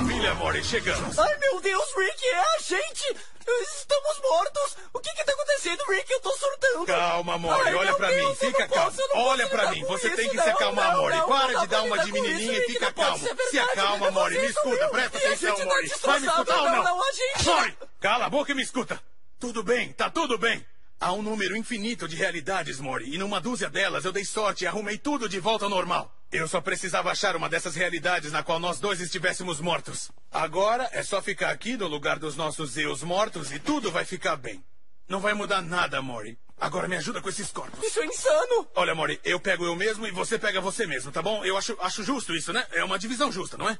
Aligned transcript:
Maravilha, 0.00 0.34
Mori, 0.34 0.64
chegamos. 0.64 1.18
Ai, 1.18 1.36
meu 1.38 1.60
Deus, 1.60 1.84
Rick, 1.94 2.26
é 2.26 2.38
a 2.38 2.58
gente! 2.62 3.16
Estamos 3.60 4.20
mortos! 4.22 4.76
O 4.94 4.98
que 4.98 5.12
que 5.12 5.24
tá 5.24 5.32
acontecendo, 5.32 5.82
Rick? 5.90 6.10
Eu 6.10 6.20
tô 6.20 6.32
surtando! 6.32 6.86
Calma, 6.86 7.36
Mori, 7.36 7.68
Ai, 7.68 7.74
olha 7.74 7.94
pra 7.94 8.08
Deus, 8.08 8.30
mim, 8.30 8.34
fica 8.34 8.66
calmo. 8.66 8.96
Olha 9.14 9.46
pra 9.48 9.70
mim, 9.72 9.84
você 9.84 10.06
isso, 10.06 10.16
tem 10.16 10.30
que 10.30 10.36
não, 10.36 10.44
se 10.44 10.50
acalmar, 10.50 10.96
Mori. 10.96 11.16
Para 11.26 11.52
não 11.52 11.60
de 11.60 11.66
dar 11.66 11.82
uma 11.82 11.98
diminuininha 11.98 12.52
isso, 12.52 12.62
e 12.62 12.72
fica 12.72 12.92
calmo. 12.94 13.28
Se 13.50 13.58
acalma, 13.58 14.10
Mori, 14.10 14.38
me 14.38 14.46
escuta, 14.46 14.88
presta 14.88 15.18
atenção, 15.18 15.56
tá 15.56 15.64
Mori. 15.66 15.88
Vai 16.02 16.20
me 16.20 16.26
escutar 16.26 16.38
ou 16.38 16.44
destroçado, 16.44 16.82
não? 16.82 17.12
gente- 17.12 17.46
Mori, 17.46 17.78
cala 18.00 18.24
a 18.24 18.30
boca 18.30 18.52
e 18.52 18.54
me 18.54 18.62
escuta. 18.62 19.02
Tudo 19.38 19.62
bem, 19.62 19.92
tá 19.92 20.08
tudo 20.08 20.38
bem. 20.38 20.64
Há 20.98 21.12
um 21.12 21.20
número 21.20 21.54
infinito 21.56 22.08
de 22.08 22.16
realidades, 22.16 22.80
Mori, 22.80 23.14
e 23.14 23.18
numa 23.18 23.38
dúzia 23.40 23.68
delas 23.68 24.06
eu 24.06 24.12
dei 24.12 24.24
sorte 24.24 24.64
e 24.64 24.66
arrumei 24.66 24.96
tudo 24.96 25.28
de 25.28 25.38
volta 25.38 25.66
ao 25.66 25.70
normal. 25.70 26.10
Eu 26.32 26.46
só 26.46 26.60
precisava 26.60 27.10
achar 27.10 27.34
uma 27.34 27.48
dessas 27.48 27.74
realidades 27.74 28.30
na 28.30 28.40
qual 28.40 28.60
nós 28.60 28.78
dois 28.78 29.00
estivéssemos 29.00 29.60
mortos. 29.60 30.12
Agora 30.30 30.88
é 30.92 31.02
só 31.02 31.20
ficar 31.20 31.50
aqui 31.50 31.76
no 31.76 31.88
lugar 31.88 32.20
dos 32.20 32.36
nossos 32.36 32.76
eus 32.76 33.02
mortos 33.02 33.50
e 33.50 33.58
tudo 33.58 33.90
vai 33.90 34.04
ficar 34.04 34.36
bem. 34.36 34.62
Não 35.08 35.18
vai 35.18 35.34
mudar 35.34 35.60
nada, 35.60 36.00
Mori. 36.00 36.38
Agora 36.56 36.86
me 36.86 36.94
ajuda 36.94 37.20
com 37.20 37.28
esses 37.28 37.50
corpos. 37.50 37.82
Isso 37.82 37.98
é 37.98 38.06
insano! 38.06 38.68
Olha, 38.76 38.94
Mori, 38.94 39.18
eu 39.24 39.40
pego 39.40 39.64
eu 39.64 39.74
mesmo 39.74 40.06
e 40.06 40.12
você 40.12 40.38
pega 40.38 40.60
você 40.60 40.86
mesmo, 40.86 41.10
tá 41.10 41.20
bom? 41.20 41.44
Eu 41.44 41.56
acho, 41.56 41.76
acho 41.80 42.04
justo 42.04 42.32
isso, 42.32 42.52
né? 42.52 42.64
É 42.70 42.84
uma 42.84 42.98
divisão 42.98 43.32
justa, 43.32 43.56
não 43.56 43.68
é? 43.68 43.76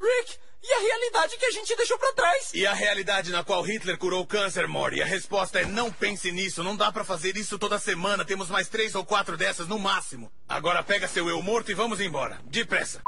Rick, 0.00 0.38
e 0.62 0.72
a 0.72 0.80
realidade 0.80 1.36
que 1.36 1.44
a 1.46 1.50
gente 1.50 1.76
deixou 1.76 1.98
pra 1.98 2.12
trás? 2.12 2.50
E 2.52 2.66
a 2.66 2.74
realidade 2.74 3.30
na 3.30 3.44
qual 3.44 3.62
Hitler 3.62 3.96
curou 3.96 4.22
o 4.22 4.26
câncer, 4.26 4.66
Mori? 4.66 5.02
A 5.02 5.06
resposta 5.06 5.60
é 5.60 5.64
não 5.64 5.90
pense 5.90 6.30
nisso. 6.32 6.62
Não 6.62 6.76
dá 6.76 6.90
pra 6.90 7.04
fazer 7.04 7.36
isso 7.36 7.58
toda 7.58 7.78
semana. 7.78 8.24
Temos 8.24 8.48
mais 8.48 8.68
três 8.68 8.94
ou 8.94 9.04
quatro 9.04 9.36
dessas 9.36 9.68
no 9.68 9.78
máximo. 9.78 10.30
Agora 10.48 10.82
pega 10.82 11.08
seu 11.08 11.28
eu 11.28 11.40
morto 11.42 11.70
e 11.70 11.74
vamos 11.74 12.00
embora. 12.00 12.40
Depressa. 12.44 13.00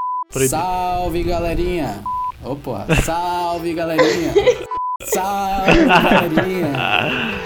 Salve 0.48 1.24
galerinha! 1.24 2.02
Opa! 2.42 2.86
Salve 3.02 3.74
galerinha! 3.74 4.32
Salve 5.02 5.84
galerinha! 5.84 6.69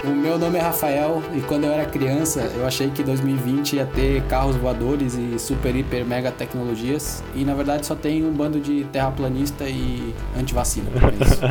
O 0.05 0.07
meu 0.07 0.39
nome 0.39 0.57
é 0.57 0.61
Rafael 0.61 1.21
e 1.35 1.41
quando 1.41 1.65
eu 1.65 1.71
era 1.73 1.85
criança 1.85 2.41
eu 2.55 2.65
achei 2.65 2.89
que 2.89 3.03
2020 3.03 3.75
ia 3.75 3.85
ter 3.85 4.23
carros 4.23 4.55
voadores 4.55 5.15
e 5.15 5.37
super, 5.37 5.75
hiper, 5.75 6.05
mega 6.05 6.31
tecnologias 6.31 7.21
e 7.35 7.43
na 7.43 7.53
verdade 7.53 7.85
só 7.85 7.93
tem 7.93 8.25
um 8.25 8.31
bando 8.31 8.59
de 8.59 8.85
terraplanista 8.85 9.65
e 9.67 10.15
antivacina. 10.37 10.89
É 10.89 11.23
isso. 11.23 11.41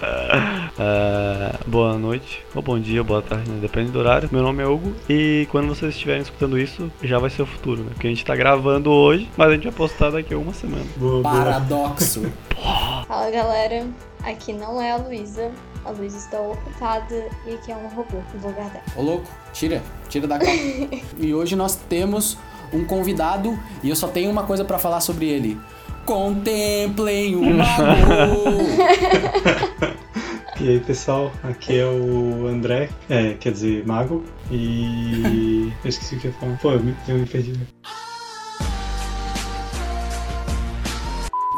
Ah, 0.82 1.58
boa 1.66 1.98
noite, 1.98 2.42
ou 2.54 2.62
bom 2.62 2.78
dia, 2.78 3.00
ou 3.00 3.06
boa 3.06 3.20
tarde, 3.20 3.50
né? 3.50 3.58
depende 3.60 3.90
do 3.90 3.98
horário. 3.98 4.30
Meu 4.32 4.42
nome 4.42 4.62
é 4.62 4.66
Hugo 4.66 4.94
e 5.08 5.46
quando 5.50 5.68
vocês 5.68 5.92
estiverem 5.92 6.22
escutando 6.22 6.58
isso, 6.58 6.90
já 7.02 7.18
vai 7.18 7.28
ser 7.28 7.42
o 7.42 7.46
futuro, 7.46 7.82
né? 7.82 7.90
Porque 7.92 8.06
a 8.06 8.10
gente 8.10 8.24
tá 8.24 8.34
gravando 8.34 8.90
hoje, 8.90 9.28
mas 9.36 9.48
a 9.48 9.52
gente 9.52 9.64
vai 9.64 9.72
postar 9.72 10.10
daqui 10.10 10.32
a 10.32 10.38
uma 10.38 10.54
semana. 10.54 10.86
Paradoxo! 11.22 12.32
Fala 13.06 13.30
galera, 13.30 13.86
aqui 14.22 14.54
não 14.54 14.80
é 14.80 14.92
a 14.92 14.96
Luísa, 14.96 15.50
a 15.84 15.90
Luísa 15.90 16.16
está 16.16 16.40
ocupada 16.40 17.28
e 17.46 17.54
aqui 17.54 17.70
é 17.70 17.76
um 17.76 17.88
robô 17.88 18.18
no 18.34 18.48
lugar 18.48 18.70
dela. 18.70 18.84
Ô 18.96 19.02
louco, 19.02 19.28
tira, 19.52 19.82
tira 20.08 20.26
da 20.26 20.38
capa. 20.38 20.52
e 21.18 21.34
hoje 21.34 21.54
nós 21.56 21.76
temos 21.76 22.38
um 22.72 22.84
convidado 22.84 23.58
e 23.82 23.90
eu 23.90 23.96
só 23.96 24.08
tenho 24.08 24.30
uma 24.30 24.44
coisa 24.44 24.64
pra 24.64 24.78
falar 24.78 25.00
sobre 25.00 25.26
ele. 25.26 25.60
Contemplem 26.04 27.36
o 27.36 27.42
mago! 27.54 28.44
E 30.60 30.68
aí 30.68 30.80
pessoal, 30.80 31.32
aqui 31.42 31.78
é 31.78 31.86
o 31.86 32.46
André, 32.46 32.90
é, 33.08 33.32
quer 33.32 33.50
dizer, 33.50 33.86
Mago, 33.86 34.22
e 34.50 35.72
eu 35.82 35.88
esqueci 35.88 36.16
o 36.16 36.20
que 36.20 36.26
eu 36.26 36.32
ia 36.32 36.36
falar. 36.38 36.58
Pô, 36.58 36.72
eu 36.72 36.80
me, 36.80 36.94
eu 37.08 37.16
me 37.16 37.24
perdi. 37.24 37.54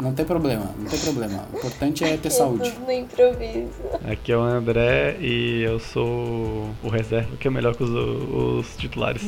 Não 0.01 0.13
tem 0.15 0.25
problema, 0.25 0.71
não 0.79 0.85
tem 0.85 1.01
problema. 1.01 1.49
O 1.53 1.59
importante 1.59 2.05
é 2.05 2.17
ter 2.17 2.31
saúde. 2.31 2.71
tudo 2.71 2.87
no 2.87 2.93
improviso. 2.93 3.71
Aqui 4.09 4.31
é 4.31 4.37
o 4.37 4.41
André 4.41 5.17
e 5.21 5.63
eu 5.63 5.81
sou 5.81 6.71
o 6.83 6.89
reserva, 6.89 7.37
que 7.37 7.49
é 7.49 7.51
melhor 7.51 7.75
que 7.75 7.83
os, 7.83 7.91
os 7.91 8.77
titulares. 8.77 9.23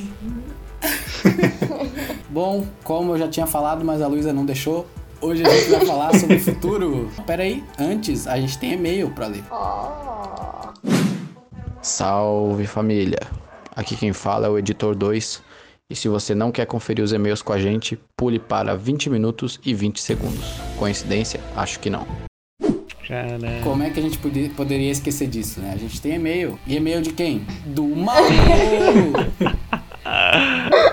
Bom, 2.30 2.64
como 2.84 3.14
eu 3.14 3.18
já 3.18 3.28
tinha 3.28 3.46
falado, 3.46 3.84
mas 3.84 4.00
a 4.00 4.06
Luísa 4.06 4.32
não 4.32 4.44
deixou, 4.44 4.86
hoje 5.24 5.42
a 5.44 5.50
gente 5.50 5.70
vai 5.70 5.86
falar 5.86 6.14
sobre 6.18 6.36
o 6.36 6.40
futuro. 6.40 7.10
Pera 7.26 7.42
aí, 7.42 7.64
antes 7.78 8.26
a 8.26 8.38
gente 8.38 8.58
tem 8.58 8.72
e-mail 8.74 9.10
pra 9.10 9.26
ler. 9.26 9.42
Oh, 9.50 10.68
Salve 11.82 12.66
família! 12.66 13.18
Aqui 13.76 13.96
quem 13.96 14.12
fala 14.12 14.46
é 14.46 14.50
o 14.50 14.58
Editor 14.58 14.94
2. 14.94 15.42
E 15.90 15.94
se 15.96 16.08
você 16.08 16.34
não 16.34 16.50
quer 16.50 16.64
conferir 16.66 17.04
os 17.04 17.12
e-mails 17.12 17.42
com 17.42 17.52
a 17.52 17.58
gente, 17.58 17.98
pule 18.16 18.38
para 18.38 18.74
20 18.74 19.10
minutos 19.10 19.60
e 19.64 19.74
20 19.74 20.00
segundos. 20.00 20.44
Coincidência? 20.78 21.40
Acho 21.56 21.78
que 21.80 21.90
não. 21.90 22.06
Como 23.62 23.82
é 23.82 23.90
que 23.90 24.00
a 24.00 24.02
gente 24.02 24.16
podia- 24.16 24.48
poderia 24.56 24.90
esquecer 24.90 25.28
disso, 25.28 25.60
né? 25.60 25.72
A 25.74 25.76
gente 25.76 26.00
tem 26.00 26.14
e-mail. 26.14 26.58
E 26.66 26.74
e-mail 26.76 27.02
de 27.02 27.12
quem? 27.12 27.44
Do 27.66 27.84
mago! 27.84 28.24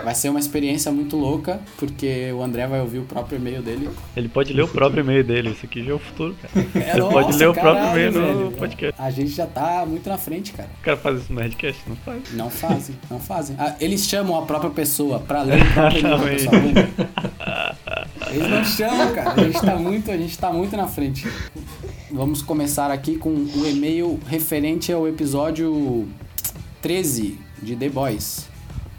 Vai 0.03 0.15
ser 0.15 0.29
uma 0.29 0.39
experiência 0.39 0.91
muito 0.91 1.15
louca, 1.15 1.59
porque 1.77 2.31
o 2.33 2.41
André 2.43 2.65
vai 2.67 2.81
ouvir 2.81 2.99
o 2.99 3.03
próprio 3.03 3.37
e-mail 3.37 3.61
dele. 3.61 3.89
ele 4.17 4.27
pode 4.29 4.51
ler 4.53 4.63
o 4.63 4.67
próprio 4.67 5.01
e-mail 5.03 5.23
dele, 5.23 5.49
isso 5.51 5.65
aqui 5.65 5.83
já 5.83 5.91
é 5.91 5.93
o 5.93 5.99
futuro, 5.99 6.35
cara. 6.41 6.67
É, 6.75 6.93
Você 6.93 7.01
pode 7.01 7.27
nossa, 7.27 7.37
ler 7.37 7.49
o 7.49 7.53
próprio 7.53 7.85
e-mail 7.89 8.11
no 8.11 8.19
velho. 8.21 8.51
podcast. 8.53 9.01
A 9.01 9.11
gente 9.11 9.29
já 9.29 9.45
tá 9.45 9.85
muito 9.87 10.09
na 10.09 10.17
frente, 10.17 10.53
cara. 10.53 10.69
O 10.79 10.83
cara 10.83 10.97
faz 10.97 11.21
isso 11.21 11.31
no 11.33 11.39
Nerdcast, 11.39 11.81
não 11.87 11.95
faz? 11.97 12.21
Não 12.33 12.49
fazem, 12.49 12.95
não 13.09 13.19
fazem. 13.19 13.55
Ah, 13.59 13.75
eles 13.79 14.05
chamam 14.07 14.37
a 14.37 14.41
própria 14.45 14.71
pessoa 14.71 15.19
pra 15.19 15.43
ler 15.43 15.61
o 15.61 15.73
próprio 15.73 15.99
e-mail. 15.99 16.51
Lembra? 16.51 16.89
Eles 18.31 18.49
não 18.49 18.63
chamam, 18.65 19.13
cara. 19.13 19.33
A 19.33 19.43
gente 19.43 19.61
tá 19.61 19.75
muito, 19.75 20.11
a 20.11 20.17
gente 20.17 20.37
tá 20.37 20.51
muito 20.51 20.75
na 20.77 20.87
frente. 20.87 21.27
Vamos 22.11 22.41
começar 22.41 22.89
aqui 22.91 23.17
com 23.17 23.29
o 23.29 23.67
e-mail 23.67 24.19
referente 24.27 24.91
ao 24.91 25.07
episódio 25.07 26.07
13 26.81 27.37
de 27.61 27.75
The 27.75 27.89
Boys. 27.89 28.50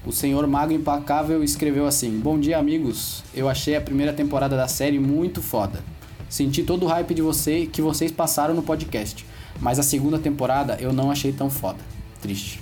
O 0.05 0.11
senhor 0.11 0.45
Mago 0.49 0.73
Implacável 0.73 1.45
escreveu 1.45 1.87
assim: 1.87 2.19
Bom 2.19 2.37
dia, 2.37 2.59
amigos. 2.59 3.23
Eu 3.33 3.49
achei 3.49 3.77
a 3.77 3.81
primeira 3.81 4.13
temporada 4.13 4.57
da 4.57 4.67
série 4.67 4.99
muito 4.99 5.41
foda. 5.41 5.79
Senti 6.29 6.65
todo 6.65 6.85
o 6.85 6.89
hype 6.89 7.15
de 7.15 7.23
você 7.23 7.67
que 7.67 7.81
vocês 7.81 8.11
passaram 8.11 8.53
no 8.53 8.65
podcast, 8.65 9.25
mas 9.61 9.79
a 9.79 9.83
segunda 9.83 10.19
temporada 10.19 10.77
eu 10.81 10.93
não 10.93 11.09
achei 11.09 11.33
tão 11.33 11.49
foda. 11.49 11.79
Triste. 12.21 12.59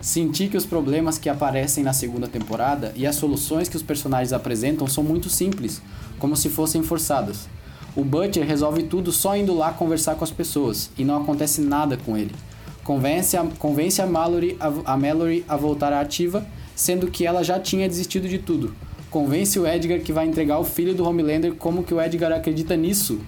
Senti 0.00 0.48
que 0.48 0.56
os 0.56 0.64
problemas 0.64 1.18
que 1.18 1.28
aparecem 1.28 1.84
na 1.84 1.92
segunda 1.92 2.26
temporada 2.26 2.94
e 2.96 3.06
as 3.06 3.16
soluções 3.16 3.68
que 3.68 3.76
os 3.76 3.82
personagens 3.82 4.32
apresentam 4.32 4.86
são 4.86 5.04
muito 5.04 5.28
simples, 5.28 5.82
como 6.18 6.34
se 6.34 6.48
fossem 6.48 6.82
forçadas. 6.82 7.46
O 7.94 8.02
Butcher 8.02 8.46
resolve 8.46 8.84
tudo 8.84 9.12
só 9.12 9.36
indo 9.36 9.52
lá 9.52 9.70
conversar 9.70 10.14
com 10.14 10.24
as 10.24 10.30
pessoas 10.30 10.90
e 10.96 11.04
não 11.04 11.20
acontece 11.20 11.60
nada 11.60 11.98
com 11.98 12.16
ele. 12.16 12.34
Convence 12.82 13.36
a, 13.36 13.44
convence 13.58 14.00
a, 14.00 14.06
Mallory, 14.06 14.56
a, 14.58 14.94
a 14.94 14.96
Mallory 14.96 15.44
a 15.46 15.56
voltar 15.58 15.92
à 15.92 16.00
ativa, 16.00 16.46
sendo 16.80 17.08
que 17.08 17.26
ela 17.26 17.44
já 17.44 17.60
tinha 17.60 17.86
desistido 17.86 18.26
de 18.26 18.38
tudo. 18.38 18.74
Convence 19.10 19.58
o 19.58 19.66
Edgar 19.66 20.00
que 20.00 20.14
vai 20.14 20.26
entregar 20.26 20.58
o 20.58 20.64
filho 20.64 20.94
do 20.94 21.04
Homelander, 21.04 21.52
como 21.52 21.84
que 21.84 21.92
o 21.92 22.00
Edgar 22.00 22.32
acredita 22.32 22.74
nisso? 22.74 23.20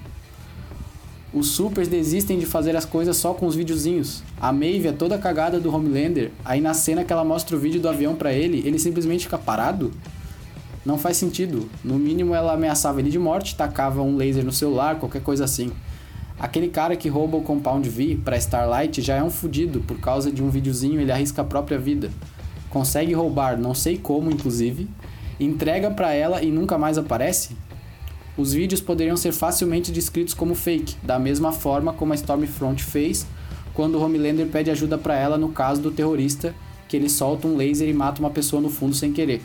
Os 1.35 1.49
supers 1.49 1.87
desistem 1.87 2.39
de 2.39 2.47
fazer 2.47 2.75
as 2.75 2.87
coisas 2.87 3.15
só 3.15 3.35
com 3.35 3.47
os 3.47 3.55
videozinhos. 3.55 4.23
A 4.41 4.55
Maeve 4.55 4.89
é 4.89 4.93
toda 4.93 5.19
cagada 5.19 5.61
do 5.61 5.71
Homelander, 5.71 6.31
aí 6.43 6.63
na 6.63 6.73
cena 6.73 7.05
que 7.05 7.13
ela 7.13 7.25
mostra 7.27 7.55
o 7.55 7.61
vídeo 7.61 7.79
do 7.79 7.91
avião 7.91 8.15
pra 8.15 8.33
ele, 8.33 8.67
ele 8.67 8.79
simplesmente 8.79 9.25
fica 9.25 9.37
parado? 9.37 9.93
Não 10.83 10.97
faz 10.97 11.19
sentido. 11.19 11.69
No 11.85 11.99
mínimo 11.99 12.35
ela 12.35 12.55
ameaçava 12.55 13.01
ele 13.01 13.11
de 13.11 13.19
morte, 13.19 13.55
tacava 13.55 14.01
um 14.01 14.17
laser 14.17 14.47
no 14.47 14.53
celular, 14.53 14.99
qualquer 14.99 15.21
coisa 15.21 15.45
assim. 15.45 15.71
Aquele 16.41 16.69
cara 16.69 16.97
que 16.97 17.11
rouba 17.11 17.37
o 17.37 17.43
Compound 17.43 17.87
V 17.87 18.19
pra 18.25 18.39
Starlight 18.39 19.03
já 19.03 19.17
é 19.17 19.23
um 19.23 19.31
fudido, 19.31 19.81
por 19.81 20.01
causa 20.01 20.33
de 20.33 20.43
um 20.43 20.49
videozinho 20.49 21.03
ele 21.03 21.13
arrisca 21.13 21.43
a 21.43 21.45
própria 21.45 21.79
vida. 21.79 22.11
Consegue 22.73 23.13
roubar, 23.13 23.59
não 23.59 23.75
sei 23.75 23.99
como 23.99 24.31
inclusive, 24.31 24.89
entrega 25.39 25.91
pra 25.91 26.15
ela 26.15 26.43
e 26.43 26.51
nunca 26.51 26.79
mais 26.79 26.97
aparece? 26.97 27.55
Os 28.35 28.55
vídeos 28.55 28.81
poderiam 28.81 29.15
ser 29.15 29.33
facilmente 29.33 29.93
descritos 29.93 30.33
como 30.33 30.55
fake, 30.55 30.97
da 31.03 31.19
mesma 31.19 31.53
forma 31.53 31.93
como 31.93 32.15
a 32.15 32.17
Stormfront 32.17 32.83
fez 32.83 33.27
quando 33.75 33.97
o 33.97 34.03
Homelander 34.03 34.47
pede 34.47 34.71
ajuda 34.71 34.97
pra 34.97 35.15
ela 35.15 35.37
no 35.37 35.51
caso 35.51 35.83
do 35.83 35.91
terrorista, 35.91 36.55
que 36.89 36.97
ele 36.97 37.11
solta 37.11 37.47
um 37.47 37.57
laser 37.57 37.91
e 37.91 37.93
mata 37.93 38.21
uma 38.21 38.31
pessoa 38.31 38.63
no 38.63 38.71
fundo 38.71 38.97
sem 38.97 39.13
querer. 39.13 39.43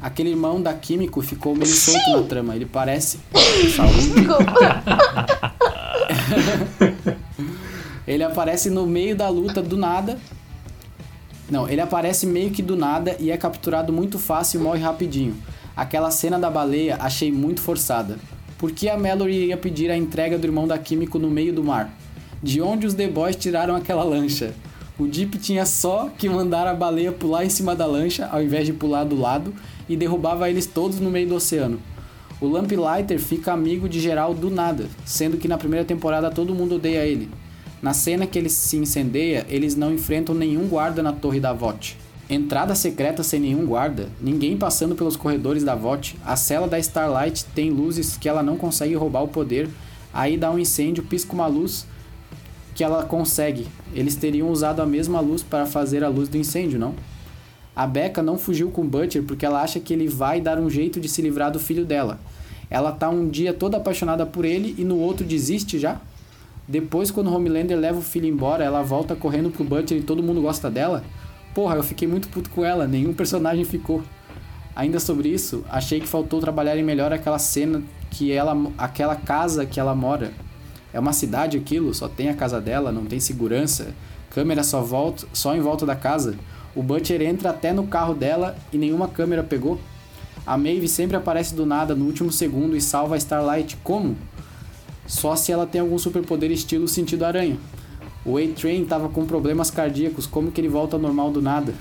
Aquele 0.00 0.30
irmão 0.30 0.62
da 0.62 0.72
Químico 0.72 1.20
ficou 1.20 1.56
meio 1.56 1.66
solto 1.74 2.10
na 2.12 2.22
trama, 2.22 2.54
ele 2.54 2.66
parece. 2.66 3.18
Desculpa. 3.64 4.44
Ele 8.08 8.22
aparece 8.24 8.70
no 8.70 8.86
meio 8.86 9.14
da 9.14 9.28
luta 9.28 9.60
do 9.60 9.76
nada. 9.76 10.18
Não, 11.50 11.68
ele 11.68 11.80
aparece 11.80 12.26
meio 12.26 12.50
que 12.50 12.62
do 12.62 12.76
nada 12.76 13.16
e 13.18 13.30
é 13.30 13.36
capturado 13.36 13.92
muito 13.92 14.18
fácil 14.18 14.60
e 14.60 14.62
morre 14.62 14.80
rapidinho. 14.80 15.36
Aquela 15.74 16.10
cena 16.10 16.38
da 16.38 16.50
baleia 16.50 16.96
achei 17.00 17.32
muito 17.32 17.60
forçada. 17.60 18.18
Por 18.58 18.72
que 18.72 18.88
a 18.88 18.98
Mallory 18.98 19.34
iria 19.34 19.56
pedir 19.56 19.90
a 19.90 19.96
entrega 19.96 20.36
do 20.36 20.46
irmão 20.46 20.66
da 20.66 20.76
Químico 20.76 21.18
no 21.18 21.30
meio 21.30 21.52
do 21.52 21.64
mar? 21.64 21.90
De 22.42 22.60
onde 22.60 22.86
os 22.86 22.94
The 22.94 23.08
Boys 23.08 23.36
tiraram 23.36 23.74
aquela 23.76 24.02
lancha? 24.02 24.52
O 24.98 25.06
Deep 25.06 25.38
tinha 25.38 25.64
só 25.64 26.10
que 26.18 26.28
mandar 26.28 26.66
a 26.66 26.74
baleia 26.74 27.12
pular 27.12 27.44
em 27.44 27.48
cima 27.48 27.74
da 27.76 27.86
lancha 27.86 28.26
ao 28.26 28.42
invés 28.42 28.66
de 28.66 28.72
pular 28.72 29.04
do 29.04 29.18
lado 29.18 29.54
e 29.88 29.96
derrubava 29.96 30.50
eles 30.50 30.66
todos 30.66 30.98
no 30.98 31.10
meio 31.10 31.28
do 31.28 31.36
oceano. 31.36 31.80
O 32.40 32.48
Lamplighter 32.48 33.18
fica 33.18 33.52
amigo 33.52 33.88
de 33.88 34.00
geral 34.00 34.34
do 34.34 34.50
nada, 34.50 34.86
sendo 35.04 35.36
que 35.36 35.48
na 35.48 35.56
primeira 35.56 35.84
temporada 35.84 36.30
todo 36.30 36.54
mundo 36.54 36.74
odeia 36.74 37.06
ele. 37.06 37.30
Na 37.80 37.94
cena 37.94 38.26
que 38.26 38.38
ele 38.38 38.48
se 38.48 38.76
incendeia, 38.76 39.46
eles 39.48 39.76
não 39.76 39.92
enfrentam 39.92 40.34
nenhum 40.34 40.66
guarda 40.66 41.02
na 41.02 41.12
torre 41.12 41.38
da 41.38 41.52
VOT. 41.52 41.96
Entrada 42.28 42.74
secreta 42.74 43.22
sem 43.22 43.40
nenhum 43.40 43.64
guarda, 43.64 44.08
ninguém 44.20 44.56
passando 44.56 44.94
pelos 44.94 45.16
corredores 45.16 45.64
da 45.64 45.74
VOT, 45.74 46.16
a 46.26 46.36
cela 46.36 46.66
da 46.66 46.78
Starlight 46.78 47.44
tem 47.54 47.70
luzes 47.70 48.18
que 48.18 48.28
ela 48.28 48.42
não 48.42 48.56
consegue 48.56 48.94
roubar 48.94 49.22
o 49.22 49.28
poder, 49.28 49.68
aí 50.12 50.36
dá 50.36 50.50
um 50.50 50.58
incêndio, 50.58 51.04
pisca 51.04 51.32
uma 51.32 51.46
luz 51.46 51.86
que 52.74 52.84
ela 52.84 53.04
consegue. 53.04 53.66
Eles 53.94 54.14
teriam 54.14 54.50
usado 54.50 54.82
a 54.82 54.86
mesma 54.86 55.20
luz 55.20 55.42
para 55.42 55.64
fazer 55.64 56.04
a 56.04 56.08
luz 56.08 56.28
do 56.28 56.36
incêndio, 56.36 56.78
não? 56.78 56.94
A 57.74 57.86
Becca 57.86 58.22
não 58.22 58.36
fugiu 58.36 58.70
com 58.70 58.84
Butcher 58.84 59.22
porque 59.22 59.46
ela 59.46 59.62
acha 59.62 59.78
que 59.78 59.92
ele 59.94 60.08
vai 60.08 60.40
dar 60.40 60.58
um 60.58 60.68
jeito 60.68 61.00
de 61.00 61.08
se 61.08 61.22
livrar 61.22 61.50
do 61.50 61.60
filho 61.60 61.84
dela. 61.84 62.18
Ela 62.68 62.92
tá 62.92 63.08
um 63.08 63.28
dia 63.28 63.54
toda 63.54 63.76
apaixonada 63.76 64.26
por 64.26 64.44
ele 64.44 64.74
e 64.76 64.84
no 64.84 64.98
outro 64.98 65.24
desiste 65.24 65.78
já? 65.78 66.00
Depois, 66.68 67.10
quando 67.10 67.34
Homelander 67.34 67.78
leva 67.78 67.98
o 67.98 68.02
filho 68.02 68.26
embora, 68.26 68.62
ela 68.62 68.82
volta 68.82 69.16
correndo 69.16 69.50
pro 69.50 69.64
Butcher 69.64 69.96
e 69.96 70.02
todo 70.02 70.22
mundo 70.22 70.42
gosta 70.42 70.70
dela? 70.70 71.02
Porra, 71.54 71.76
eu 71.76 71.82
fiquei 71.82 72.06
muito 72.06 72.28
puto 72.28 72.50
com 72.50 72.62
ela, 72.62 72.86
nenhum 72.86 73.14
personagem 73.14 73.64
ficou. 73.64 74.02
Ainda 74.76 75.00
sobre 75.00 75.30
isso, 75.30 75.64
achei 75.70 75.98
que 75.98 76.06
faltou 76.06 76.40
trabalharem 76.40 76.84
melhor 76.84 77.10
aquela 77.10 77.38
cena 77.38 77.82
que 78.10 78.30
ela. 78.30 78.54
aquela 78.76 79.16
casa 79.16 79.64
que 79.64 79.80
ela 79.80 79.94
mora. 79.94 80.30
É 80.92 81.00
uma 81.00 81.14
cidade 81.14 81.56
aquilo, 81.56 81.94
só 81.94 82.06
tem 82.06 82.28
a 82.28 82.34
casa 82.34 82.60
dela, 82.60 82.92
não 82.92 83.06
tem 83.06 83.18
segurança. 83.18 83.94
Câmera 84.30 84.62
só 84.62 84.82
volta, 84.82 85.26
só 85.32 85.56
em 85.56 85.60
volta 85.60 85.86
da 85.86 85.96
casa. 85.96 86.36
O 86.76 86.82
Butcher 86.82 87.22
entra 87.22 87.50
até 87.50 87.72
no 87.72 87.86
carro 87.86 88.14
dela 88.14 88.56
e 88.72 88.76
nenhuma 88.76 89.08
câmera 89.08 89.42
pegou. 89.42 89.80
A 90.46 90.56
Maeve 90.56 90.86
sempre 90.86 91.16
aparece 91.16 91.54
do 91.54 91.66
nada 91.66 91.94
no 91.94 92.04
último 92.04 92.30
segundo 92.30 92.76
e 92.76 92.80
salva 92.80 93.14
a 93.14 93.18
Starlight. 93.18 93.76
Como? 93.82 94.16
Só 95.08 95.34
se 95.34 95.50
ela 95.50 95.66
tem 95.66 95.80
algum 95.80 95.98
superpoder 95.98 96.52
estilo 96.52 96.86
sentido 96.86 97.24
aranha. 97.24 97.56
O 98.26 98.36
A-Train 98.36 98.84
tava 98.84 99.08
com 99.08 99.24
problemas 99.24 99.70
cardíacos, 99.70 100.26
como 100.26 100.52
que 100.52 100.60
ele 100.60 100.68
volta 100.68 100.96
ao 100.96 101.02
normal 101.02 101.30
do 101.30 101.40
nada? 101.40 101.72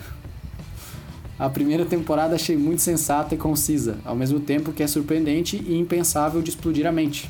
A 1.37 1.49
primeira 1.49 1.85
temporada 1.85 2.35
achei 2.35 2.55
muito 2.55 2.81
sensata 2.81 3.35
e 3.35 3.37
concisa, 3.37 3.97
ao 4.05 4.15
mesmo 4.15 4.39
tempo 4.39 4.71
que 4.71 4.81
é 4.81 4.87
surpreendente 4.87 5.57
e 5.67 5.77
impensável 5.77 6.41
de 6.41 6.49
explodir 6.51 6.87
a 6.87 6.91
mente. 6.91 7.29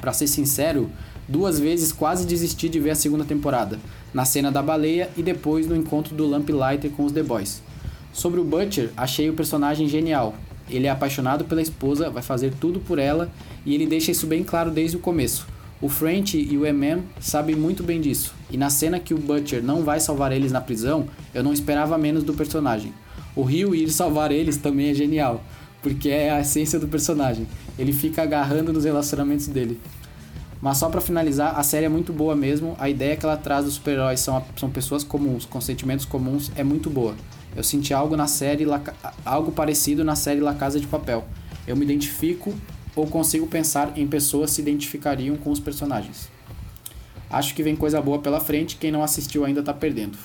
Para 0.00 0.14
ser 0.14 0.26
sincero, 0.26 0.90
duas 1.28 1.60
vezes 1.60 1.92
quase 1.92 2.26
desisti 2.26 2.70
de 2.70 2.80
ver 2.80 2.90
a 2.90 2.96
segunda 2.96 3.24
temporada, 3.24 3.78
na 4.14 4.24
cena 4.24 4.50
da 4.50 4.62
baleia 4.62 5.10
e 5.18 5.22
depois 5.22 5.66
no 5.66 5.76
encontro 5.76 6.14
do 6.14 6.26
Lamplighter 6.26 6.90
com 6.90 7.04
os 7.04 7.12
The 7.12 7.22
Boys. 7.22 7.62
Sobre 8.10 8.40
o 8.40 8.44
Butcher, 8.44 8.90
achei 8.96 9.28
o 9.28 9.34
personagem 9.34 9.86
genial. 9.86 10.34
Ele 10.70 10.86
é 10.86 10.90
apaixonado 10.90 11.44
pela 11.44 11.60
esposa, 11.60 12.10
vai 12.10 12.22
fazer 12.22 12.52
tudo 12.60 12.80
por 12.80 12.98
ela 12.98 13.30
e 13.64 13.74
ele 13.74 13.86
deixa 13.86 14.10
isso 14.10 14.26
bem 14.26 14.44
claro 14.44 14.70
desde 14.70 14.96
o 14.96 15.00
começo. 15.00 15.46
O 15.82 15.88
French 15.88 16.36
e 16.36 16.58
o 16.58 16.66
MM 16.66 17.02
sabem 17.18 17.56
muito 17.56 17.82
bem 17.82 18.02
disso, 18.02 18.34
e 18.50 18.58
na 18.58 18.68
cena 18.68 19.00
que 19.00 19.14
o 19.14 19.18
Butcher 19.18 19.62
não 19.62 19.82
vai 19.82 19.98
salvar 19.98 20.30
eles 20.30 20.52
na 20.52 20.60
prisão, 20.60 21.06
eu 21.32 21.42
não 21.42 21.54
esperava 21.54 21.96
menos 21.96 22.22
do 22.22 22.34
personagem. 22.34 22.92
O 23.34 23.42
Rio 23.42 23.74
ir 23.74 23.90
salvar 23.90 24.30
eles 24.30 24.58
também 24.58 24.90
é 24.90 24.94
genial, 24.94 25.42
porque 25.82 26.10
é 26.10 26.30
a 26.30 26.40
essência 26.40 26.78
do 26.78 26.86
personagem. 26.86 27.46
Ele 27.78 27.94
fica 27.94 28.22
agarrando 28.22 28.74
nos 28.74 28.84
relacionamentos 28.84 29.46
dele. 29.46 29.80
Mas 30.60 30.76
só 30.76 30.90
para 30.90 31.00
finalizar, 31.00 31.58
a 31.58 31.62
série 31.62 31.86
é 31.86 31.88
muito 31.88 32.12
boa 32.12 32.36
mesmo. 32.36 32.76
A 32.78 32.90
ideia 32.90 33.16
que 33.16 33.24
ela 33.24 33.36
traz 33.36 33.64
dos 33.64 33.74
super-heróis 33.74 34.20
são, 34.20 34.44
são 34.56 34.68
pessoas 34.68 35.02
comuns, 35.02 35.46
com 35.46 35.60
sentimentos 35.60 36.04
comuns, 36.04 36.52
é 36.54 36.62
muito 36.62 36.90
boa. 36.90 37.14
Eu 37.54 37.64
senti 37.64 37.92
algo 37.92 38.16
na 38.16 38.26
série, 38.26 38.64
algo 39.24 39.52
parecido 39.52 40.04
na 40.04 40.14
série 40.14 40.40
La 40.40 40.54
Casa 40.54 40.78
de 40.78 40.86
Papel. 40.86 41.24
Eu 41.66 41.76
me 41.76 41.84
identifico 41.84 42.54
ou 42.94 43.06
consigo 43.06 43.46
pensar 43.46 43.96
em 43.96 44.06
pessoas 44.06 44.50
se 44.50 44.60
identificariam 44.60 45.36
com 45.36 45.50
os 45.50 45.60
personagens. 45.60 46.28
Acho 47.28 47.54
que 47.54 47.62
vem 47.62 47.76
coisa 47.76 48.00
boa 48.00 48.18
pela 48.18 48.40
frente, 48.40 48.76
quem 48.76 48.90
não 48.90 49.02
assistiu 49.02 49.44
ainda 49.44 49.62
tá 49.62 49.72
perdendo. 49.72 50.18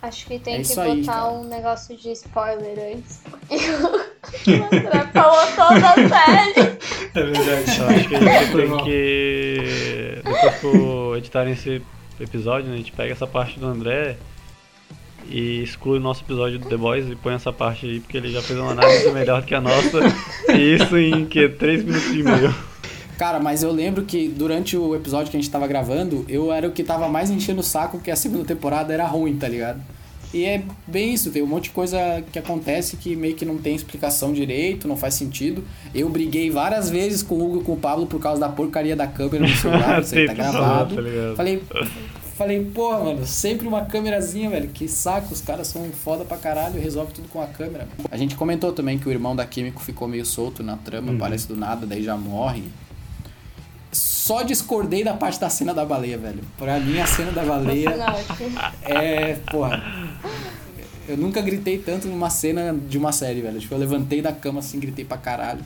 Acho 0.00 0.26
que 0.26 0.38
tem 0.38 0.54
É 0.54 0.56
que 0.58 0.62
isso 0.62 0.76
botar 0.76 1.24
aí, 1.24 1.34
um 1.34 1.44
negócio 1.48 1.96
de 1.96 2.12
spoiler 2.12 2.96
antes. 2.96 3.20
André 4.46 5.06
falou 5.12 5.46
toda 5.56 5.90
a 5.90 5.94
série. 5.94 6.78
É 7.14 7.22
verdade. 7.22 7.80
Eu 7.80 7.88
acho 7.88 8.08
que 8.08 8.14
a 8.14 8.20
gente 8.20 8.52
tem 8.52 8.84
que. 8.84 10.22
Depois 10.24 10.54
for 10.60 11.18
editar 11.18 11.48
esse 11.48 11.82
episódio, 12.20 12.68
né, 12.68 12.74
a 12.74 12.78
gente 12.78 12.92
pega 12.92 13.12
essa 13.12 13.26
parte 13.26 13.58
do 13.58 13.66
André 13.66 14.16
e 15.28 15.62
exclui 15.62 15.98
o 15.98 16.00
nosso 16.00 16.22
episódio 16.24 16.58
do 16.58 16.68
The 16.68 16.76
Boys 16.76 17.08
e 17.08 17.14
põe 17.14 17.34
essa 17.34 17.52
parte 17.52 17.86
aí, 17.86 18.00
porque 18.00 18.16
ele 18.16 18.30
já 18.30 18.42
fez 18.42 18.58
uma 18.58 18.72
análise 18.72 19.10
melhor 19.12 19.42
que 19.44 19.54
a 19.54 19.60
nossa. 19.60 20.00
E 20.52 20.74
isso 20.74 20.96
em 20.96 21.26
que? 21.26 21.48
3 21.48 21.84
minutos 21.84 22.10
e 22.10 22.22
meio. 22.22 22.54
Cara, 23.18 23.40
mas 23.40 23.62
eu 23.62 23.72
lembro 23.72 24.04
que 24.04 24.28
durante 24.28 24.76
o 24.76 24.94
episódio 24.94 25.30
que 25.30 25.36
a 25.36 25.40
gente 25.40 25.50
tava 25.50 25.66
gravando, 25.66 26.24
eu 26.28 26.52
era 26.52 26.68
o 26.68 26.72
que 26.72 26.84
tava 26.84 27.08
mais 27.08 27.30
enchendo 27.30 27.60
o 27.60 27.64
saco 27.64 27.98
que 27.98 28.10
a 28.10 28.16
segunda 28.16 28.44
temporada 28.44 28.94
era 28.94 29.06
ruim, 29.06 29.36
tá 29.36 29.48
ligado? 29.48 29.80
E 30.32 30.44
é 30.44 30.62
bem 30.86 31.14
isso, 31.14 31.30
tem 31.30 31.42
um 31.42 31.46
monte 31.46 31.64
de 31.64 31.70
coisa 31.70 31.98
que 32.30 32.38
acontece 32.38 32.96
que 32.96 33.16
meio 33.16 33.34
que 33.34 33.46
não 33.46 33.56
tem 33.56 33.74
explicação 33.74 34.32
direito, 34.32 34.86
não 34.86 34.96
faz 34.96 35.14
sentido. 35.14 35.64
Eu 35.94 36.08
briguei 36.10 36.50
várias 36.50 36.90
vezes 36.90 37.22
com 37.22 37.36
o 37.36 37.44
Hugo 37.44 37.60
e 37.60 37.64
com 37.64 37.72
o 37.72 37.76
Pablo 37.76 38.06
por 38.06 38.20
causa 38.20 38.40
da 38.40 38.48
porcaria 38.48 38.94
da 38.94 39.06
câmera 39.06 39.46
no 39.46 39.56
celular, 39.56 40.02
aí 40.12 40.26
tá 40.26 40.34
gravado. 40.34 40.96
tá 40.96 41.34
falei, 41.34 41.62
falei, 42.38 42.64
porra, 42.64 43.00
mano, 43.00 43.26
sempre 43.26 43.66
uma 43.66 43.84
câmerazinha, 43.84 44.48
velho, 44.48 44.68
que 44.68 44.86
saco, 44.86 45.34
os 45.34 45.40
caras 45.40 45.66
são 45.66 45.90
foda 45.90 46.24
pra 46.24 46.36
caralho, 46.36 46.80
resolve 46.80 47.12
tudo 47.12 47.28
com 47.28 47.42
a 47.42 47.46
câmera. 47.46 47.88
A 48.08 48.16
gente 48.16 48.36
comentou 48.36 48.72
também 48.72 48.96
que 48.96 49.08
o 49.08 49.10
irmão 49.10 49.34
da 49.34 49.44
Químico 49.44 49.82
ficou 49.82 50.06
meio 50.06 50.24
solto 50.24 50.62
na 50.62 50.76
trama, 50.76 51.12
aparece 51.12 51.48
do 51.48 51.56
nada, 51.56 51.84
daí 51.84 52.04
já 52.04 52.16
morre. 52.16 52.62
Só 53.90 54.42
discordei 54.42 55.02
da 55.02 55.14
parte 55.14 55.40
da 55.40 55.50
cena 55.50 55.74
da 55.74 55.84
baleia, 55.84 56.16
velho. 56.16 56.40
Pra 56.56 56.78
mim, 56.78 57.00
a 57.00 57.06
cena 57.06 57.32
da 57.32 57.42
baleia 57.42 57.90
tipo, 57.90 58.44
é. 58.84 59.34
Porra. 59.50 59.82
Eu 61.08 61.16
nunca 61.16 61.40
gritei 61.40 61.78
tanto 61.78 62.06
numa 62.06 62.28
cena 62.28 62.74
de 62.74 62.98
uma 62.98 63.10
série, 63.10 63.40
velho. 63.40 63.58
Tipo, 63.58 63.74
eu 63.74 63.78
levantei 63.78 64.20
da 64.20 64.30
cama 64.30 64.60
assim, 64.60 64.78
gritei 64.78 65.04
pra 65.04 65.16
caralho. 65.16 65.64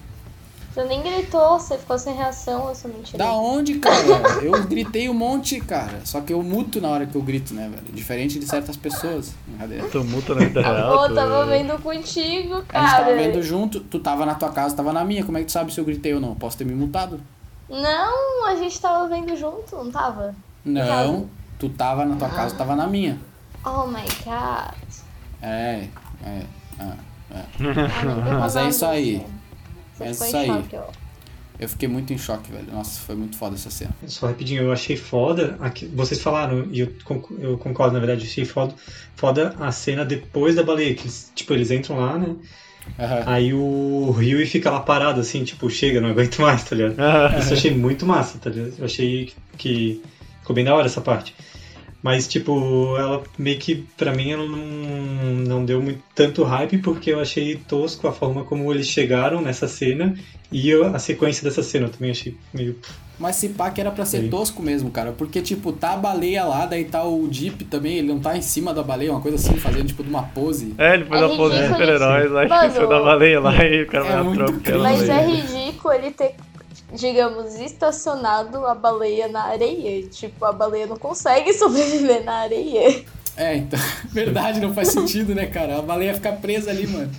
Você 0.73 0.85
nem 0.85 1.03
gritou, 1.03 1.59
você 1.59 1.77
ficou 1.77 1.99
sem 1.99 2.15
reação, 2.15 2.69
eu 2.69 2.75
sou 2.75 2.91
mentira. 2.91 3.19
Da 3.19 3.33
onde, 3.33 3.79
cara? 3.79 3.99
Eu 4.43 4.65
gritei 4.65 5.09
um 5.09 5.15
monte, 5.15 5.61
cara. 5.61 6.01
Só 6.05 6.21
que 6.23 6.33
eu 6.33 6.43
muto 6.43 6.81
na 6.81 6.89
hora 6.89 7.05
que 7.05 7.15
eu 7.15 7.21
grito, 7.21 7.53
né, 7.53 7.69
velho? 7.69 7.93
Diferente 7.93 8.39
de 8.39 8.47
certas 8.47 8.77
pessoas. 8.77 9.35
Brincadeira. 9.47 9.87
Tu 9.89 10.03
multa 10.05 10.35
na 10.35 10.41
vida 10.41 10.63
real. 10.63 10.99
Pô, 11.09 11.15
tava 11.15 11.45
vendo 11.45 11.79
contigo, 11.83 12.55
A 12.55 12.59
gente 12.59 12.67
cara. 12.69 13.05
tava 13.05 13.15
vendo 13.15 13.43
junto, 13.43 13.81
tu 13.81 13.99
tava 13.99 14.25
na 14.25 14.35
tua 14.35 14.51
casa, 14.51 14.75
tava 14.75 14.93
na 14.95 15.05
minha. 15.05 15.25
Como 15.25 15.37
é 15.37 15.41
que 15.41 15.47
tu 15.47 15.53
sabe 15.53 15.73
se 15.73 15.79
eu 15.79 15.85
gritei 15.85 16.15
ou 16.15 16.21
não? 16.21 16.35
Posso 16.35 16.57
ter 16.57 16.65
me 16.65 16.75
mutado? 16.75 17.21
Não, 17.69 18.47
a 18.47 18.55
gente 18.57 18.81
tava 18.81 19.07
vendo 19.09 19.37
junto, 19.37 19.77
não 19.77 19.91
tava? 19.91 20.35
Não, 20.65 21.29
tu 21.59 21.69
tava 21.69 22.07
na 22.07 22.17
tua 22.17 22.29
casa, 22.31 22.55
tava 22.55 22.75
na 22.75 22.87
minha. 22.87 23.19
Oh 23.65 23.87
my 23.87 24.03
god. 24.25 24.75
É, 25.43 25.87
é, 26.25 26.43
é. 26.79 26.83
é. 26.83 27.43
Ah, 27.65 28.41
Mas 28.41 28.57
é 28.57 28.69
isso 28.69 28.85
aí. 28.87 29.25
Você 29.97 30.05
É 30.05 30.13
ficou 30.13 30.27
isso 30.27 30.37
em 30.37 30.41
aí. 30.41 30.47
choque, 30.47 30.77
ó. 30.77 30.85
Eu 31.59 31.69
fiquei 31.69 31.89
muito 31.89 32.13
em 32.13 32.19
choque, 32.19 32.51
velho. 32.51 32.67
Nossa, 32.73 33.01
foi 33.03 33.15
muito 33.15 33.37
foda 33.37 33.55
essa 33.55 33.71
cena. 33.71 33.93
Só 34.07 34.27
rapidinho, 34.27 34.63
eu 34.63 34.73
achei 34.73 34.97
foda. 34.97 35.57
Aqui, 35.61 35.87
vocês 35.87 36.21
falaram, 36.21 36.67
e 36.73 36.81
eu, 36.81 36.93
eu 37.39 37.57
concordo, 37.59 37.93
na 37.93 38.01
verdade, 38.01 38.25
eu 38.25 38.27
achei 38.31 38.45
foda, 38.45 38.75
foda 39.15 39.55
a 39.61 39.71
cena 39.71 40.05
depois 40.05 40.57
da 40.57 40.63
baleia. 40.63 40.95
Que 40.95 41.03
eles, 41.03 41.31
tipo, 41.35 41.53
eles 41.53 41.71
entram 41.71 41.99
lá, 41.99 42.19
né? 42.19 42.35
Aham. 42.99 43.23
Aí 43.27 43.55
o 43.55 44.11
Rio 44.11 44.45
fica 44.45 44.71
lá 44.71 44.81
parado, 44.81 45.21
assim, 45.21 45.45
tipo, 45.45 45.71
chega, 45.71 46.01
não 46.01 46.09
aguento 46.11 46.41
mais, 46.43 46.65
tá 46.65 46.75
ligado? 46.75 46.97
Isso 47.39 47.51
eu 47.51 47.57
achei 47.57 47.71
muito 47.71 48.05
massa, 48.05 48.39
tá 48.39 48.51
ligado? 48.51 48.75
Eu 48.79 48.85
achei 48.85 49.33
que 49.57 50.03
ficou 50.41 50.57
bem 50.57 50.65
da 50.65 50.75
hora 50.75 50.87
essa 50.87 51.01
parte. 51.01 51.33
Mas, 52.03 52.27
tipo, 52.27 52.97
ela 52.99 53.23
meio 53.39 53.59
que, 53.59 53.77
pra 53.97 54.13
mim, 54.13 54.33
ela 54.33 54.45
não, 54.45 54.57
não 55.47 55.65
deu 55.65 55.81
muito, 55.81 56.03
tanto 56.15 56.43
hype, 56.43 56.79
porque 56.79 57.13
eu 57.13 57.21
achei 57.21 57.55
tosco 57.57 58.09
a 58.09 58.13
forma 58.13 58.43
como 58.45 58.73
eles 58.73 58.89
chegaram 58.89 59.41
nessa 59.41 59.69
cena 59.69 60.15
e 60.51 60.69
eu- 60.69 60.87
a 60.95 60.99
sequência 60.99 61.45
dessa 61.45 61.63
cena. 61.63 61.87
Eu 61.87 61.91
também 61.91 62.11
achei 62.11 62.37
meio. 62.53 62.77
Mas 63.21 63.37
se 63.37 63.51
pá 63.51 63.71
que 63.71 63.81
era 63.81 63.93
pra 63.93 64.05
ser 64.05 64.23
Sim. 64.23 64.31
tosco 64.31 64.61
mesmo, 64.61 64.91
cara. 64.91 65.13
Porque, 65.13 65.41
tipo, 65.41 65.71
tá 65.73 65.93
a 65.93 65.97
baleia 65.97 66.45
lá, 66.45 66.67
daí 66.67 66.85
tá 66.87 67.05
o 67.05 67.29
Jeep 67.31 67.65
também, 67.67 67.99
ele 67.99 68.09
não 68.09 68.19
tá 68.19 68.37
em 68.37 68.43
cima 68.43 68.75
da 68.75 68.83
baleia, 68.83 69.13
uma 69.13 69.21
coisa 69.21 69.37
assim, 69.37 69.57
fazendo 69.61 69.87
tipo 69.87 70.03
de 70.03 70.09
uma 70.11 70.25
pose. 70.25 70.75
É, 70.79 70.95
ele 70.95 71.05
faz 71.05 71.23
É 71.23 71.25
a 71.25 71.29
pose 71.29 71.55
de 71.55 71.61
ridículo 71.61 71.79
super-heróis 71.87 72.31
lá 72.33 72.43
e 72.43 72.47
esqueceu 72.49 72.89
da 72.89 73.01
baleia 73.01 73.39
lá 73.41 73.65
e 73.65 73.83
o 73.83 73.87
cara 73.87 74.07
é 74.07 74.13
vai 74.13 74.23
muito 74.25 74.43
atropelar 74.43 74.97
cringe, 74.97 75.11
a 75.11 75.15
Mas 75.15 75.25
é 75.25 75.27
ridículo 75.63 75.95
ele 75.95 76.11
ter, 76.11 76.35
digamos, 76.93 77.55
estacionado 77.55 78.67
a 78.67 78.75
baleia 78.75 79.29
na 79.29 79.45
areia. 79.45 80.07
Tipo, 80.09 80.45
a 80.45 80.53
baleia 80.53 80.87
não 80.87 80.97
consegue 80.97 81.53
sobreviver 81.55 82.25
na 82.25 82.35
areia. 82.35 83.05
É, 83.37 83.57
então, 83.57 83.79
verdade, 84.13 84.61
não 84.61 84.75
faz 84.75 84.89
sentido, 84.89 85.35
né, 85.35 85.47
cara? 85.47 85.79
A 85.79 85.83
baleia 85.83 86.15
fica 86.15 86.33
presa 86.33 86.71
ali, 86.71 86.87
mano. 86.87 87.11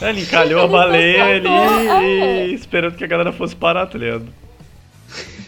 É, 0.00 0.10
ele 0.10 0.22
encalhou 0.22 0.60
a 0.60 0.64
Ele 0.64 0.72
baleia 0.72 1.24
ali 1.24 1.48
e 1.48 2.20
é. 2.20 2.46
esperando 2.48 2.96
que 2.96 3.04
a 3.04 3.08
galera 3.08 3.32
fosse 3.32 3.56
parar, 3.56 3.86
tá 3.86 3.98
ligado? 3.98 4.26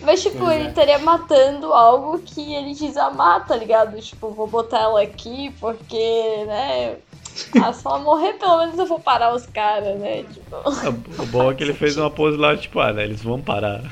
Mas, 0.01 0.23
tipo, 0.23 0.39
Pois 0.39 0.55
ele 0.57 0.67
é. 0.67 0.69
estaria 0.69 0.99
matando 0.99 1.73
algo 1.73 2.19
que 2.19 2.55
ele 2.55 2.75
desamar, 2.75 3.47
tá 3.47 3.57
ligado? 3.57 3.99
Tipo, 4.01 4.31
vou 4.31 4.47
botar 4.47 4.81
ela 4.81 5.03
aqui 5.03 5.53
porque, 5.59 6.45
né? 6.47 6.97
Ah, 7.61 7.73
ela 7.85 7.99
morrer, 7.99 8.35
pelo 8.35 8.59
menos 8.59 8.79
eu 8.79 8.87
vou 8.87 9.01
parar 9.01 9.35
os 9.35 9.45
caras, 9.47 9.99
né? 9.99 10.25
Tipo. 10.33 11.23
O 11.23 11.27
bom 11.27 11.51
é 11.51 11.55
que 11.55 11.63
ele 11.65 11.75
fez 11.75 11.97
uma 11.97 12.11
pose 12.11 12.37
lá, 12.37 12.57
tipo, 12.57 12.79
ah, 12.81 12.93
né, 12.93 13.05
eles 13.05 13.23
vão 13.23 13.41
parar. 13.41 13.83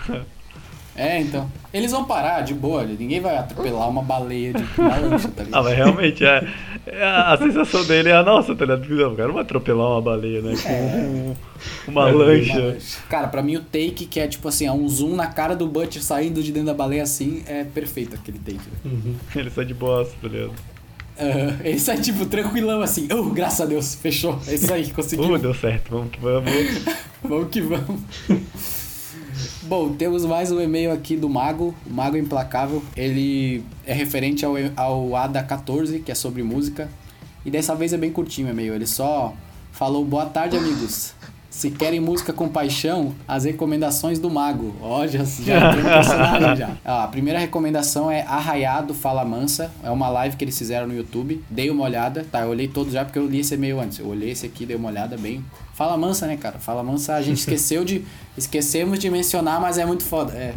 É, 0.94 1.18
então. 1.20 1.50
Eles 1.72 1.90
vão 1.90 2.04
parar 2.04 2.42
de 2.42 2.52
boa, 2.52 2.84
ninguém 2.84 3.18
vai 3.18 3.36
atropelar 3.38 3.88
uma 3.88 4.02
baleia 4.02 4.52
de 4.52 4.62
uma 4.78 4.94
lancha, 4.96 5.28
tá 5.28 5.42
Ah, 5.42 5.44
ligado? 5.44 5.64
mas 5.64 5.74
realmente, 5.76 6.24
é, 6.24 6.46
é 6.86 7.02
a, 7.02 7.32
a 7.32 7.38
sensação 7.38 7.82
dele 7.86 8.10
é 8.10 8.12
a 8.16 8.22
nossa, 8.22 8.54
tá 8.54 8.66
ligado? 8.66 8.86
Não, 8.88 9.12
o 9.12 9.16
cara 9.16 9.28
não 9.28 9.34
vai 9.34 9.42
atropelar 9.42 9.88
uma 9.88 10.02
baleia, 10.02 10.42
né? 10.42 10.54
Com 10.62 10.70
um- 10.70 11.36
uma 11.88 12.04
Uma 12.06 12.10
lancha. 12.12 12.58
lancha. 12.60 12.98
Cara, 13.08 13.26
pra 13.28 13.42
mim 13.42 13.56
o 13.56 13.60
take, 13.64 14.04
que 14.04 14.20
é 14.20 14.28
tipo 14.28 14.46
assim, 14.48 14.66
é 14.66 14.72
um 14.72 14.86
zoom 14.86 15.16
na 15.16 15.28
cara 15.28 15.56
do 15.56 15.66
Butcher 15.66 16.02
saindo 16.02 16.42
de 16.42 16.52
dentro 16.52 16.66
da 16.66 16.74
baleia 16.74 17.04
assim, 17.04 17.42
é 17.46 17.64
perfeito 17.64 18.14
aquele 18.14 18.38
take. 18.38 18.60
velho. 18.84 19.16
Ele 19.34 19.50
sai 19.50 19.64
de 19.64 19.72
bosta, 19.74 20.14
tá 20.20 20.28
ligado? 20.28 20.52
Aham, 21.22 21.58
ele 21.64 21.78
sai 21.78 22.00
tipo 22.00 22.26
tranquilão 22.26 22.80
assim, 22.82 23.06
oh, 23.12 23.30
graças 23.30 23.60
a 23.60 23.66
Deus, 23.66 23.94
fechou. 23.94 24.38
É 24.46 24.54
isso 24.54 24.72
aí, 24.72 24.84
Uh, 24.84 24.94
conseguimos. 24.94 25.40
deu 25.40 25.54
certo, 25.54 25.90
vamos 25.90 26.10
que 26.10 26.20
vamos. 26.20 26.50
Vamos 27.24 27.48
que 27.50 27.60
vamos. 27.60 28.00
Bom, 29.62 29.92
temos 29.94 30.24
mais 30.24 30.50
um 30.50 30.60
e-mail 30.60 30.90
aqui 30.92 31.16
do 31.16 31.28
Mago, 31.28 31.72
o 31.86 31.90
Mago 31.92 32.16
Implacável. 32.16 32.82
Ele 32.96 33.62
é 33.86 33.92
referente 33.94 34.44
ao, 34.44 34.54
ao 34.76 35.14
ADA 35.14 35.40
14, 35.42 36.00
que 36.00 36.10
é 36.10 36.14
sobre 36.16 36.42
música. 36.42 36.90
E 37.44 37.50
dessa 37.50 37.74
vez 37.76 37.92
é 37.92 37.96
bem 37.96 38.10
curtinho 38.10 38.48
o 38.48 38.50
e-mail. 38.50 38.74
Ele 38.74 38.86
só 38.86 39.32
falou: 39.70 40.04
Boa 40.04 40.26
tarde, 40.26 40.56
amigos. 40.56 41.14
Se 41.52 41.70
querem 41.70 42.00
música 42.00 42.32
com 42.32 42.48
paixão, 42.48 43.14
as 43.28 43.44
recomendações 43.44 44.18
do 44.18 44.30
Mago. 44.30 44.74
Ó, 44.80 45.06
já, 45.06 45.22
já 45.22 45.74
no 45.76 45.82
personagem 45.82 46.56
já. 46.56 46.70
Ó, 46.82 47.00
a 47.02 47.06
primeira 47.08 47.38
recomendação 47.38 48.10
é 48.10 48.22
Arraiado 48.22 48.94
Fala 48.94 49.22
Mansa. 49.22 49.70
É 49.84 49.90
uma 49.90 50.08
live 50.08 50.34
que 50.34 50.44
eles 50.44 50.56
fizeram 50.56 50.86
no 50.88 50.96
YouTube. 50.96 51.44
Dei 51.50 51.68
uma 51.68 51.84
olhada. 51.84 52.24
Tá, 52.32 52.40
eu 52.40 52.48
olhei 52.48 52.68
todos 52.68 52.94
já 52.94 53.04
porque 53.04 53.18
eu 53.18 53.26
li 53.26 53.40
esse 53.40 53.52
e-mail 53.52 53.78
antes. 53.78 53.98
Eu 53.98 54.08
olhei 54.08 54.30
esse 54.30 54.46
aqui, 54.46 54.64
dei 54.64 54.74
uma 54.74 54.88
olhada 54.88 55.18
bem. 55.18 55.44
Fala 55.74 55.94
Mansa, 55.98 56.26
né, 56.26 56.38
cara? 56.38 56.58
Fala 56.58 56.82
Mansa, 56.82 57.16
a 57.16 57.20
gente 57.22 57.36
esqueceu 57.44 57.84
de. 57.84 58.02
Esquecemos 58.34 58.98
de 58.98 59.10
mencionar, 59.10 59.60
mas 59.60 59.76
é 59.76 59.84
muito 59.84 60.04
foda. 60.04 60.32
É. 60.32 60.54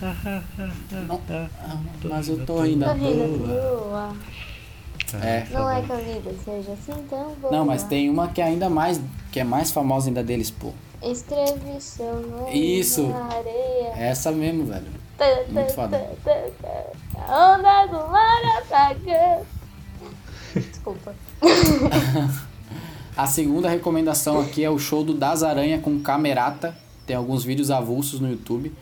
Não, 1.06 1.20
ah, 1.30 1.76
mas 2.04 2.28
eu 2.30 2.46
tô 2.46 2.56
Tá 2.56 2.64
rindo 2.64 2.86
toa. 2.86 2.96
boa. 2.96 4.16
É. 5.22 5.46
Não 5.52 5.70
é 5.70 5.82
que 5.82 5.92
a 5.92 5.96
vida 5.96 6.30
seja 6.42 6.72
assim 6.72 7.02
tão 7.10 7.34
boa. 7.42 7.52
Não, 7.52 7.66
mas 7.66 7.82
tem 7.82 8.08
uma 8.08 8.28
que 8.28 8.40
é 8.40 8.44
ainda 8.44 8.70
mais. 8.70 8.98
Que 9.32 9.40
é 9.40 9.44
mais 9.44 9.72
famosa 9.72 10.08
ainda 10.08 10.22
deles, 10.22 10.50
pô. 10.50 10.72
Escreve 11.02 11.80
seu 11.80 12.20
nome 12.20 12.78
Isso. 12.78 13.08
na 13.08 13.24
areia. 13.24 13.92
É 13.96 14.08
essa 14.08 14.30
mesmo, 14.30 14.66
velho. 14.66 14.86
Tá, 15.16 15.24
Muito 15.48 15.68
tá, 15.68 15.74
foda. 15.74 15.98
tá, 16.22 16.32
tá, 16.32 16.50
tá. 16.62 17.24
A 17.26 17.54
onda 17.54 17.86
do 17.86 18.12
mar 18.12 18.58
atacando. 18.58 19.46
Desculpa. 20.70 21.14
A 23.16 23.26
segunda 23.26 23.68
recomendação 23.68 24.40
aqui 24.40 24.64
é 24.64 24.70
o 24.70 24.78
show 24.78 25.04
do 25.04 25.12
Das 25.12 25.42
Aranha 25.42 25.78
com 25.78 26.00
Camerata. 26.00 26.74
Tem 27.06 27.16
alguns 27.16 27.44
vídeos 27.44 27.70
avulsos 27.70 28.20
no 28.20 28.30
YouTube. 28.30 28.72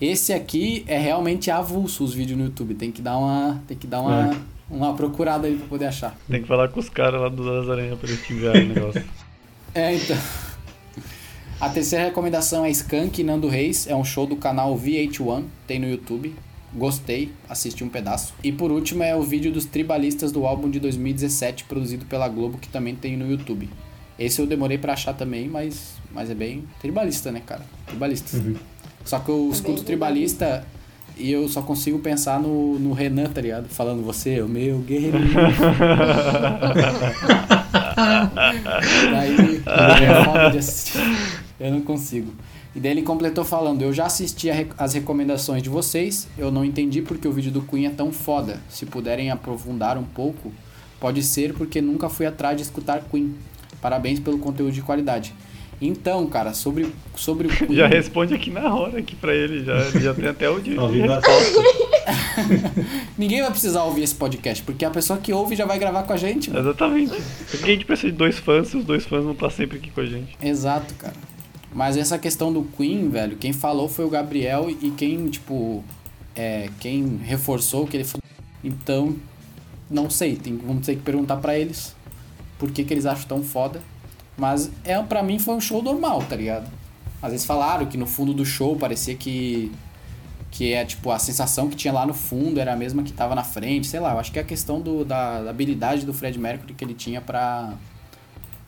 Esse 0.00 0.32
aqui 0.32 0.84
é 0.86 0.98
realmente 0.98 1.50
avulso 1.50 2.04
os 2.04 2.12
vídeos 2.12 2.38
no 2.38 2.44
YouTube. 2.44 2.74
Tem 2.74 2.92
que 2.92 3.02
dar 3.02 3.16
uma, 3.18 3.60
tem 3.66 3.76
que 3.76 3.86
dar 3.86 4.00
uma, 4.00 4.36
uma 4.70 4.94
procurada 4.94 5.46
aí 5.46 5.56
pra 5.56 5.66
poder 5.66 5.86
achar. 5.86 6.16
Tem 6.28 6.42
que 6.42 6.48
falar 6.48 6.68
com 6.68 6.78
os 6.78 6.88
caras 6.88 7.20
lá 7.20 7.28
do 7.28 7.44
Das 7.44 7.68
Aranha 7.68 7.96
pra 7.96 8.08
eles 8.08 8.28
o 8.28 8.34
negócio. 8.74 9.04
É, 9.74 9.94
então. 9.94 10.16
A 11.60 11.68
terceira 11.68 12.06
recomendação 12.06 12.64
é 12.64 12.70
Skank 12.70 13.22
Nando 13.22 13.48
Reis. 13.48 13.86
É 13.86 13.94
um 13.94 14.04
show 14.04 14.26
do 14.26 14.36
canal 14.36 14.78
VH1. 14.78 15.44
Tem 15.66 15.78
no 15.78 15.88
YouTube. 15.88 16.34
Gostei, 16.74 17.30
assisti 17.48 17.84
um 17.84 17.88
pedaço. 17.88 18.32
E 18.42 18.50
por 18.50 18.72
último 18.72 19.02
é 19.02 19.14
o 19.14 19.22
vídeo 19.22 19.52
dos 19.52 19.66
tribalistas 19.66 20.32
do 20.32 20.46
álbum 20.46 20.70
de 20.70 20.80
2017, 20.80 21.64
produzido 21.64 22.06
pela 22.06 22.26
Globo, 22.28 22.56
que 22.56 22.68
também 22.68 22.96
tem 22.96 23.16
no 23.16 23.30
YouTube. 23.30 23.68
Esse 24.18 24.40
eu 24.40 24.46
demorei 24.46 24.78
pra 24.78 24.94
achar 24.94 25.12
também, 25.12 25.48
mas, 25.48 25.94
mas 26.10 26.30
é 26.30 26.34
bem 26.34 26.64
tribalista, 26.80 27.30
né, 27.30 27.42
cara? 27.44 27.62
Tribalista. 27.86 28.42
Só 29.04 29.18
que 29.18 29.28
eu 29.28 29.50
escuto 29.52 29.82
tribalista 29.82 30.64
e 31.16 31.30
eu 31.30 31.46
só 31.48 31.60
consigo 31.60 31.98
pensar 31.98 32.40
no, 32.40 32.78
no 32.78 32.92
Renan, 32.92 33.26
tá 33.26 33.40
ligado? 33.40 33.68
Falando, 33.68 34.02
você 34.02 34.38
é 34.38 34.42
o 34.42 34.48
meu 34.48 34.78
guerreirinho. 34.78 35.28
Daí. 39.10 39.62
Eu 41.58 41.70
não 41.70 41.80
consigo. 41.82 42.32
E 42.74 42.80
daí 42.80 42.92
ele 42.92 43.02
completou 43.02 43.44
falando: 43.44 43.82
Eu 43.82 43.92
já 43.92 44.06
assisti 44.06 44.48
as 44.78 44.94
recomendações 44.94 45.62
de 45.62 45.68
vocês, 45.68 46.26
eu 46.38 46.50
não 46.50 46.64
entendi 46.64 47.02
porque 47.02 47.28
o 47.28 47.32
vídeo 47.32 47.52
do 47.52 47.62
Queen 47.62 47.86
é 47.86 47.90
tão 47.90 48.10
foda. 48.10 48.60
Se 48.68 48.86
puderem 48.86 49.30
aprofundar 49.30 49.98
um 49.98 50.04
pouco, 50.04 50.52
pode 50.98 51.22
ser 51.22 51.52
porque 51.54 51.80
nunca 51.80 52.08
fui 52.08 52.26
atrás 52.26 52.56
de 52.56 52.62
escutar 52.62 53.02
Queen. 53.10 53.34
Parabéns 53.80 54.20
pelo 54.20 54.38
conteúdo 54.38 54.72
de 54.72 54.80
qualidade. 54.80 55.34
Então, 55.84 56.26
cara, 56.28 56.54
sobre, 56.54 56.86
sobre 57.16 57.48
o 57.48 57.50
Queen. 57.50 57.74
Já 57.74 57.86
responde 57.88 58.34
aqui 58.34 58.50
na 58.50 58.74
hora 58.74 59.00
aqui 59.00 59.16
pra 59.16 59.34
ele, 59.34 59.64
já, 59.64 59.76
ele 59.88 60.00
já 60.00 60.14
tem 60.14 60.28
até 60.28 60.48
o 60.48 60.60
dia. 60.60 60.76
De 60.88 61.00
resposta. 61.00 61.62
Ninguém 63.18 63.42
vai 63.42 63.50
precisar 63.50 63.82
ouvir 63.84 64.02
esse 64.02 64.14
podcast, 64.14 64.62
porque 64.62 64.84
a 64.84 64.90
pessoa 64.90 65.18
que 65.18 65.32
ouve 65.32 65.56
já 65.56 65.66
vai 65.66 65.78
gravar 65.78 66.04
com 66.04 66.12
a 66.12 66.16
gente. 66.16 66.50
mano. 66.50 66.68
Exatamente. 66.68 67.12
Porque 67.50 67.64
a 67.64 67.74
gente 67.74 67.84
precisa 67.84 68.12
de 68.12 68.16
dois 68.18 68.38
fãs 68.38 68.68
se 68.68 68.76
os 68.76 68.84
dois 68.84 69.04
fãs 69.04 69.24
não 69.24 69.32
estão 69.32 69.50
sempre 69.50 69.78
aqui 69.78 69.90
com 69.90 70.00
a 70.00 70.06
gente. 70.06 70.36
Exato, 70.42 70.94
cara. 70.94 71.14
Mas 71.74 71.96
essa 71.96 72.18
questão 72.18 72.52
do 72.52 72.62
Queen, 72.76 73.08
velho, 73.08 73.36
quem 73.36 73.52
falou 73.52 73.88
foi 73.88 74.04
o 74.04 74.10
Gabriel 74.10 74.68
e 74.70 74.90
quem, 74.90 75.28
tipo, 75.28 75.82
é, 76.36 76.68
quem 76.78 77.18
reforçou 77.24 77.84
o 77.84 77.86
que 77.86 77.96
ele 77.96 78.04
falou. 78.04 78.22
Então, 78.62 79.16
não 79.90 80.08
sei, 80.10 80.36
tem, 80.36 80.56
vamos 80.56 80.86
ter 80.86 80.96
que 80.96 81.02
perguntar 81.02 81.38
pra 81.38 81.58
eles 81.58 81.96
por 82.58 82.70
que, 82.70 82.84
que 82.84 82.94
eles 82.94 83.06
acham 83.06 83.26
tão 83.26 83.42
foda. 83.42 83.80
Mas 84.36 84.70
é, 84.84 85.00
pra 85.02 85.22
mim 85.22 85.38
foi 85.38 85.54
um 85.54 85.60
show 85.60 85.82
normal, 85.82 86.22
tá 86.28 86.36
ligado? 86.36 86.68
Às 87.20 87.30
vezes 87.32 87.46
falaram 87.46 87.86
que 87.86 87.96
no 87.96 88.06
fundo 88.06 88.32
do 88.34 88.44
show 88.44 88.76
parecia 88.76 89.14
que. 89.14 89.70
Que 90.50 90.74
é 90.74 90.84
tipo, 90.84 91.10
a 91.10 91.18
sensação 91.18 91.70
que 91.70 91.76
tinha 91.76 91.92
lá 91.94 92.04
no 92.04 92.12
fundo 92.12 92.60
era 92.60 92.74
a 92.74 92.76
mesma 92.76 93.02
que 93.02 93.10
tava 93.10 93.34
na 93.34 93.42
frente, 93.42 93.86
sei 93.86 94.00
lá, 94.00 94.12
eu 94.12 94.18
acho 94.18 94.30
que 94.30 94.38
é 94.38 94.42
a 94.42 94.44
questão 94.44 94.82
do, 94.82 95.02
da, 95.02 95.42
da 95.44 95.48
habilidade 95.50 96.04
do 96.04 96.12
Fred 96.12 96.38
Mercury 96.38 96.74
que 96.74 96.84
ele 96.84 96.92
tinha 96.92 97.22
pra, 97.22 97.72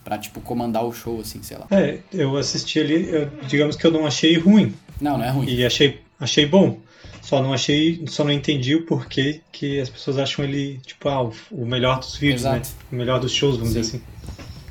pra, 0.03 0.17
tipo, 0.17 0.41
comandar 0.41 0.83
o 0.83 0.91
show, 0.91 1.19
assim, 1.21 1.43
sei 1.43 1.57
lá. 1.57 1.67
É, 1.69 1.99
eu 2.11 2.35
assisti 2.37 2.79
ali, 2.79 3.07
eu- 3.07 3.29
digamos 3.47 3.75
que 3.75 3.85
eu 3.85 3.91
não 3.91 4.07
achei 4.07 4.35
ruim. 4.35 4.73
Não, 4.99 5.15
não 5.15 5.25
é 5.25 5.29
ruim. 5.29 5.47
E 5.47 5.63
achei, 5.63 6.01
achei 6.19 6.47
bom. 6.47 6.79
Só 7.21 7.39
não 7.41 7.53
achei, 7.53 8.03
só 8.07 8.23
não 8.23 8.31
entendi 8.31 8.73
o 8.75 8.83
porquê 8.87 9.41
que 9.51 9.79
as 9.79 9.87
pessoas 9.89 10.17
acham 10.17 10.43
ele, 10.43 10.79
tipo, 10.83 11.07
ah, 11.07 11.21
o, 11.23 11.33
o 11.51 11.65
melhor 11.67 11.99
dos 11.99 12.15
vídeos, 12.15 12.41
Exato. 12.41 12.57
né? 12.69 12.75
O 12.91 12.95
melhor 12.95 13.19
dos 13.19 13.31
shows, 13.31 13.57
vamos 13.57 13.73
Sim. 13.73 13.81
dizer 13.81 13.97
assim. 13.97 14.05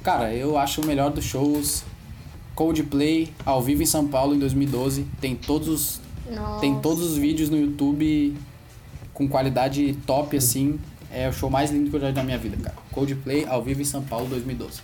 Cara, 0.05 0.35
eu 0.35 0.59
acho 0.59 0.83
o 0.83 0.87
melhor 0.87 1.11
dos 1.11 1.25
shows 1.25 1.83
Coldplay 2.55 3.33
ao 3.45 3.63
vivo 3.63 3.83
em 3.83 3.87
São 3.87 4.07
Paulo 4.07 4.35
em 4.35 4.39
2012. 4.39 5.07
Tem 5.19 5.35
todos 5.35 5.67
os, 5.67 6.01
Nossa. 6.31 6.61
tem 6.61 6.79
todos 6.79 7.03
os 7.03 7.17
vídeos 7.17 7.49
no 7.49 7.57
YouTube 7.57 8.37
com 9.15 9.27
qualidade 9.27 9.95
top 10.07 10.37
assim. 10.37 10.79
É 11.11 11.27
o 11.27 11.33
show 11.33 11.49
mais 11.49 11.71
lindo 11.71 11.89
que 11.89 11.97
eu 11.97 12.01
já 12.01 12.09
vi 12.09 12.17
na 12.17 12.23
minha 12.23 12.37
vida, 12.37 12.55
cara. 12.59 12.77
Coldplay 12.93 13.47
ao 13.49 13.63
vivo 13.63 13.81
em 13.81 13.85
São 13.87 14.03
Paulo 14.03 14.27
2012. 14.29 14.83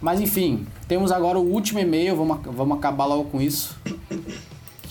Mas 0.00 0.20
enfim, 0.20 0.64
temos 0.86 1.10
agora 1.10 1.36
o 1.36 1.42
último 1.42 1.80
e-mail, 1.80 2.14
vamos, 2.14 2.38
vamos 2.44 2.78
acabar 2.78 3.06
logo 3.06 3.24
com 3.24 3.42
isso. 3.42 3.76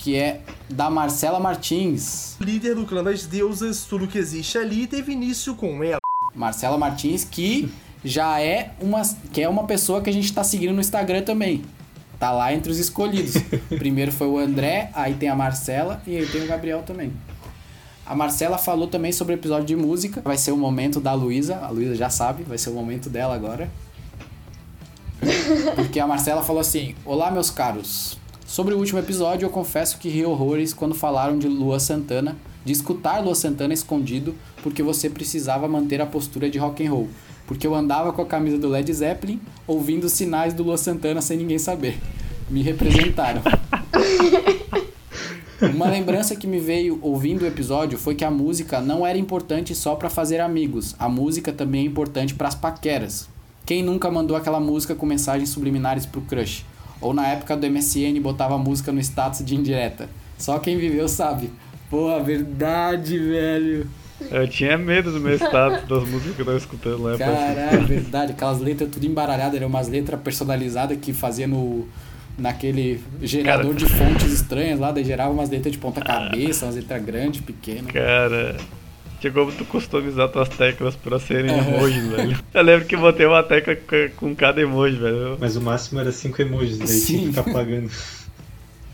Que 0.00 0.14
é 0.16 0.42
da 0.68 0.90
Marcela 0.90 1.40
Martins. 1.40 2.36
líder 2.38 2.74
do 2.74 2.84
clã 2.84 3.02
das 3.02 3.24
deusas, 3.24 3.84
tudo 3.84 4.06
que 4.06 4.18
existe 4.18 4.58
ali 4.58 4.86
teve 4.86 5.12
início 5.12 5.54
com 5.54 5.82
ela. 5.82 6.00
Marcela 6.34 6.76
Martins, 6.76 7.24
que 7.24 7.72
já 8.06 8.40
é 8.40 8.70
uma, 8.80 9.02
que 9.32 9.42
é 9.42 9.48
uma 9.48 9.64
pessoa 9.64 10.00
que 10.00 10.08
a 10.08 10.12
gente 10.12 10.32
tá 10.32 10.44
seguindo 10.44 10.72
no 10.72 10.80
Instagram 10.80 11.22
também. 11.22 11.62
Tá 12.20 12.30
lá 12.30 12.54
entre 12.54 12.70
os 12.70 12.78
escolhidos. 12.78 13.34
Primeiro 13.68 14.12
foi 14.12 14.28
o 14.28 14.38
André, 14.38 14.90
aí 14.94 15.14
tem 15.14 15.28
a 15.28 15.34
Marcela 15.34 16.00
e 16.06 16.16
aí 16.16 16.24
tem 16.26 16.44
o 16.44 16.46
Gabriel 16.46 16.82
também. 16.82 17.12
A 18.06 18.14
Marcela 18.14 18.56
falou 18.56 18.86
também 18.86 19.10
sobre 19.10 19.34
o 19.34 19.36
episódio 19.36 19.66
de 19.66 19.74
música. 19.74 20.22
Vai 20.24 20.38
ser 20.38 20.52
o 20.52 20.56
momento 20.56 21.00
da 21.00 21.12
Luísa. 21.12 21.56
A 21.56 21.68
Luísa 21.68 21.96
já 21.96 22.08
sabe, 22.08 22.44
vai 22.44 22.56
ser 22.56 22.70
o 22.70 22.74
momento 22.74 23.10
dela 23.10 23.34
agora. 23.34 23.68
Porque 25.74 25.98
a 25.98 26.06
Marcela 26.06 26.44
falou 26.44 26.60
assim: 26.60 26.94
Olá, 27.04 27.28
meus 27.28 27.50
caros. 27.50 28.16
Sobre 28.46 28.72
o 28.72 28.78
último 28.78 29.00
episódio, 29.00 29.46
eu 29.46 29.50
confesso 29.50 29.98
que 29.98 30.08
ri 30.08 30.24
horrores 30.24 30.72
quando 30.72 30.94
falaram 30.94 31.36
de 31.36 31.48
Lua 31.48 31.80
Santana, 31.80 32.36
de 32.64 32.72
escutar 32.72 33.18
Lua 33.18 33.34
Santana 33.34 33.74
escondido, 33.74 34.36
porque 34.62 34.84
você 34.84 35.10
precisava 35.10 35.66
manter 35.66 36.00
a 36.00 36.06
postura 36.06 36.48
de 36.48 36.56
rock 36.56 36.86
and 36.86 36.90
roll. 36.92 37.08
Porque 37.46 37.66
eu 37.66 37.74
andava 37.74 38.12
com 38.12 38.22
a 38.22 38.26
camisa 38.26 38.58
do 38.58 38.68
Led 38.68 38.92
Zeppelin, 38.92 39.40
ouvindo 39.66 40.04
os 40.04 40.12
sinais 40.12 40.52
do 40.52 40.62
Lua 40.62 40.76
Santana 40.76 41.20
sem 41.22 41.38
ninguém 41.38 41.58
saber. 41.58 41.98
Me 42.50 42.62
representaram. 42.62 43.42
Uma 45.74 45.88
lembrança 45.88 46.36
que 46.36 46.46
me 46.46 46.58
veio 46.58 46.98
ouvindo 47.00 47.42
o 47.42 47.46
episódio 47.46 47.96
foi 47.96 48.14
que 48.14 48.24
a 48.24 48.30
música 48.30 48.80
não 48.80 49.06
era 49.06 49.16
importante 49.16 49.74
só 49.74 49.94
pra 49.94 50.10
fazer 50.10 50.38
amigos. 50.38 50.94
A 50.98 51.08
música 51.08 51.50
também 51.50 51.82
é 51.82 51.86
importante 51.86 52.34
pras 52.34 52.54
paqueras. 52.54 53.28
Quem 53.64 53.82
nunca 53.82 54.10
mandou 54.10 54.36
aquela 54.36 54.60
música 54.60 54.94
com 54.94 55.06
mensagens 55.06 55.48
subliminares 55.48 56.04
pro 56.04 56.20
crush? 56.20 56.64
Ou 57.00 57.14
na 57.14 57.26
época 57.28 57.56
do 57.56 57.68
MSN 57.68 58.20
botava 58.20 58.58
música 58.58 58.92
no 58.92 59.00
status 59.00 59.44
de 59.44 59.54
indireta? 59.54 60.08
Só 60.38 60.58
quem 60.58 60.76
viveu 60.76 61.08
sabe. 61.08 61.50
Porra, 61.88 62.22
verdade, 62.22 63.18
velho. 63.18 63.88
Eu 64.30 64.48
tinha 64.48 64.78
medo 64.78 65.12
do 65.12 65.20
meu 65.20 65.34
status 65.36 65.88
das 65.88 66.08
músicas 66.08 66.34
que 66.36 66.40
eu 66.42 66.46
tava 66.46 66.56
escutando 66.58 67.02
lá. 67.02 67.18
Caralho, 67.18 67.58
é 67.60 67.76
verdade. 67.84 68.32
Aquelas 68.32 68.60
letras 68.60 68.88
tudo 68.90 69.04
embaralhadas, 69.06 69.54
eram 69.54 69.66
umas 69.68 69.88
letras 69.88 70.20
personalizadas 70.20 70.98
que 71.00 71.12
fazia 71.12 71.46
no. 71.46 71.86
Naquele 72.38 73.00
gerador 73.22 73.72
Cara. 73.72 73.76
de 73.76 73.86
fontes 73.86 74.30
estranhas 74.30 74.78
lá, 74.78 74.92
daí 74.92 75.02
gerava 75.02 75.30
umas 75.32 75.48
letras 75.48 75.72
de 75.72 75.78
ponta 75.78 76.02
cabeça, 76.02 76.66
umas 76.66 76.74
letras 76.76 77.02
grandes, 77.02 77.40
pequenas. 77.40 77.90
Cara, 77.90 78.58
tinha 79.18 79.32
como 79.32 79.50
tu 79.52 79.64
customizar 79.64 80.28
tuas 80.28 80.46
teclas 80.50 80.94
pra 80.96 81.18
serem 81.18 81.56
emojis, 81.56 82.06
velho. 82.08 82.38
Eu 82.52 82.62
lembro 82.62 82.84
que 82.86 82.94
eu 82.94 83.00
botei 83.00 83.24
uma 83.24 83.42
tecla 83.42 83.74
com- 84.18 84.34
cada 84.34 84.60
emoji, 84.60 84.96
velho. 84.98 85.38
Mas 85.40 85.56
o 85.56 85.62
máximo 85.62 85.98
era 85.98 86.12
5 86.12 86.42
emojis, 86.42 86.76
daí 86.76 86.86
tinha 86.86 86.98
Sim. 86.98 87.20
que 87.20 87.26
ficar 87.28 87.50
pagando. 87.50 87.90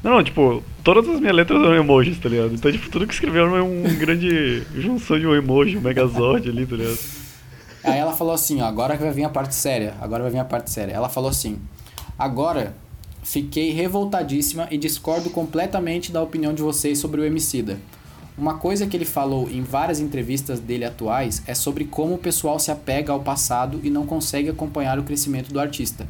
Não, 0.02 0.12
não, 0.12 0.24
tipo, 0.24 0.62
todas 0.82 1.08
as 1.08 1.20
minhas 1.20 1.34
letras 1.34 1.62
eram 1.62 1.76
emojis, 1.76 2.18
tá 2.18 2.28
ligado? 2.28 2.52
Então, 2.54 2.72
tipo, 2.72 2.90
tudo 2.90 3.06
que 3.06 3.14
escreveu 3.14 3.46
era 3.54 3.64
um 3.64 3.82
grande 3.96 4.62
junção 4.74 5.18
de 5.18 5.26
um 5.26 5.34
emoji, 5.34 5.76
um 5.76 5.80
megazord 5.80 6.48
ali, 6.48 6.66
tá 6.66 6.74
ligado? 6.74 6.98
Aí 7.84 7.98
ela 7.98 8.12
falou 8.12 8.32
assim, 8.32 8.60
ó, 8.60 8.66
agora 8.66 8.96
que 8.96 9.02
vai 9.02 9.12
vir 9.12 9.24
a 9.24 9.28
parte 9.28 9.54
séria, 9.54 9.94
agora 10.00 10.22
vai 10.22 10.32
vir 10.32 10.38
a 10.38 10.44
parte 10.44 10.70
séria. 10.70 10.92
Ela 10.92 11.08
falou 11.08 11.30
assim, 11.30 11.58
agora 12.18 12.74
fiquei 13.22 13.70
revoltadíssima 13.70 14.66
e 14.70 14.78
discordo 14.78 15.30
completamente 15.30 16.10
da 16.10 16.20
opinião 16.20 16.52
de 16.52 16.62
vocês 16.62 16.98
sobre 16.98 17.20
o 17.20 17.24
Emicida. 17.24 17.78
Uma 18.36 18.54
coisa 18.54 18.86
que 18.86 18.96
ele 18.96 19.04
falou 19.04 19.48
em 19.50 19.62
várias 19.62 20.00
entrevistas 20.00 20.58
dele 20.58 20.84
atuais 20.84 21.42
é 21.46 21.54
sobre 21.54 21.84
como 21.84 22.14
o 22.14 22.18
pessoal 22.18 22.58
se 22.58 22.70
apega 22.70 23.12
ao 23.12 23.20
passado 23.20 23.80
e 23.82 23.90
não 23.90 24.06
consegue 24.06 24.48
acompanhar 24.48 24.98
o 24.98 25.02
crescimento 25.02 25.52
do 25.52 25.60
artista. 25.60 26.08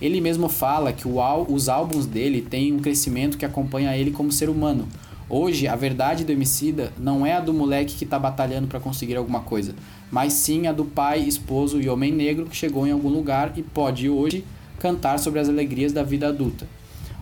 Ele 0.00 0.20
mesmo 0.20 0.48
fala 0.48 0.92
que 0.92 1.06
o 1.06 1.16
os 1.48 1.68
álbuns 1.68 2.06
dele 2.06 2.42
têm 2.42 2.72
um 2.72 2.80
crescimento 2.80 3.38
que 3.38 3.44
acompanha 3.44 3.96
ele 3.96 4.10
como 4.10 4.32
ser 4.32 4.48
humano. 4.48 4.88
Hoje, 5.28 5.66
a 5.66 5.74
verdade 5.74 6.24
do 6.24 6.32
Emicida 6.32 6.92
não 6.98 7.24
é 7.24 7.32
a 7.32 7.40
do 7.40 7.54
moleque 7.54 7.94
que 7.94 8.04
tá 8.04 8.18
batalhando 8.18 8.66
para 8.66 8.78
conseguir 8.78 9.16
alguma 9.16 9.40
coisa, 9.40 9.74
mas 10.10 10.34
sim 10.34 10.66
a 10.66 10.72
do 10.72 10.84
pai, 10.84 11.20
esposo 11.20 11.80
e 11.80 11.88
homem 11.88 12.12
negro 12.12 12.46
que 12.46 12.56
chegou 12.56 12.86
em 12.86 12.90
algum 12.90 13.08
lugar 13.08 13.52
e 13.56 13.62
pode 13.62 14.08
hoje 14.08 14.44
cantar 14.78 15.18
sobre 15.18 15.40
as 15.40 15.48
alegrias 15.48 15.92
da 15.92 16.02
vida 16.02 16.28
adulta. 16.28 16.66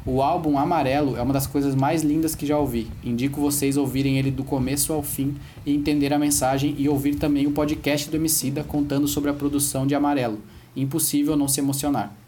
O 0.05 0.21
álbum 0.21 0.59
Amarelo 0.59 1.17
é 1.17 1.23
uma 1.23 1.33
das 1.33 1.47
coisas 1.47 1.77
mais 1.77 2.03
lindas 2.03 2.35
que 2.35 2.45
já 2.45 2.59
ouvi. 2.59 2.91
Indico 3.05 3.41
vocês 3.41 3.77
ouvirem 3.77 4.19
ele 4.19 4.33
do 4.33 4.43
começo 4.43 4.93
ao 4.93 5.01
fim 5.01 5.37
e 5.65 5.73
entender 5.73 6.13
a 6.13 6.19
mensagem 6.19 6.75
e 6.77 6.89
ouvir 6.89 7.15
também 7.15 7.47
o 7.47 7.53
podcast 7.53 8.11
do 8.11 8.17
Emicida 8.17 8.65
contando 8.65 9.07
sobre 9.07 9.31
a 9.31 9.35
produção 9.35 9.87
de 9.87 9.95
Amarelo. 9.95 10.41
Impossível 10.75 11.37
não 11.37 11.47
se 11.47 11.61
emocionar. 11.61 12.22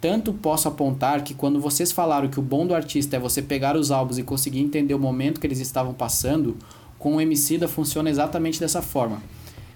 Tanto 0.00 0.32
posso 0.32 0.66
apontar 0.66 1.22
que 1.22 1.34
quando 1.34 1.60
vocês 1.60 1.92
falaram 1.92 2.28
que 2.28 2.40
o 2.40 2.42
bom 2.42 2.66
do 2.66 2.74
artista 2.74 3.16
é 3.16 3.20
você 3.20 3.42
pegar 3.42 3.76
os 3.76 3.90
álbuns 3.90 4.16
e 4.16 4.22
conseguir 4.22 4.60
entender 4.60 4.94
o 4.94 4.98
momento 4.98 5.38
que 5.38 5.46
eles 5.46 5.60
estavam 5.60 5.92
passando, 5.92 6.56
com 6.98 7.16
o 7.16 7.20
Emicida 7.20 7.68
funciona 7.68 8.08
exatamente 8.08 8.58
dessa 8.58 8.80
forma. 8.80 9.22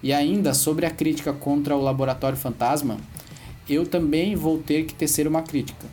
E 0.03 0.13
ainda 0.13 0.55
sobre 0.55 0.87
a 0.87 0.91
crítica 0.91 1.33
contra 1.33 1.77
o 1.77 1.83
Laboratório 1.83 2.39
Fantasma, 2.39 2.97
eu 3.69 3.87
também 3.87 4.35
vou 4.35 4.59
ter 4.59 4.85
que 4.85 4.95
tecer 4.95 5.27
uma 5.27 5.43
crítica. 5.43 5.87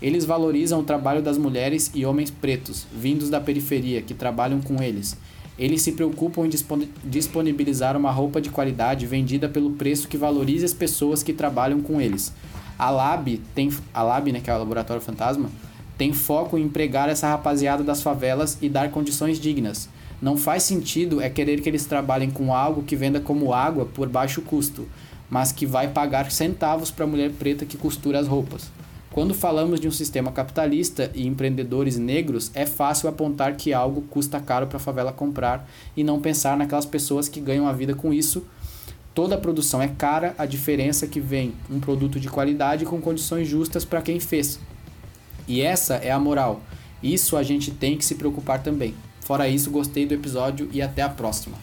Eles 0.00 0.24
valorizam 0.24 0.80
o 0.80 0.84
trabalho 0.84 1.22
das 1.22 1.38
mulheres 1.38 1.90
e 1.94 2.04
homens 2.04 2.30
pretos, 2.30 2.86
vindos 2.94 3.30
da 3.30 3.40
periferia, 3.40 4.02
que 4.02 4.14
trabalham 4.14 4.60
com 4.60 4.82
eles. 4.82 5.16
Eles 5.58 5.82
se 5.82 5.92
preocupam 5.92 6.46
em 6.46 6.48
disponi- 6.48 6.90
disponibilizar 7.04 7.96
uma 7.96 8.10
roupa 8.10 8.40
de 8.40 8.48
qualidade 8.48 9.06
vendida 9.06 9.48
pelo 9.48 9.72
preço 9.72 10.08
que 10.08 10.16
valorize 10.16 10.64
as 10.64 10.72
pessoas 10.72 11.22
que 11.22 11.32
trabalham 11.32 11.80
com 11.80 12.00
eles. 12.00 12.32
A 12.78 12.90
Lab, 12.90 13.38
tem, 13.54 13.70
a 13.92 14.02
Lab, 14.02 14.30
né, 14.30 14.40
que 14.40 14.48
é 14.48 14.54
o 14.54 14.58
Laboratório 14.58 15.02
Fantasma, 15.02 15.50
tem 15.96 16.12
foco 16.12 16.56
em 16.56 16.62
empregar 16.62 17.08
essa 17.08 17.28
rapaziada 17.28 17.82
das 17.82 18.02
favelas 18.02 18.56
e 18.62 18.68
dar 18.68 18.90
condições 18.90 19.40
dignas. 19.40 19.88
Não 20.22 20.36
faz 20.36 20.62
sentido 20.62 21.20
é 21.20 21.28
querer 21.28 21.60
que 21.60 21.68
eles 21.68 21.86
trabalhem 21.86 22.30
com 22.30 22.54
algo 22.54 22.82
que 22.82 22.94
venda 22.94 23.20
como 23.20 23.52
água 23.52 23.84
por 23.84 24.08
baixo 24.08 24.42
custo, 24.42 24.88
mas 25.28 25.50
que 25.50 25.66
vai 25.66 25.88
pagar 25.88 26.30
centavos 26.30 26.90
para 26.90 27.04
a 27.04 27.08
mulher 27.08 27.32
preta 27.32 27.66
que 27.66 27.76
costura 27.76 28.18
as 28.18 28.28
roupas. 28.28 28.70
Quando 29.10 29.34
falamos 29.34 29.80
de 29.80 29.88
um 29.88 29.90
sistema 29.90 30.30
capitalista 30.30 31.10
e 31.14 31.26
empreendedores 31.26 31.98
negros, 31.98 32.52
é 32.54 32.64
fácil 32.64 33.08
apontar 33.08 33.56
que 33.56 33.72
algo 33.72 34.02
custa 34.02 34.38
caro 34.38 34.66
para 34.66 34.76
a 34.76 34.80
favela 34.80 35.12
comprar 35.12 35.68
e 35.96 36.04
não 36.04 36.20
pensar 36.20 36.56
naquelas 36.56 36.86
pessoas 36.86 37.28
que 37.28 37.40
ganham 37.40 37.66
a 37.66 37.72
vida 37.72 37.94
com 37.94 38.12
isso. 38.12 38.44
Toda 39.18 39.34
a 39.34 39.38
produção 39.38 39.82
é 39.82 39.88
cara, 39.88 40.32
a 40.38 40.46
diferença 40.46 41.04
é 41.04 41.08
que 41.08 41.18
vem 41.18 41.52
um 41.68 41.80
produto 41.80 42.20
de 42.20 42.28
qualidade 42.28 42.84
com 42.84 43.00
condições 43.00 43.48
justas 43.48 43.84
para 43.84 44.00
quem 44.00 44.20
fez. 44.20 44.60
E 45.48 45.60
essa 45.60 45.96
é 45.96 46.12
a 46.12 46.20
moral. 46.20 46.62
Isso 47.02 47.36
a 47.36 47.42
gente 47.42 47.72
tem 47.72 47.96
que 47.96 48.04
se 48.04 48.14
preocupar 48.14 48.62
também. 48.62 48.94
Fora 49.20 49.48
isso, 49.48 49.72
gostei 49.72 50.06
do 50.06 50.14
episódio 50.14 50.68
e 50.72 50.80
até 50.80 51.02
a 51.02 51.08
próxima. 51.08 51.58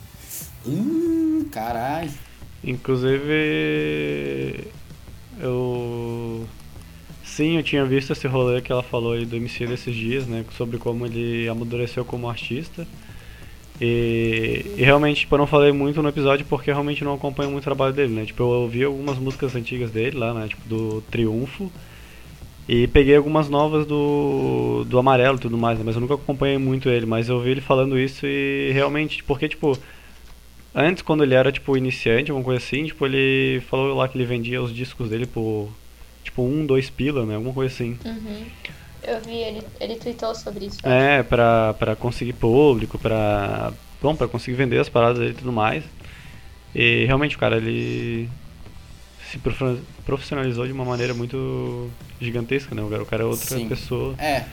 Hum, 0.68 1.46
caralho. 1.50 2.12
Inclusive, 2.62 3.24
eu. 5.40 6.46
Sim, 7.24 7.56
eu 7.56 7.64
tinha 7.64 7.86
visto 7.86 8.12
esse 8.12 8.28
rolê 8.28 8.62
que 8.62 8.74
ela 8.74 8.84
falou 8.84 9.14
aí 9.14 9.26
do 9.26 9.38
MC 9.38 9.66
desses 9.66 9.96
dias, 9.96 10.28
né? 10.28 10.44
Sobre 10.58 10.78
como 10.78 11.06
ele 11.06 11.48
amadureceu 11.48 12.04
como 12.04 12.30
artista. 12.30 12.86
E, 13.80 14.74
e 14.78 14.84
realmente, 14.84 15.22
tipo, 15.22 15.36
eu 15.36 15.40
não 15.40 15.48
falei 15.48 15.72
muito 15.72 16.02
no 16.02 16.10
episódio 16.10 16.46
porque 16.46 16.72
realmente 16.72 17.04
não 17.04 17.14
acompanho 17.14 17.52
muito 17.52 17.64
o 17.64 17.66
trabalho 17.66 17.94
dele, 17.94 18.14
né? 18.14 18.26
Tipo, 18.26 18.44
eu 18.44 18.48
ouvi 18.48 18.84
algumas 18.84 19.18
músicas 19.18 19.56
antigas 19.56 19.92
dele 19.92 20.18
lá, 20.18 20.34
né? 20.34 20.48
Tipo, 20.48 20.68
do 20.68 21.02
Triunfo. 21.12 21.72
E 22.68 22.88
peguei 22.88 23.16
algumas 23.16 23.48
novas 23.48 23.86
do, 23.86 24.84
do 24.88 24.98
Amarelo 24.98 25.38
e 25.38 25.42
tudo 25.42 25.58
mais, 25.58 25.78
né? 25.78 25.84
Mas 25.86 25.96
eu 25.96 26.02
nunca 26.02 26.16
acompanhei 26.16 26.58
muito 26.58 26.90
ele. 26.90 27.06
Mas 27.06 27.30
eu 27.30 27.36
ouvi 27.36 27.52
ele 27.52 27.62
falando 27.62 28.00
isso 28.00 28.26
e 28.26 28.72
realmente, 28.72 29.24
porque, 29.24 29.48
tipo, 29.48 29.78
antes, 30.74 31.04
quando 31.04 31.24
ele 31.24 31.36
era, 31.36 31.52
tipo, 31.52 31.78
iniciante, 31.78 32.32
alguma 32.32 32.46
coisa 32.46 32.64
assim, 32.64 32.86
tipo, 32.86 33.06
ele 33.06 33.62
falou 33.70 33.96
lá 33.96 34.08
que 34.08 34.18
ele 34.18 34.26
vendia 34.26 34.62
os 34.62 34.74
discos 34.74 35.10
dele 35.10 35.28
por, 35.28 35.70
tipo, 36.24 36.42
um, 36.42 36.66
dois 36.66 36.90
pila, 36.90 37.26
né? 37.26 37.36
Alguma 37.36 37.54
coisa 37.54 37.74
assim. 37.74 38.00
Uhum. 38.04 38.46
Eu 39.08 39.22
vi, 39.22 39.36
ele, 39.38 39.62
ele 39.80 39.96
tweetou 39.96 40.34
sobre 40.36 40.66
isso. 40.66 40.80
É, 40.84 41.22
pra, 41.24 41.74
pra 41.76 41.96
conseguir 41.96 42.34
público, 42.34 42.98
pra. 42.98 43.72
Bom, 44.02 44.16
pra 44.16 44.28
conseguir 44.28 44.58
vender 44.58 44.80
as 44.80 44.90
paradas 44.90 45.20
dele 45.20 45.32
e 45.32 45.36
tudo 45.36 45.52
mais. 45.52 45.84
E 46.74 47.06
realmente, 47.06 47.38
cara, 47.38 47.58
ele 47.58 48.30
se 49.32 49.40
profissionalizou 50.06 50.66
de 50.68 50.74
uma 50.74 50.86
maneira 50.86 51.14
muito 51.14 51.90
gigantesca, 52.22 52.74
né? 52.76 52.82
O 52.82 52.90
cara- 52.90 53.04
o 53.04 53.06
cara 53.06 53.24
é 53.24 53.26
outra 53.26 53.58
Sim. 53.58 53.68
pessoa 53.68 54.16
É, 54.20 54.44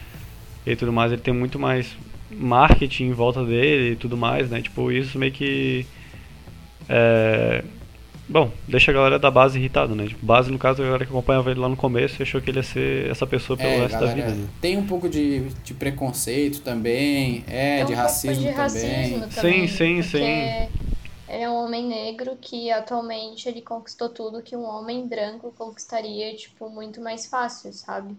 e 0.67 0.75
tudo 0.77 0.93
mais. 0.93 1.13
Ele 1.13 1.21
tem 1.21 1.35
muito 1.35 1.59
mais 1.59 1.97
marketing 2.31 3.05
em 3.05 3.13
volta 3.13 3.45
dele 3.45 3.93
e 3.93 3.97
tudo 3.97 4.17
mais, 4.17 4.49
né? 4.51 4.61
Tipo, 4.63 4.91
isso 4.93 5.19
meio 5.19 5.33
que. 5.33 5.87
É. 6.89 7.63
Bom, 8.29 8.51
deixa 8.67 8.91
a 8.91 8.95
galera 8.95 9.19
da 9.19 9.31
base 9.31 9.59
irritada, 9.59 9.95
né? 9.95 10.07
Tipo, 10.07 10.25
base, 10.25 10.51
no 10.51 10.59
caso, 10.59 10.81
a 10.81 10.85
galera 10.85 11.05
que 11.05 11.11
acompanhava 11.11 11.51
ele 11.51 11.61
lá 11.61 11.69
no 11.69 11.77
começo 11.77 12.21
e 12.21 12.23
achou 12.23 12.41
que 12.41 12.51
ele 12.51 12.59
ia 12.59 12.63
ser 12.63 13.11
essa 13.11 13.27
pessoa 13.27 13.57
pelo 13.57 13.69
é, 13.69 13.79
resto 13.81 13.93
galera, 13.99 14.07
da 14.07 14.15
vida, 14.15 14.35
né? 14.35 14.49
tem 14.61 14.77
um 14.79 14.87
pouco 14.87 15.09
de, 15.09 15.41
de 15.65 15.75
preconceito 15.75 16.61
também, 16.61 17.45
é, 17.47 17.77
Tem 17.77 17.85
um 17.85 17.87
de 17.89 17.95
racismo 17.95 18.35
de 18.37 18.53
também. 18.53 18.57
racismo 18.57 19.29
também. 19.29 19.67
Sim, 19.67 19.77
sim, 19.77 19.95
porque 19.97 20.19
sim. 20.19 20.25
Ele 21.29 21.43
é 21.45 21.49
um 21.49 21.65
homem 21.65 21.87
negro 21.87 22.37
que 22.41 22.71
atualmente 22.71 23.49
ele 23.49 23.61
conquistou 23.61 24.09
tudo 24.09 24.43
que 24.43 24.55
um 24.55 24.65
homem 24.65 25.07
branco 25.07 25.53
conquistaria, 25.57 26.35
tipo, 26.37 26.69
muito 26.71 27.01
mais 27.01 27.27
fácil, 27.27 27.73
sabe? 27.73 28.15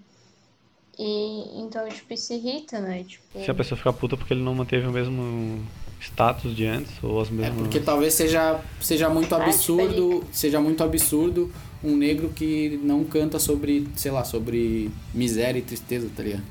E 0.97 1.59
então, 1.59 1.87
tipo, 1.89 2.13
isso 2.13 2.33
irrita, 2.33 2.79
né? 2.79 3.03
Tipo, 3.07 3.43
Se 3.43 3.49
a 3.49 3.53
pessoa 3.53 3.77
ficar 3.77 3.93
puta 3.93 4.17
porque 4.17 4.33
ele 4.33 4.43
não 4.43 4.53
manteve 4.53 4.85
o 4.85 4.91
mesmo 4.91 5.63
status 6.03 6.55
de 6.55 6.65
antes, 6.65 6.91
ou 7.01 7.21
as 7.21 7.29
É 7.29 7.31
mesmas. 7.31 7.57
porque 7.57 7.79
talvez 7.79 8.13
seja, 8.13 8.59
seja 8.81 9.09
muito 9.09 9.33
É, 9.33 9.43
absurdo, 9.43 10.23
seja 10.31 10.59
muito 10.59 10.83
absurdo 10.83 11.51
um 11.83 11.95
negro 11.95 12.29
que 12.29 12.79
não 12.83 13.03
canta 13.03 13.39
sobre, 13.39 13.87
sei 13.95 14.11
lá, 14.11 14.23
sobre 14.23 14.91
miséria 15.13 15.59
e 15.59 15.61
tristeza, 15.61 16.09
tá 16.15 16.23
ligado? 16.23 16.43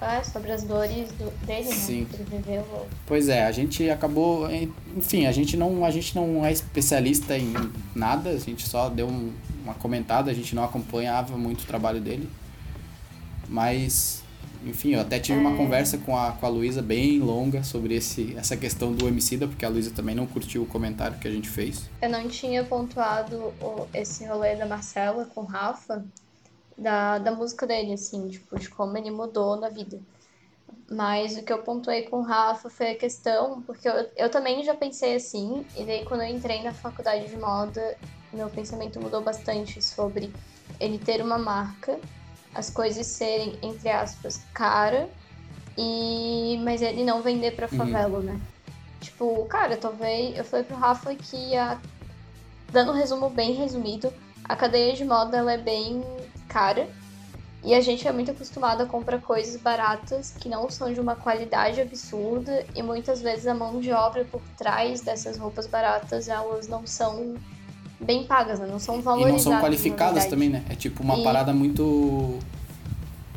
é 0.00 0.20
sobre 0.24 0.50
as 0.50 0.64
dores 0.64 1.12
do, 1.12 1.30
dele, 1.46 1.68
né? 1.68 1.74
Sim. 1.76 2.06
Que 2.10 2.16
ele 2.22 2.42
viveu. 2.42 2.66
Pois 3.06 3.28
é, 3.28 3.44
a 3.44 3.52
gente 3.52 3.88
acabou, 3.88 4.48
enfim, 4.96 5.26
a 5.26 5.32
gente 5.32 5.56
não, 5.56 5.84
a 5.84 5.92
gente 5.92 6.12
não 6.16 6.44
é 6.44 6.50
especialista 6.50 7.38
em 7.38 7.52
nada, 7.94 8.30
a 8.30 8.36
gente 8.38 8.66
só 8.68 8.88
deu 8.88 9.06
um- 9.06 9.30
uma 9.62 9.74
comentada, 9.74 10.28
a 10.28 10.34
gente 10.34 10.56
não 10.56 10.64
acompanhava 10.64 11.36
muito 11.38 11.62
o 11.62 11.66
trabalho 11.66 12.00
dele. 12.00 12.28
Mas, 13.48 14.21
enfim, 14.66 14.94
eu 14.94 15.00
até 15.00 15.18
tive 15.18 15.38
uma 15.38 15.52
É. 15.54 15.56
conversa 15.56 15.98
com 15.98 16.16
a, 16.16 16.32
com 16.32 16.46
a 16.46 16.48
Luísa 16.48 16.82
bem 16.82 17.18
longa 17.20 17.62
sobre 17.62 17.94
esse, 17.94 18.34
essa 18.36 18.56
questão 18.56 18.92
do 18.92 19.06
homicida, 19.06 19.46
porque 19.46 19.64
a 19.64 19.68
Luísa 19.68 19.90
também 19.90 20.14
não 20.14 20.26
curtiu 20.26 20.62
o 20.62 20.66
comentário 20.66 21.18
que 21.18 21.28
a 21.28 21.30
gente 21.30 21.48
fez. 21.48 21.88
Eu 22.00 22.10
não 22.10 22.28
tinha 22.28 22.64
pontuado 22.64 23.36
o- 23.60 23.86
esse 23.94 24.24
rolê 24.26 24.56
da 24.56 24.66
Marcela 24.66 25.24
com 25.26 25.42
o 25.42 25.44
Rafa, 25.44 26.04
da, 26.76 27.18
da 27.18 27.32
música 27.32 27.66
dele, 27.66 27.92
assim, 27.92 28.28
tipo, 28.28 28.58
de 28.58 28.68
como 28.68 28.96
ele 28.96 29.10
mudou 29.10 29.56
na 29.60 29.68
vida. 29.68 30.00
Mas 30.90 31.36
o 31.36 31.42
que 31.42 31.52
eu 31.52 31.62
pontuei 31.62 32.02
com 32.02 32.18
o 32.18 32.22
Rafa 32.22 32.68
foi 32.70 32.90
a 32.92 32.94
questão, 32.96 33.62
porque 33.62 33.88
eu, 33.88 33.94
eu 34.16 34.30
também 34.30 34.62
já 34.64 34.74
pensei 34.74 35.14
assim, 35.16 35.64
e 35.76 35.84
daí 35.84 36.04
quando 36.04 36.22
eu 36.22 36.28
entrei 36.28 36.62
na 36.62 36.72
faculdade 36.72 37.28
de 37.28 37.36
moda, 37.36 37.96
meu 38.32 38.48
pensamento 38.48 39.00
mudou 39.00 39.22
bastante 39.22 39.80
sobre 39.82 40.32
ele 40.80 40.98
ter 40.98 41.22
uma 41.22 41.38
marca, 41.38 41.98
as 42.54 42.70
coisas 42.70 43.06
serem, 43.06 43.58
entre 43.62 43.88
aspas, 43.88 44.40
cara, 44.52 45.08
e 45.76 46.60
mas 46.64 46.82
ele 46.82 47.04
não 47.04 47.22
vender 47.22 47.52
pra 47.52 47.68
favela, 47.68 48.20
né? 48.20 48.32
Tipo, 48.32 48.52
tipo, 49.22 49.44
cara, 49.46 49.76
talvez. 49.76 50.36
Eu 50.36 50.44
falei 50.44 50.64
pro 50.64 50.76
Rafa 50.76 51.14
que 51.14 51.56
a. 51.56 51.78
Dando 52.70 52.92
um 52.92 52.94
resumo 52.94 53.28
bem 53.28 53.52
resumido, 53.52 54.12
a 54.44 54.56
cadeia 54.56 54.94
de 54.94 55.04
moda 55.04 55.36
ela 55.36 55.52
é 55.52 55.58
bem 55.58 56.02
cara. 56.48 56.88
E 57.64 57.74
a 57.74 57.80
gente 57.80 58.08
é 58.08 58.12
muito 58.12 58.30
acostumado 58.32 58.82
a 58.82 58.86
comprar 58.86 59.20
coisas 59.20 59.60
baratas 59.60 60.32
que 60.32 60.48
não 60.48 60.68
são 60.68 60.92
de 60.92 60.98
uma 60.98 61.14
qualidade 61.14 61.80
absurda 61.80 62.66
e 62.74 62.82
muitas 62.82 63.22
vezes 63.22 63.46
a 63.46 63.54
mão 63.54 63.78
de 63.78 63.92
obra 63.92 64.24
por 64.24 64.42
trás 64.58 65.00
dessas 65.00 65.38
roupas 65.38 65.68
baratas 65.68 66.28
elas 66.28 66.66
não 66.66 66.84
são 66.84 67.36
bem 68.02 68.24
pagas, 68.24 68.58
né? 68.60 68.66
não 68.66 68.78
são 68.78 68.98
E 68.98 69.02
valorizadas. 69.02 69.44
não 69.44 69.52
são 69.52 69.60
qualificadas 69.60 70.26
também, 70.26 70.48
né? 70.48 70.64
É 70.68 70.74
tipo 70.74 71.02
uma 71.02 71.18
E- 71.18 71.22
parada 71.24 71.52
muito. 71.52 72.38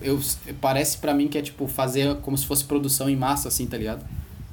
Eu, 0.01 0.19
parece 0.62 0.97
pra 0.97 1.13
mim 1.13 1.28
que 1.28 1.38
é 1.38 1.41
tipo 1.41 1.67
fazer 1.67 2.17
como 2.21 2.38
se 2.38 2.45
fosse 2.45 2.63
produção 2.65 3.10
em 3.10 3.15
massa, 3.15 3.47
assim, 3.47 3.65
tá 3.65 3.78
ligado? 3.78 4.06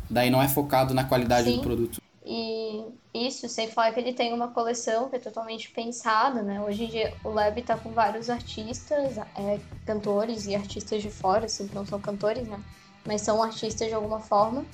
Daí 0.09 0.31
não 0.31 0.41
é 0.43 0.49
focado 0.49 0.95
na 0.95 1.05
qualidade 1.05 1.49
Sim. 1.51 1.57
do 1.57 1.63
produto. 1.63 2.01
E 2.25 2.85
isso, 3.13 3.49
sem 3.49 3.69
falar 3.69 3.93
que 3.93 4.01
ele 4.01 4.13
tem 4.13 4.33
uma 4.33 4.49
coleção 4.49 5.09
que 5.09 5.17
é 5.17 5.19
totalmente 5.19 5.71
pensada, 5.71 6.43
né? 6.43 6.61
Hoje 6.61 6.85
em 6.85 6.89
dia 6.89 7.13
o 7.25 7.31
Lab 7.31 7.61
tá 7.63 7.77
com 7.77 7.91
vários 7.91 8.31
artistas, 8.31 9.19
é, 9.37 9.59
cantores 9.85 10.47
e 10.47 10.55
artistas 10.55 11.03
de 11.03 11.11
fora, 11.11 11.47
assim, 11.47 11.69
não 11.75 11.85
são 11.85 12.01
cantores, 12.01 12.47
né? 12.47 12.59
Mas 13.05 13.23
são 13.23 13.43
artistas 13.43 13.89
de 13.89 13.95
alguma 13.95 14.21
forma, 14.21 14.65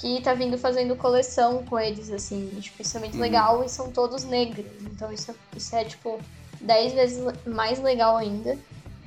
que 0.00 0.20
tá 0.22 0.32
vindo 0.32 0.56
fazendo 0.56 0.96
coleção 0.96 1.62
com 1.66 1.78
eles, 1.78 2.10
assim. 2.10 2.48
Tipo, 2.60 2.80
isso 2.82 2.96
é 2.96 3.00
muito 3.00 3.14
Uhum. 3.16 3.20
legal 3.20 3.62
e 3.64 3.68
são 3.68 3.90
todos 3.92 4.24
negros. 4.24 4.64
Então 4.82 5.12
isso, 5.12 5.30
é- 5.30 5.34
isso 5.56 5.76
é, 5.76 5.84
tipo, 5.84 6.18
10 6.60 6.92
vezes 6.94 7.22
mais 7.46 7.78
legal 7.80 8.16
ainda. 8.16 8.56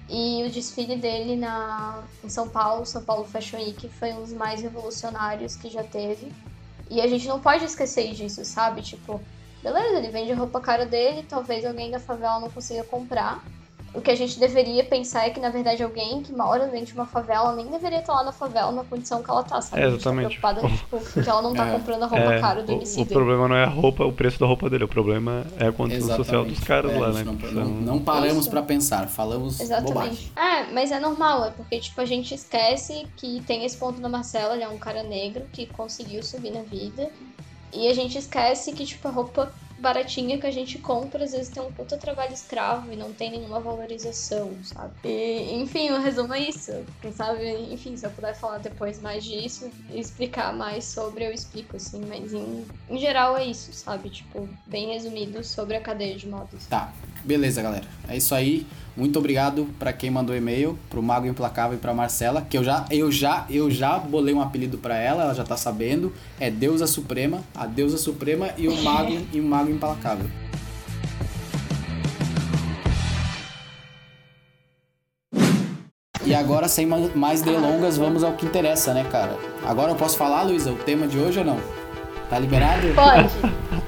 E 0.07 0.43
o 0.45 0.51
desfile 0.51 0.95
dele 0.95 1.35
na, 1.35 2.03
em 2.23 2.29
São 2.29 2.47
Paulo, 2.47 2.85
São 2.85 3.03
Paulo 3.03 3.23
Fashion 3.25 3.57
Week, 3.57 3.89
foi 3.89 4.13
um 4.13 4.21
dos 4.21 4.33
mais 4.33 4.61
revolucionários 4.61 5.55
que 5.55 5.69
já 5.69 5.83
teve. 5.83 6.31
E 6.91 7.01
a 7.01 7.07
gente 7.07 7.27
não 7.27 7.39
pode 7.39 7.63
esquecer 7.65 8.13
disso, 8.13 8.45
sabe? 8.45 8.81
Tipo, 8.83 9.19
beleza, 9.63 9.97
ele 9.97 10.09
vende 10.09 10.31
a 10.31 10.35
roupa 10.35 10.61
cara 10.61 10.85
dele, 10.85 11.25
talvez 11.27 11.65
alguém 11.65 11.89
da 11.89 11.99
favela 11.99 12.39
não 12.39 12.49
consiga 12.51 12.83
comprar. 12.83 13.43
O 13.93 14.01
que 14.01 14.09
a 14.09 14.15
gente 14.15 14.39
deveria 14.39 14.83
pensar 14.83 15.27
é 15.27 15.29
que, 15.29 15.39
na 15.39 15.49
verdade, 15.49 15.83
alguém 15.83 16.23
que 16.23 16.33
mora 16.33 16.65
dentro 16.67 16.87
de 16.87 16.93
uma 16.93 17.05
favela 17.05 17.53
nem 17.55 17.67
deveria 17.67 17.99
estar 17.99 18.13
lá 18.13 18.23
na 18.23 18.31
favela 18.31 18.71
na 18.71 18.83
condição 18.83 19.21
que 19.21 19.29
ela 19.29 19.43
tá, 19.43 19.61
sabe? 19.61 19.81
É, 19.83 19.85
A 19.85 19.89
gente 19.91 20.03
tá 20.03 20.09
exatamente. 20.09 20.39
preocupada, 20.39 20.67
tipo, 20.67 21.21
que 21.23 21.29
ela 21.29 21.41
não 21.43 21.53
tá 21.53 21.67
É. 21.69 21.71
comprando 21.73 22.03
a 22.03 22.07
roupa 22.07 22.33
É, 22.33 22.41
cara 22.41 22.63
do 22.63 22.71
o, 22.71 22.75
MC 22.75 23.01
o 23.01 23.05
problema 23.05 23.47
não 23.47 23.55
é 23.55 23.63
a 23.63 23.69
roupa, 23.69 24.03
o 24.03 24.11
preço 24.11 24.39
da 24.39 24.47
roupa 24.47 24.67
dele, 24.67 24.83
o 24.85 24.87
problema 24.87 25.45
é 25.59 25.67
a 25.67 25.71
condição 25.71 26.15
social 26.17 26.43
dos 26.43 26.59
caras 26.59 26.91
É, 26.91 26.99
lá, 26.99 27.09
né? 27.11 27.23
gente 27.23 27.37
que 27.37 27.53
Não, 27.53 27.65
não, 27.65 27.69
não 27.81 27.99
paramos 27.99 28.47
pra 28.47 28.63
pensar, 28.63 29.07
falamos 29.07 29.57
bobagem. 29.59 29.77
Exatamente. 29.77 30.31
É, 30.35 30.73
mas 30.73 30.91
é 30.91 30.99
normal, 30.99 31.45
é 31.45 31.51
porque, 31.51 31.79
tipo, 31.79 32.01
a 32.01 32.05
gente 32.05 32.33
esquece 32.33 33.05
que 33.15 33.41
tem 33.45 33.63
esse 33.63 33.77
ponto 33.77 34.01
da 34.01 34.09
Marcela, 34.09 34.55
ele 34.55 34.63
é 34.63 34.69
um 34.69 34.79
cara 34.79 35.03
negro 35.03 35.43
que 35.53 35.67
conseguiu 35.67 36.23
subir 36.23 36.49
na 36.51 36.61
vida. 36.63 37.09
E 37.71 37.87
a 37.87 37.93
gente 37.93 38.17
esquece 38.19 38.71
que, 38.71 38.85
tipo, 38.85 39.07
a 39.07 39.11
roupa 39.11 39.51
baratinha 39.79 40.37
que 40.37 40.47
a 40.47 40.51
gente 40.51 40.77
compra, 40.77 41.23
às 41.23 41.31
vezes 41.31 41.49
tem 41.49 41.61
um 41.61 41.71
puta 41.71 41.97
trabalho 41.97 42.33
escravo 42.33 42.91
e 42.91 42.95
não 42.95 43.11
tem 43.11 43.31
nenhuma 43.31 43.59
valorização, 43.59 44.51
sabe? 44.63 44.93
E, 45.03 45.53
enfim, 45.55 45.91
o 45.91 45.99
resumo 45.99 46.33
é 46.33 46.39
isso. 46.39 46.71
Quem 47.01 47.11
sabe, 47.11 47.51
enfim, 47.71 47.95
se 47.97 48.05
eu 48.05 48.11
puder 48.11 48.35
falar 48.35 48.59
depois 48.59 49.01
mais 49.01 49.23
disso 49.23 49.69
e 49.89 49.99
explicar 49.99 50.53
mais 50.53 50.85
sobre, 50.85 51.25
eu 51.25 51.31
explico, 51.31 51.75
assim. 51.75 52.01
Mas 52.07 52.33
em, 52.33 52.65
em 52.89 52.97
geral 52.97 53.37
é 53.37 53.45
isso, 53.45 53.73
sabe? 53.73 54.09
Tipo, 54.09 54.47
bem 54.65 54.93
resumido 54.93 55.43
sobre 55.43 55.75
a 55.75 55.81
cadeia 55.81 56.15
de 56.15 56.27
modos. 56.27 56.65
Tá, 56.67 56.93
beleza, 57.23 57.61
galera. 57.61 57.85
É 58.07 58.17
isso 58.17 58.33
aí. 58.33 58.65
Muito 58.95 59.17
obrigado 59.17 59.67
pra 59.79 59.91
quem 59.91 60.11
mandou 60.11 60.35
e-mail, 60.35 60.77
pro 60.89 61.01
Mago 61.01 61.25
Implacável 61.25 61.77
e 61.77 61.81
pra 61.81 61.93
Marcela, 61.95 62.43
que 62.47 62.55
eu 62.57 62.63
já, 62.63 62.85
eu 62.91 63.11
já, 63.11 63.45
eu 63.49 63.69
já 63.71 63.97
bolei 63.97 64.33
um 64.35 64.41
apelido 64.41 64.77
pra 64.77 64.95
ela, 64.97 65.23
ela 65.23 65.33
já 65.33 65.43
tá 65.43 65.57
sabendo. 65.57 66.13
É 66.39 66.51
Deusa 66.51 66.85
Suprema, 66.85 67.41
a 67.55 67.65
Deusa 67.65 67.97
Suprema 67.97 68.49
e 68.57 68.67
o 68.67 68.83
Mago 68.83 69.17
e 69.33 69.39
o 69.39 69.43
Mago 69.43 69.71
Implacável. 69.71 70.27
E 76.25 76.33
agora, 76.33 76.67
sem 76.69 76.85
ma- 76.85 77.09
mais 77.15 77.41
delongas, 77.41 77.97
vamos 77.97 78.23
ao 78.23 78.33
que 78.33 78.45
interessa, 78.45 78.93
né, 78.93 79.03
cara? 79.11 79.37
Agora 79.65 79.91
eu 79.91 79.95
posso 79.95 80.17
falar, 80.17 80.43
Luísa, 80.43 80.71
o 80.71 80.75
tema 80.77 81.05
de 81.07 81.17
hoje 81.17 81.39
ou 81.39 81.45
não? 81.45 81.57
Tá 82.33 82.39
liberado? 82.39 82.81
Pode! 82.95 83.29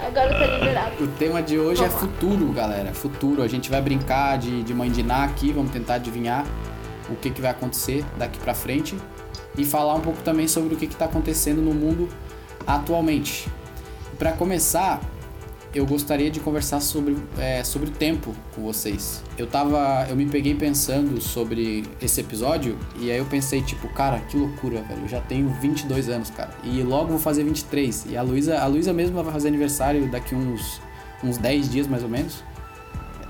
Agora 0.06 0.30
tá 0.30 0.46
liberado. 0.46 1.04
O 1.04 1.08
tema 1.08 1.42
de 1.42 1.58
hoje 1.58 1.84
é 1.84 1.90
futuro, 1.90 2.52
galera. 2.52 2.94
Futuro. 2.94 3.42
A 3.42 3.48
gente 3.48 3.72
vai 3.72 3.82
brincar 3.82 4.38
de, 4.38 4.62
de 4.62 4.72
mãe 4.72 4.92
de 4.92 5.02
Ná 5.02 5.24
aqui, 5.24 5.52
vamos 5.52 5.72
tentar 5.72 5.96
adivinhar 5.96 6.46
o 7.10 7.16
que, 7.16 7.32
que 7.32 7.42
vai 7.42 7.50
acontecer 7.50 8.06
daqui 8.20 8.38
pra 8.38 8.54
frente 8.54 8.96
e 9.58 9.66
falar 9.66 9.96
um 9.96 10.00
pouco 10.00 10.22
também 10.22 10.48
sobre 10.48 10.76
o 10.76 10.78
que 10.78 10.86
está 10.86 11.06
acontecendo 11.06 11.60
no 11.60 11.74
mundo 11.74 12.08
atualmente. 12.68 13.50
Para 14.20 14.32
começar, 14.34 15.02
eu 15.76 15.86
gostaria 15.86 16.32
de 16.32 16.40
conversar 16.40 16.80
sobre, 16.80 17.18
é, 17.38 17.62
sobre 17.62 17.90
o 17.90 17.92
tempo 17.92 18.34
com 18.56 18.64
vocês. 18.64 19.22
Eu 19.38 19.46
tava. 19.46 20.08
Eu 20.10 20.16
me 20.16 20.26
peguei 20.26 20.56
pensando 20.56 21.20
sobre 21.20 21.84
esse 22.02 22.22
episódio 22.22 22.80
e 22.98 23.12
aí 23.12 23.18
eu 23.18 23.26
pensei, 23.26 23.62
tipo, 23.62 23.90
cara, 23.90 24.20
que 24.22 24.38
loucura, 24.38 24.82
velho. 24.82 25.02
Eu 25.02 25.10
já 25.10 25.20
tenho 25.20 25.50
22 25.60 26.08
anos, 26.08 26.30
cara. 26.30 26.52
E 26.64 26.82
logo 26.82 27.10
vou 27.10 27.20
fazer 27.20 27.44
23. 27.44 28.06
E 28.10 28.16
a 28.16 28.22
Luísa, 28.22 28.58
a 28.58 28.94
mesma 28.94 29.22
vai 29.22 29.34
fazer 29.34 29.50
aniversário 29.50 30.10
daqui 30.10 30.34
uns, 30.34 30.82
uns 31.22 31.38
10 31.38 31.70
dias 31.70 31.88
mais 31.88 32.04
ou 32.04 32.10
menos. 32.10 32.42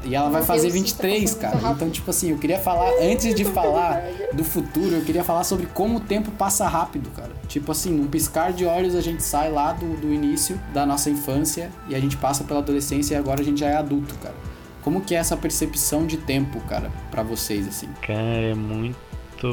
E 0.05 0.15
ela 0.15 0.29
vai 0.29 0.43
fazer 0.43 0.71
Deus, 0.71 0.85
isso 0.85 0.97
tá 0.97 1.07
23, 1.07 1.33
passando 1.35 1.61
cara. 1.61 1.73
Então, 1.73 1.89
tipo 1.89 2.09
assim, 2.09 2.31
eu 2.31 2.37
queria 2.37 2.59
falar, 2.59 2.91
antes 3.01 3.33
de 3.33 3.43
falar 3.43 4.03
do 4.33 4.43
futuro, 4.43 4.95
eu 4.95 5.01
queria 5.01 5.23
falar 5.23 5.43
sobre 5.43 5.65
como 5.67 5.97
o 5.97 5.99
tempo 5.99 6.31
passa 6.31 6.67
rápido, 6.67 7.09
cara. 7.09 7.31
Tipo 7.47 7.71
assim, 7.71 7.91
num 7.91 8.07
piscar 8.07 8.53
de 8.53 8.65
olhos 8.65 8.95
a 8.95 9.01
gente 9.01 9.23
sai 9.23 9.51
lá 9.51 9.73
do, 9.73 9.97
do 9.99 10.13
início 10.13 10.59
da 10.73 10.85
nossa 10.85 11.09
infância 11.09 11.69
e 11.89 11.95
a 11.95 11.99
gente 11.99 12.17
passa 12.17 12.43
pela 12.43 12.59
adolescência 12.59 13.15
e 13.15 13.17
agora 13.17 13.41
a 13.41 13.43
gente 13.43 13.59
já 13.59 13.67
é 13.67 13.75
adulto, 13.75 14.15
cara. 14.15 14.35
Como 14.81 15.01
que 15.01 15.15
é 15.15 15.17
essa 15.17 15.35
percepção 15.35 16.05
de 16.05 16.17
tempo, 16.17 16.59
cara, 16.61 16.91
pra 17.09 17.23
vocês, 17.23 17.67
assim? 17.67 17.89
Cara, 18.01 18.51
é 18.51 18.53
muito 18.53 18.95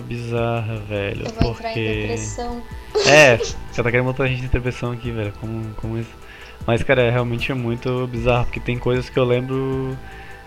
bizarra, 0.07 0.77
velho. 0.87 1.25
Eu 1.27 1.33
vou 1.41 1.53
entrar 1.53 1.71
em 1.71 1.75
porque. 1.75 2.01
depressão. 2.03 2.63
É, 3.07 3.39
você 3.39 3.83
tá 3.83 3.91
querendo 3.91 4.05
botar 4.05 4.25
a 4.25 4.27
gente 4.27 4.45
em 4.45 4.49
depressão 4.49 4.93
aqui, 4.93 5.11
velho. 5.11 5.33
Como, 5.41 5.75
como 5.77 5.99
isso? 5.99 6.11
Mas, 6.67 6.83
cara, 6.83 7.03
é 7.03 7.11
realmente 7.11 7.51
é 7.51 7.55
muito 7.55 8.07
bizarro, 8.07 8.45
porque 8.45 8.61
tem 8.61 8.79
coisas 8.79 9.09
que 9.09 9.19
eu 9.19 9.25
lembro 9.25 9.97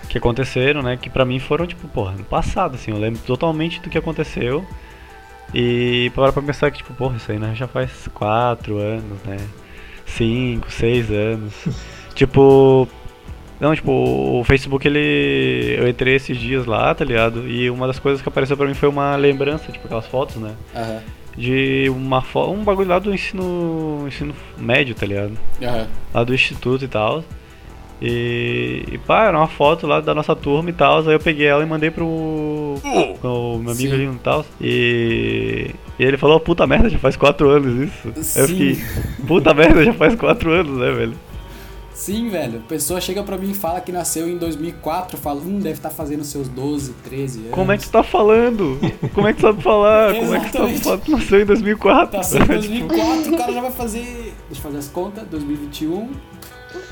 que 0.06 0.18
aconteceram, 0.18 0.82
né? 0.82 0.98
Que 0.98 1.10
pra 1.10 1.26
mim 1.26 1.40
foram, 1.40 1.66
tipo, 1.68 1.88
porra, 1.88 2.14
no 2.14 2.24
passado, 2.24 2.76
assim. 2.76 2.92
Eu 2.92 2.98
lembro 2.98 3.20
totalmente 3.26 3.80
do 3.82 3.90
que 3.90 3.98
aconteceu. 3.98 4.66
E 5.54 6.12
para 6.16 6.32
pra 6.34 6.42
pensar 6.42 6.72
que, 6.72 6.78
tipo, 6.78 6.94
porra, 6.94 7.18
isso 7.18 7.32
aí 7.32 7.40
né, 7.40 7.54
já 7.56 7.68
faz 7.68 8.08
quatro 8.14 8.78
anos, 8.78 9.20
né? 9.26 9.38
Cinco, 10.06 10.72
seis 10.72 11.10
anos. 11.12 11.54
tipo. 12.14 12.88
Não, 13.60 13.74
tipo, 13.74 13.92
o 13.92 14.44
Facebook 14.44 14.86
ele. 14.88 15.76
Eu 15.80 15.88
entrei 15.88 16.16
esses 16.16 16.38
dias 16.38 16.66
lá, 16.66 16.94
tá 16.94 17.06
ligado? 17.06 17.48
E 17.48 17.70
uma 17.70 17.88
das 17.88 17.98
coisas 18.00 18.22
que 18.22 18.28
apareceu 18.28 18.58
pra 18.58 18.68
mim 18.68 18.74
foi 18.74 18.90
uma 18.90 19.16
lembrança, 19.16 19.72
tipo, 19.72 19.86
aquelas 19.86 20.06
fotos, 20.08 20.36
né? 20.36 20.54
Aham. 20.76 21.02
de 21.38 21.90
uma 21.90 22.22
fo- 22.22 22.48
um 22.52 22.64
bagulho 22.64 22.90
lá 22.90 23.00
do 23.00 23.14
ensino 23.14 24.04
ensino 24.08 24.34
médio, 24.58 24.94
tá 24.94 25.06
ligado? 25.06 25.38
Aham. 25.62 25.88
Lá 26.14 26.24
do 26.26 26.34
instituto 26.34 26.84
e 26.84 26.88
tal. 26.90 27.24
E, 28.02 28.84
e 28.92 28.98
pá, 29.00 29.26
era 29.26 29.38
uma 29.38 29.48
foto 29.48 29.88
lá 29.88 30.02
da 30.02 30.14
nossa 30.14 30.36
turma 30.36 30.70
e 30.70 30.74
tal. 30.74 31.00
Aí 31.00 31.14
eu 31.14 31.20
peguei 31.20 31.48
ela 31.48 31.64
e 31.64 31.66
mandei 31.66 31.90
pro, 31.90 32.76
pro 33.22 33.60
meu 33.60 33.72
amigo 33.72 33.76
Sim. 33.76 33.94
ali 33.94 34.06
e 34.06 34.20
tal. 34.20 34.46
E, 34.62 35.72
e 35.98 36.04
ele 36.04 36.18
falou: 36.18 36.40
puta 36.40 36.68
merda, 36.68 36.90
já 36.90 37.00
faz 37.00 37.16
quatro 37.16 37.50
anos 37.50 37.90
isso. 37.90 38.08
Aí 38.36 38.42
eu 38.42 38.48
Sim. 38.48 38.54
fiquei: 38.54 38.86
puta 39.28 39.54
merda, 39.54 39.84
já 39.84 39.94
faz 39.94 40.16
quatro 40.16 40.52
anos, 40.52 40.78
né, 40.78 40.92
velho? 40.92 41.14
Sim, 41.94 42.30
velho. 42.30 42.60
A 42.60 42.68
pessoa 42.68 43.00
chega 43.00 43.24
pra 43.24 43.38
mim 43.38 43.52
e 43.52 43.54
fala 43.54 43.80
que 43.80 43.90
nasceu 43.90 44.28
em 44.28 44.38
2004, 44.38 45.18
fala, 45.18 45.40
hum, 45.40 45.60
deve 45.60 45.76
estar 45.78 45.90
fazendo 45.90 46.26
seus 46.26 46.50
12, 46.50 46.92
13 47.06 47.40
anos. 47.40 47.52
Como 47.52 47.72
é 47.72 47.78
que 47.78 47.86
tu 47.86 47.90
tá 47.90 48.04
falando? 48.04 48.78
Como 49.14 49.26
é 49.26 49.32
que 49.32 49.40
tu 49.40 49.44
sabe 49.44 49.64
falar? 49.64 50.14
Como 50.14 50.36
é 50.36 50.40
que 50.42 50.52
tu 50.52 50.58
Exatamente. 50.58 50.84
sabe 50.84 50.84
falar? 50.84 50.98
Tu 50.98 51.12
nasceu 51.12 51.42
em 51.42 51.46
2004. 51.46 52.12
Tá 52.12 52.22
sendo 52.24 52.42
Tipo, 52.42 52.54
2004, 52.90 53.34
o 53.34 53.38
cara 53.38 53.54
já 53.54 53.62
vai 53.62 53.72
fazer. 53.72 54.04
Deixa 54.04 54.34
eu 54.52 54.56
fazer 54.58 54.78
as 54.78 54.90
contas. 54.90 55.26
2021. 55.30 56.10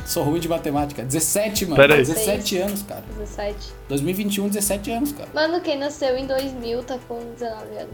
Sou 0.05 0.23
ruim 0.23 0.39
de 0.39 0.47
matemática. 0.49 1.03
17, 1.03 1.65
mano. 1.65 1.75
Pera 1.77 1.93
aí. 1.95 1.99
17 2.01 2.57
anos, 2.57 2.83
cara. 2.83 3.03
17. 3.17 3.57
2021, 3.89 4.47
17 4.49 4.91
anos, 4.91 5.11
cara. 5.11 5.29
Mano, 5.33 5.61
quem 5.61 5.77
nasceu 5.77 6.17
em 6.17 6.25
2000 6.27 6.83
tá 6.83 6.97
com 7.07 7.19
19 7.33 7.77
anos. 7.77 7.93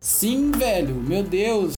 Sim, 0.00 0.50
velho. 0.52 0.94
Meu 0.94 1.22
Deus. 1.22 1.72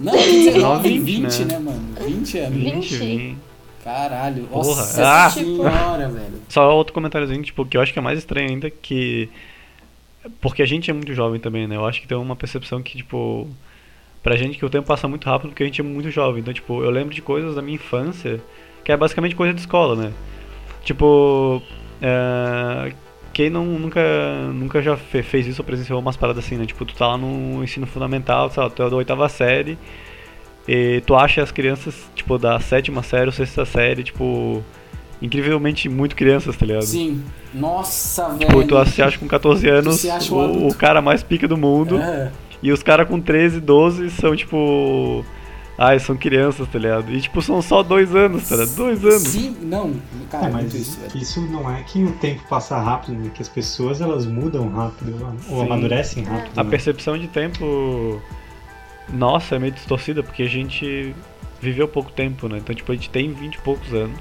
Não, 0.00 0.12
19, 0.12 0.98
20, 1.00 1.00
20, 1.22 1.38
né? 1.44 1.54
né, 1.54 1.58
mano? 1.58 1.82
20 2.06 2.38
anos. 2.38 2.58
20, 2.62 2.96
20. 2.96 3.36
Caralho. 3.82 4.44
Porra. 4.44 4.66
Nossa 4.76 5.24
Ah. 5.26 5.30
senhora, 5.30 6.08
velho. 6.08 6.42
Só 6.48 6.74
outro 6.76 6.92
comentáriozinho, 6.92 7.42
tipo, 7.42 7.64
que 7.66 7.76
eu 7.76 7.80
acho 7.80 7.92
que 7.92 7.98
é 7.98 8.02
mais 8.02 8.18
estranho 8.18 8.48
ainda 8.48 8.70
que. 8.70 9.28
Porque 10.40 10.62
a 10.62 10.66
gente 10.66 10.90
é 10.90 10.94
muito 10.94 11.14
jovem 11.14 11.40
também, 11.40 11.66
né? 11.66 11.76
Eu 11.76 11.86
acho 11.86 12.00
que 12.00 12.06
tem 12.08 12.16
uma 12.16 12.36
percepção 12.36 12.82
que, 12.82 12.98
tipo. 12.98 13.48
Pra 14.22 14.36
gente 14.36 14.58
que 14.58 14.64
o 14.64 14.70
tempo 14.70 14.86
passa 14.86 15.06
muito 15.08 15.24
rápido 15.26 15.50
porque 15.50 15.62
a 15.62 15.66
gente 15.66 15.80
é 15.80 15.84
muito 15.84 16.10
jovem. 16.10 16.40
Então, 16.40 16.52
tipo, 16.52 16.82
eu 16.82 16.90
lembro 16.90 17.14
de 17.14 17.22
coisas 17.22 17.54
da 17.54 17.62
minha 17.62 17.76
infância 17.76 18.40
que 18.84 18.90
é 18.92 18.96
basicamente 18.96 19.34
coisa 19.36 19.52
de 19.54 19.60
escola, 19.60 19.94
né? 19.96 20.12
Tipo. 20.84 21.62
é, 22.02 22.92
quem 23.32 23.48
não, 23.50 23.64
nunca, 23.64 24.00
nunca 24.52 24.82
já 24.82 24.96
fe- 24.96 25.22
fez 25.22 25.46
isso 25.46 25.60
ou 25.62 25.64
presenciou 25.64 26.00
umas 26.00 26.16
paradas 26.16 26.44
assim, 26.44 26.56
né? 26.56 26.66
Tipo, 26.66 26.84
tu 26.84 26.92
tá 26.94 27.06
lá 27.06 27.16
no 27.16 27.62
ensino 27.62 27.86
fundamental, 27.86 28.50
sei 28.50 28.62
lá, 28.62 28.68
tu 28.68 28.82
é 28.82 28.90
da 28.90 28.96
oitava 28.96 29.28
série, 29.28 29.78
e 30.66 31.00
tu 31.06 31.14
acha 31.14 31.40
as 31.42 31.52
crianças, 31.52 31.94
tipo, 32.16 32.36
da 32.36 32.58
sétima 32.58 33.00
série 33.02 33.26
ou 33.26 33.32
sexta 33.32 33.64
série, 33.64 34.02
tipo, 34.02 34.60
incrivelmente 35.22 35.88
muito 35.88 36.16
crianças, 36.16 36.56
tá 36.56 36.66
ligado? 36.66 36.82
Sim. 36.84 37.22
Nossa, 37.54 38.34
Tipo, 38.38 38.58
velho. 38.58 38.66
tu 38.66 38.84
se 38.90 39.00
acha 39.02 39.16
com 39.18 39.28
14 39.28 39.68
anos 39.68 40.04
o, 40.30 40.68
o 40.68 40.74
cara 40.74 41.00
mais 41.00 41.22
pica 41.22 41.46
do 41.46 41.56
mundo, 41.56 41.98
É. 42.00 42.32
e 42.62 42.72
os 42.72 42.82
caras 42.82 43.08
com 43.08 43.20
13, 43.20 43.60
12 43.60 44.10
são, 44.10 44.34
tipo... 44.36 45.24
Ai, 45.80 46.00
são 46.00 46.16
crianças, 46.16 46.66
tá 46.66 46.76
ligado? 46.76 47.12
E, 47.12 47.20
tipo, 47.20 47.40
são 47.40 47.62
só 47.62 47.84
dois 47.84 48.12
anos, 48.12 48.48
tá 48.48 48.56
ligado? 48.56 48.74
Dois 48.74 49.04
anos. 49.04 49.22
Sim, 49.22 49.56
não. 49.62 49.94
Cara, 50.28 50.46
É, 50.46 50.50
mas 50.50 50.62
muito 50.62 50.76
isso, 50.76 50.98
velho. 50.98 51.16
isso 51.16 51.40
não 51.40 51.70
é 51.70 51.84
que 51.84 52.02
o 52.02 52.10
tempo 52.14 52.42
passa 52.48 52.76
rápido, 52.80 53.12
né? 53.16 53.30
Que 53.32 53.40
as 53.40 53.48
pessoas 53.48 54.00
elas 54.00 54.26
mudam 54.26 54.68
rápido 54.70 55.14
ou 55.48 55.60
Sim. 55.60 55.66
amadurecem 55.66 56.24
rápido. 56.24 56.58
A 56.58 56.64
né? 56.64 56.70
percepção 56.70 57.16
de 57.16 57.28
tempo 57.28 58.20
nossa 59.12 59.54
é 59.54 59.58
meio 59.60 59.72
distorcida 59.72 60.20
porque 60.20 60.42
a 60.42 60.48
gente 60.48 61.14
viveu 61.60 61.86
pouco 61.86 62.10
tempo, 62.10 62.48
né? 62.48 62.58
Então, 62.58 62.74
tipo, 62.74 62.90
a 62.90 62.94
gente 62.96 63.10
tem 63.10 63.32
20 63.32 63.54
e 63.54 63.58
poucos 63.60 63.92
anos. 63.94 64.18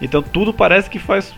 Então 0.00 0.22
tudo 0.22 0.54
parece 0.54 0.88
que 0.88 0.98
faz 0.98 1.34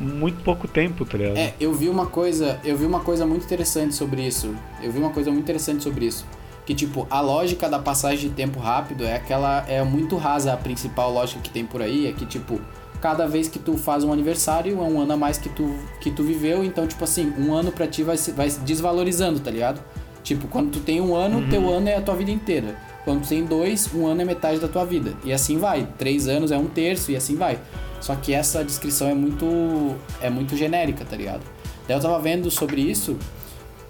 muito 0.00 0.42
pouco 0.42 0.66
tempo, 0.66 1.04
tá 1.04 1.18
ligado? 1.18 1.36
É, 1.36 1.54
eu 1.60 1.72
vi 1.72 1.88
uma 1.88 2.06
coisa, 2.06 2.58
eu 2.64 2.76
vi 2.76 2.86
uma 2.86 3.00
coisa 3.00 3.26
muito 3.26 3.44
interessante 3.44 3.94
sobre 3.94 4.26
isso. 4.26 4.54
Eu 4.82 4.90
vi 4.90 4.98
uma 4.98 5.10
coisa 5.10 5.30
muito 5.30 5.44
interessante 5.44 5.82
sobre 5.82 6.06
isso. 6.06 6.26
Que 6.64 6.74
tipo, 6.74 7.06
a 7.10 7.20
lógica 7.20 7.68
da 7.68 7.78
passagem 7.78 8.30
de 8.30 8.34
tempo 8.34 8.58
rápido 8.58 9.04
é 9.04 9.14
aquela 9.14 9.64
é 9.68 9.82
muito 9.82 10.16
rasa 10.16 10.52
a 10.52 10.56
principal 10.56 11.12
lógica 11.12 11.40
que 11.40 11.50
tem 11.50 11.64
por 11.64 11.82
aí, 11.82 12.06
é 12.06 12.12
que 12.12 12.24
tipo, 12.24 12.60
cada 13.00 13.26
vez 13.26 13.48
que 13.48 13.58
tu 13.58 13.76
faz 13.76 14.04
um 14.04 14.12
aniversário 14.12 14.78
é 14.78 14.82
um 14.82 15.00
ano 15.00 15.12
a 15.12 15.16
mais 15.16 15.36
que 15.38 15.48
tu 15.48 15.74
que 16.00 16.10
tu 16.10 16.22
viveu, 16.22 16.64
então 16.64 16.86
tipo 16.86 17.02
assim, 17.02 17.32
um 17.38 17.52
ano 17.52 17.72
pra 17.72 17.86
ti 17.86 18.02
vai 18.02 18.16
se 18.16 18.32
vai 18.32 18.48
se 18.48 18.60
desvalorizando, 18.60 19.40
tá 19.40 19.50
ligado? 19.50 19.80
Tipo, 20.22 20.46
quando 20.48 20.70
tu 20.70 20.80
tem 20.80 21.00
um 21.00 21.14
ano, 21.14 21.48
teu 21.48 21.68
ano 21.68 21.88
é 21.88 21.96
a 21.96 22.00
tua 22.00 22.14
vida 22.14 22.30
inteira. 22.30 22.76
Quando 23.04 23.22
tu 23.22 23.28
tem 23.28 23.44
dois, 23.44 23.92
um 23.94 24.06
ano 24.06 24.20
é 24.20 24.24
metade 24.24 24.60
da 24.60 24.68
tua 24.68 24.84
vida. 24.84 25.14
E 25.24 25.32
assim 25.32 25.58
vai. 25.58 25.88
Três 25.98 26.28
anos 26.28 26.52
é 26.52 26.58
um 26.58 26.66
terço 26.66 27.10
e 27.10 27.16
assim 27.16 27.36
vai. 27.36 27.58
Só 28.00 28.14
que 28.16 28.32
essa 28.32 28.64
descrição 28.64 29.08
é 29.08 29.14
muito 29.14 29.96
é 30.20 30.30
muito 30.30 30.56
genérica, 30.56 31.04
tá 31.04 31.16
ligado? 31.16 31.42
Daí 31.86 31.96
eu 31.96 32.00
tava 32.00 32.18
vendo 32.20 32.50
sobre 32.50 32.80
isso 32.80 33.18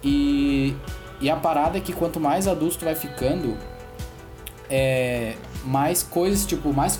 e, 0.03 0.75
e 1.19 1.29
a 1.29 1.35
parada 1.35 1.77
é 1.77 1.81
que 1.81 1.93
quanto 1.93 2.19
mais 2.19 2.47
adulto 2.47 2.79
tu 2.79 2.85
vai 2.85 2.95
ficando, 2.95 3.57
é, 4.69 5.35
mais 5.63 6.01
coisas, 6.01 6.45
tipo, 6.45 6.73
mais, 6.73 6.99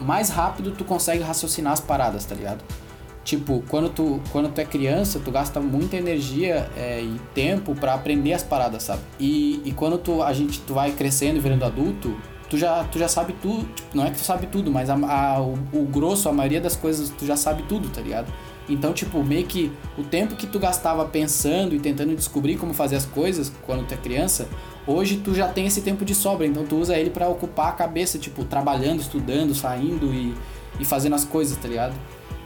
mais 0.00 0.30
rápido 0.30 0.70
tu 0.70 0.84
consegue 0.84 1.22
raciocinar 1.22 1.72
as 1.72 1.80
paradas, 1.80 2.24
tá 2.24 2.34
ligado? 2.34 2.64
Tipo, 3.24 3.62
quando 3.68 3.90
tu, 3.90 4.22
quando 4.32 4.50
tu 4.50 4.58
é 4.58 4.64
criança, 4.64 5.20
tu 5.22 5.30
gasta 5.30 5.60
muita 5.60 5.96
energia 5.96 6.70
é, 6.74 7.02
e 7.02 7.20
tempo 7.34 7.74
pra 7.74 7.92
aprender 7.92 8.32
as 8.32 8.42
paradas, 8.42 8.84
sabe? 8.84 9.02
E, 9.20 9.60
e 9.66 9.72
quando 9.72 9.98
tu, 9.98 10.22
a 10.22 10.32
gente, 10.32 10.60
tu 10.60 10.72
vai 10.72 10.92
crescendo 10.92 11.36
e 11.36 11.40
virando 11.40 11.64
adulto, 11.64 12.16
tu 12.48 12.56
já, 12.58 12.84
tu 12.84 12.98
já 12.98 13.08
sabe 13.08 13.34
tudo. 13.40 13.64
Tipo, 13.74 13.96
não 13.96 14.04
é 14.06 14.10
que 14.10 14.16
tu 14.18 14.24
sabe 14.24 14.46
tudo, 14.46 14.70
mas 14.70 14.88
a, 14.90 14.94
a- 14.94 15.40
o, 15.40 15.58
o 15.72 15.84
grosso, 15.84 16.28
a 16.28 16.32
maioria 16.32 16.60
das 16.60 16.76
coisas, 16.76 17.10
tu 17.10 17.24
já 17.26 17.36
sabe 17.36 17.62
tudo, 17.64 17.88
tá 17.88 18.00
ligado? 18.00 18.32
Então, 18.68 18.92
tipo, 18.92 19.22
meio 19.24 19.46
que 19.46 19.72
o 19.96 20.02
tempo 20.02 20.36
que 20.36 20.46
tu 20.46 20.58
gastava 20.58 21.04
pensando 21.06 21.74
e 21.74 21.80
tentando 21.80 22.14
descobrir 22.14 22.56
como 22.58 22.74
fazer 22.74 22.96
as 22.96 23.06
coisas 23.06 23.50
quando 23.64 23.86
tu 23.86 23.94
é 23.94 23.96
criança, 23.96 24.46
hoje 24.86 25.16
tu 25.24 25.34
já 25.34 25.48
tem 25.48 25.66
esse 25.66 25.80
tempo 25.80 26.04
de 26.04 26.14
sobra, 26.14 26.46
então 26.46 26.64
tu 26.66 26.76
usa 26.76 26.94
ele 26.98 27.08
pra 27.08 27.28
ocupar 27.28 27.68
a 27.68 27.72
cabeça, 27.72 28.18
tipo, 28.18 28.44
trabalhando, 28.44 29.00
estudando, 29.00 29.54
saindo 29.54 30.12
e, 30.12 30.34
e 30.78 30.84
fazendo 30.84 31.14
as 31.14 31.24
coisas, 31.24 31.56
tá 31.56 31.66
ligado? 31.66 31.94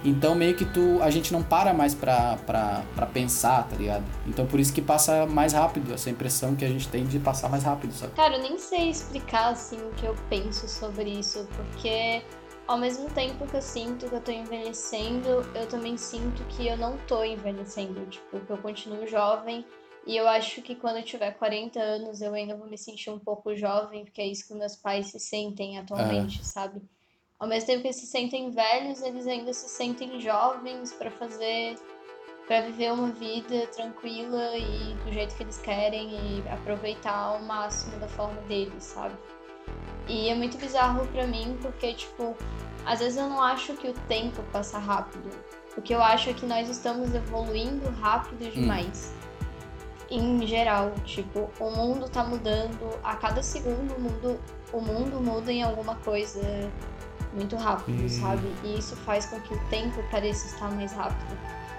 Então 0.04 0.34
meio 0.34 0.56
que 0.56 0.64
tu, 0.64 1.00
a 1.00 1.10
gente 1.10 1.32
não 1.32 1.42
para 1.42 1.72
mais 1.72 1.94
pra, 1.94 2.36
pra, 2.46 2.82
pra 2.94 3.06
pensar, 3.06 3.68
tá 3.68 3.76
ligado? 3.76 4.04
Então 4.26 4.46
por 4.46 4.58
isso 4.58 4.72
que 4.72 4.82
passa 4.82 5.26
mais 5.26 5.52
rápido, 5.52 5.92
essa 5.92 6.10
impressão 6.10 6.56
que 6.56 6.64
a 6.64 6.68
gente 6.68 6.88
tem 6.88 7.04
de 7.04 7.18
passar 7.18 7.48
mais 7.48 7.62
rápido, 7.62 7.92
sabe? 7.92 8.12
Cara, 8.14 8.36
eu 8.36 8.42
nem 8.42 8.58
sei 8.58 8.90
explicar 8.90 9.52
assim 9.52 9.76
o 9.76 9.90
que 9.94 10.04
eu 10.04 10.16
penso 10.28 10.68
sobre 10.68 11.10
isso, 11.10 11.46
porque 11.56 12.22
ao 12.66 12.78
mesmo 12.78 13.08
tempo 13.10 13.46
que 13.46 13.56
eu 13.56 13.62
sinto 13.62 14.08
que 14.08 14.14
eu 14.14 14.20
tô 14.20 14.32
envelhecendo, 14.32 15.28
eu 15.54 15.66
também 15.68 15.96
sinto 15.96 16.42
que 16.44 16.66
eu 16.66 16.76
não 16.76 16.96
tô 17.06 17.22
envelhecendo, 17.24 18.04
tipo, 18.06 18.40
que 18.40 18.50
eu 18.50 18.58
continuo 18.58 19.06
jovem. 19.06 19.64
E 20.04 20.16
eu 20.16 20.26
acho 20.28 20.62
que 20.62 20.74
quando 20.74 20.96
eu 20.96 21.04
tiver 21.04 21.30
40 21.32 21.78
anos 21.78 22.20
eu 22.20 22.34
ainda 22.34 22.56
vou 22.56 22.66
me 22.66 22.76
sentir 22.76 23.10
um 23.10 23.20
pouco 23.20 23.54
jovem, 23.54 24.04
porque 24.04 24.20
é 24.20 24.26
isso 24.26 24.48
que 24.48 24.54
meus 24.54 24.74
pais 24.74 25.08
se 25.08 25.20
sentem 25.20 25.78
atualmente, 25.78 26.44
sabe? 26.44 26.82
Ao 27.42 27.48
mesmo 27.48 27.66
tempo 27.66 27.80
que 27.80 27.88
eles 27.88 27.96
se 27.96 28.06
sentem 28.06 28.52
velhos, 28.52 29.02
eles 29.02 29.26
ainda 29.26 29.52
se 29.52 29.68
sentem 29.68 30.20
jovens 30.20 30.92
pra 30.92 31.10
fazer 31.10 31.74
Pra 32.46 32.60
viver 32.60 32.92
uma 32.92 33.08
vida 33.08 33.66
tranquila 33.68 34.56
e 34.56 34.94
do 35.04 35.12
jeito 35.12 35.34
que 35.34 35.42
eles 35.42 35.58
querem 35.58 36.10
e 36.10 36.48
aproveitar 36.48 37.16
ao 37.16 37.40
máximo 37.40 37.98
da 37.98 38.08
forma 38.08 38.40
deles, 38.42 38.82
sabe? 38.82 39.14
E 40.08 40.28
é 40.28 40.34
muito 40.34 40.56
bizarro 40.58 41.06
pra 41.08 41.26
mim 41.26 41.56
porque, 41.62 41.94
tipo, 41.94 42.36
às 42.84 42.98
vezes 42.98 43.16
eu 43.16 43.28
não 43.28 43.40
acho 43.40 43.74
que 43.74 43.88
o 43.88 43.94
tempo 44.08 44.42
passa 44.52 44.78
rápido. 44.78 45.30
O 45.76 45.82
que 45.82 45.94
eu 45.94 46.02
acho 46.02 46.30
é 46.30 46.34
que 46.34 46.46
nós 46.46 46.68
estamos 46.68 47.14
evoluindo 47.14 47.88
rápido 47.90 48.52
demais. 48.52 49.14
Em 50.10 50.44
geral, 50.46 50.92
tipo, 51.04 51.48
o 51.60 51.70
mundo 51.70 52.08
tá 52.08 52.24
mudando, 52.24 52.98
a 53.02 53.14
cada 53.16 53.42
segundo 53.42 53.94
o 53.94 54.00
mundo, 54.00 54.40
o 54.72 54.80
mundo 54.80 55.20
muda 55.20 55.52
em 55.52 55.62
alguma 55.62 55.94
coisa 55.96 56.40
muito 57.32 57.56
rápido, 57.56 58.02
Hum. 58.04 58.08
sabe? 58.08 58.52
E 58.64 58.78
isso 58.78 58.94
faz 58.96 59.26
com 59.26 59.40
que 59.40 59.54
o 59.54 59.58
tempo 59.70 60.02
pareça 60.10 60.46
estar 60.46 60.70
mais 60.70 60.92
rápido. 60.92 61.36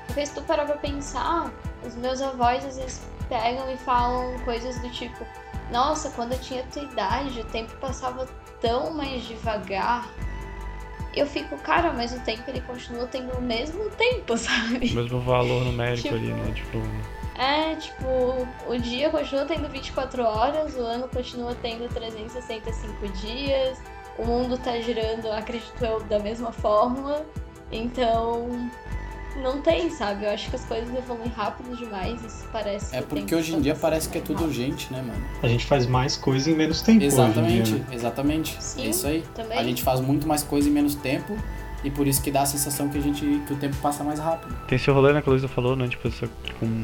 Porque 0.08 0.26
se 0.26 0.34
tu 0.34 0.42
parar 0.44 0.66
pra 0.66 0.76
pensar, 0.78 1.52
os 1.86 1.96
meus 1.96 2.22
avós 2.22 2.66
às 2.66 2.76
vezes 2.78 3.02
pegam 3.30 3.72
e 3.72 3.78
falam 3.78 4.38
coisas 4.40 4.78
do 4.80 4.90
tipo: 4.90 5.26
Nossa, 5.72 6.10
quando 6.12 6.34
eu 6.34 6.40
tinha 6.40 6.64
tua 6.72 6.84
idade, 6.84 7.40
o 7.40 7.46
tempo 7.46 7.74
passava 7.78 8.28
tão 8.60 8.92
mais 8.92 9.24
devagar. 9.24 10.08
Eu 11.16 11.28
fico, 11.28 11.56
cara, 11.60 11.94
mas 11.94 12.12
o 12.12 12.20
tempo 12.22 12.44
ele 12.48 12.60
continua 12.62 13.06
tendo 13.06 13.32
o 13.38 13.42
mesmo 13.42 13.88
tempo, 13.92 14.36
sabe? 14.38 14.92
O 14.92 14.96
mesmo 14.96 15.20
valor 15.22 15.64
numérico 15.64 16.02
Tipo- 16.02 16.16
ali, 16.16 16.34
né? 16.34 16.52
Tipo, 16.54 16.78
É, 17.36 17.76
tipo, 17.76 18.06
o 18.68 18.78
dia 18.80 19.10
continua 19.10 19.46
tendo 19.46 19.68
24 19.70 20.24
horas, 20.24 20.76
o 20.76 20.82
ano 20.82 21.08
continua 21.08 21.56
tendo 21.62 21.88
365 21.94 23.08
dias, 23.10 23.78
o 24.18 24.26
mundo 24.26 24.58
tá 24.58 24.80
girando, 24.80 25.32
acredito 25.32 25.84
eu, 25.84 26.02
da 26.04 26.20
mesma 26.20 26.52
forma. 26.52 27.22
Então, 27.72 28.48
não 29.42 29.62
tem, 29.62 29.90
sabe? 29.90 30.26
Eu 30.26 30.30
acho 30.32 30.50
que 30.50 30.56
as 30.56 30.64
coisas 30.66 30.96
evoluem 30.96 31.30
rápido 31.30 31.76
demais, 31.76 32.24
isso 32.24 32.48
parece 32.52 32.96
É 32.96 33.02
porque 33.02 33.34
hoje 33.34 33.56
em 33.56 33.62
dia 33.62 33.74
parece 33.76 34.08
que 34.10 34.20
é 34.20 34.22
tudo 34.22 34.36
rápido. 34.44 34.50
urgente, 34.50 34.94
né, 34.94 35.02
mano? 35.02 35.24
A 35.42 35.48
gente 35.48 35.66
faz 35.66 35.88
mais 35.88 36.16
coisa 36.16 36.52
em 36.52 36.56
menos 36.56 36.82
tempo 36.82 36.98
hoje 36.98 37.06
em 37.06 37.08
Exatamente, 37.08 37.72
dia. 37.72 37.80
né? 37.80 37.86
exatamente. 37.92 38.64
Sim, 38.64 38.84
é 38.84 38.90
isso 38.90 39.08
aí. 39.08 39.24
também. 39.34 39.58
A 39.58 39.64
gente 39.64 39.82
faz 39.82 40.00
muito 40.00 40.28
mais 40.28 40.44
coisa 40.44 40.70
em 40.70 40.72
menos 40.72 40.94
tempo 40.96 41.36
e 41.84 41.90
por 41.90 42.08
isso 42.08 42.22
que 42.22 42.30
dá 42.30 42.44
a 42.44 42.46
sensação 42.46 42.88
que 42.90 42.98
a 42.98 43.02
gente 43.02 43.26
que 43.48 43.54
o 43.54 43.58
tempo 43.58 43.76
passa 43.78 44.04
mais 44.04 44.20
rápido. 44.20 44.56
tem 44.68 44.76
esse 44.76 44.90
rolê, 44.92 45.14
né, 45.14 45.22
que 45.22 45.28
a 45.28 45.32
Luísa 45.32 45.48
falou, 45.48 45.76
né? 45.76 45.88
Tipo, 45.88 46.08
essa, 46.08 46.28
com, 46.60 46.84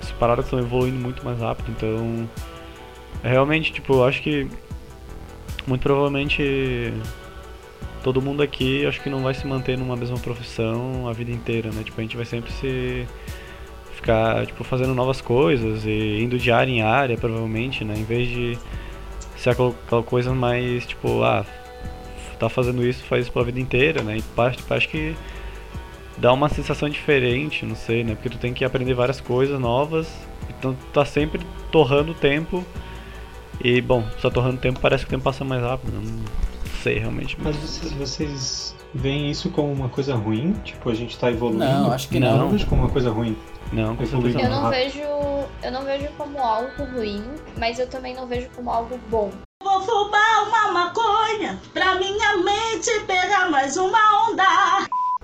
as 0.00 0.12
paradas 0.12 0.44
estão 0.44 0.60
evoluindo 0.60 0.98
muito 0.98 1.24
mais 1.24 1.40
rápido, 1.40 1.72
então. 1.72 2.28
é 3.24 3.28
Realmente, 3.30 3.72
tipo, 3.72 3.94
eu 3.94 4.04
acho 4.04 4.22
que. 4.22 4.48
Muito 5.66 5.82
provavelmente. 5.82 6.92
Todo 8.02 8.20
mundo 8.20 8.42
aqui 8.42 8.84
acho 8.84 9.00
que 9.00 9.08
não 9.08 9.22
vai 9.22 9.32
se 9.32 9.46
manter 9.46 9.78
numa 9.78 9.96
mesma 9.96 10.18
profissão 10.18 11.08
a 11.08 11.12
vida 11.12 11.30
inteira, 11.30 11.70
né? 11.70 11.82
Tipo, 11.82 12.00
a 12.00 12.04
gente 12.04 12.16
vai 12.16 12.26
sempre 12.26 12.52
se. 12.52 13.06
ficar, 13.92 14.46
tipo, 14.46 14.62
fazendo 14.62 14.94
novas 14.94 15.20
coisas 15.22 15.86
e 15.86 16.20
indo 16.22 16.38
de 16.38 16.52
área 16.52 16.70
em 16.70 16.82
área, 16.82 17.16
provavelmente, 17.16 17.82
né? 17.84 17.94
Em 17.96 18.04
vez 18.04 18.28
de 18.28 18.58
ser 19.36 19.50
aquela 19.50 20.02
coisa 20.04 20.34
mais, 20.34 20.86
tipo, 20.86 21.22
ah, 21.22 21.46
tá 22.38 22.48
fazendo 22.48 22.86
isso, 22.86 23.02
faz 23.04 23.22
isso 23.24 23.32
pela 23.32 23.44
vida 23.44 23.58
inteira, 23.58 24.02
né? 24.02 24.18
E 24.18 24.22
parte, 24.22 24.62
acho 24.70 24.88
que 24.88 25.16
dá 26.18 26.32
uma 26.32 26.48
sensação 26.48 26.88
diferente, 26.88 27.64
não 27.64 27.74
sei, 27.74 28.04
né? 28.04 28.14
Porque 28.14 28.28
tu 28.28 28.38
tem 28.38 28.52
que 28.52 28.64
aprender 28.64 28.94
várias 28.94 29.20
coisas 29.20 29.58
novas, 29.58 30.08
então 30.48 30.74
tu 30.74 30.86
tá 30.92 31.04
sempre 31.04 31.40
torrando 31.70 32.14
tempo. 32.14 32.64
E 33.60 33.80
bom, 33.80 34.04
só 34.20 34.30
torrando 34.30 34.58
tempo 34.60 34.80
parece 34.80 35.04
que 35.04 35.08
o 35.08 35.10
tempo 35.10 35.24
passa 35.24 35.44
mais 35.44 35.62
rápido, 35.62 35.92
não 35.92 36.24
sei 36.82 36.98
realmente. 36.98 37.36
Mas 37.40 37.56
vocês, 37.56 37.92
vocês 37.92 38.76
veem 38.94 39.30
isso 39.30 39.50
como 39.50 39.72
uma 39.72 39.88
coisa 39.88 40.14
ruim? 40.14 40.52
Tipo, 40.64 40.90
a 40.90 40.94
gente 40.94 41.18
tá 41.18 41.30
evoluindo? 41.30 41.64
Não, 41.64 41.92
acho 41.92 42.08
que 42.08 42.16
Eu 42.16 42.20
não. 42.20 42.38
não 42.38 42.48
vejo 42.50 42.66
como 42.66 42.82
uma 42.82 42.90
coisa 42.90 43.10
ruim. 43.10 43.36
Não, 43.72 43.96
com 43.96 44.02
Evoluir 44.02 44.32
certeza 44.32 44.46
Eu 44.46 44.50
não. 44.54 44.62
não 44.62 44.70
rápido. 44.70 44.84
vejo, 44.92 44.98
eu 45.62 45.72
não 45.72 45.82
vejo 45.84 46.08
como 46.18 46.38
algo 46.38 46.84
ruim, 46.94 47.24
mas 47.58 47.78
eu 47.78 47.88
também 47.88 48.14
não 48.14 48.26
vejo 48.26 48.48
como 48.54 48.70
algo 48.70 48.98
bom. 49.08 49.30
Vou 49.62 49.80
fumar 49.80 50.46
uma 50.48 50.72
maconha 50.72 51.58
pra 51.72 51.94
minha 51.94 52.36
mente 52.36 52.90
pegar 53.06 53.50
mais 53.50 53.76
uma 53.78 53.98
onda. 54.30 54.44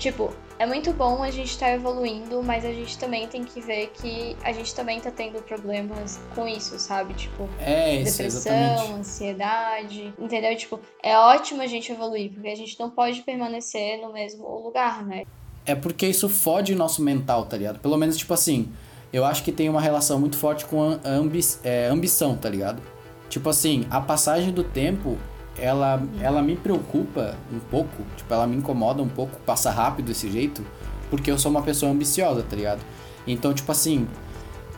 Tipo, 0.01 0.33
é 0.59 0.65
muito 0.65 0.93
bom 0.95 1.23
a 1.23 1.31
gente 1.31 1.51
estar 1.51 1.73
evoluindo, 1.73 2.43
mas 2.43 2.65
a 2.65 2.73
gente 2.73 2.99
também 2.99 3.29
tem 3.29 3.45
que 3.45 3.61
ver 3.61 3.93
que 3.95 4.35
a 4.43 4.51
gente 4.51 4.75
também 4.75 4.99
tá 4.99 5.11
tendo 5.11 5.41
problemas 5.43 6.19
com 6.35 6.49
isso, 6.49 6.79
sabe? 6.79 7.13
Tipo, 7.15 7.47
É, 7.61 7.97
isso, 7.97 8.17
depressão, 8.17 8.53
exatamente. 8.53 8.93
ansiedade, 8.95 10.15
entendeu? 10.19 10.57
Tipo, 10.57 10.81
é 11.03 11.17
ótimo 11.19 11.61
a 11.61 11.67
gente 11.67 11.93
evoluir, 11.93 12.33
porque 12.33 12.49
a 12.49 12.57
gente 12.57 12.81
não 12.81 12.89
pode 12.89 13.21
permanecer 13.23 14.01
no 14.01 14.13
mesmo 14.13 14.49
lugar, 14.59 15.05
né? 15.05 15.25
é 15.67 15.75
porque 15.75 16.07
isso 16.07 16.29
fode 16.29 16.73
o 16.73 16.77
nosso 16.77 17.03
mental, 17.03 17.45
tá 17.45 17.57
ligado? 17.57 17.79
Pelo 17.79 17.97
menos, 17.99 18.17
tipo 18.17 18.33
assim, 18.33 18.73
eu 19.13 19.25
acho 19.25 19.45
que 19.45 19.53
tem 19.53 19.69
uma 19.69 19.81
relação 19.81 20.19
muito 20.19 20.37
forte 20.37 20.65
com 20.65 20.83
a 20.83 21.09
ambi 21.09 21.41
é, 21.63 21.87
ambição, 21.89 22.35
tá 22.37 22.49
ligado? 22.49 22.83
Tipo 23.29 23.51
assim, 23.51 23.87
a 23.91 24.01
passagem 24.01 24.51
do 24.51 24.65
tempo, 24.65 25.19
ela, 25.61 26.03
ela 26.21 26.43
me 26.43 26.57
preocupa 26.57 27.37
um 27.53 27.59
pouco, 27.59 28.03
tipo, 28.17 28.33
ela 28.33 28.47
me 28.47 28.57
incomoda 28.57 29.03
um 29.03 29.09
pouco 29.09 29.39
passar 29.41 29.73
rápido 29.73 30.07
desse 30.07 30.31
jeito, 30.31 30.65
porque 31.11 31.31
eu 31.31 31.39
sou 31.39 31.51
uma 31.51 31.63
pessoa 31.63 31.93
ambiciosa, 31.93 32.43
tá 32.43 32.57
ligado? 32.57 32.81
Então, 33.27 33.53
tipo 33.53 33.71
assim, 33.71 34.09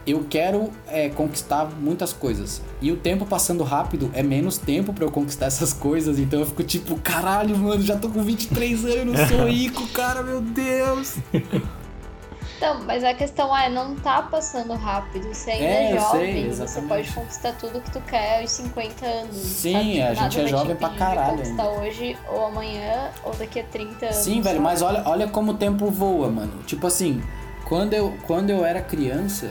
eu 0.07 0.27
quero 0.29 0.71
é, 0.89 1.09
conquistar 1.09 1.71
muitas 1.81 2.13
coisas. 2.13 2.61
E 2.81 2.91
o 2.91 2.97
tempo 2.97 3.25
passando 3.25 3.63
rápido 3.63 4.11
é 4.13 4.23
menos 4.23 4.59
tempo 4.59 4.93
para 4.93 5.05
eu 5.05 5.11
conquistar 5.11 5.47
essas 5.47 5.73
coisas. 5.73 6.19
Então 6.19 6.41
eu 6.41 6.47
fico 6.47 6.65
tipo, 6.65 6.99
caralho, 6.99 7.57
mano, 7.57 7.83
já 7.83 7.97
tô 7.97 8.09
com 8.09 8.23
23 8.23 8.85
anos, 8.85 9.29
sou 9.29 9.47
rico, 9.49 9.87
cara, 9.89 10.23
meu 10.23 10.41
Deus. 10.41 11.17
Então, 12.63 12.81
mas 12.85 13.03
a 13.03 13.13
questão 13.13 13.57
é, 13.57 13.69
não 13.69 13.97
tá 13.97 14.23
passando 14.23 14.73
rápido. 14.75 15.27
Você 15.35 15.51
ainda 15.51 15.65
É, 15.65 15.91
é, 15.91 15.99
jovem, 15.99 16.55
sei, 16.55 16.67
você 16.67 16.81
pode 16.83 17.11
conquistar 17.11 17.53
tudo 17.55 17.81
que 17.81 17.91
tu 17.91 18.01
quer 18.03 18.41
aos 18.41 18.53
50 18.53 19.05
anos. 19.05 19.35
Sim, 19.35 20.01
a 20.01 20.15
Nada 20.15 20.31
gente 20.31 20.41
é 20.43 20.47
jovem 20.47 20.77
pra 20.77 20.91
caralho 20.91 21.39
conquistar 21.39 21.69
hoje, 21.69 22.17
ou 22.29 22.47
amanhã, 22.47 23.11
ou 23.25 23.35
daqui 23.35 23.59
a 23.59 23.65
30 23.65 24.07
anos. 24.07 24.17
Sim, 24.17 24.41
velho, 24.41 24.63
mas 24.63 24.81
olha, 24.81 25.03
olha 25.07 25.27
como 25.27 25.51
o 25.51 25.55
tempo 25.55 25.91
voa, 25.91 26.31
mano. 26.31 26.63
Tipo 26.65 26.87
assim, 26.87 27.21
quando 27.65 27.95
eu, 27.95 28.17
quando 28.29 28.51
eu 28.51 28.65
era 28.65 28.81
criança, 28.81 29.51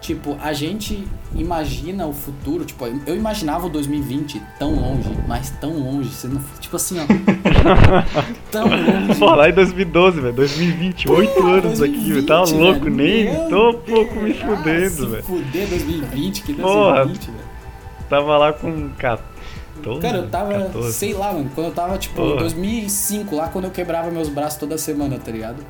tipo, 0.00 0.36
a 0.40 0.52
gente 0.52 1.06
imagina 1.34 2.06
o 2.06 2.12
futuro, 2.12 2.64
tipo, 2.64 2.84
eu 3.06 3.16
imaginava 3.16 3.66
o 3.66 3.70
2020 3.70 4.40
tão 4.58 4.74
longe, 4.74 5.10
mas 5.26 5.50
tão 5.60 5.78
longe, 5.78 6.10
você 6.10 6.28
não, 6.28 6.40
tipo 6.60 6.76
assim, 6.76 6.98
ó. 7.00 7.06
tão 8.50 8.68
longe. 8.68 9.18
Pô, 9.18 9.34
lá 9.34 9.48
em 9.48 9.52
2012, 9.52 10.20
velho. 10.20 10.34
2020, 10.34 11.10
8 11.10 11.46
anos 11.46 11.82
aqui, 11.82 12.12
velho. 12.12 12.26
Tá 12.26 12.36
2020, 12.38 12.62
louco, 12.62 12.84
velho. 12.84 12.96
nem 12.96 13.48
tô 13.48 13.70
um 13.70 13.80
pouco 13.80 14.14
me. 14.16 14.32
Ah, 14.32 14.56
fudendo, 14.56 14.90
se 14.90 15.06
velho. 15.06 15.22
Fuder 15.22 15.68
2020, 15.68 16.42
que 16.42 16.54
Porra. 16.54 17.04
2020, 17.04 17.26
velho. 17.26 17.46
Tava 18.08 18.38
lá 18.38 18.52
com 18.52 18.88
14. 18.90 19.36
Cara, 20.00 20.18
eu 20.18 20.28
tava, 20.28 20.52
14. 20.52 20.92
sei 20.92 21.12
lá, 21.12 21.32
mano, 21.32 21.50
quando 21.54 21.66
eu 21.68 21.72
tava, 21.72 21.98
tipo, 21.98 22.16
Porra. 22.16 22.34
em 22.34 22.38
2005, 22.38 23.36
lá 23.36 23.48
quando 23.48 23.66
eu 23.66 23.70
quebrava 23.70 24.10
meus 24.10 24.28
braços 24.28 24.58
toda 24.58 24.78
semana, 24.78 25.18
tá 25.18 25.30
ligado? 25.30 25.62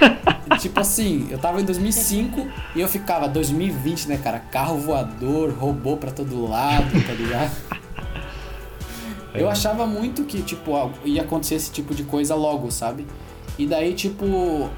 tipo 0.60 0.80
assim, 0.80 1.28
eu 1.30 1.38
tava 1.38 1.60
em 1.60 1.64
2005 1.64 2.46
e 2.74 2.80
eu 2.80 2.88
ficava, 2.88 3.28
2020, 3.28 4.08
né, 4.08 4.20
cara? 4.22 4.38
Carro 4.38 4.78
voador, 4.78 5.52
robô 5.52 5.96
pra 5.96 6.10
todo 6.10 6.48
lado, 6.48 6.90
tá 7.06 7.12
ligado? 7.12 7.50
Eu 9.34 9.48
achava 9.48 9.86
muito 9.86 10.24
que, 10.24 10.42
tipo, 10.42 10.72
ia 11.06 11.22
acontecer 11.22 11.54
esse 11.54 11.72
tipo 11.72 11.94
de 11.94 12.04
coisa 12.04 12.34
logo, 12.34 12.70
sabe? 12.70 13.06
E 13.58 13.66
daí, 13.66 13.94
tipo, 13.94 14.68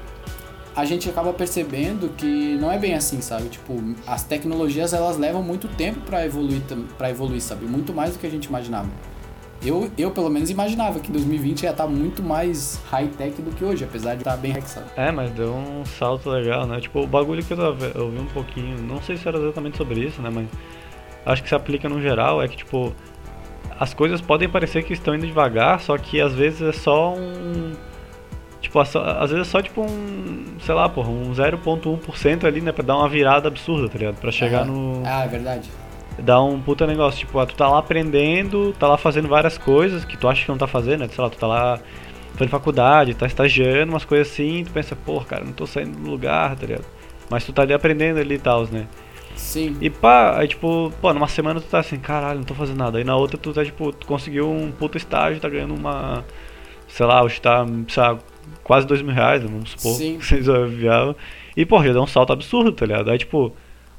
a 0.75 0.85
gente 0.85 1.09
acaba 1.09 1.33
percebendo 1.33 2.09
que 2.15 2.55
não 2.55 2.71
é 2.71 2.77
bem 2.77 2.93
assim, 2.93 3.21
sabe? 3.21 3.49
Tipo, 3.49 3.81
as 4.07 4.23
tecnologias 4.23 4.93
elas 4.93 5.17
levam 5.17 5.41
muito 5.41 5.67
tempo 5.67 5.99
pra 6.01 6.25
evoluir, 6.25 6.61
para 6.97 7.09
evoluir, 7.09 7.41
sabe? 7.41 7.65
Muito 7.65 7.93
mais 7.93 8.13
do 8.13 8.19
que 8.19 8.27
a 8.27 8.29
gente 8.29 8.45
imaginava. 8.45 8.89
Eu, 9.63 9.89
eu 9.97 10.11
pelo 10.11 10.29
menos 10.29 10.49
imaginava 10.49 10.99
que 10.99 11.11
2020 11.11 11.63
ia 11.63 11.71
estar 11.71 11.87
muito 11.87 12.21
mais 12.21 12.79
high-tech 12.89 13.41
do 13.41 13.51
que 13.51 13.63
hoje, 13.63 13.83
apesar 13.83 14.13
de 14.13 14.21
estar 14.21 14.37
bem 14.37 14.51
high 14.51 14.61
sabe? 14.61 14.87
É, 14.95 15.11
mas 15.11 15.31
deu 15.31 15.53
um 15.53 15.83
salto 15.85 16.29
legal, 16.29 16.67
né? 16.67 16.79
Tipo, 16.79 17.01
o 17.01 17.07
bagulho 17.07 17.43
que 17.43 17.53
eu, 17.53 17.57
eu 17.95 18.11
vi 18.11 18.19
um 18.19 18.27
pouquinho, 18.27 18.77
não 18.81 19.01
sei 19.01 19.17
se 19.17 19.27
era 19.27 19.37
exatamente 19.37 19.77
sobre 19.77 20.01
isso, 20.01 20.21
né? 20.21 20.29
Mas 20.31 20.47
acho 21.25 21.41
que 21.41 21.49
se 21.49 21.55
aplica 21.55 21.89
no 21.89 21.99
geral, 22.01 22.41
é 22.43 22.47
que, 22.47 22.57
tipo, 22.57 22.93
as 23.79 23.93
coisas 23.93 24.21
podem 24.21 24.47
parecer 24.47 24.83
que 24.83 24.93
estão 24.93 25.15
indo 25.15 25.25
devagar, 25.25 25.79
só 25.79 25.97
que 25.97 26.21
às 26.21 26.33
vezes 26.33 26.61
é 26.61 26.71
só 26.71 27.13
um. 27.13 27.73
Tipo, 28.61 28.79
às 28.79 29.31
vezes 29.31 29.47
é 29.47 29.49
só 29.49 29.61
tipo 29.61 29.81
um. 29.81 30.45
Sei 30.59 30.73
lá, 30.75 30.87
porra, 30.89 31.09
um 31.09 31.31
0,1% 31.33 32.45
ali, 32.45 32.61
né? 32.61 32.71
Pra 32.71 32.83
dar 32.83 32.97
uma 32.97 33.07
virada 33.09 33.47
absurda, 33.47 33.87
tá 33.89 33.97
ligado? 33.97 34.15
Pra 34.15 34.31
chegar 34.31 34.61
Ah, 34.61 34.65
no. 34.65 35.01
Ah, 35.05 35.23
é 35.23 35.27
verdade. 35.27 35.69
Dá 36.17 36.41
um 36.41 36.61
puta 36.61 36.87
negócio, 36.87 37.19
tipo, 37.19 37.37
ah, 37.39 37.45
tu 37.45 37.55
tá 37.55 37.67
lá 37.67 37.79
aprendendo, 37.79 38.73
tá 38.79 38.87
lá 38.87 38.97
fazendo 38.97 39.27
várias 39.27 39.57
coisas 39.57 40.05
que 40.05 40.17
tu 40.17 40.27
acha 40.27 40.43
que 40.43 40.49
não 40.49 40.57
tá 40.57 40.67
fazendo, 40.67 41.01
né? 41.01 41.07
Sei 41.09 41.23
lá, 41.23 41.29
tu 41.29 41.37
tá 41.37 41.47
lá 41.47 41.79
fazendo 42.33 42.49
faculdade, 42.49 43.13
tá 43.13 43.25
estagiando, 43.25 43.91
umas 43.91 44.05
coisas 44.05 44.31
assim, 44.31 44.63
tu 44.63 44.71
pensa, 44.71 44.95
pô, 44.95 45.19
cara, 45.21 45.43
não 45.43 45.51
tô 45.51 45.65
saindo 45.65 45.97
do 45.97 46.09
lugar, 46.09 46.55
tá 46.55 46.65
ligado? 46.65 46.85
Mas 47.29 47.45
tu 47.45 47.51
tá 47.51 47.63
ali 47.63 47.73
aprendendo 47.73 48.19
ali 48.19 48.35
e 48.35 48.39
tal, 48.39 48.65
né? 48.67 48.87
Sim. 49.35 49.75
E 49.81 49.89
pá, 49.89 50.37
aí 50.39 50.47
tipo, 50.47 50.91
pô, 51.01 51.13
numa 51.13 51.27
semana 51.27 51.59
tu 51.59 51.67
tá 51.67 51.79
assim, 51.79 51.97
caralho, 51.97 52.39
não 52.39 52.45
tô 52.45 52.53
fazendo 52.53 52.77
nada. 52.77 52.97
Aí 52.97 53.03
na 53.03 53.15
outra 53.15 53.37
tu 53.37 53.53
tá, 53.53 53.63
tipo, 53.63 53.91
tu 53.91 54.07
conseguiu 54.07 54.49
um 54.49 54.71
puto 54.71 54.97
estágio, 54.97 55.41
tá 55.41 55.49
ganhando 55.49 55.73
uma. 55.73 56.23
Sei 56.87 57.05
lá, 57.05 57.23
hoje 57.23 57.41
tá, 57.41 57.65
lá, 57.97 58.17
quase 58.63 58.87
dois 58.87 59.01
mil 59.01 59.13
reais, 59.13 59.43
vamos 59.43 59.71
supor. 59.71 59.93
Sim. 59.93 60.19
Vocês 60.21 60.45
viavam. 60.69 61.15
E, 61.57 61.65
porra, 61.65 61.87
já 61.87 61.93
dá 61.93 62.01
um 62.01 62.07
salto 62.07 62.31
absurdo, 62.31 62.71
tá 62.71 62.85
ligado? 62.85 63.09
Aí, 63.11 63.17
tipo, 63.17 63.53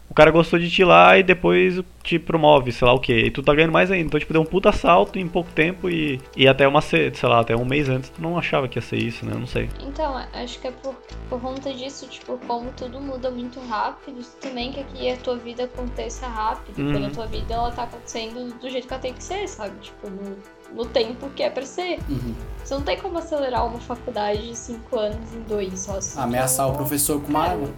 o 0.08 0.14
cara 0.14 0.30
gostou 0.30 0.58
de 0.58 0.70
ti 0.70 0.84
lá 0.84 1.18
e 1.18 1.22
depois 1.22 1.80
te 2.02 2.18
promove, 2.18 2.70
sei 2.72 2.86
lá 2.86 2.94
o 2.94 3.00
que. 3.00 3.12
E 3.12 3.30
tu 3.30 3.42
tá 3.42 3.52
ganhando 3.54 3.72
mais 3.72 3.90
ainda. 3.90 4.06
Então, 4.06 4.20
tipo, 4.20 4.32
deu 4.32 4.40
um 4.42 4.46
puta 4.46 4.70
salto 4.72 5.18
em 5.18 5.26
pouco 5.26 5.50
tempo 5.50 5.90
e, 5.90 6.20
e 6.36 6.46
até 6.46 6.66
uma, 6.68 6.80
se- 6.80 7.12
sei 7.14 7.28
lá, 7.28 7.40
até 7.40 7.56
um 7.56 7.64
mês 7.64 7.88
antes 7.88 8.10
tu 8.10 8.22
não 8.22 8.38
achava 8.38 8.68
que 8.68 8.78
ia 8.78 8.82
ser 8.82 8.96
isso, 8.96 9.26
né? 9.26 9.32
Eu 9.34 9.40
não 9.40 9.46
sei. 9.46 9.68
Então, 9.80 10.16
acho 10.32 10.60
que 10.60 10.68
é 10.68 10.70
por, 10.70 10.94
por 11.28 11.40
conta 11.40 11.72
disso, 11.74 12.06
tipo, 12.08 12.38
como 12.46 12.70
tudo 12.76 13.00
muda 13.00 13.30
muito 13.30 13.58
rápido, 13.68 14.18
tu 14.22 14.48
também 14.48 14.72
quer 14.72 14.84
que 14.84 15.10
a 15.10 15.16
tua 15.16 15.36
vida 15.36 15.64
aconteça 15.64 16.26
rápido. 16.28 16.78
Uhum. 16.78 16.92
Quando 16.92 17.06
a 17.06 17.10
tua 17.10 17.26
vida, 17.26 17.54
ela 17.54 17.70
tá 17.72 17.82
acontecendo 17.82 18.54
do 18.60 18.70
jeito 18.70 18.86
que 18.86 18.94
ela 18.94 19.02
tem 19.02 19.12
que 19.12 19.24
ser, 19.24 19.48
sabe? 19.48 19.74
Tipo, 19.80 20.08
no, 20.08 20.36
no 20.74 20.84
tempo 20.86 21.28
que 21.34 21.42
é 21.42 21.50
pra 21.50 21.64
ser. 21.66 21.98
Uhum. 22.08 22.34
Você 22.64 22.74
não 22.74 22.82
tem 22.82 22.96
como 22.98 23.18
acelerar 23.18 23.66
uma 23.66 23.80
faculdade 23.80 24.46
de 24.48 24.56
5 24.56 24.98
anos 24.98 25.34
em 25.34 25.40
dois, 25.42 25.78
só 25.80 26.00
se 26.00 26.18
Ameaçar 26.18 26.66
tu- 26.68 26.72
o 26.72 26.76
professor 26.76 27.20
com 27.20 27.28
uma 27.30 27.40
Cara, 27.40 27.52
arma. 27.54 27.68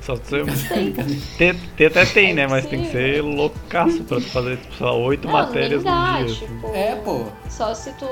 Só 0.00 0.16
tu 0.16 0.22
Tem. 0.68 0.92
ter, 1.36 1.56
ter 1.76 1.86
até 1.86 2.04
tem, 2.06 2.32
né? 2.34 2.46
Mas 2.46 2.64
Sim. 2.64 2.70
tem 2.70 2.82
que 2.84 2.92
ser 2.92 3.22
loucaço 3.22 4.02
pra 4.04 4.16
tu 4.18 4.28
fazer, 4.30 4.56
tipo, 4.56 4.74
sei 4.76 4.86
lá, 4.86 4.92
oito 4.94 5.28
matérias 5.28 5.82
dá, 5.84 6.12
num 6.20 6.24
dia. 6.24 6.34
assim. 6.34 6.46
tipo, 6.46 6.66
É, 6.74 6.94
pô. 6.96 7.24
Só 7.50 7.74
se 7.74 7.92
tu 7.92 8.06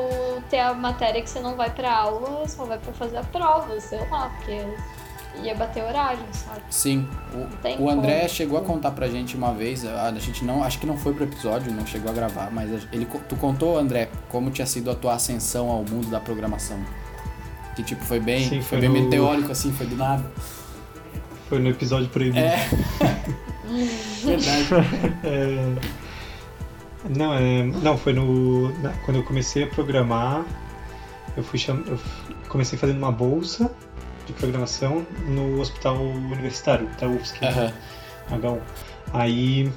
ter 0.51 0.59
a 0.61 0.75
matéria 0.75 1.23
que 1.23 1.31
você 1.31 1.41
não 1.41 1.57
vai 1.57 1.71
pra 1.71 1.93
aula, 1.93 2.47
só 2.49 2.65
vai 2.65 2.79
pra 2.79 2.93
fazer 2.93 3.17
a 3.19 3.23
prova, 3.23 3.81
sei 3.81 3.99
lá, 4.11 4.29
porque 4.37 4.63
ia 5.43 5.55
bater 5.55 5.83
horário, 5.85 6.19
sabe? 6.33 6.61
Sim. 6.71 7.07
tem 7.63 7.77
O, 7.79 7.85
o 7.85 7.91
André 7.91 8.17
como. 8.21 8.29
chegou 8.31 8.59
a 8.59 8.63
contar 8.63 8.91
pra 8.91 9.07
gente 9.09 9.37
uma 9.37 9.53
vez, 9.55 9.85
a 9.87 10.09
a 10.09 10.13
gente 10.19 10.45
não, 10.45 10.65
acho 10.65 10.79
que 10.79 10.87
não 10.87 10.97
foi 10.99 11.13
pro 11.15 11.25
episódio, 11.25 11.73
não 11.73 11.87
chegou 11.87 12.11
a 12.11 12.15
gravar, 12.15 12.51
mas 12.51 12.73
a- 12.75 12.89
ele, 12.93 13.07
tu 13.29 13.37
contou, 13.37 13.79
André, 13.79 14.09
como 14.31 14.51
tinha 14.51 14.67
sido 14.67 14.91
a 14.91 14.95
tua 14.95 15.15
ascensão 15.15 15.71
ao 15.71 15.83
mundo 15.85 16.09
da 16.09 16.19
programação. 16.21 16.79
Que 17.75 17.83
tipo, 17.83 18.03
foi 18.05 18.19
bem, 18.19 18.41
Sim, 18.45 18.61
foi 18.61 18.63
foi 18.63 18.81
bem 18.81 18.89
no- 18.89 18.95
meteórico 19.05 19.53
assim, 19.53 19.71
foi 19.73 19.87
do 19.87 19.97
nada. 19.97 20.25
Foi 21.49 21.59
no 21.59 21.69
episódio 21.69 22.09
proibido. 22.09 22.39
É. 22.39 22.69
Verdade. 24.25 24.67
É, 25.25 25.75
Não, 27.09 27.35
é... 27.35 27.63
não, 27.63 27.97
foi 27.97 28.13
no. 28.13 28.73
Quando 29.05 29.19
eu 29.19 29.23
comecei 29.23 29.65
a 29.65 29.67
programar, 29.67 30.45
eu 31.37 31.43
fui 31.43 31.59
cham... 31.59 31.83
eu 31.87 31.99
comecei 32.49 32.79
fazendo 32.79 32.99
uma 32.99 33.13
bolsa 33.13 33.71
de 34.27 34.33
programação 34.33 35.07
no 35.29 35.61
hospital 35.61 35.97
universitário, 35.97 36.89
da 36.99 37.07
UFSC, 37.07 37.45
Aham. 37.45 37.73
H1. 38.31 38.61
Aí, 39.13 39.73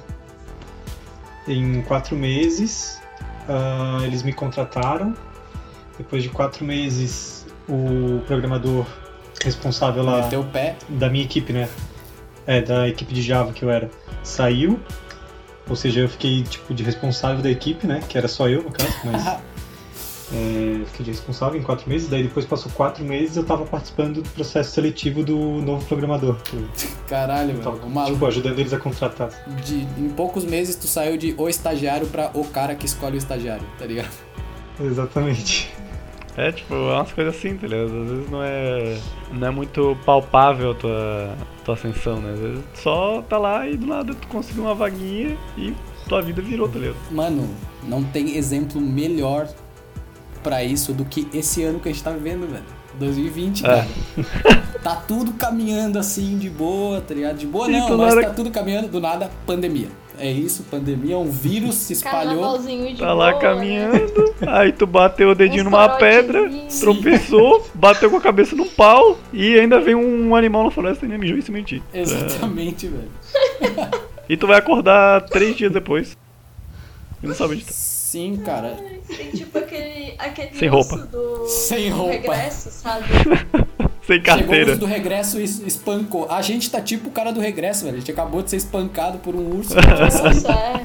em 1.46 1.82
quatro 1.82 2.16
meses, 2.16 3.00
ah, 3.48 4.00
eles 4.04 4.22
me 4.22 4.32
contrataram. 4.32 5.14
Depois 5.98 6.22
de 6.22 6.30
quatro 6.30 6.64
meses, 6.64 7.46
o 7.68 8.22
programador 8.26 8.86
responsável 9.44 10.02
lá 10.02 10.22
Meteu 10.22 10.40
o 10.40 10.44
pé. 10.44 10.76
da 10.88 11.08
minha 11.08 11.24
equipe, 11.24 11.52
né? 11.52 11.68
É, 12.46 12.60
da 12.60 12.88
equipe 12.88 13.12
de 13.14 13.22
Java 13.22 13.52
que 13.52 13.62
eu 13.64 13.70
era, 13.70 13.90
saiu. 14.22 14.78
Ou 15.68 15.76
seja, 15.76 16.00
eu 16.00 16.08
fiquei 16.08 16.42
tipo 16.42 16.74
de 16.74 16.82
responsável 16.82 17.42
da 17.42 17.50
equipe, 17.50 17.86
né? 17.86 18.02
Que 18.08 18.18
era 18.18 18.26
só 18.26 18.48
eu 18.48 18.62
no 18.62 18.70
caso, 18.72 18.92
mas 19.04 19.24
é, 20.34 20.84
fiquei 20.86 21.04
de 21.04 21.10
responsável 21.12 21.60
em 21.60 21.62
quatro 21.62 21.88
meses. 21.88 22.08
Daí 22.08 22.24
depois 22.24 22.44
passou 22.44 22.72
quatro 22.72 23.04
meses 23.04 23.36
eu 23.36 23.44
tava 23.44 23.64
participando 23.64 24.20
do 24.22 24.28
processo 24.30 24.72
seletivo 24.72 25.22
do 25.22 25.36
novo 25.38 25.84
programador. 25.86 26.36
Caralho, 27.06 27.56
tava, 27.60 27.76
O 27.86 27.90
maluco. 27.90 28.14
tipo, 28.14 28.26
ajudando 28.26 28.58
eles 28.58 28.72
a 28.72 28.78
contratar. 28.78 29.28
De, 29.64 29.76
em 29.96 30.08
poucos 30.08 30.44
meses 30.44 30.74
tu 30.74 30.88
saiu 30.88 31.16
de 31.16 31.34
o 31.38 31.48
estagiário 31.48 32.06
pra 32.08 32.30
o 32.34 32.44
cara 32.44 32.74
que 32.74 32.86
escolhe 32.86 33.14
o 33.16 33.18
estagiário, 33.18 33.64
tá 33.78 33.86
ligado? 33.86 34.10
Exatamente. 34.80 35.70
É, 36.36 36.52
tipo, 36.52 36.74
é 36.74 36.94
umas 36.94 37.12
coisas 37.12 37.36
assim, 37.36 37.56
tá 37.56 37.66
ligado? 37.66 37.86
Às 38.02 38.10
vezes 38.10 38.30
não 38.30 38.42
é, 38.42 38.98
não 39.32 39.48
é 39.48 39.50
muito 39.50 39.96
palpável 40.06 40.70
a 40.70 40.74
tua, 40.74 41.36
tua 41.64 41.74
ascensão, 41.74 42.20
né? 42.20 42.32
Às 42.32 42.38
vezes 42.40 42.64
só 42.74 43.22
tá 43.22 43.36
lá 43.36 43.66
e 43.66 43.76
do 43.76 43.86
nada 43.86 44.14
tu 44.14 44.26
conseguiu 44.28 44.64
uma 44.64 44.74
vaguinha 44.74 45.36
e 45.58 45.74
tua 46.08 46.22
vida 46.22 46.40
virou, 46.40 46.68
tá 46.68 46.78
ligado? 46.78 46.96
Mano, 47.10 47.48
não 47.82 48.02
tem 48.02 48.36
exemplo 48.36 48.80
melhor 48.80 49.48
pra 50.42 50.64
isso 50.64 50.92
do 50.92 51.04
que 51.04 51.28
esse 51.34 51.62
ano 51.62 51.80
que 51.80 51.88
a 51.88 51.92
gente 51.92 52.02
tá 52.02 52.10
vivendo, 52.10 52.50
velho. 52.50 52.64
2020, 52.98 53.64
É. 53.64 53.68
cara. 53.68 53.86
Tá 54.82 54.96
tudo 54.96 55.34
caminhando 55.34 55.98
assim, 55.98 56.38
de 56.38 56.48
boa, 56.48 57.02
tá 57.02 57.12
ligado? 57.12 57.36
De 57.36 57.46
boa 57.46 57.68
não, 57.68 57.98
mas 57.98 58.14
tá 58.14 58.30
tudo 58.30 58.50
caminhando, 58.50 58.88
do 58.88 58.98
nada, 58.98 59.30
pandemia. 59.44 59.88
É 60.20 60.30
isso, 60.30 60.64
pandemia, 60.64 61.16
um 61.16 61.30
vírus 61.30 61.76
se 61.76 61.94
espalhou. 61.94 62.58
Tá 62.98 63.14
lá 63.14 63.30
boa, 63.30 63.32
né? 63.32 63.40
caminhando, 63.40 64.34
aí 64.46 64.70
tu 64.70 64.86
bateu 64.86 65.30
o 65.30 65.34
dedinho 65.34 65.64
numa 65.64 65.88
pedra, 65.96 66.50
tropeçou, 66.78 67.66
bateu 67.72 68.10
com 68.10 68.18
a 68.18 68.20
cabeça 68.20 68.54
num 68.54 68.68
pau 68.68 69.18
e 69.32 69.58
ainda 69.58 69.80
vem 69.80 69.94
um 69.94 70.36
animal 70.36 70.64
na 70.64 70.70
floresta 70.70 71.06
e 71.06 71.08
ainda 71.08 71.18
mijou 71.18 71.38
em 71.38 71.40
cima 71.40 71.58
de 71.62 71.64
ti. 71.64 71.82
Exatamente, 71.94 72.86
velho. 72.86 73.08
E 74.28 74.36
tu 74.36 74.46
vai 74.46 74.58
acordar 74.58 75.22
três 75.22 75.56
dias 75.56 75.72
depois. 75.72 76.16
E 77.22 77.26
não 77.26 77.34
sabe 77.34 77.54
onde 77.54 77.64
tá. 77.64 77.72
Sim, 77.72 78.36
cara. 78.44 78.76
Tem 79.08 79.30
tipo 79.30 79.56
aquele, 79.56 80.14
aquele 80.18 80.54
Sem 80.54 80.68
roupa. 80.68 80.96
do, 80.98 81.46
Sem 81.46 81.90
do 81.90 81.96
roupa. 81.96 82.12
regresso, 82.12 82.70
sabe? 82.70 83.04
Sem 84.10 84.24
Chegou 84.24 84.34
o 84.34 84.38
carteira. 84.40 84.66
urso 84.70 84.80
do 84.80 84.86
regresso 84.86 85.38
e 85.40 85.44
es- 85.44 85.60
espancou. 85.60 86.26
A 86.30 86.42
gente 86.42 86.68
tá 86.70 86.80
tipo 86.80 87.08
o 87.08 87.12
cara 87.12 87.32
do 87.32 87.38
regresso, 87.40 87.84
velho. 87.84 87.96
A 87.96 88.00
gente 88.00 88.10
acabou 88.10 88.42
de 88.42 88.50
ser 88.50 88.56
espancado 88.56 89.18
por 89.18 89.34
um 89.36 89.56
urso. 89.56 89.74
Nossa, 89.78 90.50
é. 90.52 90.84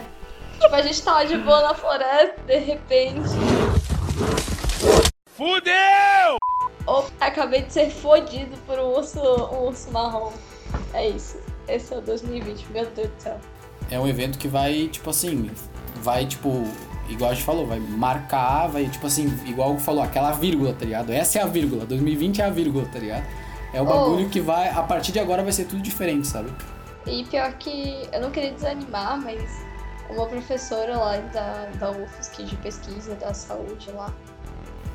Tipo, 0.61 0.76
a 0.76 0.82
gente 0.84 1.01
tava 1.01 1.26
de 1.26 1.38
boa 1.38 1.61
na 1.61 1.73
floresta, 1.73 2.36
de 2.45 2.57
repente. 2.59 3.30
Fudeu! 5.36 6.38
Ou 6.86 7.09
acabei 7.19 7.63
de 7.63 7.73
ser 7.73 7.89
fodido 7.89 8.55
por 8.67 8.78
um 8.80 8.95
urso, 8.95 9.19
um 9.19 9.67
urso 9.67 9.91
marrom. 9.91 10.32
É 10.93 11.09
isso. 11.09 11.38
Esse 11.67 11.93
é 11.93 11.97
o 11.97 12.01
2020, 12.01 12.65
meu 12.71 12.86
Deus 12.86 13.09
do 13.09 13.21
céu. 13.21 13.39
é 13.89 13.99
um 13.99 14.07
evento 14.07 14.38
que 14.38 14.47
vai, 14.47 14.88
tipo 14.91 15.09
assim, 15.09 15.49
vai, 16.03 16.26
tipo, 16.26 16.63
igual 17.09 17.31
a 17.31 17.33
gente 17.33 17.43
falou, 17.45 17.65
vai 17.65 17.79
marcar, 17.79 18.67
vai, 18.67 18.85
tipo 18.87 19.07
assim, 19.07 19.25
igual 19.45 19.73
o 19.73 19.79
falou, 19.79 20.01
aquela 20.03 20.31
vírgula, 20.31 20.73
tá 20.73 20.85
ligado? 20.85 21.11
Essa 21.11 21.39
é 21.39 21.41
a 21.41 21.45
vírgula, 21.45 21.85
2020 21.85 22.41
é 22.41 22.45
a 22.45 22.49
vírgula, 22.49 22.85
tá 22.91 22.99
ligado? 22.99 23.23
É 23.73 23.81
o 23.81 23.83
Oh. 23.83 23.87
bagulho 23.87 24.29
que 24.29 24.39
vai, 24.39 24.69
a 24.69 24.81
partir 24.83 25.11
de 25.11 25.19
agora 25.19 25.43
vai 25.43 25.51
ser 25.51 25.65
tudo 25.65 25.81
diferente, 25.81 26.27
sabe? 26.27 26.49
E 27.05 27.23
pior 27.25 27.53
que 27.53 28.07
eu 28.11 28.21
não 28.21 28.31
queria 28.31 28.51
desanimar, 28.51 29.21
mas 29.21 29.41
uma 30.09 30.25
professora 30.27 30.97
lá 30.97 31.17
da, 31.17 31.67
da 31.79 31.91
UFSC 31.91 32.43
de 32.43 32.55
pesquisa 32.57 33.15
da 33.15 33.33
saúde 33.33 33.91
lá, 33.91 34.11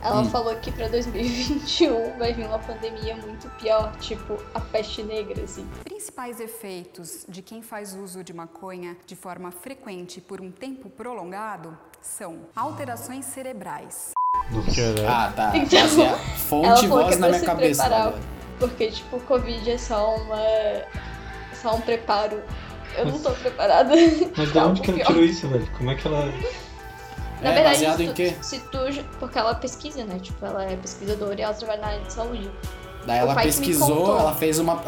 ela 0.02 0.20
Hum. 0.22 0.30
falou 0.30 0.54
que 0.56 0.70
pra 0.72 0.88
2021 0.88 2.18
vai 2.18 2.32
vir 2.32 2.46
uma 2.46 2.58
pandemia 2.58 3.16
muito 3.16 3.48
pior, 3.60 3.92
tipo 4.00 4.36
a 4.54 4.60
peste 4.60 5.02
negra, 5.02 5.42
assim. 5.42 5.66
Principais 5.84 6.40
efeitos 6.40 7.24
de 7.28 7.42
quem 7.42 7.62
faz 7.62 7.94
uso 7.94 8.24
de 8.24 8.32
maconha 8.32 8.96
de 9.06 9.14
forma 9.16 9.50
frequente 9.50 10.20
por 10.20 10.40
um 10.40 10.50
tempo 10.50 10.88
prolongado 10.88 11.76
são 12.00 12.38
alterações 12.56 13.26
cerebrais, 13.26 14.12
Ah, 15.08 15.32
tá. 15.34 15.52
Então, 15.56 15.78
Essa 15.78 16.00
a 16.00 16.04
ela 16.04 16.18
fonte 16.18 16.66
falou 16.66 16.76
que 16.80 16.86
voz 16.88 17.16
é 17.16 17.18
na 17.18 17.26
minha 17.28 17.40
se 17.40 17.46
cabeça. 17.46 17.82
preparar. 17.84 18.14
Porque, 18.58 18.90
tipo, 18.90 19.16
o 19.16 19.20
Covid 19.20 19.70
é 19.70 19.78
só 19.78 20.16
uma. 20.16 20.38
só 21.54 21.74
um 21.76 21.80
preparo. 21.80 22.42
Eu 22.96 23.06
não 23.06 23.18
tô 23.18 23.30
preparada. 23.32 23.92
Mas 24.36 24.56
algo 24.56 24.70
onde 24.70 24.80
que 24.82 24.90
ela 24.90 25.04
tirou 25.04 25.24
isso, 25.24 25.48
velho? 25.48 25.66
Como 25.76 25.90
é 25.90 25.94
que 25.94 26.06
ela. 26.06 26.24
Na 27.42 27.50
É, 27.50 27.54
verdade, 27.54 27.74
baseado 27.76 27.96
se 27.96 28.02
em 28.02 28.06
tu- 28.08 28.14
quê? 28.14 28.34
Se 28.42 28.58
tu, 28.60 28.78
porque 29.18 29.38
ela 29.38 29.54
pesquisa, 29.54 30.04
né? 30.04 30.18
Tipo, 30.20 30.44
ela 30.46 30.64
é 30.64 30.76
pesquisadora 30.76 31.38
e 31.38 31.42
ela 31.42 31.54
trabalha 31.54 31.80
na 31.80 31.86
área 31.88 32.00
de 32.00 32.12
saúde. 32.12 32.50
Daí 33.06 33.18
ela 33.18 33.34
pesquisou, 33.34 34.18
ela 34.18 34.34
fez 34.34 34.58
uma. 34.58 34.82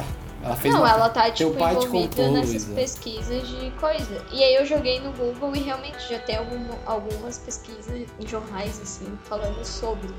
Ela 0.44 0.56
fez 0.56 0.74
não, 0.74 0.80
uma. 0.82 0.90
ela 0.90 1.08
tá, 1.08 1.30
tipo, 1.30 1.52
pai 1.54 1.72
envolvida 1.72 2.08
contou, 2.16 2.32
nessas 2.32 2.64
pesquisas 2.64 3.48
de 3.48 3.70
coisa. 3.72 4.22
E 4.32 4.42
aí 4.42 4.54
eu 4.56 4.66
joguei 4.66 5.00
no 5.00 5.12
Google 5.12 5.54
e 5.54 5.60
realmente 5.60 5.98
já 6.10 6.18
tem 6.18 6.36
algum, 6.36 6.64
algumas 6.84 7.38
pesquisas 7.38 8.06
em 8.20 8.26
jornais, 8.26 8.80
assim, 8.82 9.06
falando 9.22 9.64
sobre. 9.64 10.10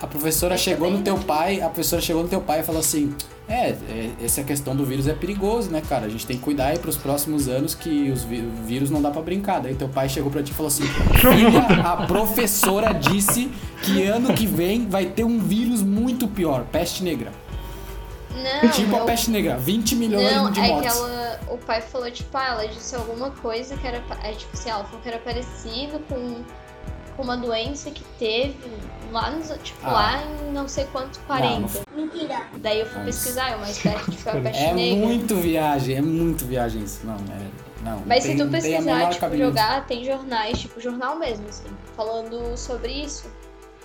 A 0.00 0.06
professora 0.06 0.56
chegou 0.56 0.90
no 0.90 1.02
teu 1.02 1.18
pai, 1.18 1.60
a 1.60 1.68
professora 1.68 2.00
chegou 2.00 2.22
no 2.22 2.28
teu 2.28 2.40
pai 2.40 2.60
e 2.60 2.62
falou 2.62 2.80
assim: 2.80 3.14
é, 3.46 3.70
é, 3.70 4.10
essa 4.22 4.42
questão 4.42 4.74
do 4.74 4.84
vírus 4.84 5.06
é 5.06 5.12
perigoso, 5.12 5.70
né, 5.70 5.82
cara? 5.86 6.06
A 6.06 6.08
gente 6.08 6.26
tem 6.26 6.36
que 6.38 6.42
cuidar 6.42 6.68
aí 6.68 6.78
pros 6.78 6.96
próximos 6.96 7.48
anos 7.48 7.74
que 7.74 8.10
os 8.10 8.24
o 8.24 8.64
vírus 8.64 8.90
não 8.90 9.02
dá 9.02 9.10
pra 9.10 9.20
brincar. 9.20 9.60
Daí 9.60 9.74
teu 9.74 9.88
pai 9.88 10.08
chegou 10.08 10.30
pra 10.30 10.42
ti 10.42 10.52
e 10.52 10.54
falou 10.54 10.68
assim: 10.68 10.84
Filha, 10.84 11.82
a 11.84 12.06
professora 12.06 12.92
disse 12.94 13.50
que 13.82 14.02
ano 14.04 14.32
que 14.32 14.46
vem 14.46 14.88
vai 14.88 15.04
ter 15.06 15.24
um 15.24 15.38
vírus 15.38 15.82
muito 15.82 16.26
pior, 16.26 16.64
peste 16.72 17.02
negra. 17.04 17.30
Não, 18.62 18.70
tipo 18.70 18.96
a 18.96 19.00
peste 19.00 19.30
negra, 19.30 19.56
20 19.58 19.96
milhões 19.96 20.32
Não, 20.32 20.50
de 20.50 20.60
é 20.60 20.62
que 20.62 20.68
mortes. 20.70 20.96
ela. 20.96 21.40
O 21.50 21.58
pai 21.58 21.80
falou, 21.80 22.08
tipo, 22.10 22.36
ah, 22.38 22.46
ela 22.46 22.68
disse 22.68 22.94
alguma 22.94 23.30
coisa 23.32 23.76
que 23.76 23.86
era. 23.86 24.02
É, 24.22 24.32
tipo 24.32 24.50
assim, 24.54 24.70
ela 24.70 24.84
falou 24.84 25.00
que 25.00 25.08
era 25.08 25.18
parecido 25.18 25.98
com, 26.08 26.42
com 27.20 27.24
uma 27.24 27.36
doença 27.36 27.90
que 27.90 28.02
teve 28.18 28.56
lá 29.12 29.30
nos. 29.30 29.48
Tipo, 29.62 29.78
Ah. 29.86 29.92
lá 29.92 30.22
em 30.24 30.52
não 30.52 30.66
sei 30.66 30.84
quanto, 30.86 31.20
40. 31.26 31.80
Mentira. 31.94 32.46
Daí 32.56 32.80
eu 32.80 32.86
fui 32.86 33.02
Mas- 33.02 33.16
pesquisar, 33.16 33.56
o 33.56 33.60
mais 33.60 33.78
perto 33.78 34.10
tipo, 34.10 34.28
a 34.30 34.32
peste 34.40 34.62
É 34.62 34.72
negra. 34.72 35.06
muito 35.06 35.36
viagem, 35.36 35.96
é 35.96 36.00
muito 36.02 36.44
viagem 36.46 36.82
isso. 36.82 37.00
Não, 37.04 37.14
é. 37.16 37.70
Não, 37.82 38.02
Mas 38.06 38.08
não 38.08 38.20
se 38.22 38.28
tem, 38.28 38.36
tu 38.36 38.44
não 38.44 38.50
tem 38.50 38.60
pesquisar, 38.62 39.10
tipo, 39.10 39.36
jogar, 39.36 39.86
tem 39.86 40.04
jornais, 40.04 40.58
tipo, 40.58 40.80
jornal 40.80 41.18
mesmo, 41.18 41.46
assim, 41.48 41.64
falando 41.96 42.56
sobre 42.56 42.92
isso. 42.92 43.30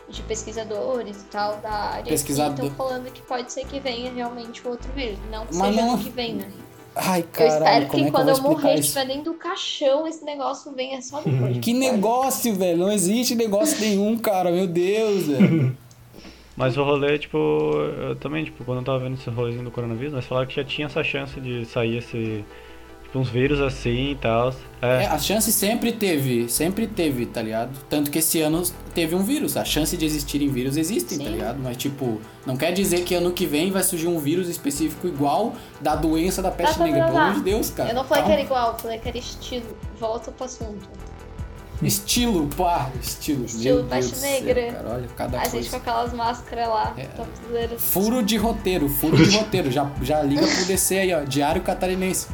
De 0.08 0.22
pesquisadores 0.22 1.22
e 1.22 1.26
tal 1.26 1.58
da 1.58 1.72
área. 1.72 2.04
Pesquisador- 2.04 2.56
Que 2.60 2.68
estão 2.68 2.76
falando 2.88 3.12
que 3.12 3.22
pode 3.24 3.52
ser 3.52 3.66
que 3.66 3.80
venha 3.80 4.12
realmente 4.14 4.62
o 4.66 4.70
outro 4.70 4.92
vírus. 4.94 5.18
Não 5.32 5.48
que 5.48 5.56
Mas 5.56 5.68
seja 5.74 5.82
não- 5.82 5.94
ano 5.96 6.04
que 6.04 6.10
vem, 6.12 6.36
né? 6.36 6.48
Ai, 6.96 7.22
eu 7.22 7.28
caralho, 7.28 7.56
espero 7.56 7.88
como 7.88 8.04
que 8.04 8.08
é 8.08 8.12
quando 8.12 8.26
que 8.26 8.32
eu 8.32 8.36
eu 8.38 8.41
morrer, 8.41 8.74
isso? 8.76 8.82
estiver 8.84 9.06
dentro 9.08 9.24
do 9.32 9.34
caixão, 9.34 10.08
esse 10.08 10.24
negócio 10.24 10.72
venha 10.74 11.02
só 11.02 11.20
depois. 11.26 11.58
Que 11.60 11.74
negócio, 11.74 12.56
velho. 12.56 12.78
Não 12.78 12.91
existe 12.91 13.36
negócio 13.36 13.80
nenhum, 13.80 14.18
cara. 14.18 14.52
Meu 14.52 14.68
Deus, 14.68 15.28
velho. 15.28 15.78
Mas 16.56 16.78
o 16.78 16.84
rolê, 16.84 17.20
tipo, 17.20 17.38
eu 17.38 18.16
também, 18.16 18.46
tipo, 18.46 18.64
quando 18.64 18.78
eu 18.78 18.84
tava 18.86 19.00
vendo 19.00 19.16
esse 19.16 19.30
rolezinho 19.30 19.66
do 19.66 19.72
coronavírus, 19.72 20.14
nós 20.14 20.26
falaram 20.26 20.48
que 20.48 20.56
já 20.56 20.64
tinha 20.64 20.86
essa 20.88 21.04
chance 21.04 21.39
de 21.41 21.66
sair 21.66 21.98
esse. 21.98 22.46
Uns 23.16 23.30
vírus 23.30 23.61
assim 23.61 24.11
e 24.11 24.16
tal. 24.16 24.53
É, 24.82 25.03
É, 25.03 25.07
a 25.07 25.18
chance 25.18 25.51
sempre 25.51 25.91
teve, 25.93 26.49
sempre 26.49 26.86
teve, 26.86 27.26
tá 27.26 27.41
ligado? 27.41 27.72
Tanto 27.89 28.11
que 28.11 28.20
esse 28.20 28.41
ano 28.41 28.61
teve 28.93 29.16
um 29.16 29.24
vírus. 29.24 29.55
A 29.57 29.63
chance 29.66 29.95
de 29.95 30.05
existirem 30.05 30.49
vírus 30.49 30.76
existem, 30.78 31.18
tá 31.18 31.24
Sim. 31.26 31.32
ligado? 31.32 31.59
Mas, 31.63 31.78
tipo, 31.78 32.20
não 32.45 32.55
quer 32.57 32.72
dizer 32.74 33.03
que 33.03 33.16
ano 33.16 33.32
que 33.32 33.45
vem 33.45 33.72
vai 33.72 33.84
surgir 33.84 34.07
um 34.07 34.20
vírus 34.20 34.47
específico 34.49 35.07
igual 35.07 35.53
da 35.80 35.95
doença 35.95 36.41
da 36.41 36.51
peste 36.51 36.74
Tá, 36.74 36.80
tá, 36.80 36.86
negra. 36.86 36.99
tá, 36.99 37.05
Pelo 37.07 37.18
tá. 37.18 37.26
amor 37.28 37.36
de 37.38 37.43
Deus, 37.49 37.70
cara. 37.70 37.89
eu 37.89 37.95
não 37.95 38.03
falei 38.03 38.24
que 38.26 38.32
era 38.32 38.41
igual, 38.41 38.74
eu 38.74 38.80
falei 38.80 38.99
que 38.99 39.07
era 39.07 39.18
estilo. 39.18 39.78
Volta 39.99 40.32
pro 40.32 40.45
assunto. 40.45 40.88
Estilo, 41.82 42.47
pá, 42.55 42.89
estilo. 43.01 43.45
Estilo 43.45 43.80
Meu 43.80 43.86
peste 43.86 44.11
do 44.11 44.18
céu, 44.18 44.32
negra. 44.32 44.72
cara. 44.74 44.89
Olha, 44.93 45.07
cada 45.16 45.38
A 45.39 45.43
gente 45.43 45.51
coisa. 45.51 45.70
com 45.72 45.76
aquelas 45.78 46.13
máscaras 46.13 46.68
lá, 46.70 46.93
É. 46.97 47.03
topzeiras. 47.03 47.82
Furo 47.82 48.24
de 48.24 48.38
roteiro, 48.38 48.88
furo 48.88 49.18
de 49.18 49.36
roteiro. 49.38 49.70
Já, 49.72 49.89
já 50.01 50.22
liga 50.22 50.47
pro 50.47 50.66
DC 50.66 50.97
aí, 50.97 51.13
ó. 51.13 51.24
Diário 51.24 51.61
Catarinense. 51.61 52.28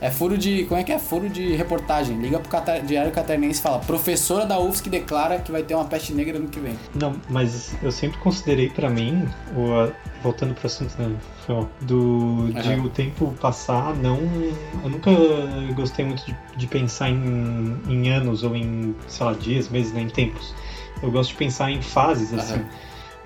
É 0.00 0.10
furo 0.10 0.38
de. 0.38 0.64
Como 0.64 0.80
é 0.80 0.84
que 0.84 0.90
é? 0.92 0.98
Furo 0.98 1.28
de 1.28 1.54
reportagem. 1.54 2.16
Liga 2.18 2.38
pro 2.38 2.48
Cata- 2.48 2.80
Diário 2.80 3.12
Catarinense 3.12 3.60
e 3.60 3.62
fala: 3.62 3.78
professora 3.80 4.46
da 4.46 4.58
UFSC 4.58 4.88
declara 4.88 5.38
que 5.38 5.52
vai 5.52 5.62
ter 5.62 5.74
uma 5.74 5.84
peste 5.84 6.14
negra 6.14 6.38
no 6.38 6.48
que 6.48 6.58
vem. 6.58 6.74
Não, 6.94 7.14
mas 7.28 7.74
eu 7.82 7.92
sempre 7.92 8.18
considerei 8.18 8.70
pra 8.70 8.88
mim, 8.88 9.28
o, 9.54 9.72
a- 9.74 9.90
voltando 10.22 10.54
pro 10.54 10.66
assunto 10.66 10.94
né, 10.98 11.14
do 11.82 12.48
de 12.52 12.58
Aham. 12.72 12.84
o 12.84 12.88
tempo 12.88 13.34
passar, 13.40 13.94
não. 13.96 14.18
Eu 14.82 14.88
nunca 14.90 15.10
gostei 15.74 16.04
muito 16.04 16.24
de, 16.24 16.34
de 16.56 16.66
pensar 16.66 17.10
em, 17.10 17.76
em 17.88 18.08
anos 18.10 18.42
ou 18.42 18.56
em, 18.56 18.94
sei 19.06 19.26
lá, 19.26 19.32
dias, 19.34 19.68
meses, 19.68 19.92
né, 19.92 20.00
em 20.02 20.08
tempos. 20.08 20.54
Eu 21.02 21.10
gosto 21.10 21.30
de 21.30 21.36
pensar 21.36 21.70
em 21.70 21.82
fases, 21.82 22.32
assim. 22.32 22.62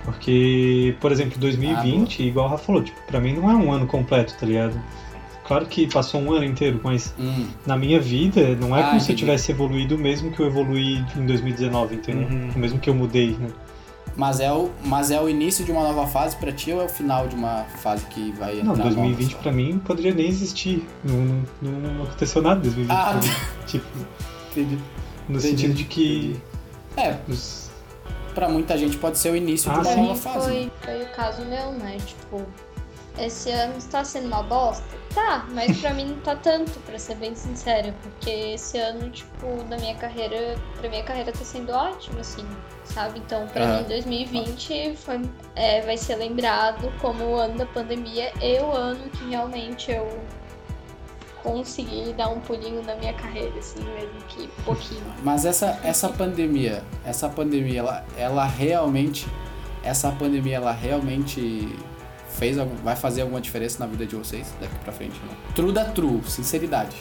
Porque, 0.05 0.95
por 1.01 1.11
exemplo, 1.13 1.39
2020, 1.39 2.23
igual 2.23 2.47
o 2.47 2.51
Rafa 2.51 2.65
falou, 2.65 2.83
tipo, 2.83 3.01
pra 3.07 3.21
mim 3.21 3.33
não 3.35 3.51
é 3.51 3.55
um 3.55 3.73
ano 3.73 3.87
completo, 3.87 4.35
tá 4.39 4.45
ligado? 4.47 4.79
Claro 5.47 5.67
que 5.67 5.87
passou 5.93 6.21
um 6.23 6.33
ano 6.33 6.45
inteiro, 6.45 6.81
mas 6.83 7.15
Hum. 7.19 7.47
na 7.67 7.77
minha 7.77 8.01
vida 8.01 8.57
não 8.57 8.75
é 8.77 8.83
Ah, 8.83 8.89
como 8.89 9.01
se 9.01 9.13
eu 9.13 9.17
tivesse 9.17 9.53
evoluído 9.53 9.99
mesmo 9.99 10.31
que 10.33 10.41
eu 10.41 10.47
evoluí 10.47 11.05
em 11.17 11.27
2019, 11.27 11.97
entendeu? 11.97 12.27
Uhum. 12.29 12.51
O 12.55 12.59
mesmo 12.59 12.79
que 12.79 12.89
eu 12.89 12.95
mudei, 12.95 13.33
né? 13.39 13.49
Mas 14.17 14.39
é, 14.41 14.51
o, 14.53 14.71
mas 14.85 15.11
é 15.11 15.21
o 15.21 15.29
início 15.29 15.65
de 15.65 15.73
uma 15.73 15.83
nova 15.83 16.07
fase 16.07 16.37
pra 16.37 16.53
ti 16.53 16.73
ou 16.73 16.81
é 16.81 16.85
o 16.85 16.89
final 16.89 17.27
de 17.27 17.35
uma 17.35 17.65
fase 17.83 18.07
que 18.07 18.31
vai 18.33 18.53
entrar 18.61 18.65
Não, 18.69 18.77
nova 18.77 18.91
2020 18.91 19.33
só? 19.33 19.39
pra 19.39 19.53
mim 19.53 19.79
poderia 19.85 20.15
nem 20.15 20.29
existir. 20.29 20.87
Não, 21.03 21.43
não, 21.61 21.73
não 21.81 22.03
aconteceu 22.05 22.41
nada 22.41 22.61
em 22.61 22.63
2020. 22.63 22.97
Ah, 22.97 23.05
pra 23.11 23.15
mim. 23.21 23.35
Tipo, 23.67 23.87
Entendi. 24.53 24.79
no 25.29 25.39
Entendi. 25.39 25.41
sentido 25.49 25.75
de 25.75 25.85
que. 25.85 26.41
É, 26.97 27.17
os- 27.29 27.71
pra 28.35 28.49
muita 28.49 28.79
gente 28.79 28.97
pode 28.99 29.19
ser 29.19 29.31
o 29.31 29.37
início 29.37 29.69
Ah, 29.71 29.75
de 29.75 29.81
uma 29.81 29.93
sim. 29.93 30.01
nova 30.03 30.15
fase. 30.15 30.47
foi, 30.47 30.71
foi 30.83 31.03
o 31.03 31.07
caso 31.09 31.45
meu, 31.45 31.73
né? 31.73 31.97
Tipo, 32.07 32.43
esse 33.19 33.51
ano 33.51 33.77
está 33.79 34.05
sendo 34.05 34.27
uma 34.27 34.43
bosta? 34.43 34.85
Tá, 35.15 35.47
mas 35.51 35.79
pra 35.81 35.95
mim 35.95 36.07
não 36.07 36.21
tá 36.21 36.35
tanto, 36.35 36.73
pra 36.81 36.99
ser 36.99 37.15
bem 37.17 37.35
sincera. 37.35 37.95
Porque 38.03 38.31
esse 38.31 38.79
ano, 38.79 39.09
tipo, 39.11 39.63
da 39.69 39.77
minha 39.77 39.95
carreira, 39.95 40.57
pra 40.77 40.89
minha 40.89 41.05
carreira 41.05 41.31
tá 41.31 41.45
sendo 41.45 41.73
ótimo, 41.73 42.19
assim, 42.21 42.45
sabe? 42.85 43.21
Então, 43.21 43.47
pra 43.49 43.79
mim, 43.79 43.85
2020 43.85 44.97
foi, 44.97 45.23
é, 45.55 45.83
vai 45.83 45.97
ser 45.97 46.17
lembrado 46.17 46.93
como 47.01 47.25
o 47.25 47.37
ano 47.37 47.59
da 47.59 47.67
pandemia 47.67 48.33
e 48.43 48.59
o 48.61 48.73
ano 48.73 49.09
que 49.11 49.29
realmente 49.29 49.93
eu 49.93 50.09
consegui 51.45 52.13
dar 52.15 52.31
um 52.31 52.41
pulinho 52.41 52.83
na 52.83 52.97
minha 52.97 53.13
carreira, 53.13 53.57
assim, 53.59 53.85
mesmo 53.85 54.19
que 54.29 54.49
pouquinho. 54.65 55.05
Mas 55.23 55.45
essa, 55.45 55.79
essa 55.85 56.09
pandemia, 56.09 56.83
essa 57.05 57.29
pandemia, 57.29 57.81
ela, 57.81 58.07
ela 58.17 58.45
realmente, 58.47 59.29
essa 59.85 60.11
pandemia, 60.11 60.57
ela 60.57 60.73
realmente 60.73 61.69
fez, 62.35 62.57
vai 62.83 62.97
fazer 62.97 63.23
alguma 63.23 63.41
diferença 63.41 63.79
na 63.79 63.87
vida 63.87 64.05
de 64.07 64.15
vocês 64.17 64.53
daqui 64.61 64.75
pra 64.83 64.93
frente? 64.93 65.15
Não. 65.27 65.53
True 65.55 65.73
da 65.73 65.85
true, 65.85 66.21
sinceridade. 66.27 66.97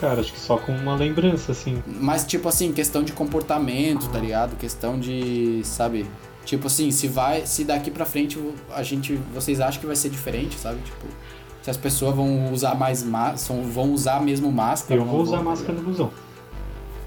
Cara, 0.00 0.20
acho 0.20 0.32
que 0.32 0.38
só 0.40 0.56
com 0.56 0.72
uma 0.72 0.94
lembrança, 0.94 1.52
assim. 1.52 1.82
Mas, 1.86 2.24
tipo 2.24 2.48
assim, 2.48 2.72
questão 2.72 3.02
de 3.02 3.12
comportamento, 3.12 4.08
tá 4.08 4.18
ligado? 4.18 4.56
Questão 4.56 4.98
de, 4.98 5.60
sabe? 5.64 6.06
Tipo 6.46 6.68
assim, 6.68 6.90
se 6.90 7.06
vai, 7.06 7.44
se 7.46 7.64
daqui 7.64 7.90
pra 7.90 8.06
frente 8.06 8.38
a 8.74 8.82
gente, 8.82 9.12
vocês 9.34 9.60
acham 9.60 9.78
que 9.80 9.86
vai 9.86 9.94
ser 9.96 10.08
diferente, 10.08 10.56
sabe? 10.58 10.80
Tipo, 10.82 11.06
se 11.62 11.68
as 11.70 11.76
pessoas 11.76 12.16
vão 12.16 12.50
usar 12.50 12.74
mais 12.74 13.02
máscara, 13.02 13.60
vão 13.62 13.92
usar 13.92 14.22
mesmo 14.22 14.50
máscara. 14.50 14.98
Eu 15.00 15.04
vou 15.04 15.20
usar 15.20 15.36
vão, 15.36 15.44
tá 15.44 15.50
máscara 15.50 15.72
no 15.74 15.82
busão. 15.82 16.10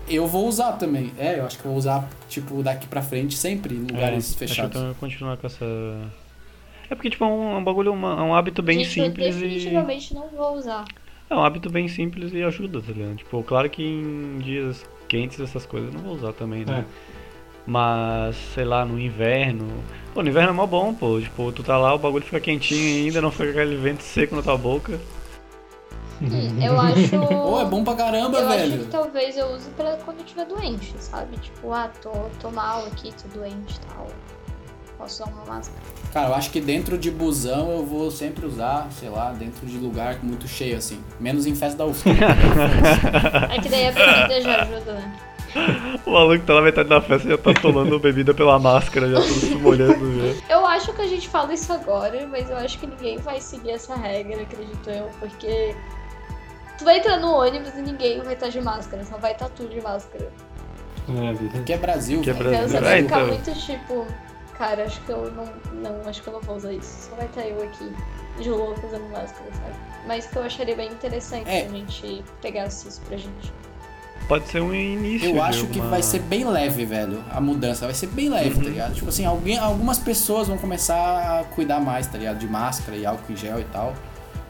Eu 0.07 0.28
vou 0.28 0.47
usar 0.47 0.74
também. 0.74 1.11
É, 1.18 1.39
eu 1.39 1.45
acho 1.47 1.57
que 1.57 1.66
eu 1.66 1.72
vou 1.72 1.78
usar, 1.80 2.07
tipo, 2.30 2.61
daqui 2.61 2.86
pra 2.88 3.01
frente 3.01 3.36
sempre, 3.36 3.74
em 3.74 3.80
lugares 3.80 4.14
É, 4.14 4.18
Acho 4.18 4.28
que 4.34 4.38
fechados. 4.38 4.80
eu 4.82 4.95
continuar 4.99 5.38
com 5.38 5.47
essa. 5.47 5.66
É 6.90 6.96
porque, 6.96 7.10
tipo, 7.10 7.24
é 7.24 7.28
um, 7.28 7.54
é 7.54 7.58
um 7.58 7.64
bagulho, 7.64 7.92
uma- 7.94 8.20
é 8.20 8.22
um 8.22 8.36
hábito 8.36 8.62
bem 8.62 8.84
Gente, 8.84 9.00
eu 9.00 9.06
simples 9.06 9.36
e. 9.38 9.40
definitivamente 9.40 10.14
não 10.14 10.28
vou 10.30 10.54
usar. 10.56 10.86
É 11.30 11.36
um 11.36 11.44
hábito 11.44 11.70
bem 11.70 11.88
simples 11.88 12.34
e 12.34 12.44
ajuda, 12.44 12.82
tá 12.82 12.92
ligado? 12.92 13.16
Tipo, 13.16 13.42
claro 13.44 13.70
que 13.70 13.84
em 13.84 14.38
dias 14.40 14.86
quentes 15.08 15.40
essas 15.40 15.66
coisas 15.66 15.90
eu 15.94 16.00
não 16.00 16.06
vou 16.06 16.16
usar 16.16 16.34
também, 16.34 16.66
né? 16.66 16.86
É. 16.88 17.14
Mas, 17.66 18.36
sei 18.54 18.66
lá, 18.66 18.84
no 18.84 19.00
inverno. 19.00 19.66
Pô, 20.14 20.22
no 20.22 20.30
inverno 20.30 20.50
é 20.50 20.54
mó 20.54 20.68
bom, 20.68 20.94
pô. 20.94 21.20
Tipo, 21.20 21.52
tu 21.52 21.64
tá 21.64 21.78
lá, 21.78 21.94
o 21.94 21.98
bagulho 21.98 22.24
fica 22.26 22.40
quentinho 22.40 23.06
ainda, 23.06 23.22
não 23.22 23.32
fica 23.32 23.50
aquele 23.50 23.78
vento 23.78 24.04
seco 24.04 24.36
na 24.36 24.42
tua 24.44 24.58
boca. 24.58 25.00
Hum, 26.22 26.62
eu 26.62 26.80
acho. 26.80 27.10
Pô, 27.20 27.60
é 27.60 27.66
bom 27.66 27.84
pra 27.84 27.96
caramba, 27.96 28.38
eu 28.40 28.48
acho 28.50 28.70
velho. 28.70 28.84
que 28.86 28.92
talvez 28.92 29.38
eu 29.38 29.48
use 29.48 29.70
pra 29.72 29.98
quando 29.98 30.20
eu 30.20 30.24
estiver 30.26 30.46
doente, 30.46 30.94
sabe? 31.00 31.38
Tipo, 31.38 31.72
ah, 31.72 31.90
tô, 32.02 32.12
tô 32.40 32.52
mal 32.52 32.86
aqui, 32.86 33.12
tô 33.22 33.28
doente 33.40 33.76
e 33.76 33.80
tal. 33.88 34.08
Posso 34.98 35.24
usar 35.24 35.32
uma 35.32 35.46
máscara. 35.46 35.82
Cara, 36.14 36.30
eu 36.30 36.36
acho 36.36 36.52
que 36.52 36.62
dentro 36.62 36.98
de 36.98 37.10
busão 37.12 37.72
eu 37.72 37.86
vou 37.86 38.10
sempre 38.12 38.46
usar, 38.46 38.88
sei 39.00 39.10
lá, 39.10 39.32
dentro 39.32 39.66
de 39.66 39.78
lugar 39.78 40.20
muito 40.24 40.48
cheio, 40.48 40.78
assim. 40.78 41.00
Menos 41.20 41.46
em 41.46 41.56
festa 41.56 41.78
da 41.80 41.86
UFSC. 41.86 42.10
É 43.52 43.60
que 43.60 43.70
daí 43.70 43.88
a 43.88 43.91
bebida 43.91 44.41
já 44.41 44.62
ajuda, 44.62 44.94
né? 44.94 45.20
O 46.06 46.12
maluco 46.12 46.44
tá 46.46 46.56
na 46.56 46.62
metade 46.62 46.89
da 46.89 47.00
festa 47.00 47.28
e 47.28 47.32
já 47.32 47.38
tá 47.38 47.54
tomando 47.54 48.00
bebida 48.00 48.34
pela 48.34 48.58
máscara, 48.58 49.08
já 49.10 49.22
tudo 49.22 49.34
se 49.39 49.56
molhando 49.56 50.34
já. 50.34 50.56
Eu 50.56 50.66
acho 50.66 50.91
que 50.94 51.02
a 51.02 51.08
gente 51.08 51.28
fala 51.30 51.54
isso 51.54 51.72
agora, 51.72 52.26
mas 52.28 52.50
eu 52.50 52.58
acho 52.58 52.80
que 52.80 52.88
ninguém 52.88 53.18
vai 53.20 53.39
seguir 53.39 53.72
essa 53.72 53.96
regra, 53.96 54.41
acredito 54.41 54.89
eu, 54.89 55.10
porque 55.20 55.76
tu 56.78 56.84
vai 56.86 56.98
entrar 56.98 57.18
no 57.18 57.32
ônibus 57.34 57.72
e 57.76 57.82
ninguém 57.84 58.20
vai 58.22 58.34
estar 58.34 58.50
de 58.50 58.60
máscara, 58.62 59.04
só 59.06 59.18
vai 59.18 59.34
estar 59.34 59.48
tudo 59.50 59.70
de 59.70 59.80
máscara. 59.82 60.28
É, 61.08 61.34
vida. 61.34 61.60
que 61.64 61.74
é 61.74 61.78
Brasil, 61.78 62.22
Que 62.22 62.30
é 62.32 62.34
velho. 62.34 62.54
Então 62.56 62.68
você 62.70 62.78
É, 62.78 62.82
vai 62.82 63.04
ficar 63.04 63.16
então. 63.22 63.28
muito 63.28 63.54
tipo, 63.66 64.08
cara, 64.58 64.84
acho 64.86 64.99
que 65.01 65.10
eu 65.12 65.32
não, 65.32 65.45
não, 65.82 66.10
acho 66.10 66.22
que 66.22 66.28
eu 66.28 66.34
não 66.34 66.41
vou 66.41 66.56
usar 66.56 66.74
isso. 66.74 67.10
Só 67.10 67.16
vai 67.16 67.26
estar 67.26 67.41
eu 67.45 67.62
aqui, 67.64 67.91
de 68.39 68.49
louco 68.49 68.86
usando 68.86 69.10
máscara, 69.12 69.49
sabe? 69.54 69.76
Mas 70.08 70.26
que 70.28 70.36
eu 70.36 70.43
acharia 70.43 70.76
bem 70.76 70.91
interessante 70.91 71.49
É. 71.49 71.62
se 71.62 71.66
a 71.68 71.70
gente 71.70 72.24
pegasse 72.41 72.88
isso 72.88 73.01
pra 73.01 73.18
gente. 73.18 73.54
Pode 74.28 74.47
ser 74.47 74.62
um 74.62 74.74
início. 74.74 75.30
Eu 75.36 75.43
acho 75.43 75.62
que 75.68 75.80
alguma- 75.80 75.89
vai 75.89 76.01
ser 76.04 76.20
bem 76.20 76.45
leve, 76.45 76.86
velho. 76.86 77.22
A 77.30 77.41
mudança 77.41 77.86
vai 77.86 77.93
ser 77.93 78.08
bem 78.08 78.30
leve, 78.30 78.56
tá 78.56 78.62
ligado? 78.70 78.93
Tipo 78.93 79.10
assim, 79.10 79.26
alguém, 79.26 79.58
algumas 79.58 79.99
pessoas 79.99 80.47
vão 80.47 80.58
começar 80.58 81.39
a 81.41 81.43
cuidar 81.43 81.82
mais, 81.82 82.08
tá 82.08 82.18
ligado? 82.18 82.38
De 82.38 82.47
máscara 82.47 82.97
e 82.97 83.06
álcool 83.06 83.34
em 83.34 83.36
gel 83.36 83.60
e 83.60 83.66
tal. 83.66 83.93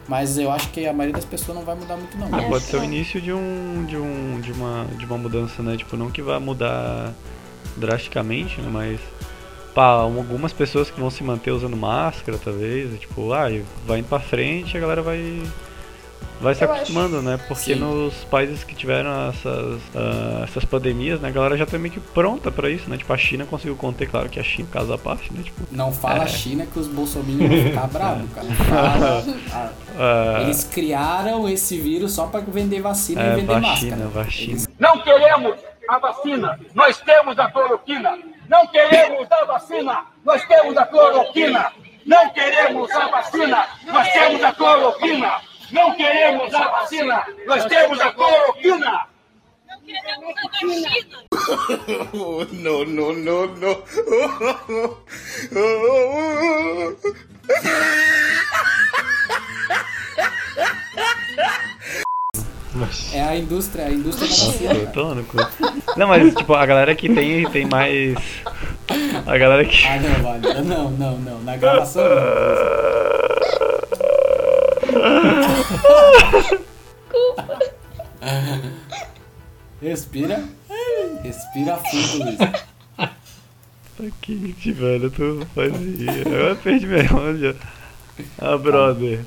Mas 0.06 0.38
eu 0.38 0.50
acho 0.52 0.68
que 0.70 0.86
a 0.86 0.92
maioria 0.92 1.14
das 1.14 1.24
pessoas 1.24 1.56
não 1.56 1.64
vai 1.64 1.74
mudar 1.74 1.96
muito, 1.96 2.16
não. 2.18 2.28
Ah, 2.32 2.42
pode 2.48 2.64
ser 2.64 2.76
o 2.76 2.82
é. 2.82 2.84
início 2.84 3.20
de 3.20 3.32
um, 3.32 3.84
de 3.86 3.96
um 3.96 4.38
de 4.40 4.52
uma 4.52 4.86
de 4.96 5.04
uma 5.06 5.16
mudança, 5.18 5.60
né? 5.62 5.76
Tipo, 5.76 5.96
não 5.96 6.10
que 6.10 6.22
vai 6.22 6.38
mudar 6.38 7.12
drasticamente, 7.76 8.60
né? 8.60 8.68
Mas 8.70 9.00
pá, 9.74 9.86
algumas 9.86 10.52
pessoas 10.52 10.90
que 10.90 11.00
vão 11.00 11.10
se 11.10 11.22
manter 11.24 11.50
usando 11.50 11.76
máscara, 11.76 12.38
talvez, 12.42 12.98
tipo, 13.00 13.32
ah, 13.32 13.46
vai 13.86 13.98
indo 13.98 14.08
pra 14.08 14.20
frente, 14.20 14.76
a 14.76 14.80
galera 14.80 15.02
vai 15.02 15.42
vai 16.40 16.52
se 16.54 16.64
Eu 16.64 16.72
acostumando, 16.72 17.22
né? 17.22 17.38
Porque 17.48 17.74
Sim. 17.74 17.80
nos 17.80 18.12
países 18.24 18.64
que 18.64 18.74
tiveram 18.74 19.28
essas 19.30 19.80
ah, 19.94 20.42
essas 20.44 20.64
pandemias, 20.64 21.20
né, 21.20 21.28
a 21.28 21.32
galera 21.32 21.56
já 21.56 21.64
tá 21.64 21.78
meio 21.78 21.94
que 21.94 22.00
pronta 22.00 22.50
pra 22.50 22.68
isso, 22.68 22.88
né? 22.90 22.96
Tipo, 22.96 23.12
a 23.12 23.16
China 23.16 23.46
conseguiu 23.46 23.76
conter, 23.76 24.08
claro 24.10 24.28
que 24.28 24.38
a 24.38 24.42
China 24.42 24.68
caso 24.70 24.92
à 24.92 24.98
parte, 24.98 25.32
né? 25.32 25.42
Tipo, 25.42 25.62
Não 25.70 25.92
fala 25.92 26.24
É. 26.24 26.28
China 26.28 26.66
que 26.66 26.78
os 26.78 26.88
bolsominions 26.88 27.48
vão 27.50 27.70
ficar 27.70 27.86
bravos, 27.88 28.28
cara. 28.34 28.46
Fala, 28.46 29.24
ah, 29.52 29.70
ah, 29.98 30.42
eles 30.42 30.64
criaram 30.64 31.48
esse 31.48 31.78
vírus 31.78 32.12
só 32.12 32.26
pra 32.26 32.40
vender 32.40 32.80
vacina 32.82 33.22
é, 33.22 33.32
e 33.32 33.36
vender 33.36 33.60
vacina, 33.60 33.96
máscara. 33.96 34.24
vacina. 34.24 34.52
Eles- 34.52 34.68
Não 34.78 34.98
queremos 35.00 35.54
a 35.88 35.98
vacina, 35.98 36.58
nós 36.74 36.98
temos 37.00 37.38
a 37.38 37.50
cloroquina. 37.50 38.18
Não 38.48 38.66
queremos 38.68 39.30
a 39.30 39.44
vacina, 39.44 40.06
nós 40.24 40.44
temos 40.46 40.76
a 40.76 40.86
cloroquina. 40.86 41.72
Não 42.04 42.30
queremos 42.30 42.90
a 42.90 43.08
vacina, 43.08 43.68
nós 43.86 44.12
temos 44.12 44.44
a 44.44 44.52
cloroquina. 44.52 45.40
Não 45.70 45.94
queremos 45.96 46.54
a 46.54 46.68
vacina, 46.68 47.26
nós 47.46 47.64
temos 47.64 48.00
a 48.00 48.12
cloroquina. 48.12 49.06
Oh, 52.12 52.44
no, 52.52 52.84
no, 52.84 53.12
no, 53.12 53.46
no. 53.46 53.84
É 63.12 63.22
a 63.22 63.36
indústria, 63.36 63.86
a 63.86 63.90
indústria 63.90 64.28
da 64.68 64.74
Nossa, 64.74 64.86
tô 64.92 65.14
no 65.14 65.24
cu. 65.24 65.36
Não, 65.96 66.08
mas 66.08 66.34
tipo, 66.34 66.54
a 66.54 66.66
galera 66.66 66.94
que 66.94 67.08
tem, 67.08 67.48
tem 67.50 67.66
mais. 67.66 68.16
A 69.26 69.38
galera 69.38 69.64
que. 69.64 69.86
Ah, 69.86 70.00
não, 70.00 70.22
vale. 70.22 70.62
Não, 70.62 70.90
não, 70.90 71.18
não. 71.18 71.40
Na 71.42 71.56
gravação 71.56 72.02
não. 72.02 72.14
Respira. 79.80 80.42
Respira 81.22 81.76
fundo, 81.76 82.24
Luiz. 82.24 82.38
Tá 82.38 84.04
quente, 84.20 84.72
velho. 84.72 85.10
Tu 85.10 85.46
faz 85.54 85.72
rir. 85.72 86.26
Eu 86.26 86.56
perdi 86.56 86.86
minha 86.86 87.04
onda. 87.14 87.56
Ah, 88.38 88.56
brother. 88.56 89.20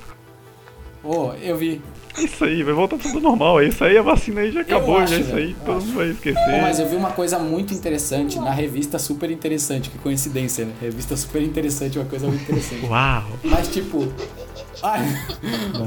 Ô, 1.03 1.31
eu 1.33 1.55
vi. 1.55 1.81
Isso 2.23 2.43
aí, 2.43 2.63
vai 2.63 2.73
voltar 2.73 2.97
tudo 2.97 3.19
normal. 3.19 3.61
Isso 3.61 3.83
aí, 3.83 3.97
a 3.97 4.01
vacina 4.01 4.41
aí 4.41 4.51
já 4.51 4.61
acabou, 4.61 4.97
acho, 4.97 5.13
já 5.13 5.19
isso 5.19 5.35
aí, 5.35 5.55
todo 5.65 5.77
acho. 5.77 5.85
mundo 5.85 5.97
vai 5.97 6.09
esquecer. 6.09 6.61
mas 6.61 6.79
eu 6.79 6.89
vi 6.89 6.95
uma 6.95 7.11
coisa 7.11 7.37
muito 7.37 7.73
interessante 7.73 8.39
na 8.39 8.51
revista 8.51 8.97
Super 8.97 9.29
Interessante. 9.29 9.89
Que 9.89 9.97
coincidência, 9.97 10.65
né? 10.65 10.73
Revista 10.81 11.15
Super 11.15 11.41
Interessante, 11.41 11.99
uma 11.99 12.05
coisa 12.05 12.27
muito 12.27 12.41
interessante. 12.41 12.85
Uau! 12.85 13.23
Mas, 13.43 13.67
tipo, 13.67 14.07
ai, 14.81 15.01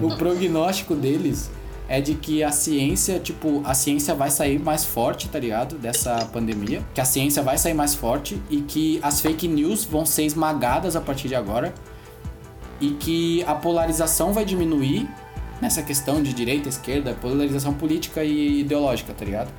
o 0.03 0.17
prognóstico 0.17 0.95
deles 0.95 1.51
é 1.91 2.01
de 2.01 2.15
que 2.15 2.45
a 2.45 2.53
ciência, 2.53 3.19
tipo, 3.19 3.63
a 3.65 3.75
ciência 3.75 4.15
vai 4.15 4.31
sair 4.31 4.61
mais 4.61 4.85
forte, 4.85 5.29
tá 5.29 5.41
ligado? 5.41 5.77
Dessa 5.77 6.25
pandemia. 6.33 6.83
Que 6.95 7.01
a 7.01 7.05
ciência 7.05 7.43
vai 7.43 7.59
sair 7.59 7.75
mais 7.75 7.97
forte 7.97 8.41
e 8.49 8.61
que 8.61 9.01
as 9.03 9.21
fake 9.21 9.49
news 9.49 9.85
vão 9.85 10.07
ser 10.07 10.23
esmagadas 10.23 10.95
a 10.95 11.01
partir 11.01 11.27
de 11.27 11.35
agora. 11.35 11.75
E 12.81 12.91
que 12.91 13.43
a 13.43 13.57
polarização 13.57 14.33
vai 14.33 14.45
diminuir 14.45 15.09
nessa 15.61 15.83
questão 15.83 16.23
de 16.23 16.33
direita, 16.33 16.69
esquerda, 16.69 17.15
polarização 17.15 17.75
política 17.75 18.25
e 18.25 18.61
ideológica, 18.61 19.13
tá 19.13 19.25
ligado? 19.25 19.51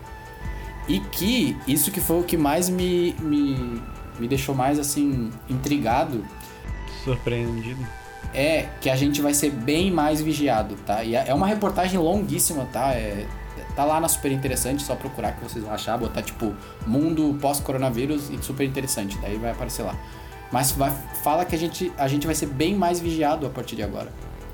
E 0.87 0.99
que 0.99 1.55
isso 1.67 1.91
que 1.91 2.01
foi 2.01 2.19
o 2.19 2.23
que 2.23 2.35
mais 2.35 2.69
me, 2.69 3.13
me, 3.19 3.81
me 4.19 4.27
deixou 4.27 4.55
mais, 4.55 4.79
assim, 4.79 5.31
intrigado 5.49 6.25
Surpreendido. 7.03 7.85
é 8.33 8.67
que 8.81 8.89
a 8.89 8.95
gente 8.95 9.21
vai 9.21 9.33
ser 9.33 9.51
bem 9.51 9.91
mais 9.91 10.21
vigiado, 10.21 10.75
tá? 10.85 11.03
E 11.03 11.15
é 11.15 11.33
uma 11.33 11.47
reportagem 11.47 11.99
longuíssima, 11.99 12.65
tá? 12.73 12.93
É, 12.93 13.27
tá 13.75 13.85
lá 13.85 13.99
na 13.99 14.07
Super 14.07 14.31
Interessante, 14.31 14.83
só 14.83 14.95
procurar 14.95 15.33
que 15.33 15.43
vocês 15.43 15.63
vão 15.63 15.73
achar, 15.73 15.97
botar 15.97 16.21
tipo 16.23 16.53
mundo 16.85 17.37
pós-coronavírus 17.39 18.29
e 18.29 18.41
super 18.43 18.65
interessante, 18.65 19.17
daí 19.19 19.37
vai 19.37 19.51
aparecer 19.51 19.83
lá. 19.83 19.95
Mas 20.51 20.71
vai, 20.71 20.91
fala 21.23 21.45
que 21.45 21.55
a 21.55 21.57
gente, 21.57 21.91
a 21.97 22.07
gente 22.07 22.25
vai 22.25 22.35
ser 22.35 22.47
bem 22.47 22.75
mais 22.75 22.99
vigiado 22.99 23.45
a 23.45 23.49
partir 23.49 23.75
de 23.75 23.83
agora. 23.83 24.11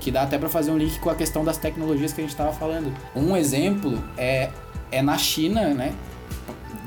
Que 0.08 0.12
dá 0.12 0.22
até 0.22 0.38
pra 0.38 0.48
fazer 0.48 0.70
um 0.70 0.78
link 0.78 0.98
com 1.00 1.10
a 1.10 1.14
questão 1.14 1.44
das 1.44 1.58
tecnologias 1.58 2.14
que 2.14 2.22
a 2.22 2.24
gente 2.24 2.34
tava 2.34 2.50
falando. 2.50 2.90
Um 3.14 3.36
exemplo 3.36 4.02
é, 4.16 4.48
é 4.90 5.02
na 5.02 5.18
China, 5.18 5.74
né? 5.74 5.92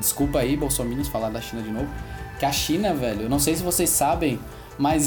Desculpa 0.00 0.40
aí, 0.40 0.56
Bolsominions, 0.56 1.06
falar 1.06 1.30
da 1.30 1.40
China 1.40 1.62
de 1.62 1.70
novo. 1.70 1.88
Que 2.40 2.44
a 2.44 2.50
China, 2.50 2.92
velho, 2.92 3.22
eu 3.22 3.28
não 3.28 3.38
sei 3.38 3.54
se 3.54 3.62
vocês 3.62 3.90
sabem, 3.90 4.40
mas 4.76 5.06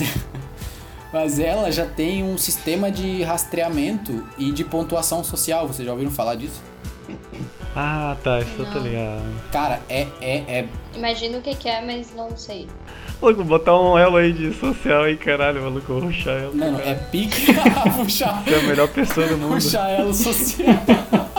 Mas 1.12 1.40
ela 1.40 1.70
já 1.74 1.86
tem 1.86 2.24
um 2.24 2.38
sistema 2.38 2.90
de 2.90 3.22
rastreamento 3.22 4.26
e 4.38 4.50
de 4.50 4.64
pontuação 4.64 5.22
social. 5.22 5.68
Vocês 5.68 5.86
já 5.86 5.92
ouviram 5.92 6.12
falar 6.12 6.36
disso? 6.36 6.62
Ah, 7.76 8.16
tá, 8.24 8.40
isso 8.40 8.56
eu 8.58 8.72
tô 8.72 8.80
ligado. 8.80 9.50
Cara, 9.52 9.82
é, 9.90 10.08
é, 10.22 10.38
é. 10.48 10.70
Imagino 10.96 11.40
o 11.40 11.42
que 11.42 11.54
que 11.54 11.68
é, 11.68 11.82
mas 11.86 12.16
não 12.16 12.38
sei. 12.38 12.70
Maluco, 13.22 13.44
botar 13.44 13.80
um 13.80 13.98
elo 13.98 14.18
aí 14.18 14.32
de 14.34 14.54
social 14.54 15.04
aí, 15.04 15.16
caralho, 15.18 15.62
maluco, 15.64 15.94
vou 15.94 16.02
ruxar 16.04 16.36
ela. 16.36 16.52
Não, 16.54 16.72
não, 16.74 16.80
é 16.80 16.94
pique. 16.96 17.54
puxar, 17.98 18.44
Você 18.44 18.54
é 18.54 18.60
a 18.60 18.64
melhor 18.64 18.88
pessoa 18.90 19.28
do 19.28 19.38
mundo. 19.38 19.54
puxar 19.56 19.90
ela 19.90 20.14
social. 20.14 20.76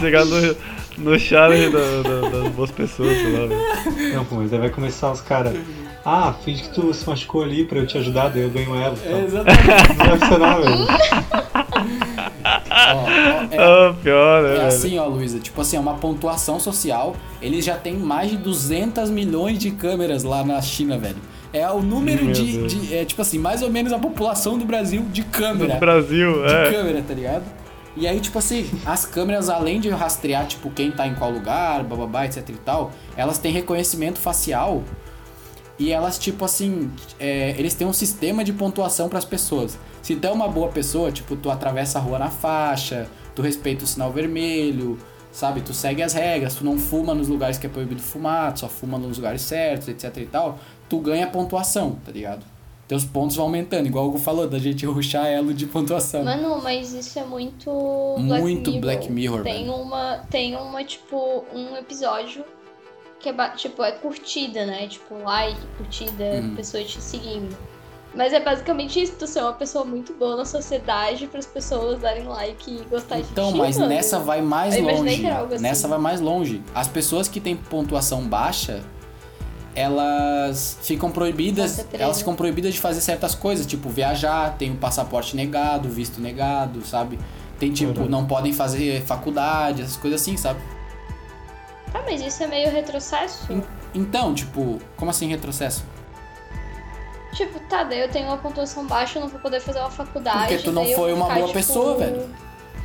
Chegar 0.00 0.24
no, 0.24 0.56
no 0.98 1.18
challenge 1.18 1.70
da- 1.70 2.02
da- 2.02 2.28
das 2.28 2.48
boas 2.52 2.70
pessoas, 2.70 3.16
sei 3.16 3.32
lá, 3.32 3.46
velho. 3.46 4.14
Não, 4.14 4.24
pô, 4.24 4.36
mas 4.36 4.52
aí 4.52 4.58
vai 4.58 4.70
começar 4.70 5.12
os 5.12 5.20
caras. 5.20 5.54
Ah, 6.04 6.34
finge 6.44 6.62
que 6.64 6.74
tu 6.74 6.92
se 6.92 7.08
machucou 7.08 7.42
ali 7.42 7.64
pra 7.64 7.78
eu 7.78 7.86
te 7.86 7.96
ajudar, 7.96 8.28
daí 8.28 8.42
eu 8.42 8.50
ganho 8.50 8.74
ela. 8.74 8.94
É, 9.04 9.08
Então. 9.08 9.24
exatamente. 9.24 9.98
Não 9.98 10.06
vai 10.06 10.18
funcionar, 10.18 10.60
velho. 10.60 10.86
Ó, 12.74 13.08
é, 13.54 13.58
Ah, 13.58 13.94
pior, 14.02 14.42
né, 14.42 14.56
é 14.56 14.66
assim, 14.66 14.98
ó, 14.98 15.06
Luísa. 15.06 15.38
Tipo 15.38 15.60
assim, 15.60 15.76
é 15.76 15.80
uma 15.80 15.94
pontuação 15.94 16.58
social. 16.58 17.14
Eles 17.40 17.64
já 17.64 17.76
têm 17.76 17.94
mais 17.96 18.30
de 18.30 18.36
200 18.36 19.10
milhões 19.10 19.58
de 19.58 19.70
câmeras 19.70 20.22
lá 20.24 20.44
na 20.44 20.60
China, 20.60 20.98
velho. 20.98 21.16
É 21.52 21.70
o 21.70 21.80
número 21.80 22.32
de, 22.32 22.66
de- 22.66 22.94
É 22.94 23.04
tipo 23.04 23.22
assim, 23.22 23.38
mais 23.38 23.62
ou 23.62 23.70
menos 23.70 23.92
a 23.92 23.98
população 23.98 24.58
do 24.58 24.64
Brasil 24.64 25.02
de 25.12 25.22
câmera. 25.22 25.74
Do 25.74 25.80
Brasil, 25.80 26.44
de 26.46 26.52
é. 26.52 26.70
câmera, 26.72 27.04
tá 27.06 27.14
ligado? 27.14 27.44
E 27.96 28.08
aí, 28.08 28.18
tipo 28.18 28.36
assim, 28.40 28.68
as 28.84 29.04
câmeras, 29.06 29.48
além 29.48 29.78
de 29.78 29.88
rastrear, 29.88 30.46
tipo, 30.46 30.68
quem 30.68 30.90
tá 30.90 31.06
em 31.06 31.14
qual 31.14 31.30
lugar, 31.30 31.84
bababá, 31.84 32.24
etc 32.26 32.48
e 32.48 32.52
tal, 32.54 32.90
elas 33.16 33.38
têm 33.38 33.52
reconhecimento 33.52 34.18
facial 34.18 34.82
e 35.78 35.92
elas, 35.92 36.18
tipo 36.18 36.44
assim, 36.44 36.90
é, 37.20 37.54
eles 37.56 37.72
têm 37.74 37.86
um 37.86 37.92
sistema 37.92 38.42
de 38.42 38.52
pontuação 38.52 39.08
pras 39.08 39.24
pessoas. 39.24 39.78
Se 40.04 40.14
tu 40.14 40.26
é 40.26 40.30
uma 40.30 40.46
boa 40.46 40.68
pessoa, 40.68 41.10
tipo, 41.10 41.34
tu 41.34 41.50
atravessa 41.50 41.98
a 41.98 42.02
rua 42.02 42.18
na 42.18 42.30
faixa, 42.30 43.08
tu 43.34 43.40
respeita 43.40 43.84
o 43.84 43.86
sinal 43.86 44.12
vermelho, 44.12 44.98
sabe? 45.32 45.62
Tu 45.62 45.72
segue 45.72 46.02
as 46.02 46.12
regras, 46.12 46.56
tu 46.56 46.62
não 46.62 46.78
fuma 46.78 47.14
nos 47.14 47.26
lugares 47.26 47.56
que 47.56 47.64
é 47.64 47.70
proibido 47.70 48.02
fumar, 48.02 48.52
tu 48.52 48.60
só 48.60 48.68
fuma 48.68 48.98
nos 48.98 49.16
lugares 49.16 49.40
certos, 49.40 49.88
etc 49.88 50.14
e 50.18 50.26
tal, 50.26 50.58
tu 50.90 50.98
ganha 50.98 51.26
pontuação, 51.26 51.92
tá 52.04 52.12
ligado? 52.12 52.44
Teus 52.86 53.02
pontos 53.02 53.34
vão 53.34 53.46
aumentando, 53.46 53.86
igual 53.86 54.04
o 54.04 54.08
Hugo 54.08 54.18
falou, 54.18 54.46
da 54.46 54.58
gente 54.58 54.84
ruxar 54.84 55.24
elo 55.26 55.54
de 55.54 55.64
pontuação. 55.64 56.22
Mano, 56.22 56.60
mas 56.62 56.92
isso 56.92 57.18
é 57.18 57.24
muito. 57.24 57.70
Muito 58.18 58.78
Black 58.78 59.10
Mirror. 59.10 59.42
Black 59.42 59.42
Mirror, 59.42 59.42
Tem 59.42 59.64
velho. 59.64 59.74
uma. 59.74 60.18
Tem 60.30 60.54
uma, 60.54 60.84
tipo, 60.84 61.46
um 61.54 61.74
episódio 61.78 62.44
que 63.20 63.30
é, 63.30 63.48
tipo, 63.56 63.82
é 63.82 63.92
curtida, 63.92 64.66
né? 64.66 64.86
Tipo, 64.86 65.14
like, 65.22 65.58
curtida, 65.78 66.44
pessoa 66.54 66.84
te 66.84 67.00
seguindo. 67.00 67.56
Mas 68.14 68.32
é 68.32 68.38
basicamente 68.40 69.02
isso, 69.02 69.14
tu 69.18 69.26
ser 69.26 69.40
uma 69.40 69.52
pessoa 69.54 69.84
muito 69.84 70.14
boa 70.14 70.36
na 70.36 70.44
sociedade 70.44 71.26
para 71.26 71.40
as 71.40 71.46
pessoas 71.46 71.98
darem 72.00 72.24
like 72.24 72.70
e 72.70 72.84
gostar 72.88 73.16
de 73.16 73.22
Então, 73.32 73.50
mas 73.52 73.76
mano. 73.76 73.88
nessa 73.88 74.20
vai 74.20 74.40
mais 74.40 74.76
Eu 74.76 74.84
longe. 74.84 75.16
que 75.18 75.26
era 75.26 75.38
algo 75.38 75.54
assim. 75.54 75.62
Nessa 75.62 75.88
vai 75.88 75.98
mais 75.98 76.20
longe. 76.20 76.62
As 76.74 76.86
pessoas 76.86 77.26
que 77.26 77.40
têm 77.40 77.56
pontuação 77.56 78.22
baixa, 78.22 78.82
elas 79.74 80.78
ficam 80.82 81.10
proibidas, 81.10 81.84
elas 81.92 82.18
ficam 82.18 82.36
proibidas 82.36 82.72
de 82.74 82.80
fazer 82.80 83.00
certas 83.00 83.34
coisas, 83.34 83.66
tipo 83.66 83.88
viajar, 83.88 84.56
tem 84.56 84.70
o 84.70 84.76
passaporte 84.76 85.34
negado, 85.34 85.88
visto 85.88 86.20
negado, 86.20 86.84
sabe? 86.86 87.18
Tem 87.58 87.72
tipo, 87.72 88.00
Uhum. 88.02 88.08
não 88.08 88.26
podem 88.26 88.52
fazer 88.52 89.02
faculdade, 89.04 89.82
essas 89.82 89.96
coisas 89.96 90.20
assim, 90.20 90.36
sabe? 90.36 90.60
Tá, 91.92 92.02
mas 92.06 92.20
isso 92.20 92.42
é 92.42 92.46
meio 92.46 92.70
retrocesso. 92.70 93.46
Então, 93.92 94.34
tipo, 94.34 94.80
como 94.96 95.10
assim 95.10 95.26
retrocesso? 95.28 95.84
Tipo, 97.34 97.58
tá, 97.60 97.84
daí 97.84 98.00
eu 98.00 98.08
tenho 98.08 98.26
uma 98.28 98.36
pontuação 98.38 98.86
baixa, 98.86 99.18
eu 99.18 99.22
não 99.22 99.28
vou 99.28 99.40
poder 99.40 99.60
fazer 99.60 99.80
uma 99.80 99.90
faculdade. 99.90 100.38
Porque 100.48 100.58
tu 100.58 100.72
não 100.72 100.86
foi 100.86 101.12
uma 101.12 101.26
boa 101.26 101.40
tipo, 101.46 101.52
pessoa, 101.52 101.96
velho. 101.96 102.28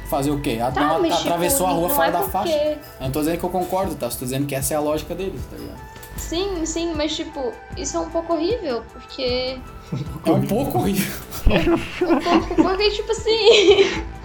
Fazer 0.10 0.32
o 0.32 0.41
quê? 0.41 0.58
Tá, 0.74 0.97
mas, 1.00 1.14
atravessou 1.14 1.68
tipo, 1.68 1.70
a 1.70 1.74
rua 1.80 1.88
não 1.89 1.95
fora 1.95 2.08
é 2.08 2.12
da 2.12 2.18
porque- 2.20 2.32
faixa. 2.32 2.56
Eu 2.58 2.78
não 3.02 3.12
tô 3.12 3.20
dizendo 3.20 3.38
que 3.38 3.43
eu 3.45 3.50
concordo, 3.50 3.95
tá? 3.95 4.08
Eu 4.08 4.12
tô 4.12 4.18
dizendo 4.26 4.47
que 4.47 4.56
essa 4.56 4.74
é 4.74 4.78
a 4.78 4.80
lógica 4.80 5.14
deles, 5.14 5.39
tá 5.52 5.56
ligado? 5.56 5.80
Sim, 6.18 6.66
sim, 6.66 6.93
mas 6.95 7.16
tipo, 7.16 7.54
isso 7.78 7.95
é 7.95 8.00
um 8.00 8.10
pouco 8.10 8.34
horrível, 8.34 8.84
porque. 8.91 9.58
É 10.26 10.32
um 10.32 10.41
pouco 10.45 10.78
horrível. 10.80 11.14
Um 12.02 12.20
pouco, 12.20 12.56
porque, 12.56 12.89
tipo 12.91 13.12
assim. 13.12 14.04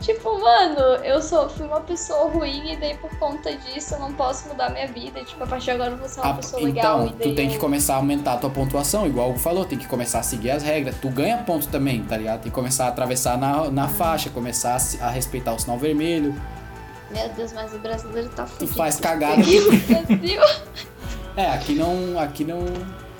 tipo, 0.00 0.40
mano, 0.40 0.80
eu 1.04 1.20
sou, 1.22 1.48
fui 1.48 1.66
uma 1.66 1.80
pessoa 1.80 2.30
ruim 2.30 2.72
e 2.72 2.76
daí 2.76 2.96
por 2.96 3.10
conta 3.18 3.54
disso 3.54 3.94
eu 3.94 4.00
não 4.00 4.12
posso 4.14 4.48
mudar 4.48 4.70
minha 4.70 4.86
vida. 4.88 5.22
Tipo, 5.24 5.44
a 5.44 5.46
partir 5.46 5.66
de 5.66 5.70
agora 5.72 5.90
eu 5.92 5.96
vou 5.98 6.08
ser 6.08 6.20
uma 6.20 6.30
Ah, 6.30 6.34
pessoa 6.34 6.62
legal. 6.62 7.04
então, 7.06 7.16
tu 7.18 7.34
tem 7.34 7.46
eu- 7.46 7.52
que 7.52 7.58
começar 7.58 7.94
a 7.94 7.96
aumentar 7.98 8.32
a 8.34 8.36
tua 8.38 8.50
pontuação, 8.50 9.06
igual 9.06 9.28
o 9.28 9.30
Hugo 9.30 9.38
falou, 9.38 9.64
tem 9.64 9.78
que 9.78 9.86
começar 9.86 10.20
a 10.20 10.22
seguir 10.22 10.50
as 10.50 10.62
regras. 10.62 10.96
Tu 11.00 11.08
ganha 11.10 11.38
ponto 11.38 11.68
também, 11.68 12.02
tá 12.02 12.16
ligado? 12.16 12.40
Tem 12.42 12.50
que 12.50 12.54
começar 12.54 12.86
a 12.86 12.88
atravessar 12.88 13.36
na, 13.38 13.70
na 13.70 13.88
faixa, 13.88 14.30
começar 14.30 14.76
a, 15.00 15.06
a 15.06 15.10
respeitar 15.10 15.52
o 15.54 15.58
sinal 15.58 15.78
vermelho. 15.78 16.34
Meu 17.10 17.28
Deus, 17.30 17.52
mas 17.52 17.72
o 17.74 17.78
brasileiro 17.78 18.28
tá 18.30 18.44
Tu 18.44 18.50
fudido. 18.50 18.74
faz 18.74 18.96
cagada. 19.00 19.36
Brasil. 19.42 20.40
É, 21.36 21.46
aqui 21.50 21.74
não, 21.74 22.18
aqui 22.18 22.44
não, 22.44 22.64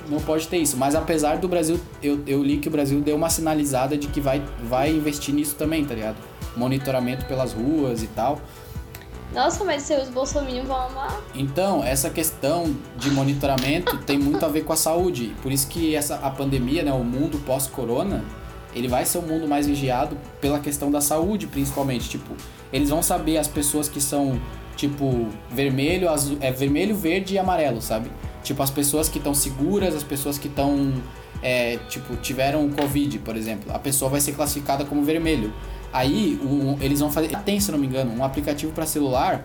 não 0.09 0.20
pode 0.20 0.47
ter 0.49 0.59
isso. 0.59 0.76
Mas 0.76 0.95
apesar 0.95 1.39
do 1.39 1.49
Brasil, 1.49 1.81
eu, 2.03 2.20
eu 2.26 2.43
li 2.43 2.59
que 2.59 2.68
o 2.68 2.70
Brasil 2.70 3.01
deu 3.01 3.16
uma 3.16 3.31
sinalizada 3.31 3.97
de 3.97 4.07
que 4.09 4.20
vai, 4.20 4.43
vai 4.62 4.91
investir 4.91 5.35
nisso 5.35 5.55
também, 5.57 5.85
tá 5.85 5.95
ligado? 5.95 6.16
Monitoramento 6.57 7.27
pelas 7.27 7.53
ruas 7.53 8.03
e 8.03 8.07
tal. 8.09 8.41
Nossa, 9.33 9.63
mas 9.63 9.83
seus 9.83 10.09
bolsominions 10.09 10.67
vão 10.67 10.77
amar. 10.77 11.21
Então, 11.35 11.85
essa 11.85 12.11
questão 12.11 12.75
de 12.97 13.11
monitoramento 13.11 13.97
tem 13.99 14.19
muito 14.19 14.45
a 14.45 14.49
ver 14.49 14.65
com 14.65 14.73
a 14.73 14.77
saúde. 14.77 15.35
Por 15.41 15.53
isso 15.53 15.69
que 15.69 15.95
essa, 15.95 16.17
a 16.17 16.31
pandemia, 16.31 16.83
né, 16.83 16.93
o 16.93 17.05
mundo 17.05 17.39
pós-corona, 17.47 18.25
ele 18.75 18.89
vai 18.89 19.05
ser 19.05 19.19
um 19.19 19.23
mundo 19.23 19.47
mais 19.47 19.69
vigiado 19.69 20.17
pela 20.41 20.59
questão 20.59 20.91
da 20.91 21.01
saúde, 21.01 21.47
principalmente. 21.47 22.09
Tipo, 22.09 22.35
eles 22.73 22.91
vão 22.91 23.03
saber 23.03 23.37
as 23.39 23.47
pessoas 23.47 23.89
que 23.89 24.01
são, 24.01 24.41
tipo, 24.77 25.29
vermelho, 25.49 26.09
azul, 26.09 26.37
é 26.41 26.51
vermelho, 26.51 26.97
verde 26.97 27.35
e 27.35 27.39
amarelo, 27.39 27.81
sabe? 27.81 28.11
Tipo, 28.43 28.65
as 28.65 28.71
pessoas 28.71 29.09
que 29.09 29.19
estão 29.19 29.33
seguras, 29.33 29.95
as 29.95 30.03
pessoas 30.03 30.39
que 30.39 30.49
estão, 30.49 30.93
é, 31.41 31.79
tipo, 31.89 32.17
tiveram 32.17 32.69
Covid, 32.71 33.21
por 33.21 33.37
exemplo. 33.37 33.73
A 33.73 33.79
pessoa 33.79 34.11
vai 34.11 34.21
ser 34.21 34.33
classificada 34.33 34.85
como 34.85 35.05
vermelho. 35.05 35.53
Aí, 35.93 36.38
o- 36.43 36.76
eles 36.80 37.01
vão 37.01 37.11
fazer, 37.11 37.28
tem, 37.45 37.59
se 37.61 37.70
não 37.72 37.78
me 37.78 37.86
engano, 37.86 38.12
um 38.14 38.24
aplicativo 38.24 38.72
para 38.72 38.86
celular 38.86 39.45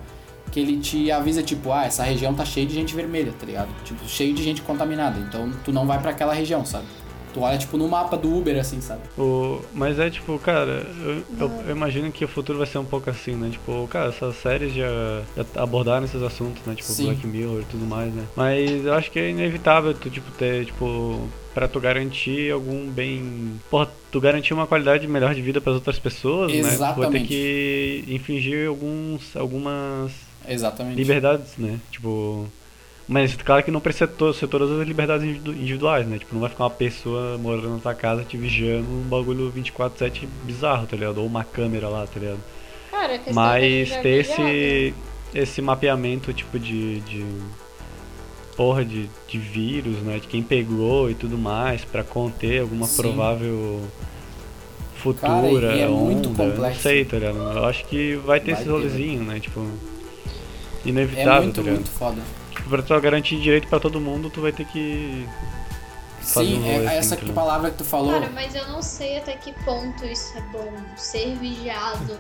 que 0.52 0.60
ele 0.60 0.78
te 0.78 1.12
avisa, 1.12 1.42
tipo, 1.42 1.72
ah, 1.72 1.86
essa 1.86 2.04
região 2.04 2.34
tá 2.34 2.46
cheia 2.46 2.66
de 2.66 2.74
gente 2.74 2.96
vermelha, 2.96 3.34
tá 3.38 3.46
ligado? 3.46 3.70
Tipo, 3.84 4.08
cheio 4.08 4.34
de 4.34 4.44
gente 4.44 4.62
contaminada. 4.62 5.20
Então, 5.20 5.52
tu 5.64 5.72
não 5.74 5.86
vai 5.88 6.00
pra 6.00 6.12
aquela 6.12 6.34
região, 6.34 6.64
sabe? 6.64 6.86
Tu 7.34 7.42
olha, 7.42 7.58
tipo, 7.58 7.78
no 7.78 7.90
mapa 7.90 8.16
do 8.16 8.34
Uber, 8.34 8.58
assim, 8.58 8.80
sabe? 8.80 9.02
O, 9.18 9.60
mas 9.74 10.00
é 10.00 10.10
tipo, 10.10 10.40
cara, 10.40 10.88
eu, 11.04 11.24
eu- 11.38 11.52
eu 11.68 11.72
imagino 11.76 12.10
que 12.10 12.24
o 12.24 12.28
futuro 12.30 12.60
vai 12.60 12.68
ser 12.68 12.78
um 12.78 12.86
pouco 12.86 13.10
assim, 13.10 13.34
né? 13.36 13.50
Tipo, 13.50 13.86
cara, 13.90 14.08
essas 14.10 14.38
séries 14.38 14.74
já, 14.74 14.88
já 15.36 15.46
abordaram 15.62 16.06
esses 16.06 16.22
assuntos, 16.22 16.62
né? 16.66 16.76
Tipo, 16.76 16.92
Sim. 16.94 17.08
Black 17.08 17.28
Mirror 17.28 17.62
e 17.62 17.66
tudo 17.66 17.86
mais, 17.86 18.14
né? 18.14 18.24
Mas 18.38 18.86
eu 18.86 18.94
acho 18.94 19.12
que 19.12 19.20
é 19.20 19.32
inevitável 19.32 19.94
tu, 19.94 20.10
tipo, 20.10 20.32
ter, 20.32 20.66
tipo, 20.68 21.28
pra 21.56 21.68
tu 21.68 21.80
garantir 21.80 22.52
algum 22.52 22.86
bem. 22.92 23.54
Porra, 23.72 23.90
tu 24.12 24.22
garantir 24.22 24.54
uma 24.54 24.68
qualidade 24.68 25.08
melhor 25.08 25.34
de 25.34 25.42
vida 25.42 25.60
pras 25.62 25.76
outras 25.76 25.98
pessoas, 25.98 26.52
né? 26.52 26.58
Tu 26.60 26.62
vai 26.62 26.70
ter 26.70 26.76
Exatamente. 26.76 27.28
que 27.28 28.04
infringir 28.10 28.68
alguns, 28.68 29.36
algumas 29.36 30.12
Exatamente. 30.48 30.98
liberdades, 30.98 31.58
né? 31.58 31.80
Tipo. 31.90 32.46
Mas 33.08 33.36
claro 33.36 33.64
que 33.64 33.70
não 33.70 33.80
precisa 33.80 34.08
to- 34.08 34.34
ser 34.34 34.48
todas 34.48 34.70
as 34.80 34.88
liberdades 34.88 35.24
individu- 35.26 35.52
individuais, 35.54 36.08
né? 36.08 36.18
Tipo, 36.18 36.34
não 36.34 36.42
vai 36.42 36.50
ficar 36.50 36.64
uma 36.64 36.70
pessoa 36.72 37.38
morando 37.38 37.70
na 37.70 37.78
tua 37.78 37.94
casa 37.94 38.24
te 38.24 38.36
vigiando 38.36 38.88
um 38.90 39.04
bagulho 39.04 39.52
24-7 39.56 40.28
bizarro, 40.44 40.88
tá 40.88 40.96
ligado? 40.98 41.20
Ou 41.20 41.26
uma 41.28 41.44
câmera 41.44 41.88
lá, 41.88 42.06
tá 42.08 42.20
ligado? 42.20 42.40
Cara, 42.90 43.14
é 43.14 43.22
Mas 43.32 43.90
ter 43.98 44.24
viajava. 44.24 44.50
esse, 44.50 44.94
esse 45.36 45.62
mapeamento, 45.62 46.34
tipo, 46.34 46.58
de. 46.60 47.00
de 47.02 47.24
porra 48.56 48.84
de, 48.86 49.10
de 49.28 49.38
vírus, 49.40 49.98
né? 49.98 50.20
De 50.20 50.28
quem 50.28 50.42
pegou 50.42 51.10
e 51.10 51.14
tudo 51.16 51.38
mais, 51.38 51.84
pra 51.86 52.04
conter 52.04 52.62
alguma 52.62 52.88
Sim. 52.88 53.02
provável 53.02 53.82
futura 54.96 55.68
Cara, 55.68 55.76
e 55.76 55.82
é 55.82 55.88
muito 55.88 56.30
onda. 56.30 56.44
Não 56.44 56.52
complexo. 56.52 56.82
sei, 56.82 57.06
tá 57.06 57.18
ligado? 57.18 57.38
Eu 57.38 57.66
acho 57.66 57.86
que 57.86 58.16
vai 58.18 58.40
ter 58.40 58.52
Vai 58.52 58.62
esse 58.62 58.64
ter, 58.64 58.72
rolezinho, 58.72 59.24
né? 59.24 59.40
Tipo. 59.40 59.60
É 60.86 60.90
Inevitável, 60.90 61.42
muito, 61.44 61.56
tá 61.56 61.62
ligado? 61.62 61.76
muito 61.76 61.92
foda. 61.92 62.22
Tipo, 62.52 62.70
pra 62.70 62.82
tu 62.82 63.00
garantir 63.02 63.40
direito 63.40 63.68
pra 63.68 63.80
todo 63.80 64.00
mundo, 64.00 64.30
tu 64.30 64.42
vai 64.42 64.52
ter 64.52 64.66
que. 64.66 65.26
fazer 66.22 66.48
Sim, 66.48 66.62
um 66.64 66.66
é, 66.66 66.76
assim, 66.78 66.96
essa 66.98 67.16
tá 67.18 67.26
que 67.26 67.32
palavra 67.34 67.70
que 67.72 67.78
tu 67.78 67.84
falou. 67.84 68.14
Cara, 68.20 68.32
mas 68.34 68.56
eu 68.56 68.68
não 68.68 68.82
sei 68.82 69.18
até 69.18 69.36
que 69.36 69.52
ponto 69.64 70.06
isso 70.06 70.38
é 70.38 70.42
bom. 70.52 70.72
Ser 70.96 71.36
vigiado. 71.36 72.20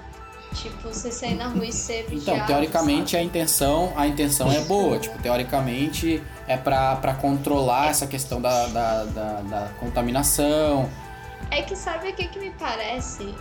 Tipo, 0.55 0.87
você 0.87 1.11
sair 1.11 1.35
na 1.35 1.49
rua 1.49 1.65
e 1.65 1.71
ser 1.71 2.05
vigiado. 2.07 2.37
Então, 2.37 2.47
teoricamente 2.47 3.17
a 3.17 3.21
intenção, 3.21 3.91
a 3.95 4.07
intenção 4.07 4.51
é 4.51 4.61
boa. 4.61 4.97
Tipo, 4.97 5.21
teoricamente 5.21 6.23
é 6.47 6.55
pra, 6.55 6.95
pra 6.95 7.13
controlar 7.13 7.89
essa 7.89 8.07
questão 8.07 8.41
da, 8.41 8.67
da, 8.67 9.03
da, 9.03 9.41
da 9.41 9.69
contaminação. 9.79 10.89
É 11.51 11.61
que 11.61 11.75
sabe 11.75 12.09
o 12.09 12.13
que, 12.15 12.27
que 12.27 12.39
me 12.39 12.51
parece? 12.51 13.35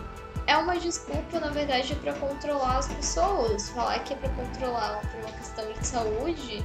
É 0.46 0.56
uma 0.56 0.76
desculpa, 0.76 1.40
na 1.40 1.48
verdade, 1.48 1.94
pra 1.96 2.12
controlar 2.14 2.78
as 2.78 2.88
pessoas. 2.88 3.68
Falar 3.70 4.00
que 4.00 4.12
é 4.12 4.16
pra 4.16 4.28
controlar 4.30 5.00
por 5.00 5.20
uma 5.20 5.32
questão 5.38 5.64
de 5.72 5.86
saúde. 5.86 6.64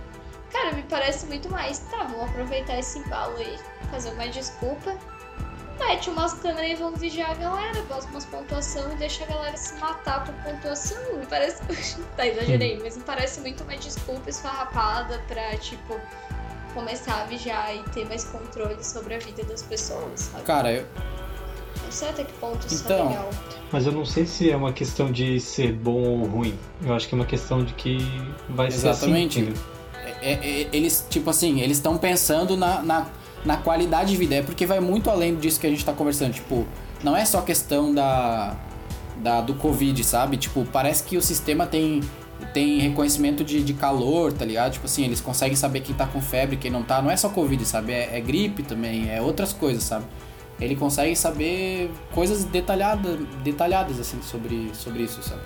Cara, 0.52 0.74
me 0.74 0.84
parece 0.84 1.28
muito 1.28 1.50
mais. 1.50 1.80
Tá, 1.92 2.04
vamos 2.04 2.30
aproveitar 2.30 2.78
esse 2.78 3.00
embalo 3.00 3.38
aí, 3.38 3.58
fazer 3.92 4.10
uma 4.12 4.28
desculpa. 4.28 4.98
Mete 5.80 6.10
umas 6.10 6.34
câmeras 6.34 6.72
e 6.72 6.76
vamos 6.76 7.00
vigiar 7.00 7.32
a 7.32 7.34
galera, 7.36 7.82
bota 7.84 8.06
umas 8.08 8.26
pontuação 8.26 8.92
e 8.92 8.96
deixa 8.96 9.24
a 9.24 9.28
galera 9.28 9.56
se 9.58 9.74
matar 9.80 10.26
por 10.26 10.34
pontuação. 10.44 10.98
Me 11.18 11.26
parece. 11.26 11.62
tá, 12.16 12.28
exagerei, 12.28 12.80
mas 12.82 12.98
me 12.98 13.04
parece 13.04 13.40
muito 13.42 13.64
uma 13.64 13.76
desculpa 13.78 14.30
esfarrapada 14.30 15.22
pra, 15.28 15.58
tipo, 15.58 16.00
começar 16.74 17.22
a 17.22 17.26
vigiar 17.26 17.74
e 17.76 17.84
ter 17.92 18.06
mais 18.08 18.26
controle 18.26 18.84
sobre 18.84 19.16
a 19.16 19.20
vida 19.20 19.44
das 19.44 19.64
pessoas, 19.64 20.20
sabe? 20.20 20.44
Cara, 20.44 20.72
eu, 20.72 20.86
Não 21.84 21.92
sei 21.92 22.10
até 22.10 22.24
que 22.26 22.34
ponto 22.34 22.68
isso 22.68 22.84
Então, 22.84 23.06
é 23.06 23.10
legal. 23.10 23.30
Mas 23.72 23.86
eu 23.86 23.92
não 23.92 24.06
sei 24.06 24.26
se 24.26 24.52
é 24.52 24.56
uma 24.58 24.74
questão 24.74 25.12
de 25.12 25.40
ser 25.40 25.72
bom 25.74 26.02
ou 26.20 26.26
ruim. 26.26 26.58
Eu 26.84 26.94
acho 26.94 27.08
que 27.08 27.16
é 27.16 27.18
uma 27.18 27.26
questão 27.26 27.64
de 27.64 27.74
que 27.74 27.98
vai 28.50 28.68
Exatamente. 28.68 29.36
ser 29.36 29.40
assim. 29.42 29.52
entendeu? 29.52 29.80
é- 30.22 30.34
é- 30.34 30.68
eles, 30.74 31.06
tipo 31.10 31.30
assim, 31.30 31.62
eles 31.62 31.78
estão 31.78 31.98
pensando 31.98 32.58
na, 32.58 32.82
na, 32.82 33.08
na 33.46 33.58
qualidade 33.58 34.12
de 34.12 34.18
vida. 34.18 34.36
É 34.36 34.42
porque 34.42 34.66
vai 34.66 34.80
muito 34.80 35.10
além 35.10 35.36
disso 35.36 35.60
que 35.60 35.68
a 35.68 35.70
gente 35.70 35.84
tá 35.84 35.94
conversando. 35.94 36.34
Tipo, 36.34 36.66
não 37.04 37.16
é 37.16 37.26
só 37.26 37.42
questão 37.42 37.94
da, 37.94 38.56
da 39.18 39.42
do 39.42 39.54
Covid, 39.56 40.04
sabe? 40.04 40.38
Tipo, 40.38 40.66
parece 40.66 41.04
que 41.04 41.18
o 41.18 41.22
sistema 41.22 41.66
tem, 41.66 42.02
tem 42.54 42.80
reconhecimento 42.80 43.44
de, 43.44 43.64
de 43.64 43.74
calor, 43.74 44.34
tá 44.34 44.46
ligado? 44.46 44.74
Tipo 44.74 44.86
assim, 44.86 45.06
eles 45.06 45.22
conseguem 45.22 45.56
saber 45.56 45.82
quem 45.82 45.96
tá 45.96 46.06
com 46.06 46.22
febre, 46.22 46.58
quem 46.58 46.72
não 46.72 46.84
tá. 46.84 47.02
Não 47.02 47.12
é 47.12 47.18
só 47.18 47.30
Covid, 47.30 47.64
sabe? 47.66 47.94
É, 47.94 48.18
é 48.18 48.22
gripe 48.22 48.64
também, 48.64 49.10
é 49.10 49.22
outras 49.22 49.54
coisas, 49.54 49.84
sabe? 49.84 50.06
Ele 50.60 50.76
consegue 50.76 51.16
saber 51.16 51.90
coisas 52.12 52.44
detalhadas, 52.44 53.18
detalhadas 53.44 53.98
assim, 54.00 54.22
sobre, 54.22 54.72
sobre 54.74 55.04
isso, 55.04 55.24
sabe? 55.24 55.42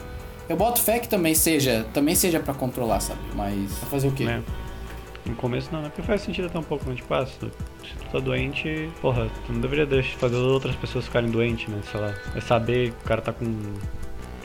Eu 0.50 0.58
boto 0.58 0.82
fé 0.82 1.00
que 1.00 1.08
também 1.08 1.36
seja, 1.36 1.86
também 1.94 2.16
seja 2.16 2.39
para 2.39 2.54
controlar, 2.54 3.00
sabe? 3.00 3.20
Mas 3.36 3.72
fazer 3.89 4.08
o 4.08 4.12
quê? 4.12 4.26
né? 4.26 4.44
No 5.26 5.36
começo 5.36 5.69
não, 5.71 5.82
né? 5.82 5.88
Porque 5.89 6.01
faz 6.01 6.21
sentido 6.21 6.47
até 6.47 6.59
um 6.59 6.63
pouco, 6.63 6.89
né? 6.89 6.95
Tipo, 6.95 7.13
ah, 7.13 7.26
se 7.26 7.38
tu, 7.39 7.49
se 7.82 7.93
tu 7.95 8.11
tá 8.11 8.19
doente, 8.19 8.91
porra, 9.01 9.30
tu 9.45 9.53
não 9.53 9.61
deveria 9.61 9.86
deixar 9.86 10.17
fazer 10.17 10.36
outras 10.36 10.76
pessoas 10.76 11.05
ficarem 11.05 11.30
doentes, 11.32 11.67
né? 11.69 11.82
Sei 11.89 11.99
lá. 11.99 12.13
É 12.36 12.41
saber 12.41 12.91
que 12.91 12.97
o 13.05 13.07
cara 13.07 13.21
tá 13.21 13.32
com, 13.32 13.45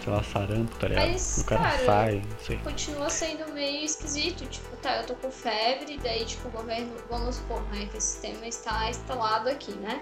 sei 0.04 0.12
lá, 0.12 0.22
sarampo, 0.22 0.76
tá 0.76 0.86
ligado? 0.86 1.08
Mas, 1.08 1.38
o 1.38 1.44
cara, 1.46 1.62
cara, 1.62 1.84
sai, 1.84 2.14
não 2.16 2.38
sei. 2.46 2.58
Continua 2.58 3.10
sendo 3.10 3.52
meio 3.52 3.84
esquisito. 3.84 4.46
Tipo, 4.46 4.76
tá, 4.76 4.98
eu 4.98 5.06
tô 5.06 5.14
com 5.16 5.30
febre, 5.32 5.98
daí, 6.00 6.24
tipo, 6.24 6.46
o 6.46 6.50
governo, 6.52 6.92
vamos 7.10 7.34
supor, 7.36 7.60
né, 7.72 7.88
que 7.90 7.98
esse 7.98 8.06
sistema 8.12 8.46
está 8.46 8.88
instalado 8.88 9.48
aqui, 9.48 9.72
né? 9.72 10.00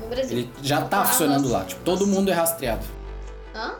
No 0.00 0.06
Brasil. 0.08 0.38
Ele 0.38 0.50
já 0.62 0.82
tá 0.82 1.00
Ah, 1.00 1.04
funcionando 1.06 1.48
lá, 1.48 1.64
tipo, 1.64 1.80
todo 1.82 2.06
mundo 2.06 2.30
é 2.30 2.34
rastreado. 2.34 2.86
Hã? 3.54 3.74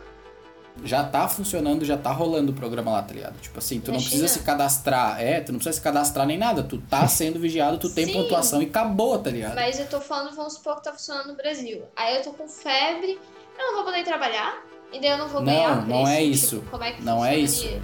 Já 0.85 1.03
tá 1.05 1.27
funcionando, 1.29 1.85
já 1.85 1.97
tá 1.97 2.13
rolando 2.13 2.53
o 2.53 2.55
programa 2.55 2.93
lá, 2.93 3.03
tá 3.03 3.13
ligado? 3.15 3.41
Tipo 3.41 3.59
assim, 3.59 3.81
tu 3.81 3.91
Na 3.91 3.97
não 3.97 4.01
precisa 4.05 4.29
se 4.29 4.41
cadastrar, 4.41 5.21
é, 5.21 5.41
tu 5.41 5.51
não 5.53 5.59
precisa 5.59 5.77
se 5.77 5.83
cadastrar 5.83 6.27
nem 6.27 6.39
nada, 6.39 6.63
tu 6.63 6.79
tá 6.79 7.09
sendo 7.09 7.39
vigiado, 7.41 7.79
tu 7.79 7.89
tem 7.93 8.07
Sim. 8.07 8.13
pontuação 8.13 8.63
e 8.63 8.67
acabou, 8.67 9.19
tá 9.19 9.31
ligado? 9.31 9.55
Mas 9.55 9.81
eu 9.81 9.87
tô 9.89 10.01
falando, 10.01 10.35
vamos 10.37 10.55
supor 10.55 10.77
que 10.77 10.85
tá 10.85 10.93
funcionando 10.93 11.29
no 11.29 11.35
Brasil. 11.35 11.83
Aí 11.97 12.17
eu 12.17 12.23
tô 12.23 12.31
com 12.33 12.47
febre, 12.47 13.19
eu 13.59 13.67
não 13.67 13.75
vou 13.77 13.85
poder 13.85 14.05
trabalhar, 14.05 14.63
e 14.93 15.01
daí 15.01 15.11
eu 15.11 15.19
não 15.19 15.29
vou 15.29 15.41
Não, 15.41 15.53
ganhar 15.53 15.87
não 15.87 16.05
preço. 16.05 16.09
é 16.11 16.21
Tipo, 16.21 16.31
isso. 16.35 16.65
como 16.71 16.85
é 16.85 16.93
que 16.93 17.03
Não 17.03 17.25
é 17.25 17.41
funcionaria? 17.41 17.83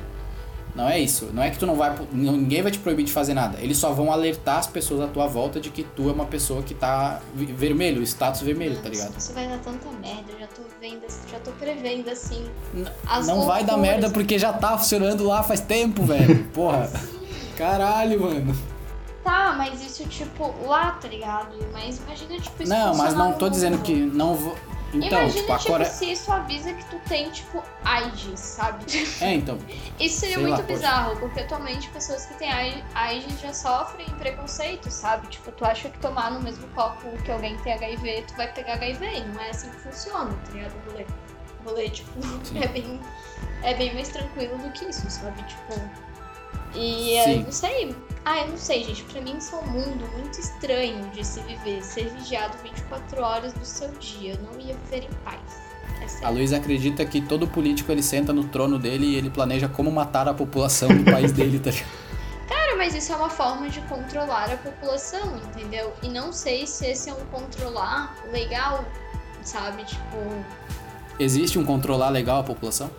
Não 0.74 0.88
é 0.88 0.98
isso. 0.98 1.28
Não 1.34 1.42
é 1.42 1.50
que 1.50 1.58
tu 1.58 1.66
não 1.66 1.74
vai. 1.74 1.94
Ninguém 2.12 2.62
vai 2.62 2.72
te 2.72 2.78
proibir 2.78 3.04
de 3.04 3.12
fazer 3.12 3.34
nada. 3.34 3.58
Eles 3.60 3.76
só 3.76 3.92
vão 3.92 4.10
alertar 4.10 4.58
as 4.58 4.66
pessoas 4.66 5.02
à 5.02 5.06
tua 5.06 5.26
volta 5.26 5.60
de 5.60 5.68
que 5.68 5.82
tu 5.82 6.08
é 6.08 6.12
uma 6.12 6.24
pessoa 6.24 6.62
que 6.62 6.72
tá 6.72 7.20
vermelho, 7.34 8.02
status 8.02 8.40
vermelho, 8.40 8.80
tá 8.82 8.88
ligado? 8.88 9.14
Isso 9.18 9.32
vai 9.34 9.46
dar 9.46 9.58
tanta 9.58 9.86
merda, 10.00 10.32
eu 10.32 10.40
já 10.40 10.46
tô 10.46 10.62
vendo, 10.80 11.02
já 11.30 11.38
tô 11.40 11.50
prevendo 11.52 12.08
assim. 12.08 12.46
as 13.06 13.26
não 13.26 13.42
vai 13.42 13.64
dar 13.64 13.76
merda 13.76 14.08
porque 14.08 14.38
já 14.38 14.52
tá 14.52 14.78
funcionando 14.78 15.24
lá 15.24 15.42
faz 15.42 15.60
tempo, 15.60 16.04
velho. 16.04 16.44
Porra. 16.54 16.90
Caralho, 17.56 18.20
mano. 18.22 18.56
Tá, 19.22 19.54
mas 19.56 19.80
isso 19.84 20.08
tipo 20.08 20.52
lá, 20.66 20.92
tá 20.92 21.06
ligado? 21.06 21.54
Mas 21.72 21.98
imagina 21.98 22.40
tipo 22.40 22.62
isso 22.62 22.72
Não, 22.72 22.94
mas 22.96 23.14
não 23.14 23.34
tô 23.34 23.48
dizendo 23.48 23.76
mundo. 23.76 23.84
que 23.84 23.94
não 23.94 24.34
vou. 24.34 24.56
Então, 24.92 25.20
Imagina, 25.22 25.40
tipo, 25.40 25.52
a 25.52 25.58
tipo, 25.58 25.72
Coreia. 25.72 25.90
se 25.90 26.12
isso 26.12 26.30
avisa 26.30 26.72
que 26.74 26.84
tu 26.84 26.98
tem, 27.08 27.30
tipo, 27.30 27.62
AIDS, 27.84 28.38
sabe? 28.38 28.84
É, 29.22 29.34
então. 29.34 29.58
Isso 29.98 30.20
seria 30.20 30.38
muito 30.38 30.58
lá, 30.60 30.62
bizarro, 30.62 31.16
porque 31.18 31.40
atualmente 31.40 31.88
pessoas 31.90 32.26
que 32.26 32.34
têm 32.34 32.50
AI- 32.52 32.84
AIDS 32.94 33.40
já 33.40 33.54
sofrem 33.54 34.06
preconceito, 34.18 34.90
sabe? 34.90 35.28
Tipo, 35.28 35.50
tu 35.52 35.64
acha 35.64 35.88
que 35.88 35.98
tomar 35.98 36.30
no 36.32 36.40
mesmo 36.42 36.66
copo 36.68 37.08
que 37.24 37.30
alguém 37.30 37.56
tem 37.58 37.72
HIV, 37.72 38.24
tu 38.28 38.36
vai 38.36 38.52
pegar 38.52 38.74
HIV, 38.74 39.06
e 39.06 39.20
não 39.28 39.40
é 39.40 39.48
assim 39.50 39.70
que 39.70 39.76
funciona, 39.78 40.30
tá 40.44 40.52
ligado? 40.52 40.74
O 40.86 40.90
rolê. 40.90 41.06
O 41.64 41.68
rolê, 41.70 41.88
tipo, 41.88 42.10
é 42.62 42.66
bem, 42.68 43.00
é 43.62 43.74
bem 43.74 43.94
mais 43.94 44.08
tranquilo 44.10 44.58
do 44.58 44.70
que 44.72 44.84
isso, 44.84 45.08
sabe? 45.10 45.42
Tipo. 45.44 46.11
E 46.74 47.22
Sim. 47.24 47.38
eu 47.38 47.40
não 47.44 47.52
sei. 47.52 47.96
Ah, 48.24 48.40
eu 48.40 48.48
não 48.48 48.56
sei, 48.56 48.84
gente. 48.84 49.02
Pra 49.04 49.20
mim 49.20 49.36
isso 49.36 49.54
é 49.54 49.58
um 49.58 49.66
mundo 49.66 50.08
muito 50.16 50.38
estranho 50.38 51.08
de 51.10 51.24
se 51.24 51.40
viver. 51.40 51.82
Ser 51.82 52.08
vigiado 52.10 52.56
24 52.62 53.22
horas 53.22 53.52
do 53.52 53.64
seu 53.64 53.88
dia. 53.98 54.34
Eu 54.34 54.42
não 54.42 54.60
ia 54.60 54.74
viver 54.84 55.04
em 55.04 55.14
paz. 55.24 55.40
É 56.20 56.26
A. 56.26 56.30
Luísa 56.30 56.56
acredita 56.56 57.04
que 57.04 57.20
todo 57.20 57.46
político 57.46 57.92
ele 57.92 58.02
senta 58.02 58.32
no 58.32 58.44
trono 58.44 58.78
dele 58.78 59.06
e 59.06 59.16
ele 59.16 59.30
planeja 59.30 59.68
como 59.68 59.90
matar 59.90 60.28
a 60.28 60.34
população 60.34 60.88
do 60.88 61.04
país 61.04 61.32
dele, 61.32 61.58
tá? 61.58 61.70
Cara, 62.48 62.76
mas 62.76 62.94
isso 62.94 63.12
é 63.12 63.16
uma 63.16 63.30
forma 63.30 63.68
de 63.68 63.80
controlar 63.82 64.50
a 64.52 64.56
população, 64.56 65.36
entendeu? 65.36 65.92
E 66.02 66.08
não 66.08 66.32
sei 66.32 66.66
se 66.66 66.86
esse 66.86 67.08
é 67.08 67.14
um 67.14 67.24
controlar 67.26 68.14
legal, 68.32 68.84
sabe? 69.42 69.84
Tipo. 69.84 70.44
Existe 71.18 71.58
um 71.58 71.64
controlar 71.64 72.08
legal 72.08 72.40
a 72.40 72.42
população? 72.42 72.90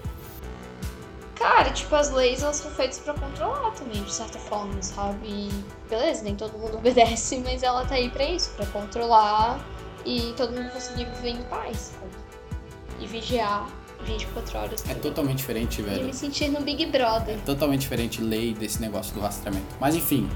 Cara, 1.43 1.71
tipo, 1.71 1.93
as 1.93 2.09
leis 2.09 2.41
elas 2.41 2.55
são 2.55 2.71
feitas 2.71 2.99
pra 2.99 3.13
controlar 3.15 3.71
também, 3.71 4.01
de 4.01 4.13
certa 4.13 4.39
forma, 4.39 4.81
sabe? 4.81 5.27
E 5.27 5.49
beleza, 5.89 6.23
nem 6.23 6.37
todo 6.37 6.57
mundo 6.57 6.77
obedece, 6.79 7.37
mas 7.43 7.63
ela 7.63 7.85
tá 7.85 7.95
aí 7.95 8.09
pra 8.09 8.23
isso, 8.23 8.51
pra 8.51 8.65
controlar 8.67 9.59
e 10.05 10.33
todo 10.37 10.53
mundo 10.53 10.71
conseguir 10.71 11.03
viver 11.03 11.31
em 11.31 11.43
paz, 11.43 11.91
sabe? 11.99 12.13
E 12.97 13.05
vigiar 13.07 13.67
24 14.05 14.57
horas. 14.57 14.89
É 14.89 14.93
totalmente 14.93 15.39
diferente, 15.39 15.81
dia. 15.81 15.91
E 15.91 15.95
velho. 15.95 16.05
me 16.05 16.13
sentir 16.13 16.47
no 16.47 16.61
Big 16.61 16.85
Brother. 16.85 17.37
Totalmente 17.45 17.81
diferente 17.81 18.21
lei 18.21 18.53
desse 18.53 18.81
negócio 18.81 19.13
do 19.13 19.19
rastreamento. 19.19 19.67
Mas 19.81 19.95
enfim, 19.95 20.29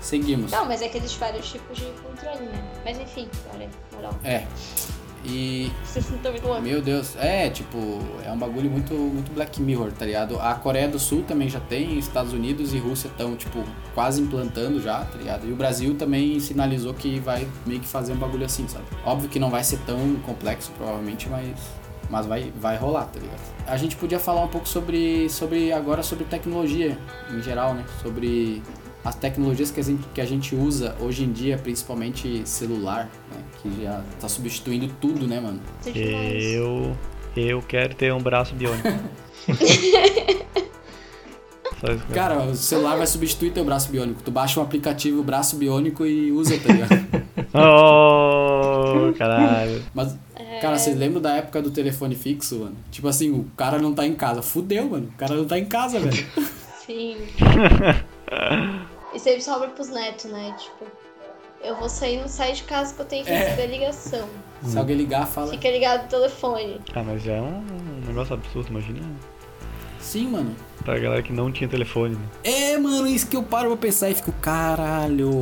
seguimos. 0.00 0.52
Não, 0.52 0.64
mas 0.64 0.80
é 0.80 0.88
que 0.88 0.96
existe 0.96 1.18
vários 1.18 1.50
tipos 1.50 1.76
de 1.76 1.84
controle, 2.02 2.46
né? 2.46 2.80
Mas 2.82 2.98
enfim, 2.98 3.28
olha, 3.52 3.68
moral. 3.92 4.14
É. 4.24 4.46
E. 5.26 5.70
Meu 6.62 6.80
Deus, 6.80 7.16
é, 7.16 7.50
tipo, 7.50 8.00
é 8.24 8.30
um 8.30 8.38
bagulho 8.38 8.70
muito, 8.70 8.94
muito 8.94 9.32
Black 9.32 9.60
Mirror, 9.60 9.92
tá 9.92 10.04
ligado? 10.06 10.38
A 10.38 10.54
Coreia 10.54 10.88
do 10.88 10.98
Sul 10.98 11.22
também 11.22 11.48
já 11.48 11.60
tem, 11.60 11.98
Estados 11.98 12.32
Unidos 12.32 12.72
e 12.72 12.78
Rússia 12.78 13.08
estão, 13.08 13.34
tipo, 13.36 13.64
quase 13.94 14.20
implantando 14.20 14.80
já, 14.80 15.04
tá 15.04 15.18
ligado? 15.18 15.46
E 15.46 15.52
o 15.52 15.56
Brasil 15.56 15.94
também 15.94 16.38
sinalizou 16.38 16.94
que 16.94 17.18
vai 17.18 17.46
meio 17.66 17.80
que 17.80 17.88
fazer 17.88 18.12
um 18.12 18.16
bagulho 18.16 18.46
assim, 18.46 18.68
sabe? 18.68 18.84
Óbvio 19.04 19.28
que 19.28 19.38
não 19.38 19.50
vai 19.50 19.64
ser 19.64 19.78
tão 19.80 20.16
complexo, 20.24 20.70
provavelmente, 20.76 21.28
mas, 21.28 21.56
mas 22.08 22.26
vai, 22.26 22.52
vai 22.60 22.76
rolar, 22.76 23.06
tá 23.06 23.18
ligado? 23.18 23.40
A 23.66 23.76
gente 23.76 23.96
podia 23.96 24.20
falar 24.20 24.42
um 24.42 24.48
pouco 24.48 24.68
sobre, 24.68 25.28
sobre 25.28 25.72
agora 25.72 26.02
sobre 26.02 26.24
tecnologia 26.24 26.96
em 27.30 27.42
geral, 27.42 27.74
né? 27.74 27.84
Sobre 28.00 28.62
as 29.06 29.14
tecnologias 29.14 29.70
que 29.70 29.78
a 29.78 29.82
gente, 29.84 30.02
que 30.12 30.20
a 30.20 30.24
gente 30.24 30.54
usa 30.56 30.96
hoje 30.98 31.22
em 31.22 31.32
dia, 31.32 31.56
principalmente 31.56 32.42
celular, 32.44 33.08
né? 33.32 33.40
Que 33.74 33.82
já 33.82 34.02
tá 34.20 34.28
substituindo 34.28 34.88
tudo, 35.00 35.26
né, 35.26 35.40
mano? 35.40 35.60
Eu. 35.94 36.96
Eu 37.36 37.60
quero 37.62 37.94
ter 37.94 38.12
um 38.14 38.20
braço 38.20 38.54
biônico. 38.54 38.88
Cara, 42.14 42.38
o 42.44 42.54
celular 42.56 42.96
vai 42.96 43.06
substituir 43.06 43.50
teu 43.52 43.64
braço 43.64 43.90
biônico. 43.90 44.22
Tu 44.22 44.30
baixa 44.30 44.58
um 44.58 44.62
aplicativo 44.62 45.22
braço 45.22 45.56
biônico 45.56 46.06
e 46.06 46.32
usa, 46.32 46.58
tá 46.58 46.72
ligado? 46.72 47.26
Oh, 47.58 49.12
caralho. 49.16 49.82
Mas, 49.94 50.14
É. 50.34 50.58
cara, 50.60 50.76
vocês 50.76 50.94
lembram 50.96 51.22
da 51.22 51.36
época 51.36 51.62
do 51.62 51.70
telefone 51.70 52.14
fixo, 52.14 52.58
mano? 52.58 52.76
Tipo 52.90 53.08
assim, 53.08 53.30
o 53.30 53.44
cara 53.56 53.78
não 53.78 53.94
tá 53.94 54.06
em 54.06 54.14
casa. 54.14 54.42
Fudeu, 54.42 54.86
mano. 54.90 55.08
O 55.14 55.16
cara 55.16 55.34
não 55.34 55.46
tá 55.46 55.58
em 55.58 55.64
casa, 55.64 55.98
velho. 55.98 56.26
Sim. 56.84 57.16
E 59.14 59.18
sempre 59.18 59.40
sobra 59.40 59.68
pros 59.68 59.88
netos, 59.88 60.26
né? 60.26 60.54
Tipo, 60.58 60.84
eu 61.62 61.76
vou 61.76 61.88
sair, 61.88 62.20
não 62.20 62.28
sair 62.28 62.54
de 62.54 62.62
casa 62.64 62.94
que 62.94 63.00
eu 63.00 63.06
tenho 63.06 63.24
que 63.24 63.30
É. 63.30 63.38
receber 63.48 63.66
ligação. 63.66 64.28
Se 64.62 64.78
alguém 64.78 64.96
ligar, 64.96 65.26
fala. 65.26 65.50
Fica 65.50 65.70
ligado 65.70 66.02
no 66.04 66.08
telefone. 66.08 66.80
Ah, 66.94 67.02
mas 67.02 67.26
é 67.26 67.40
um 67.40 68.02
negócio 68.06 68.34
absurdo, 68.34 68.68
imagina. 68.70 69.00
Sim, 70.00 70.28
mano. 70.28 70.54
Pra 70.84 70.98
galera 70.98 71.22
que 71.22 71.32
não 71.32 71.50
tinha 71.50 71.68
telefone, 71.68 72.14
né? 72.14 72.22
É, 72.44 72.78
mano, 72.78 73.06
isso 73.06 73.26
que 73.26 73.36
eu 73.36 73.42
paro 73.42 73.68
pra 73.70 73.76
pensar 73.76 74.08
e 74.08 74.14
fico, 74.14 74.32
caralho. 74.40 75.40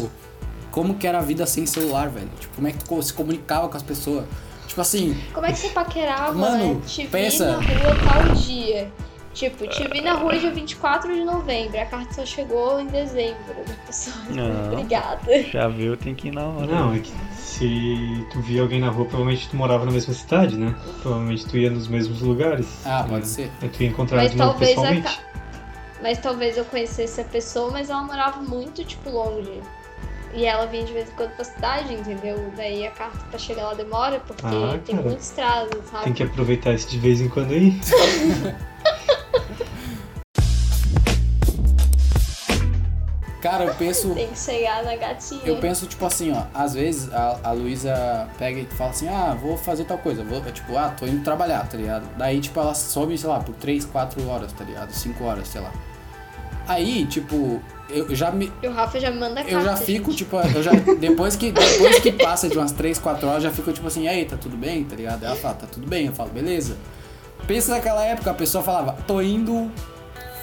Como 0.70 0.94
que 0.96 1.06
era 1.06 1.18
a 1.18 1.22
vida 1.22 1.46
sem 1.46 1.66
celular, 1.66 2.08
velho? 2.08 2.28
Tipo, 2.40 2.54
como 2.56 2.66
é 2.68 2.72
que 2.72 2.82
tu 2.84 3.02
se 3.02 3.12
comunicava 3.12 3.68
com 3.68 3.76
as 3.76 3.82
pessoas? 3.82 4.24
Tipo 4.66 4.80
assim, 4.80 5.16
Como 5.32 5.46
é 5.46 5.52
que 5.52 5.58
você 5.58 5.68
paquerava, 5.68 6.32
Mano, 6.32 6.74
né? 6.76 6.80
Te 6.86 7.06
pensa. 7.06 7.58
vi 7.58 7.74
na 7.74 7.80
rua 7.80 7.94
tal 8.24 8.34
dia. 8.34 8.90
Tipo, 9.34 9.66
te 9.66 9.86
vi 9.88 10.00
na 10.00 10.12
rua 10.14 10.38
dia 10.38 10.50
24 10.52 11.12
de 11.12 11.24
novembro. 11.24 11.78
A 11.80 11.84
carta 11.86 12.14
só 12.14 12.24
chegou 12.24 12.78
em 12.80 12.86
dezembro. 12.86 13.36
A 13.68 13.86
pessoa, 13.86 14.14
Não. 14.30 14.72
Obrigada. 14.72 15.42
Já 15.42 15.66
viu, 15.68 15.96
tem 15.96 16.14
que 16.14 16.28
ir 16.28 16.34
na 16.34 16.44
hora. 16.46 16.66
Não, 16.66 16.94
é 16.94 17.00
que 17.00 17.12
se 17.36 18.26
tu 18.32 18.40
via 18.40 18.62
alguém 18.62 18.80
na 18.80 18.88
rua, 18.90 19.04
provavelmente 19.06 19.48
tu 19.48 19.56
morava 19.56 19.84
na 19.84 19.90
mesma 19.90 20.14
cidade, 20.14 20.56
né? 20.56 20.74
Provavelmente 21.02 21.46
tu 21.46 21.56
ia 21.58 21.68
nos 21.70 21.88
mesmos 21.88 22.20
lugares. 22.20 22.66
Ah, 22.86 23.02
pode 23.08 23.20
né? 23.20 23.26
ser. 23.26 23.50
Aí 23.60 23.68
tu 23.68 23.82
ia 23.82 23.88
encontrar 23.88 24.18
Mas 24.18 24.30
de 24.30 24.36
novo 24.36 24.50
talvez 24.52 24.70
a 24.70 24.74
pessoalmente. 24.82 25.16
ca- 25.18 25.22
Mas 26.02 26.18
talvez 26.18 26.56
eu 26.56 26.64
conhecesse 26.66 27.20
a 27.20 27.24
pessoa, 27.24 27.70
mas 27.72 27.90
ela 27.90 28.02
morava 28.02 28.40
muito, 28.40 28.84
tipo, 28.84 29.10
longe. 29.10 29.60
E 30.32 30.44
ela 30.46 30.66
vinha 30.66 30.84
de 30.84 30.92
vez 30.92 31.08
em 31.08 31.12
quando 31.12 31.30
pra 31.36 31.44
cidade, 31.44 31.94
entendeu? 31.94 32.52
Daí 32.56 32.86
a 32.86 32.90
carta 32.90 33.18
pra 33.30 33.38
chegar 33.38 33.64
lá 33.66 33.74
demora, 33.74 34.20
porque 34.26 34.44
Ah, 34.46 34.78
tem 34.84 34.96
cara. 34.96 35.06
muita 35.08 35.22
estrada, 35.22 35.70
sabe? 35.90 36.04
Tem 36.04 36.12
que 36.12 36.22
aproveitar 36.24 36.72
isso 36.72 36.88
de 36.88 36.98
vez 36.98 37.20
em 37.20 37.28
quando 37.28 37.52
aí. 37.52 37.80
cara, 43.44 43.64
eu 43.64 43.74
penso. 43.74 44.14
Tem 44.14 44.28
que 44.28 44.38
chegar 44.38 44.82
na 44.82 44.96
gatinha. 44.96 45.42
Eu 45.44 45.58
penso, 45.58 45.86
tipo 45.86 46.06
assim, 46.06 46.32
ó, 46.32 46.44
às 46.54 46.72
vezes 46.72 47.12
a, 47.12 47.38
a 47.44 47.52
Luísa 47.52 48.26
pega 48.38 48.60
e 48.60 48.64
fala 48.64 48.90
assim, 48.90 49.06
ah, 49.06 49.36
vou 49.38 49.58
fazer 49.58 49.84
tal 49.84 49.98
coisa, 49.98 50.24
vou, 50.24 50.40
tipo, 50.50 50.76
ah, 50.78 50.88
tô 50.88 51.06
indo 51.06 51.22
trabalhar, 51.22 51.68
tá 51.68 51.76
ligado? 51.76 52.08
Daí, 52.16 52.40
tipo, 52.40 52.58
ela 52.58 52.72
some, 52.72 53.16
sei 53.18 53.28
lá, 53.28 53.40
por 53.40 53.54
3, 53.56 53.84
4 53.84 54.26
horas, 54.26 54.50
tá 54.52 54.64
ligado? 54.64 54.92
5 54.92 55.22
horas, 55.22 55.46
sei 55.48 55.60
lá. 55.60 55.70
Aí, 56.66 57.04
tipo, 57.04 57.62
eu 57.90 58.14
já 58.14 58.30
me. 58.30 58.50
E 58.62 58.66
o 58.66 58.72
Rafa 58.72 58.98
já 58.98 59.10
me 59.10 59.20
manda 59.20 59.34
carta. 59.34 59.50
Eu 59.50 59.60
já 59.60 59.76
fico, 59.76 60.10
gente. 60.10 60.24
tipo, 60.24 60.36
eu 60.38 60.62
já. 60.62 60.72
Depois 60.98 61.36
que, 61.36 61.52
depois 61.52 61.98
que 61.98 62.12
passa 62.12 62.48
de 62.48 62.56
umas 62.56 62.72
3, 62.72 62.98
4 62.98 63.28
horas, 63.28 63.42
já 63.42 63.50
fico 63.50 63.70
tipo 63.70 63.86
assim, 63.86 64.04
e 64.04 64.08
aí, 64.08 64.24
tá 64.24 64.38
tudo 64.38 64.56
bem? 64.56 64.82
Tá 64.84 64.96
ligado? 64.96 65.22
Ela 65.22 65.36
fala, 65.36 65.54
tá 65.54 65.66
tudo 65.66 65.86
bem. 65.86 66.06
Eu 66.06 66.14
falo, 66.14 66.30
beleza. 66.30 66.78
Pensa 67.46 67.72
naquela 67.72 68.02
época, 68.06 68.30
a 68.30 68.34
pessoa 68.34 68.64
falava, 68.64 68.96
tô 69.06 69.20
indo 69.20 69.70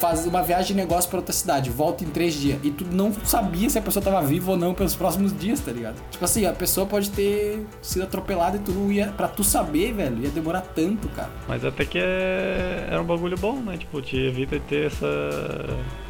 fazer 0.02 0.28
uma 0.30 0.41
viagem 0.41 0.68
de 0.68 0.74
negócio 0.74 1.10
pra 1.10 1.20
outra 1.20 1.32
cidade, 1.32 1.70
volto 1.70 2.04
em 2.04 2.08
três 2.08 2.34
dias. 2.34 2.60
E 2.64 2.72
tu 2.72 2.84
não 2.91 3.14
sabia 3.24 3.70
se 3.70 3.78
a 3.78 3.82
pessoa 3.82 4.04
tava 4.04 4.22
viva 4.24 4.52
ou 4.52 4.58
não 4.58 4.74
pelos 4.74 4.95
próximos 4.95 5.32
dias, 5.38 5.60
tá 5.60 5.72
ligado? 5.72 5.95
Tipo 6.10 6.26
assim, 6.26 6.45
a 6.45 6.52
pessoa 6.54 6.88
pode 6.88 7.12
ter 7.12 7.64
sido 7.82 8.04
atropelada 8.04 8.58
e 8.58 8.60
tu 8.60 8.72
não 8.72 8.91
ia. 8.91 9.08
Pra 9.16 9.28
tu 9.28 9.43
saber, 9.43 9.93
velho, 9.93 10.18
ia 10.24 10.30
demorar 10.30 10.62
tanto, 10.62 11.08
cara. 11.10 11.30
Mas 11.47 11.64
até 11.64 11.86
que 11.86 11.99
é, 11.99 12.88
é 12.91 12.99
um 12.99 13.04
bagulho 13.06 13.38
bom, 13.38 13.58
né? 13.58 13.78
Tipo, 13.78 14.02
te 14.02 14.18
evita 14.18 14.58
de 14.60 14.66
ter 14.66 14.88
essa 14.88 15.06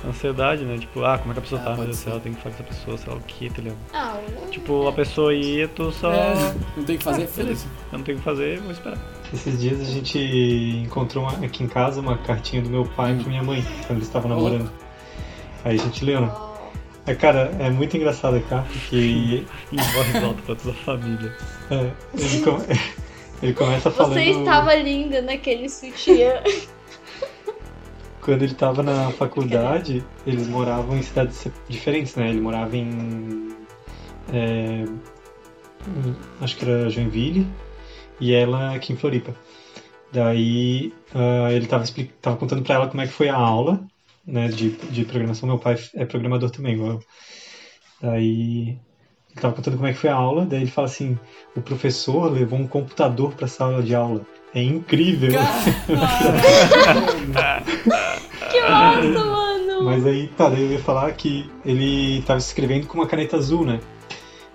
ansiedade, 0.07 0.63
né? 0.63 0.77
Tipo, 0.77 1.03
ah, 1.03 1.17
como 1.17 1.31
é 1.31 1.33
que 1.33 1.39
a 1.39 1.41
pessoa 1.43 1.61
Ah, 1.61 1.65
tá? 1.65 1.75
Meu 1.75 1.85
Deus 1.85 1.97
do 1.97 2.03
céu, 2.03 2.13
ser. 2.13 2.19
tem 2.21 2.33
que 2.33 2.41
falar 2.41 2.55
com 2.55 2.63
essa 2.63 2.73
pessoa, 2.73 2.97
sei 2.97 3.13
lá 3.13 3.19
o 3.19 3.21
que, 3.21 3.49
tá 3.49 3.61
ligado? 3.61 3.77
Ah, 3.93 4.17
Tipo, 4.49 4.87
a 4.87 4.93
pessoa 4.93 5.33
ia, 5.33 5.67
tu 5.67 5.91
só. 5.91 6.11
É, 6.11 6.53
não 6.77 6.83
tem 6.83 6.95
o 6.95 6.99
que 6.99 7.03
fazer, 7.03 7.23
Ah, 7.23 7.37
beleza. 7.37 7.65
Eu 7.91 7.97
não 7.97 8.05
tenho 8.05 8.17
o 8.17 8.19
que 8.21 8.25
fazer, 8.25 8.59
vou 8.61 8.71
esperar. 8.71 8.97
Esses 9.33 9.59
dias 9.61 9.79
a 9.79 9.85
gente 9.85 10.17
encontrou 10.85 11.23
uma- 11.23 11.45
aqui 11.45 11.63
em 11.63 11.67
casa 11.67 12.01
uma 12.01 12.17
cartinha 12.17 12.61
do 12.61 12.69
meu 12.69 12.85
pai 12.85 13.15
pra 13.15 13.29
minha 13.29 13.41
mãe, 13.43 13.63
quando 13.87 13.97
eles 13.99 14.07
estavam 14.07 14.29
namorando. 14.29 14.69
Aí 15.63 15.75
a 15.79 15.83
gente 15.83 16.03
leu, 16.03 16.21
né? 16.21 16.31
Aí, 17.07 17.15
cara, 17.15 17.55
é 17.59 17.69
muito 17.69 17.95
engraçado 17.95 18.35
a 18.37 18.41
carta 18.41 18.69
que 18.89 19.45
Em 19.71 19.77
voz 19.77 20.15
alta 20.23 20.41
pra 20.45 20.55
toda 20.55 20.71
a 20.71 20.73
família. 20.73 21.35
é, 21.71 21.91
ele, 22.13 22.41
com- 22.41 22.61
ele 23.41 23.53
começa 23.53 23.89
falando. 23.89 24.13
Você 24.15 24.29
estava 24.31 24.75
linda 24.75 25.21
naquele 25.21 25.69
sutiã. 25.69 26.41
Quando 28.21 28.43
ele 28.43 28.53
tava 28.53 28.83
na 28.83 29.09
faculdade, 29.11 30.03
eles 30.27 30.47
moravam 30.47 30.95
em 30.95 31.01
cidades 31.01 31.47
diferentes, 31.67 32.15
né? 32.15 32.29
Ele 32.29 32.39
morava 32.41 32.77
em. 32.77 33.55
é, 34.31 34.85
em- 35.87 36.15
acho 36.39 36.55
que 36.57 36.65
era 36.65 36.87
Joinville 36.89 37.47
e 38.21 38.33
ela 38.33 38.75
aqui 38.75 38.93
em 38.93 38.95
Floripa. 38.95 39.35
Daí 40.13 40.93
ah, 41.13 41.51
ele 41.51 41.65
tava, 41.67 41.83
expli- 41.83 42.11
tava 42.21 42.37
contando 42.37 42.61
pra 42.61 42.75
ela 42.75 42.87
como 42.87 43.01
é 43.01 43.07
que 43.07 43.13
foi 43.13 43.27
a 43.27 43.35
aula 43.35 43.81
né, 44.25 44.47
de, 44.47 44.69
de 44.69 45.03
programação. 45.03 45.49
Meu 45.49 45.57
pai 45.57 45.77
é 45.95 46.05
programador 46.05 46.49
também, 46.51 46.75
igual 46.75 46.91
eu. 46.91 46.99
Daí 48.01 48.77
ele 49.31 49.41
tava 49.41 49.53
contando 49.55 49.75
como 49.77 49.87
é 49.87 49.93
que 49.93 49.99
foi 49.99 50.09
a 50.09 50.15
aula, 50.15 50.45
daí 50.45 50.61
ele 50.61 50.71
fala 50.71 50.87
assim: 50.87 51.17
o 51.55 51.61
professor 51.61 52.31
levou 52.31 52.59
um 52.59 52.67
computador 52.67 53.33
pra 53.33 53.47
sala 53.47 53.81
de 53.81 53.95
aula. 53.95 54.21
É 54.53 54.61
incrível! 54.61 55.31
Que 58.51 58.59
massa, 58.61 59.25
mano! 59.25 59.83
Mas 59.83 60.05
aí, 60.05 60.27
tá, 60.27 60.49
daí 60.49 60.61
eu 60.61 60.71
ia 60.71 60.79
falar 60.79 61.11
que 61.13 61.49
ele 61.65 62.21
tava 62.23 62.39
escrevendo 62.39 62.85
com 62.85 62.95
uma 62.97 63.07
caneta 63.07 63.37
azul, 63.37 63.65
né? 63.65 63.79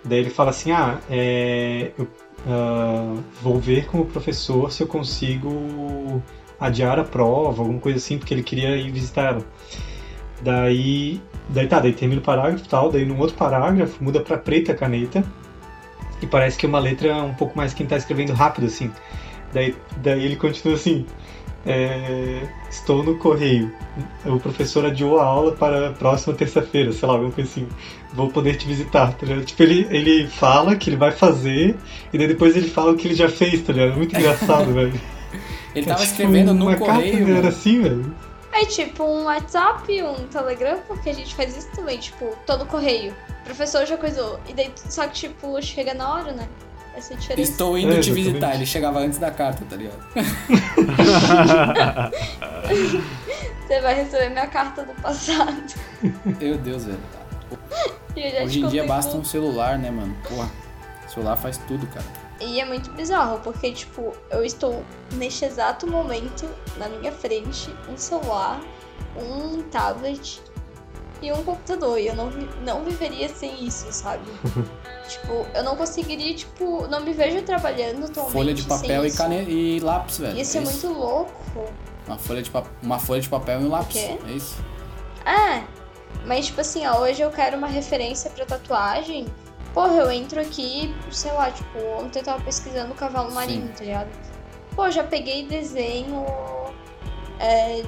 Daí 0.05 0.19
ele 0.19 0.31
fala 0.31 0.51
assim, 0.51 0.71
ah, 0.71 1.01
é, 1.11 1.93
eu 1.99 2.07
ah, 2.47 3.17
vou 3.43 3.59
ver 3.59 3.87
com 3.87 4.01
o 4.01 4.07
professor 4.07 4.71
se 4.71 4.83
eu 4.83 4.87
consigo 4.87 6.23
adiar 6.61 6.99
a 6.99 7.05
prova, 7.05 7.63
alguma 7.63 7.81
coisa 7.81 7.99
assim, 7.99 8.19
porque 8.19 8.33
ele 8.33 8.43
queria 8.43 8.77
ir 8.77 8.91
visitar 8.91 9.35
ela. 9.35 9.43
Daí, 10.43 11.21
daí 11.49 11.67
tá, 11.67 11.81
daí 11.81 11.93
termina 11.93 12.21
o 12.21 12.25
parágrafo 12.25 12.69
tal, 12.69 12.91
daí 12.91 13.05
num 13.05 13.19
outro 13.19 13.37
parágrafo 13.37 14.03
muda 14.03 14.21
pra 14.21 14.37
preta 14.37 14.73
a 14.73 14.75
caneta 14.75 15.25
e 16.23 16.27
parece 16.27 16.57
que 16.59 16.67
é 16.67 16.69
uma 16.69 16.79
letra 16.79 17.17
um 17.23 17.35
pouco 17.35 17.57
mais 17.57 17.75
quem 17.75 17.87
tá 17.87 17.97
escrevendo 17.97 18.33
rápido, 18.33 18.67
assim. 18.67 18.91
Daí, 19.53 19.75
daí 19.99 20.25
ele 20.25 20.37
continua 20.37 20.77
assim, 20.77 21.07
é, 21.67 22.43
estou 22.71 23.03
no 23.03 23.17
correio. 23.17 23.73
O 24.25 24.39
professor 24.39 24.87
adiou 24.87 25.19
a 25.19 25.25
aula 25.25 25.53
para 25.53 25.89
a 25.89 25.93
próxima 25.93 26.35
terça-feira, 26.35 26.93
sei 26.93 27.09
lá, 27.09 27.15
alguma 27.15 27.33
coisa 27.33 27.51
assim. 27.51 27.69
Vou 28.15 28.31
poder 28.31 28.57
te 28.57 28.67
visitar, 28.67 29.13
tá 29.13 29.27
ligado? 29.27 29.45
Tipo, 29.45 29.63
ele, 29.65 29.87
ele 29.91 30.29
fala 30.29 30.77
que 30.77 30.89
ele 30.89 30.97
vai 30.97 31.11
fazer 31.11 31.77
e 32.13 32.19
daí 32.19 32.29
depois 32.29 32.57
ele 32.57 32.69
fala 32.69 32.93
o 32.93 32.97
que 32.97 33.09
ele 33.09 33.15
já 33.15 33.29
fez, 33.29 33.63
tá 33.63 33.73
ligado? 33.73 33.97
Muito 33.97 34.17
engraçado, 34.17 34.73
velho. 34.73 34.99
Ele 35.75 35.87
tava 35.87 36.01
É 36.01 36.05
tipo 36.05 36.13
escrevendo 36.13 36.55
no 36.55 36.67
uma 36.69 36.77
correio. 36.77 37.19
Carta, 37.19 37.33
era 37.33 37.49
assim, 37.49 37.83
velho. 37.83 38.15
É 38.53 38.65
tipo 38.65 39.05
um 39.05 39.25
WhatsApp, 39.25 40.03
um 40.03 40.27
Telegram, 40.29 40.79
porque 40.87 41.11
a 41.11 41.13
gente 41.13 41.35
faz 41.35 41.55
isso 41.57 41.69
também, 41.75 41.99
tipo, 41.99 42.35
todo 42.47 42.65
correio. 42.65 43.13
O 43.43 43.45
professor 43.45 43.85
já 43.85 43.99
coisou. 43.99 44.41
E 44.49 44.55
daí, 44.55 44.73
só 44.75 45.07
que, 45.07 45.15
tipo, 45.15 45.61
chega 45.61 45.93
na 45.93 46.15
hora, 46.15 46.33
né? 46.33 46.49
Essa 46.97 47.13
é 47.13 47.17
a 47.17 47.21
diferença. 47.21 47.51
Estou 47.51 47.77
indo 47.79 47.95
É, 47.95 48.01
te 48.01 48.11
visitar. 48.11 48.55
Ele 48.55 48.65
chegava 48.67 48.99
antes 49.01 49.19
da 49.19 49.31
carta, 49.31 49.65
tá 49.69 49.77
ligado? 49.77 49.99
Você 53.67 53.81
vai 53.81 53.95
receber 53.95 54.31
minha 54.31 54.47
carta 54.47 54.85
do 54.85 54.95
passado. 55.03 55.63
Meu 56.25 56.57
Deus, 56.59 56.85
velho. 56.85 56.99
Hoje 58.45 58.63
em 58.63 58.69
dia 58.69 58.87
basta 58.87 59.11
tudo. 59.13 59.21
um 59.21 59.25
celular, 59.25 59.79
né, 59.79 59.91
mano? 59.91 60.17
Porra, 60.29 60.51
celular 61.13 61.37
faz 61.37 61.59
tudo, 61.59 61.87
cara. 61.89 62.07
E 62.41 62.61
é 62.61 62.65
muito 62.65 62.91
bizarro, 62.93 63.41
porque, 63.41 63.73
tipo, 63.73 64.13
eu 64.31 64.45
estou 64.45 64.85
neste 65.13 65.45
exato 65.45 65.87
momento, 65.91 66.49
na 66.77 66.89
minha 66.89 67.11
frente, 67.13 67.75
um 67.91 67.97
celular, 67.97 68.61
um 69.17 69.63
tablet 69.63 70.43
e 71.23 71.33
um 71.33 71.43
computador. 71.43 71.99
E 71.99 72.07
eu 72.09 72.15
não, 72.15 72.31
não 72.63 72.85
viveria 72.85 73.29
sem 73.29 73.65
isso, 73.65 73.87
sabe? 73.91 74.25
tipo, 75.09 75.47
eu 75.55 75.63
não 75.63 75.77
conseguiria, 75.77 76.35
tipo, 76.35 76.87
não 76.89 77.01
me 77.01 77.13
vejo 77.13 77.43
trabalhando 77.43 78.05
atualmente. 78.05 78.33
Folha 78.33 78.55
de 78.55 78.63
papel 78.65 79.07
e, 79.07 79.13
cane... 79.13 79.45
e 79.49 79.81
lápis, 79.81 80.19
velho. 80.19 80.39
Isso 80.39 80.59
é 80.59 80.63
isso. 80.63 80.87
muito 80.87 80.99
louco. 80.99 81.33
Uma 82.07 82.19
folha, 82.19 82.43
de 82.43 82.51
pa- 82.51 82.65
uma 82.83 82.99
folha 82.99 83.21
de 83.21 83.29
papel 83.29 83.61
e 83.63 83.65
um 83.65 83.69
lápis. 83.71 83.97
quê? 83.97 84.19
É 84.29 84.33
isso. 84.33 84.57
É, 85.25 85.65
mas 86.25 86.47
tipo 86.47 86.61
assim, 86.61 86.87
ó, 86.87 87.01
hoje 87.01 87.21
eu 87.21 87.31
quero 87.31 87.57
uma 87.57 87.67
referência 87.67 88.31
pra 88.31 88.45
tatuagem. 88.45 89.27
Porra, 89.75 89.95
eu 89.95 90.11
entro 90.11 90.41
aqui, 90.41 90.95
sei 91.11 91.33
lá, 91.33 91.51
tipo, 91.51 91.79
ontem 92.01 92.21
eu 92.21 92.25
tava 92.25 92.43
pesquisando 92.43 92.95
cavalo 92.95 93.33
marinho, 93.33 93.69
tá 93.77 93.85
ligado? 93.85 94.09
Pô, 94.75 94.91
já 94.91 95.03
peguei 95.05 95.47
desenho. 95.47 96.25
É, 97.39 97.83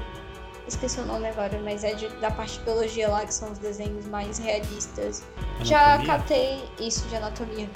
esqueci 0.68 1.00
o 1.00 1.06
nome 1.06 1.28
agora, 1.28 1.58
mas 1.64 1.82
é 1.84 1.94
de- 1.94 2.08
da 2.16 2.30
parte 2.30 2.58
de 2.58 2.64
biologia 2.64 3.08
lá, 3.08 3.24
que 3.26 3.34
são 3.34 3.50
os 3.52 3.58
desenhos 3.58 4.06
mais 4.06 4.38
realistas. 4.38 5.22
Já 5.62 5.94
Anatomia? 5.94 6.06
catei 6.18 6.64
isso 6.78 7.06
de 7.08 7.16
anatomia. 7.16 7.68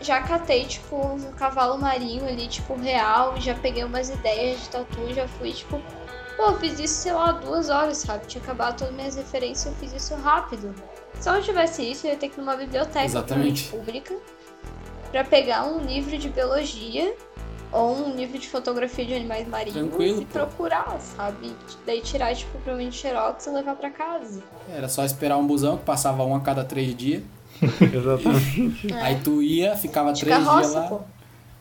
Já 0.00 0.22
catei, 0.22 0.64
tipo, 0.64 0.96
um 0.96 1.32
cavalo 1.32 1.78
marinho 1.78 2.26
ali, 2.26 2.48
tipo, 2.48 2.74
real, 2.74 3.36
e 3.36 3.40
já 3.40 3.54
peguei 3.54 3.84
umas 3.84 4.08
ideias 4.08 4.60
de 4.62 4.68
tatu, 4.70 5.12
já 5.14 5.28
fui, 5.28 5.52
tipo, 5.52 5.80
pô, 6.38 6.54
fiz 6.54 6.78
isso, 6.80 6.94
sei 7.02 7.12
lá, 7.12 7.32
duas 7.32 7.68
horas, 7.68 7.98
sabe? 7.98 8.26
Tinha 8.26 8.42
acabado 8.42 8.78
todas 8.78 8.92
as 8.92 8.96
minhas 8.96 9.16
referências, 9.16 9.66
eu 9.66 9.74
fiz 9.78 9.92
isso 9.92 10.14
rápido. 10.14 10.74
Se 11.20 11.28
eu 11.28 11.34
não 11.34 11.42
tivesse 11.42 11.82
isso, 11.90 12.06
eu 12.06 12.12
ia 12.12 12.16
ter 12.16 12.30
que 12.30 12.36
ir 12.38 12.40
numa 12.40 12.56
biblioteca 12.56 13.04
Exatamente. 13.04 13.68
pública 13.68 14.14
pra 15.10 15.22
pegar 15.22 15.64
um 15.64 15.80
livro 15.80 16.16
de 16.16 16.30
biologia 16.30 17.14
ou 17.72 18.08
um 18.08 18.16
livro 18.16 18.38
de 18.38 18.48
fotografia 18.48 19.04
de 19.04 19.14
animais 19.14 19.46
marinhos 19.46 19.78
Tranquilo, 19.78 20.22
e 20.22 20.24
pô. 20.24 20.32
procurar, 20.32 20.98
sabe? 21.00 21.52
Daí 21.86 22.00
tirar, 22.00 22.34
tipo, 22.34 22.50
provavelmente 22.58 22.96
xerox 22.96 23.46
e 23.46 23.50
levar 23.50 23.76
pra 23.76 23.90
casa. 23.90 24.42
Era 24.68 24.88
só 24.88 25.04
esperar 25.04 25.36
um 25.36 25.46
busão 25.46 25.76
que 25.76 25.84
passava 25.84 26.24
um 26.24 26.34
a 26.34 26.40
cada 26.40 26.64
três 26.64 26.94
dias. 26.96 27.22
Exatamente. 27.80 28.92
É. 28.92 29.00
Aí 29.02 29.20
tu 29.22 29.42
ia, 29.42 29.76
ficava 29.76 30.12
De 30.12 30.20
três 30.20 30.36
dias 30.36 30.48
carroça, 30.48 30.80
lá. 30.80 30.86
pô. 30.88 31.00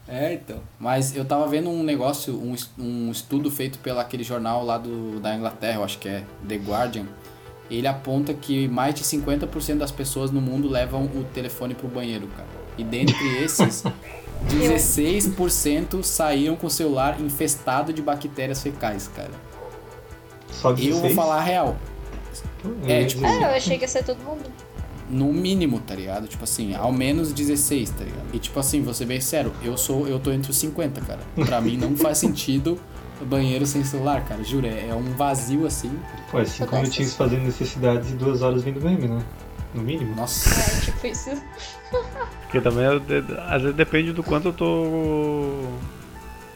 É, 0.07 0.33
então. 0.33 0.57
Mas 0.79 1.15
eu 1.15 1.23
tava 1.23 1.47
vendo 1.47 1.69
um 1.69 1.83
negócio, 1.83 2.33
um, 2.33 2.55
um 2.77 3.11
estudo 3.11 3.51
feito 3.51 3.77
pelo 3.79 3.99
aquele 3.99 4.23
jornal 4.23 4.65
lá 4.65 4.77
do, 4.77 5.19
da 5.19 5.35
Inglaterra, 5.35 5.79
eu 5.79 5.83
acho 5.83 5.99
que 5.99 6.09
é 6.09 6.23
The 6.47 6.55
Guardian. 6.55 7.05
Ele 7.69 7.85
aponta 7.85 8.33
que 8.33 8.67
mais 8.67 8.95
de 8.95 9.03
50% 9.03 9.77
das 9.77 9.91
pessoas 9.91 10.31
no 10.31 10.41
mundo 10.41 10.67
levam 10.67 11.03
o 11.05 11.23
telefone 11.33 11.75
pro 11.75 11.87
banheiro, 11.87 12.27
cara. 12.35 12.49
E 12.79 12.83
dentre 12.83 13.43
esses, 13.43 13.83
16% 14.47 16.03
saíram 16.03 16.55
com 16.55 16.67
o 16.67 16.69
celular 16.69 17.19
infestado 17.21 17.91
de 17.93 18.01
bactérias 18.01 18.61
fecais, 18.61 19.09
cara. 19.15 19.31
Só 20.51 20.71
Eu 20.71 20.75
16? 20.75 21.01
vou 21.01 21.09
falar 21.11 21.37
a 21.37 21.41
real. 21.41 21.75
Eu 22.63 22.75
É, 22.87 23.01
ia 23.01 23.07
tipo, 23.07 23.21
dizer. 23.23 23.41
É, 23.41 23.43
eu 23.43 23.49
achei 23.55 23.77
que 23.77 23.83
ia 23.83 23.87
ser 23.87 24.03
todo 24.03 24.19
mundo. 24.23 24.49
no 25.09 25.33
mínimo, 25.33 25.79
tá 25.79 25.95
ligado? 25.95 26.27
Tipo 26.27 26.43
assim, 26.43 26.75
ao 26.75 26.91
menos 26.91 27.33
16, 27.33 27.89
tá 27.91 28.03
ligado? 28.03 28.25
E 28.33 28.39
tipo 28.39 28.59
assim, 28.59 28.81
vou 28.81 28.93
ser 28.93 29.05
bem 29.05 29.19
sério, 29.19 29.51
eu 29.63 29.75
sou, 29.77 30.07
eu 30.07 30.19
tô 30.19 30.31
entre 30.31 30.51
os 30.51 30.57
50, 30.57 31.01
cara. 31.01 31.19
Pra 31.45 31.59
mim 31.61 31.77
não 31.77 31.95
faz 31.95 32.17
sentido 32.19 32.79
banheiro 33.21 33.65
sem 33.65 33.83
celular, 33.83 34.23
cara. 34.25 34.43
Juro, 34.43 34.67
é, 34.67 34.87
é 34.89 34.95
um 34.95 35.11
vazio 35.15 35.65
assim. 35.65 35.91
Pô, 36.31 36.39
é 36.39 36.45
cinco 36.45 36.75
minutinhos 36.75 37.15
fazendo 37.15 37.43
necessidades 37.43 38.11
e 38.11 38.13
duas 38.13 38.41
horas 38.41 38.63
vendo 38.63 38.79
meme, 38.81 39.07
né? 39.07 39.21
No 39.73 39.81
mínimo. 39.83 40.15
Nossa. 40.15 40.49
É, 40.59 40.81
tipo 40.81 41.07
isso. 41.07 41.29
Porque 42.43 42.59
também, 42.61 42.85
às 43.47 43.61
vezes 43.61 43.75
depende 43.77 44.11
do 44.13 44.23
quanto 44.23 44.47
eu 44.49 44.53
tô. 44.53 45.63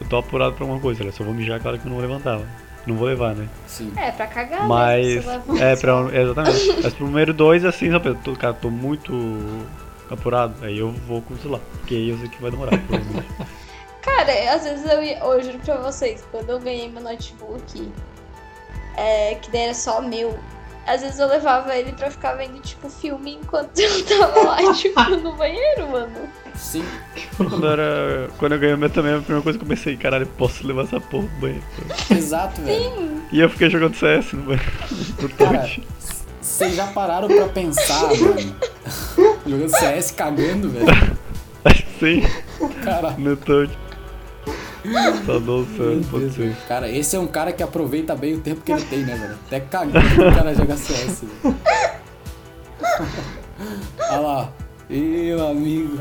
Eu 0.00 0.08
tô 0.08 0.16
apurado 0.18 0.54
pra 0.54 0.64
alguma 0.64 0.80
coisa. 0.80 1.04
né? 1.04 1.10
Se 1.12 1.20
eu 1.20 1.26
vou 1.26 1.34
mijar, 1.34 1.60
claro 1.60 1.78
que 1.78 1.86
eu 1.86 1.90
não 1.90 1.98
vou 2.00 2.06
levantar. 2.06 2.38
né? 2.38 2.46
Não 2.86 2.96
vou 2.96 3.06
levar, 3.08 3.34
né? 3.34 3.48
Sim. 3.66 3.92
É, 3.96 4.10
pra 4.10 4.26
cagar, 4.26 4.68
Mas. 4.68 5.24
né? 5.24 5.42
Você 5.46 5.52
leva- 5.52 5.64
É, 5.64 5.76
pra, 5.76 6.20
exatamente. 6.20 6.82
Mas 6.82 6.92
pro 6.94 7.06
número 7.06 7.32
2, 7.32 7.64
assim, 7.64 7.90
sabe? 7.90 8.08
Eu 8.10 8.14
tô, 8.16 8.34
cara, 8.34 8.52
tô 8.52 8.68
muito 8.70 9.12
apurado. 10.10 10.54
Aí 10.62 10.78
eu 10.78 10.90
vou 10.90 11.22
com 11.22 11.34
o 11.34 11.38
celular. 11.38 11.60
Porque 11.80 11.94
aí 11.94 12.10
eu 12.10 12.18
sei 12.18 12.28
que 12.28 12.42
vai 12.42 12.50
demorar, 12.50 12.76
provavelmente. 12.86 13.28
Cara, 14.02 14.54
às 14.54 14.64
vezes 14.64 14.84
eu 14.84 15.02
ia. 15.02 15.18
Eu 15.18 15.42
juro 15.42 15.58
pra 15.60 15.76
vocês, 15.78 16.22
quando 16.30 16.50
eu 16.50 16.60
ganhei 16.60 16.90
meu 16.90 17.02
notebook, 17.02 17.90
é, 18.96 19.36
que 19.36 19.50
daí 19.50 19.62
era 19.62 19.74
só 19.74 20.02
meu, 20.02 20.38
Às 20.86 21.00
vezes 21.00 21.18
eu 21.18 21.26
levava 21.26 21.74
ele 21.76 21.92
pra 21.92 22.10
ficar 22.10 22.34
vendo, 22.34 22.60
tipo, 22.60 22.88
filme 22.90 23.38
enquanto 23.42 23.76
eu 23.78 24.04
tava 24.04 24.42
lá, 24.42 24.74
tipo, 24.74 25.00
no 25.16 25.32
banheiro, 25.34 25.88
mano. 25.90 26.28
Sim. 26.54 26.84
Quando, 27.36 27.64
eu 27.66 27.72
era, 27.72 28.28
quando 28.38 28.52
eu 28.52 28.58
ganhei 28.58 28.74
o 28.74 28.78
meu 28.78 28.90
também, 28.90 29.14
a 29.14 29.18
primeira 29.18 29.42
coisa 29.42 29.58
que 29.58 29.64
eu 29.64 29.68
pensei, 29.68 29.96
caralho, 29.96 30.26
posso 30.26 30.66
levar 30.66 30.82
essa 30.82 31.00
porra 31.00 31.26
pro 31.26 31.40
banheiro. 31.40 31.64
Exato, 32.10 32.60
velho. 32.62 33.22
E 33.32 33.40
eu 33.40 33.48
fiquei 33.48 33.70
jogando 33.70 33.96
CS 33.96 34.32
no 34.34 34.42
banheiro. 34.42 34.72
No 35.20 35.28
Cara, 35.30 35.70
vocês 36.40 36.74
já 36.74 36.86
pararam 36.88 37.28
pra 37.28 37.48
pensar, 37.48 38.02
mano? 38.02 38.56
Jogando 39.46 39.70
CS 39.70 40.10
cagando, 40.12 40.70
velho. 40.70 40.86
Sim, 41.98 42.22
Cara, 42.82 43.12
no 43.12 43.36
touch. 43.36 43.72
Meu 45.24 45.66
CS, 45.66 46.06
pode 46.10 46.30
ser. 46.34 46.54
cara, 46.68 46.88
esse 46.90 47.16
é 47.16 47.18
um 47.18 47.26
cara 47.26 47.52
que 47.52 47.62
aproveita 47.62 48.14
bem 48.14 48.34
o 48.34 48.40
tempo 48.40 48.60
que 48.60 48.70
ele 48.72 48.82
tem, 48.84 48.98
né, 49.00 49.14
velho? 49.16 49.34
Até 49.46 49.60
cagando 49.60 49.98
o 50.28 50.34
cara 50.34 50.54
joga 50.54 50.76
CS, 50.76 51.22
velho. 51.42 51.56
Olha 54.10 54.20
lá. 54.20 54.52
Meu 54.88 55.46
amigo. 55.48 55.96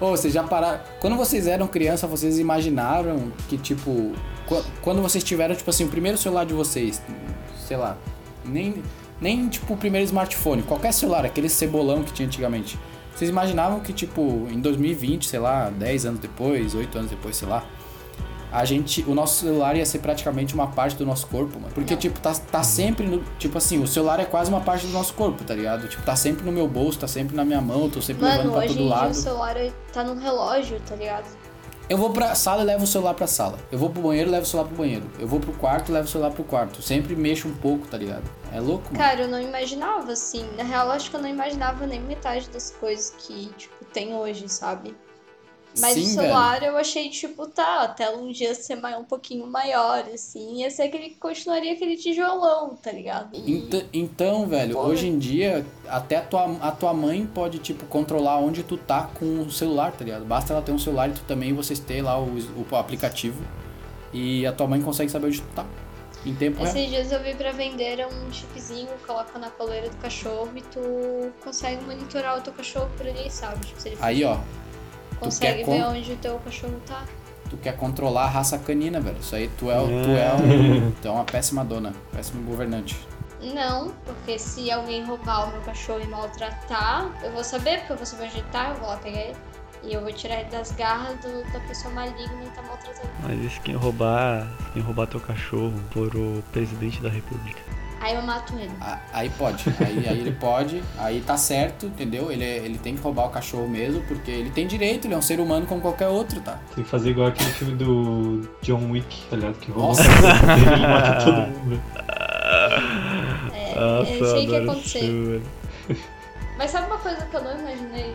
Ô, 0.00 0.10
vocês 0.10 0.32
já 0.32 0.42
pararam. 0.42 0.80
Quando 1.00 1.16
vocês 1.16 1.46
eram 1.46 1.66
criança, 1.66 2.06
vocês 2.06 2.38
imaginaram 2.38 3.32
que, 3.48 3.58
tipo. 3.58 4.12
qu- 4.46 4.64
Quando 4.80 5.02
vocês 5.02 5.22
tiveram, 5.24 5.54
tipo 5.54 5.68
assim, 5.70 5.84
o 5.84 5.88
primeiro 5.88 6.16
celular 6.18 6.44
de 6.46 6.54
vocês, 6.54 7.02
sei 7.66 7.76
lá, 7.76 7.96
nem, 8.44 8.82
nem 9.20 9.48
tipo 9.48 9.74
o 9.74 9.76
primeiro 9.76 10.04
smartphone, 10.04 10.62
qualquer 10.62 10.92
celular, 10.92 11.24
aquele 11.24 11.48
cebolão 11.48 12.02
que 12.02 12.12
tinha 12.12 12.26
antigamente. 12.26 12.78
Vocês 13.14 13.30
imaginavam 13.30 13.80
que, 13.80 13.92
tipo, 13.92 14.48
em 14.50 14.60
2020, 14.60 15.28
sei 15.28 15.38
lá, 15.38 15.70
10 15.70 16.06
anos 16.06 16.20
depois, 16.20 16.74
8 16.74 16.98
anos 16.98 17.10
depois, 17.10 17.36
sei 17.36 17.48
lá, 17.48 17.64
a 18.52 18.66
gente, 18.66 19.02
o 19.08 19.14
nosso 19.14 19.44
celular 19.46 19.76
ia 19.76 19.86
ser 19.86 20.00
praticamente 20.00 20.54
uma 20.54 20.66
parte 20.66 20.94
do 20.96 21.06
nosso 21.06 21.26
corpo, 21.26 21.58
mano. 21.58 21.72
Porque, 21.74 21.96
tipo, 21.96 22.20
tá, 22.20 22.34
tá 22.34 22.62
sempre 22.62 23.06
no. 23.06 23.24
Tipo 23.38 23.56
assim, 23.56 23.82
o 23.82 23.86
celular 23.86 24.20
é 24.20 24.26
quase 24.26 24.50
uma 24.50 24.60
parte 24.60 24.86
do 24.86 24.92
nosso 24.92 25.14
corpo, 25.14 25.42
tá 25.42 25.54
ligado? 25.54 25.88
Tipo, 25.88 26.02
tá 26.02 26.14
sempre 26.14 26.44
no 26.44 26.52
meu 26.52 26.68
bolso, 26.68 26.98
tá 26.98 27.08
sempre 27.08 27.34
na 27.34 27.46
minha 27.46 27.62
mão, 27.62 27.88
tô 27.88 28.02
sempre 28.02 28.24
levando 28.24 28.38
Mano, 28.40 28.52
pra 28.52 28.60
hoje 28.64 28.74
todo 28.76 28.88
lado. 28.88 29.10
o 29.10 29.14
celular 29.14 29.56
tá 29.90 30.04
num 30.04 30.18
relógio, 30.18 30.78
tá 30.86 30.94
ligado? 30.94 31.24
Eu 31.92 31.98
vou 31.98 32.08
pra 32.08 32.34
sala 32.34 32.62
e 32.62 32.64
levo 32.64 32.84
o 32.84 32.86
celular 32.86 33.12
pra 33.12 33.26
sala. 33.26 33.58
Eu 33.70 33.78
vou 33.78 33.90
pro 33.90 34.00
banheiro 34.00 34.30
e 34.30 34.32
levo 34.32 34.44
o 34.44 34.48
celular 34.48 34.66
pro 34.66 34.78
banheiro. 34.78 35.04
Eu 35.18 35.28
vou 35.28 35.38
pro 35.38 35.52
quarto 35.52 35.90
e 35.90 35.92
levo 35.92 36.08
o 36.08 36.10
celular 36.10 36.30
pro 36.30 36.42
quarto. 36.42 36.80
Sempre 36.80 37.14
mexo 37.14 37.46
um 37.46 37.54
pouco, 37.54 37.86
tá 37.86 37.98
ligado? 37.98 38.24
É 38.50 38.58
louco, 38.58 38.84
mano. 38.86 38.96
Cara, 38.96 39.20
eu 39.20 39.28
não 39.28 39.38
imaginava, 39.38 40.10
assim. 40.10 40.42
Na 40.56 40.62
real, 40.62 40.90
acho 40.90 41.10
que 41.10 41.16
eu 41.16 41.20
não 41.20 41.28
imaginava 41.28 41.86
nem 41.86 42.00
metade 42.00 42.48
das 42.48 42.70
coisas 42.70 43.14
que, 43.18 43.52
tipo, 43.58 43.84
tem 43.92 44.14
hoje, 44.14 44.48
sabe? 44.48 44.96
Mas 45.78 45.94
Sim, 45.94 46.02
o 46.02 46.06
celular 46.06 46.62
eu 46.62 46.76
achei, 46.76 47.08
tipo, 47.08 47.46
tá, 47.46 47.82
a 47.84 47.88
tela 47.88 48.18
um 48.18 48.30
dia 48.30 48.54
ser 48.54 48.76
mai- 48.76 48.96
um 48.98 49.04
pouquinho 49.04 49.46
maior, 49.46 50.04
assim. 50.12 50.56
Ia 50.60 50.70
ser 50.70 50.82
aquele 50.82 51.08
que 51.10 51.14
continuaria 51.16 51.72
aquele 51.72 51.96
tijolão, 51.96 52.76
tá 52.76 52.92
ligado? 52.92 53.30
E- 53.34 53.52
Ent- 53.52 53.86
então, 53.92 54.46
velho, 54.46 54.74
Porra. 54.74 54.88
hoje 54.88 55.08
em 55.08 55.18
dia, 55.18 55.64
até 55.88 56.16
a 56.16 56.22
tua, 56.22 56.44
a 56.60 56.70
tua 56.70 56.92
mãe 56.92 57.24
pode, 57.26 57.58
tipo, 57.58 57.86
controlar 57.86 58.38
onde 58.38 58.62
tu 58.62 58.76
tá 58.76 59.08
com 59.18 59.40
o 59.42 59.50
celular, 59.50 59.92
tá 59.92 60.04
ligado? 60.04 60.24
Basta 60.26 60.52
ela 60.52 60.60
ter 60.62 60.72
um 60.72 60.78
celular 60.78 61.08
e 61.08 61.12
tu 61.14 61.22
também, 61.22 61.54
vocês 61.54 61.78
ter 61.78 62.02
lá 62.02 62.20
o, 62.20 62.28
o 62.70 62.76
aplicativo. 62.76 63.42
E 64.12 64.46
a 64.46 64.52
tua 64.52 64.66
mãe 64.66 64.80
consegue 64.82 65.10
saber 65.10 65.28
onde 65.28 65.40
tu 65.40 65.48
tá. 65.54 65.64
Em 66.24 66.34
tempo 66.34 66.62
real. 66.62 66.68
Esses 66.76 66.88
dias 66.88 67.10
eu 67.10 67.20
vi 67.20 67.34
pra 67.34 67.50
vender 67.50 68.06
um 68.06 68.30
chipzinho, 68.32 68.88
coloca 69.06 69.38
na 69.40 69.50
coleira 69.50 69.88
do 69.88 69.96
cachorro 69.96 70.50
e 70.54 70.60
tu 70.60 71.32
consegue 71.42 71.82
monitorar 71.84 72.38
o 72.38 72.40
teu 72.42 72.52
cachorro 72.52 72.88
por 72.96 73.06
ali, 73.06 73.28
sabe? 73.28 73.66
Tipo, 73.66 73.80
Aí, 74.00 74.22
ó, 74.22 74.36
consegue 75.24 75.64
quer 75.64 75.70
ver 75.70 75.82
con- 75.82 75.88
onde 75.90 76.12
o 76.12 76.16
teu 76.16 76.38
cachorro 76.38 76.80
tá. 76.86 77.04
tu 77.50 77.56
quer 77.58 77.76
controlar 77.76 78.24
a 78.24 78.28
raça 78.28 78.58
canina, 78.58 79.00
velho. 79.00 79.18
Isso 79.20 79.34
aí 79.36 79.48
tu 79.58 79.70
é, 79.70 79.74
tu 79.76 80.10
é, 80.10 80.32
um, 80.34 80.90
tu 81.02 81.08
é 81.08 81.10
uma 81.10 81.24
péssima 81.24 81.64
dona, 81.64 81.92
péssimo 82.12 82.42
governante. 82.44 82.98
Não, 83.42 83.92
porque 84.04 84.38
se 84.38 84.70
alguém 84.70 85.04
roubar 85.04 85.48
o 85.48 85.52
meu 85.52 85.60
cachorro 85.62 86.00
e 86.00 86.06
maltratar, 86.06 87.10
eu 87.24 87.32
vou 87.32 87.42
saber, 87.42 87.78
porque 87.80 87.92
eu 87.92 87.96
vou 87.96 88.06
saber 88.06 88.24
onde 88.26 88.38
ele 88.38 88.46
tá, 88.52 88.68
eu 88.70 88.74
vou 88.76 88.88
lá 88.88 88.96
pegar 88.98 89.18
ele. 89.20 89.36
E 89.84 89.92
eu 89.94 90.00
vou 90.00 90.12
tirar 90.12 90.36
ele 90.40 90.48
das 90.50 90.70
garras 90.72 91.18
do- 91.18 91.52
da 91.52 91.58
pessoa 91.66 91.92
maligna 91.92 92.44
e 92.44 92.48
tá 92.50 92.62
maltratando. 92.62 93.08
Mas 93.24 93.40
e 93.44 93.50
se 93.50 93.60
quem 93.60 93.74
roubar, 93.74 94.46
se 94.66 94.70
quem 94.74 94.82
roubar 94.82 95.08
teu 95.08 95.18
cachorro 95.18 95.72
for 95.90 96.14
o 96.14 96.40
presidente 96.52 97.00
da 97.02 97.08
república? 97.08 97.60
Aí 98.02 98.16
eu 98.16 98.22
mato 98.22 98.52
ele. 98.58 98.72
Aí 99.12 99.30
pode, 99.30 99.64
aí, 99.80 100.08
aí 100.08 100.18
ele 100.18 100.32
pode, 100.32 100.82
aí 100.98 101.20
tá 101.20 101.36
certo, 101.36 101.86
entendeu? 101.86 102.32
Ele, 102.32 102.42
ele 102.44 102.76
tem 102.78 102.96
que 102.96 103.00
roubar 103.02 103.26
o 103.26 103.30
cachorro 103.30 103.68
mesmo, 103.68 104.02
porque 104.08 104.28
ele 104.30 104.50
tem 104.50 104.66
direito, 104.66 105.06
ele 105.06 105.14
é 105.14 105.16
um 105.16 105.22
ser 105.22 105.38
humano 105.38 105.66
como 105.66 105.80
qualquer 105.80 106.08
outro, 106.08 106.40
tá? 106.40 106.58
Tem 106.74 106.82
que 106.82 106.90
fazer 106.90 107.10
igual 107.10 107.28
aquele 107.28 107.50
filme 107.52 107.74
do 107.76 108.48
John 108.60 108.90
Wick, 108.90 109.22
tá 109.30 109.36
ligado? 109.36 109.54
Que 109.60 109.70
rouba 109.70 109.86
o 109.86 109.88
Nossa. 109.90 110.02
cachorro 110.02 110.56
dele 110.56 110.82
e 110.82 110.88
mata 110.88 111.24
todo 111.24 111.36
mundo. 111.46 111.82
É, 113.54 113.74
Nossa, 113.80 114.10
eu 114.12 114.26
sei 114.26 114.42
o 114.44 114.46
que 114.46 114.52
ia 114.52 114.62
acontecer. 114.62 115.42
Mas 116.58 116.70
sabe 116.70 116.86
uma 116.88 116.98
coisa 116.98 117.24
que 117.26 117.36
eu 117.36 117.42
não 117.44 117.58
imaginei? 117.58 118.14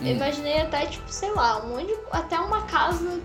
Eu 0.00 0.06
Hum. 0.08 0.16
imaginei 0.16 0.60
até, 0.60 0.84
tipo, 0.86 1.10
sei 1.10 1.30
lá, 1.32 1.64
um 1.64 1.70
monte 1.70 1.86
de- 1.86 1.96
até 2.12 2.38
uma 2.38 2.62
casa 2.62 3.18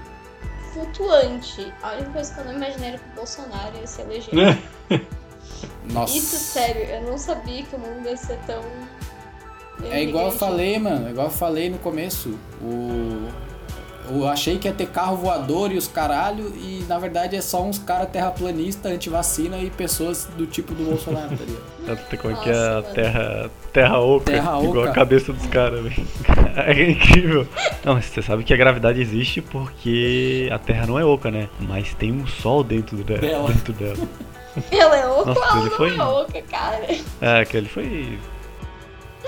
flutuante. 0.72 1.74
A 1.84 1.94
única 1.94 2.12
coisa 2.12 2.34
que 2.34 2.40
eu 2.40 2.46
não 2.46 2.54
imaginei 2.54 2.90
era 2.90 2.98
que 2.98 3.10
o 3.12 3.16
Bolsonaro 3.16 3.76
ia 3.78 3.88
se 3.88 4.02
eleger. 4.02 4.30
Nossa. 5.92 6.18
Isso, 6.18 6.36
sério, 6.38 6.84
eu 6.84 7.02
não 7.04 7.18
sabia 7.18 7.64
que 7.64 7.76
o 7.76 7.80
mundo 7.80 8.06
ia 8.08 8.18
ser 8.18 8.38
tão. 8.48 8.62
É 9.90 10.04
igual 10.04 10.26
eu 10.28 10.32
falei, 10.32 10.78
mano, 10.78 11.08
é 11.08 11.12
igual 11.12 11.28
eu 11.28 11.32
falei 11.34 11.70
no 11.70 11.78
começo. 11.80 12.38
O. 12.62 13.28
Eu 14.10 14.28
achei 14.28 14.58
que 14.58 14.68
ia 14.68 14.74
ter 14.74 14.88
carro 14.88 15.16
voador 15.16 15.72
e 15.72 15.78
os 15.78 15.88
caralho, 15.88 16.52
e 16.58 16.84
na 16.90 17.00
verdade 17.00 17.36
é 17.36 17.42
só 17.42 17.64
uns 17.64 17.78
caras 17.78 18.10
terraplanistas, 18.10 18.92
antivacina 18.92 19.58
e 19.60 19.70
pessoas 19.70 20.28
do 20.38 20.46
tipo 20.46 20.74
do 20.74 20.84
Bolsonaro, 20.84 21.30
tá 21.30 21.46
ligado? 21.46 22.20
Como 22.20 22.34
é 22.34 22.44
que 22.44 22.50
é 22.50 22.54
Nossa, 22.54 22.80
a 22.80 22.94
terra, 22.94 23.52
terra 23.72 24.00
oca, 24.00 24.26
Terra 24.26 24.60
igual 24.64 24.84
oca. 24.84 24.90
a 24.90 24.94
cabeça 24.94 25.32
dos 25.32 25.46
caras, 25.48 25.82
velho. 25.84 26.08
É 26.54 26.92
incrível. 26.92 27.48
Não, 27.86 27.94
mas 27.94 28.06
você 28.06 28.22
sabe 28.22 28.44
que 28.44 28.54
a 28.54 28.58
gravidade 28.58 29.00
existe 29.00 29.42
porque 29.42 30.50
a 30.52 30.60
Terra 30.60 30.86
não 30.86 31.00
é 31.00 31.06
oca, 31.06 31.32
né? 31.32 31.48
Mas 31.62 31.94
tem 31.94 32.12
um 32.12 32.28
sol 32.28 32.62
dentro 32.62 32.98
dela. 32.98 33.22
Dela. 33.22 33.48
Dentro 33.48 33.72
dela. 33.72 33.96
Ela 34.72 34.98
é 34.98 35.08
oca 35.08 35.26
Nossa, 35.34 35.40
ou 35.40 35.46
ela 35.46 35.64
não 35.66 35.72
foi- 35.72 35.98
é 35.98 36.04
oca, 36.04 36.42
cara? 36.44 36.88
É, 37.22 37.40
aquele 37.42 37.68
foi. 37.70 38.20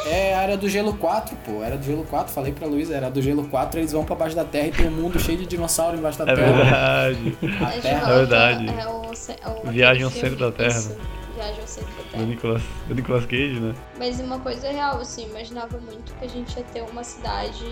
É 0.06 0.34
a 0.36 0.42
era 0.42 0.58
do 0.58 0.68
gelo 0.68 0.94
4, 0.98 1.36
pô, 1.46 1.64
era 1.64 1.78
do 1.78 1.84
gelo 1.86 2.04
4, 2.04 2.34
falei 2.34 2.52
pra 2.52 2.68
Luísa, 2.68 2.96
era 2.96 3.10
do 3.12 3.22
gelo 3.22 3.48
4, 3.48 3.80
eles 3.80 3.92
vão 3.92 4.04
pra 4.04 4.16
baixo 4.16 4.36
da 4.36 4.44
terra 4.44 4.68
e 4.68 4.72
tem 4.72 4.88
um 4.88 4.92
mundo 4.92 5.20
cheio 5.20 5.38
de 5.38 5.46
dinossauro 5.46 5.96
embaixo 5.98 6.18
da 6.26 6.32
É 6.32 6.36
terra. 6.36 6.52
verdade. 6.52 7.38
A 7.64 7.72
gente 7.72 7.82
terra. 7.84 8.00
volta- 8.00 8.16
verdade. 8.18 8.68
É 8.70 8.88
o, 8.88 9.04
é 9.04 9.70
o, 9.70 9.72
Viagem 9.72 10.04
ao 10.04 10.10
centro 10.10 10.36
da 10.38 10.52
Terra, 10.52 10.70
isso? 10.80 10.98
Viagem 11.36 11.62
ao 11.62 11.68
centro 11.68 11.92
da 11.96 12.02
Do 12.04 12.10
Terra. 12.10 12.24
Nicolas, 12.26 12.62
do 12.88 12.96
Nicolas 12.96 13.26
Cage, 13.26 13.60
né? 13.60 13.74
Mas 13.98 14.20
uma 14.20 14.40
coisa 14.40 14.68
é 14.68 14.72
real, 14.72 15.00
assim, 15.00 15.30
imaginava 15.30 15.78
muito 15.78 16.14
que 16.16 16.26
a 16.26 16.28
gente 16.28 16.58
ia 16.58 16.64
ter 16.74 16.82
uma 16.82 17.04
cidade 17.04 17.64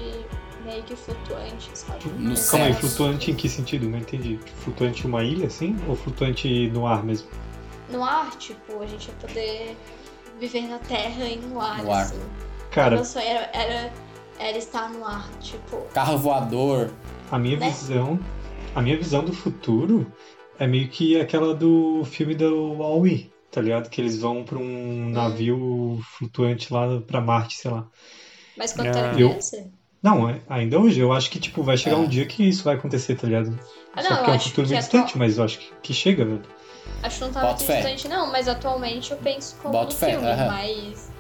meio 0.65 0.83
que 0.83 0.95
flutuante, 0.95 1.69
sabe? 1.73 2.05
No. 2.17 2.33
Calma 2.49 2.65
aí, 2.65 2.73
flutuante 2.73 3.31
em 3.31 3.35
que 3.35 3.49
sentido? 3.49 3.89
Não 3.89 3.97
entendi. 3.99 4.39
Flutuante 4.63 5.05
em 5.05 5.07
uma 5.09 5.23
ilha, 5.23 5.47
assim? 5.47 5.75
Ou 5.87 5.95
flutuante 5.95 6.69
no 6.69 6.85
ar 6.87 7.03
mesmo? 7.03 7.29
No 7.89 8.03
ar, 8.03 8.29
tipo, 8.37 8.81
a 8.81 8.85
gente 8.87 9.07
ia 9.09 9.13
poder 9.15 9.77
viver 10.39 10.61
na 10.67 10.79
terra 10.79 11.25
e 11.25 11.37
no 11.37 11.59
ar, 11.59 11.83
No 11.83 11.91
ar. 11.91 12.03
assim. 12.03 12.19
Cara, 12.71 12.95
Meu 12.95 13.05
sonho 13.05 13.25
era, 13.27 13.49
era, 13.53 13.93
era 14.39 14.57
estar 14.57 14.89
no 14.89 15.05
ar, 15.05 15.29
tipo. 15.41 15.77
Carro 15.93 16.17
voador. 16.17 16.89
a 17.31 17.37
minha 17.37 17.57
né? 17.57 17.69
visão. 17.69 18.19
A 18.73 18.81
minha 18.81 18.97
visão 18.97 19.23
do 19.25 19.33
futuro 19.33 20.09
é 20.57 20.65
meio 20.65 20.87
que 20.87 21.19
aquela 21.19 21.53
do 21.53 22.03
filme 22.05 22.33
do 22.33 22.73
Wall-E, 22.77 23.29
tá 23.51 23.59
ligado? 23.61 23.89
Que 23.89 23.99
eles 23.99 24.17
vão 24.21 24.45
pra 24.45 24.57
um 24.57 25.09
navio 25.09 25.99
flutuante 26.17 26.71
lá 26.73 27.01
pra 27.01 27.19
Marte, 27.19 27.57
sei 27.57 27.69
lá. 27.71 27.85
Mas 28.57 28.71
quando 28.71 28.91
tu 28.91 28.97
era. 28.97 29.07
Eu- 29.19 29.29
criança? 29.29 29.69
Não, 30.01 30.27
é- 30.29 30.39
ainda 30.49 30.79
hoje, 30.79 30.99
eu 30.99 31.11
acho 31.13 31.29
que 31.29 31.39
tipo, 31.39 31.61
vai 31.63 31.77
chegar 31.77 31.95
É. 31.95 31.99
um 31.99 32.07
dia 32.07 32.25
que 32.25 32.47
isso 32.47 32.63
vai 32.63 32.75
acontecer, 32.75 33.15
tá 33.15 33.27
ligado? 33.27 33.57
Ah, 33.95 34.01
Só 34.01 34.09
não, 34.15 34.23
que 34.23 34.31
é 34.31 34.33
um 34.33 34.39
futuro 34.39 34.67
muito 34.67 34.79
atual- 34.85 35.03
distante, 35.03 35.17
mas 35.17 35.37
eu 35.37 35.43
acho 35.43 35.59
que, 35.59 35.69
que 35.83 35.93
chega, 35.93 36.25
velho. 36.25 36.41
Acho 37.03 37.19
que 37.19 37.25
não 37.25 37.31
tão 37.33 37.57
fé. 37.57 37.81
distante, 37.81 38.07
não, 38.07 38.31
mas 38.31 38.47
atualmente 38.47 39.11
eu 39.11 39.17
penso 39.17 39.55
como 39.61 39.73
Boto 39.73 39.93
um 39.93 39.97
fé, 39.97 40.11
filme, 40.11 40.27
aham. 40.27 40.47
mas 40.47 41.11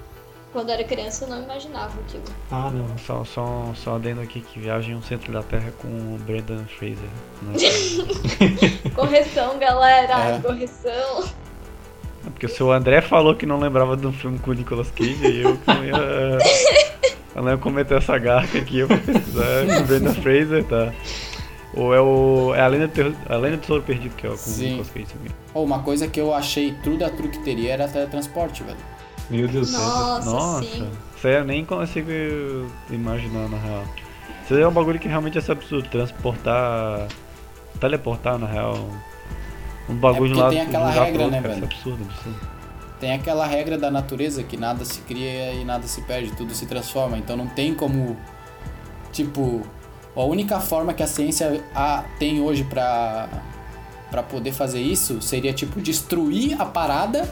quando 0.51 0.69
eu 0.69 0.73
era 0.75 0.83
criança 0.83 1.25
eu 1.25 1.29
não 1.29 1.43
imaginava 1.43 1.99
aquilo. 2.01 2.23
Ah, 2.49 2.71
não. 2.71 2.97
Só, 2.97 3.23
só, 3.23 3.71
só 3.75 3.95
adendo 3.97 4.21
aqui 4.21 4.41
que 4.41 4.59
Viagem 4.59 4.95
ao 4.95 5.01
Centro 5.03 5.31
da 5.31 5.43
Terra 5.43 5.71
com 5.79 5.87
o 5.87 6.17
Brendan 6.25 6.65
Fraser. 6.65 6.97
Né? 7.43 7.53
Correção, 8.95 9.59
galera, 9.59 10.35
É. 10.35 10.39
correção. 10.39 11.29
É 12.25 12.29
Porque 12.31 12.45
o 12.47 12.49
seu 12.49 12.71
André 12.71 13.01
falou 13.01 13.35
que 13.35 13.45
não 13.45 13.59
lembrava 13.59 13.95
de 13.95 14.05
um 14.07 14.13
filme 14.13 14.39
com 14.39 14.51
o 14.51 14.53
Nicolas 14.53 14.89
Cage 14.91 15.23
e 15.25 15.41
eu 15.41 15.57
que 15.57 15.67
não 15.67 15.85
ia. 15.85 16.37
Eu 17.35 17.41
não 17.43 17.57
cometer 17.57 17.95
essa 17.97 18.17
garca 18.17 18.57
aqui, 18.57 18.79
eu 18.79 18.87
vou 18.87 18.97
pesquisar 18.97 19.65
com 19.65 19.83
o 19.83 19.87
Brendan 19.87 20.13
Fraser, 20.15 20.63
tá? 20.65 20.91
Ou 21.73 21.95
é 21.95 22.01
o. 22.01 22.53
É 22.53 22.61
a 22.61 22.67
Lenda 22.67 22.87
do, 22.87 22.93
Terror- 22.93 23.13
a 23.29 23.35
Lenda 23.37 23.57
do 23.57 23.61
Tesouro 23.61 23.83
Perdido, 23.83 24.13
que 24.15 24.27
é 24.27 24.29
o 24.29 24.33
com 24.33 24.37
o 24.37 24.37
Sim. 24.37 24.83
Cage 24.93 25.05
também. 25.05 25.31
Pô, 25.53 25.63
uma 25.63 25.79
coisa 25.79 26.07
que 26.07 26.19
eu 26.19 26.33
achei 26.33 26.73
true 26.83 26.97
da 26.97 27.09
true 27.09 27.29
que 27.29 27.39
teria 27.39 27.71
era 27.71 27.87
teletransporte, 27.87 28.61
velho. 28.63 28.77
Meu 29.29 29.47
Deus 29.47 29.71
do 29.71 29.77
céu. 29.77 29.87
Nossa, 29.87 30.29
Nossa, 30.29 30.63
sim. 30.65 30.89
isso 31.15 31.27
aí 31.27 31.35
eu 31.35 31.45
nem 31.45 31.63
consigo 31.63 32.09
imaginar 32.89 33.47
na 33.47 33.57
real. 33.57 33.83
Isso 34.43 34.53
aí 34.53 34.61
é 34.61 34.67
um 34.67 34.71
bagulho 34.73 34.99
que 34.99 35.07
realmente 35.07 35.37
é 35.37 35.41
absurdo, 35.51 35.87
transportar. 35.87 37.07
Teleportar 37.79 38.37
na 38.37 38.47
real. 38.47 38.77
Um 39.89 39.95
bagulho 39.95 40.35
um 40.35 40.39
lado 40.39 40.49
tem 40.51 40.61
aquela 40.61 40.89
um 40.89 40.91
regra, 40.91 41.05
pro 41.11 41.17
né, 41.31 41.37
outro, 41.37 41.41
cara. 41.41 41.41
velho? 41.41 41.53
Isso 41.53 41.63
é 41.63 41.65
absurdo, 41.93 42.03
absurdo. 42.11 42.39
Tem 43.01 43.11
aquela 43.13 43.45
regra 43.47 43.77
da 43.77 43.89
natureza 43.91 44.43
que 44.43 44.55
nada 44.55 44.85
se 44.85 45.01
cria 45.01 45.51
e 45.53 45.65
nada 45.65 45.87
se 45.87 46.01
perde, 46.03 46.31
tudo 46.37 46.53
se 46.53 46.65
transforma. 46.67 47.17
Então 47.17 47.35
não 47.35 47.47
tem 47.47 47.73
como. 47.73 48.15
Tipo, 49.11 49.63
a 50.15 50.21
única 50.23 50.59
forma 50.59 50.93
que 50.93 51.01
a 51.03 51.07
ciência 51.07 51.63
a- 51.75 52.03
tem 52.19 52.39
hoje 52.41 52.63
pra, 52.63 53.27
pra 54.11 54.21
poder 54.23 54.51
fazer 54.53 54.79
isso 54.79 55.19
seria, 55.21 55.51
tipo, 55.51 55.81
destruir 55.81 56.61
a 56.61 56.65
parada 56.65 57.27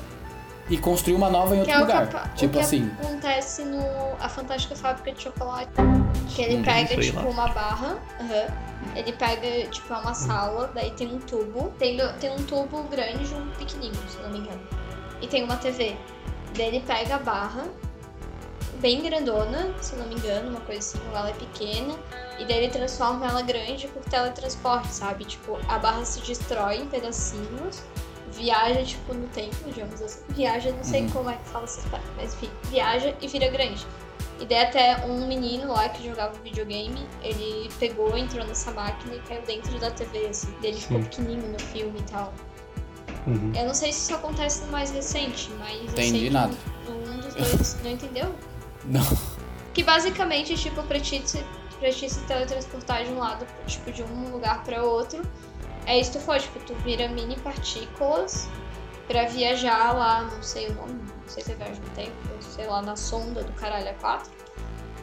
e 0.70 0.78
construir 0.78 1.14
uma 1.16 1.30
nova 1.30 1.56
em 1.56 1.64
Que 1.64 1.72
outro 1.72 1.74
é 1.76 1.80
lugar. 1.80 2.04
apa- 2.04 2.30
tipo 2.36 2.54
o 2.54 2.60
que 2.60 2.66
assim. 2.66 2.92
acontece 3.02 3.64
no 3.64 3.80
A 4.20 4.28
Fantástica 4.28 4.76
Fábrica 4.76 5.12
de 5.14 5.22
Chocolate. 5.22 5.70
Que 6.36 6.42
ele 6.42 6.58
Hum, 6.58 6.64
pega, 6.64 6.98
tipo, 7.02 7.20
lá. 7.22 7.26
uma 7.30 7.48
barra. 7.50 7.98
aham, 8.20 8.70
Ele 8.96 9.12
pega, 9.14 9.68
tipo, 9.70 9.94
é 9.94 9.98
uma 9.98 10.14
sala, 10.14 10.72
daí 10.74 10.90
tem 10.92 11.08
um 11.14 11.20
tubo. 11.20 11.72
Tem, 11.78 11.98
tem 12.20 12.32
um 12.32 12.38
tubo 12.44 12.82
grande 12.84 13.32
e 13.32 13.36
um 13.36 13.48
pequenininho, 13.52 13.94
se 14.08 14.18
não 14.22 14.30
me 14.32 14.40
engano. 14.40 14.60
E 15.22 15.28
tem 15.28 15.44
uma 15.44 15.58
TV. 15.58 15.96
Daí 16.56 16.68
ele 16.68 16.80
pega 16.82 17.16
a 17.16 17.20
barra, 17.20 17.66
bem 18.80 19.02
grandona, 19.02 19.72
se 19.82 19.96
não 19.96 20.08
me 20.08 20.16
engano, 20.16 20.50
uma 20.50 20.62
coisa 20.62 20.80
assim, 20.80 21.00
ela 21.14 21.30
é 21.30 21.34
pequena. 21.34 21.96
E 22.40 22.46
daí 22.46 22.58
ele 22.64 22.70
transforma 22.70 23.26
ela 23.28 23.42
grande 23.42 23.88
por 23.90 24.02
teletransporte, 24.06 24.88
sabe? 24.88 25.26
Tipo, 25.26 25.60
a 25.68 25.78
barra 25.78 26.06
se 26.06 26.22
destrói 26.22 26.78
em 26.78 26.86
pedacinhos, 26.88 27.84
viaja, 28.32 28.84
tipo, 28.84 29.14
no 29.14 29.28
tempo, 29.28 29.56
digamos 29.68 30.02
assim. 30.02 30.22
Viaja, 30.30 30.72
não 30.72 30.84
sei 30.84 31.02
Uhum. 31.02 31.10
como 31.10 31.30
é 31.30 31.34
que 31.36 31.50
fala 31.50 31.66
essas 31.66 31.84
palavras, 31.86 32.14
mas 32.16 32.34
enfim, 32.36 32.50
viaja 32.70 33.14
e 33.22 33.28
vira 33.28 33.48
grande. 33.50 33.86
E 34.40 34.46
daí 34.46 34.62
até 34.64 35.06
um 35.06 35.28
menino 35.28 35.74
lá 35.74 35.90
que 35.90 36.08
jogava 36.08 36.32
videogame, 36.42 37.06
ele 37.22 37.70
pegou, 37.78 38.18
entrou 38.18 38.46
nessa 38.46 38.72
máquina 38.72 39.16
e 39.16 39.20
caiu 39.20 39.42
dentro 39.42 39.78
da 39.80 39.92
TV, 39.92 40.28
assim. 40.28 40.48
Daí 40.62 40.72
ele 40.72 40.80
ficou 40.80 41.00
pequenininho 41.02 41.52
no 41.52 41.60
filme 41.60 42.00
e 42.00 42.04
tal. 42.04 42.34
Uhum. 43.30 43.52
Eu 43.56 43.66
não 43.68 43.74
sei 43.74 43.92
se 43.94 44.02
isso 44.04 44.16
acontece 44.16 44.64
no 44.66 44.72
mais 44.72 44.92
recente, 44.92 45.50
mas 45.60 45.78
eu 45.78 45.84
Entendi 45.86 46.30
nada. 46.30 46.54
no 46.88 46.96
um 47.14 47.18
dos 47.20 47.34
dois, 47.36 47.78
não 47.84 47.92
entendeu? 47.92 48.34
Não. 48.86 49.06
Que 49.74 49.84
basicamente, 49.84 50.56
tipo, 50.58 50.82
pra 50.84 51.00
ti, 51.00 51.22
se- 51.26 51.46
pra 51.80 51.92
ti 51.92 52.10
se 52.10 52.20
teletransportar 52.22 53.04
de 53.04 53.12
um 53.12 53.20
lado, 53.20 53.46
tipo, 53.68 53.92
de 53.92 54.02
um 54.04 54.32
lugar 54.32 54.64
pra 54.64 54.84
outro, 54.84 55.22
é 55.86 56.00
isso 56.00 56.12
que 56.14 56.18
tu 56.20 56.24
for, 56.24 56.40
tipo, 56.40 56.60
tu 56.62 56.74
vira 56.76 57.08
mini 57.10 57.38
partículas 57.40 58.48
pra 59.08 59.26
viajar 59.26 59.92
lá, 59.94 60.24
não 60.24 60.42
sei 60.42 60.70
o 60.70 60.74
nome, 60.76 60.94
não 60.94 61.28
sei 61.28 61.44
se 61.44 61.52
é 61.52 61.56
viagem 61.56 61.76
no 61.82 61.90
tempo, 61.92 62.12
sei 62.42 62.68
lá, 62.68 62.82
na 62.82 62.96
sonda 62.96 63.44
do 63.44 63.52
caralho 63.54 63.90
a 63.90 63.94
4. 63.94 64.32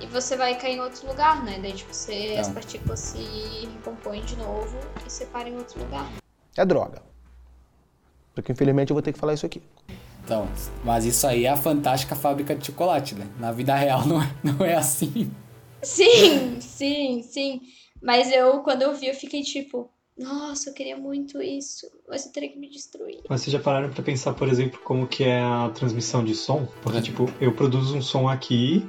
E 0.00 0.06
você 0.06 0.36
vai 0.36 0.54
cair 0.58 0.76
em 0.76 0.80
outro 0.80 1.06
lugar, 1.08 1.42
né? 1.44 1.58
Daí, 1.60 1.72
tipo, 1.72 1.92
você, 1.94 2.36
as 2.38 2.46
Então. 2.48 2.54
partículas 2.54 2.98
se 3.00 3.68
recompõem 3.72 4.22
de 4.24 4.36
novo 4.36 4.76
e 5.06 5.10
se 5.10 5.24
param 5.26 5.48
em 5.50 5.56
outro 5.56 5.78
lugar. 5.80 6.06
É 6.56 6.64
droga. 6.64 7.02
Porque 8.36 8.52
infelizmente 8.52 8.90
eu 8.90 8.94
vou 8.94 9.02
ter 9.02 9.14
que 9.14 9.18
falar 9.18 9.32
isso 9.32 9.46
aqui. 9.46 9.62
Então, 10.22 10.46
mas 10.84 11.06
isso 11.06 11.26
aí 11.26 11.46
é 11.46 11.48
a 11.48 11.56
fantástica 11.56 12.14
fábrica 12.14 12.54
de 12.54 12.66
chocolate, 12.66 13.14
né? 13.14 13.26
Na 13.40 13.50
vida 13.50 13.74
real 13.74 14.06
não 14.06 14.20
é, 14.20 14.30
não 14.44 14.64
é 14.64 14.74
assim. 14.74 15.30
Sim, 15.82 16.60
sim, 16.60 17.22
sim. 17.22 17.62
Mas 18.02 18.30
eu, 18.30 18.60
quando 18.60 18.82
eu 18.82 18.94
vi, 18.94 19.06
eu 19.06 19.14
fiquei 19.14 19.42
tipo, 19.42 19.88
nossa, 20.18 20.68
eu 20.68 20.74
queria 20.74 20.96
muito 20.96 21.40
isso, 21.40 21.86
mas 22.08 22.26
eu 22.26 22.32
teria 22.32 22.50
que 22.50 22.58
me 22.58 22.68
destruir. 22.68 23.20
Mas 23.28 23.40
vocês 23.40 23.52
já 23.52 23.58
pararam 23.58 23.88
pra 23.88 24.02
pensar, 24.02 24.34
por 24.34 24.48
exemplo, 24.48 24.78
como 24.84 25.06
que 25.06 25.24
é 25.24 25.40
a 25.40 25.70
transmissão 25.74 26.22
de 26.22 26.34
som? 26.34 26.68
Porque, 26.82 27.00
tipo, 27.00 27.30
eu 27.40 27.52
produzo 27.52 27.96
um 27.96 28.02
som 28.02 28.28
aqui, 28.28 28.86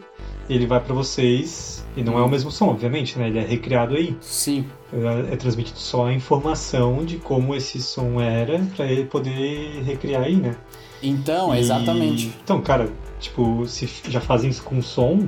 ele 0.49 0.65
vai 0.65 0.83
pra 0.83 0.93
vocês, 0.93 1.85
e 1.95 2.03
não 2.03 2.17
é 2.17 2.21
o 2.21 2.27
mesmo 2.27 2.51
som, 2.51 2.69
obviamente, 2.69 3.17
né? 3.17 3.27
Ele 3.27 3.39
é 3.39 3.45
recriado 3.45 3.95
aí. 3.95 4.17
Sim. 4.21 4.67
É, 4.93 5.33
é 5.33 5.35
transmitido 5.35 5.77
só 5.79 6.05
a 6.07 6.13
informação 6.13 7.03
de 7.03 7.17
como 7.17 7.53
esse 7.53 7.81
som 7.81 8.21
era 8.21 8.59
pra 8.75 8.85
ele 8.85 9.03
poder 9.05 9.83
recriar 9.83 10.23
aí, 10.23 10.35
né? 10.35 10.55
Então, 11.03 11.53
E- 11.53 11.59
exatamente. 11.59 12.33
Então, 12.43 12.61
cara, 12.61 12.89
tipo, 13.19 13.65
se 13.67 13.89
já 14.07 14.21
fazem 14.21 14.49
isso 14.49 14.63
com 14.63 14.81
som 14.81 15.27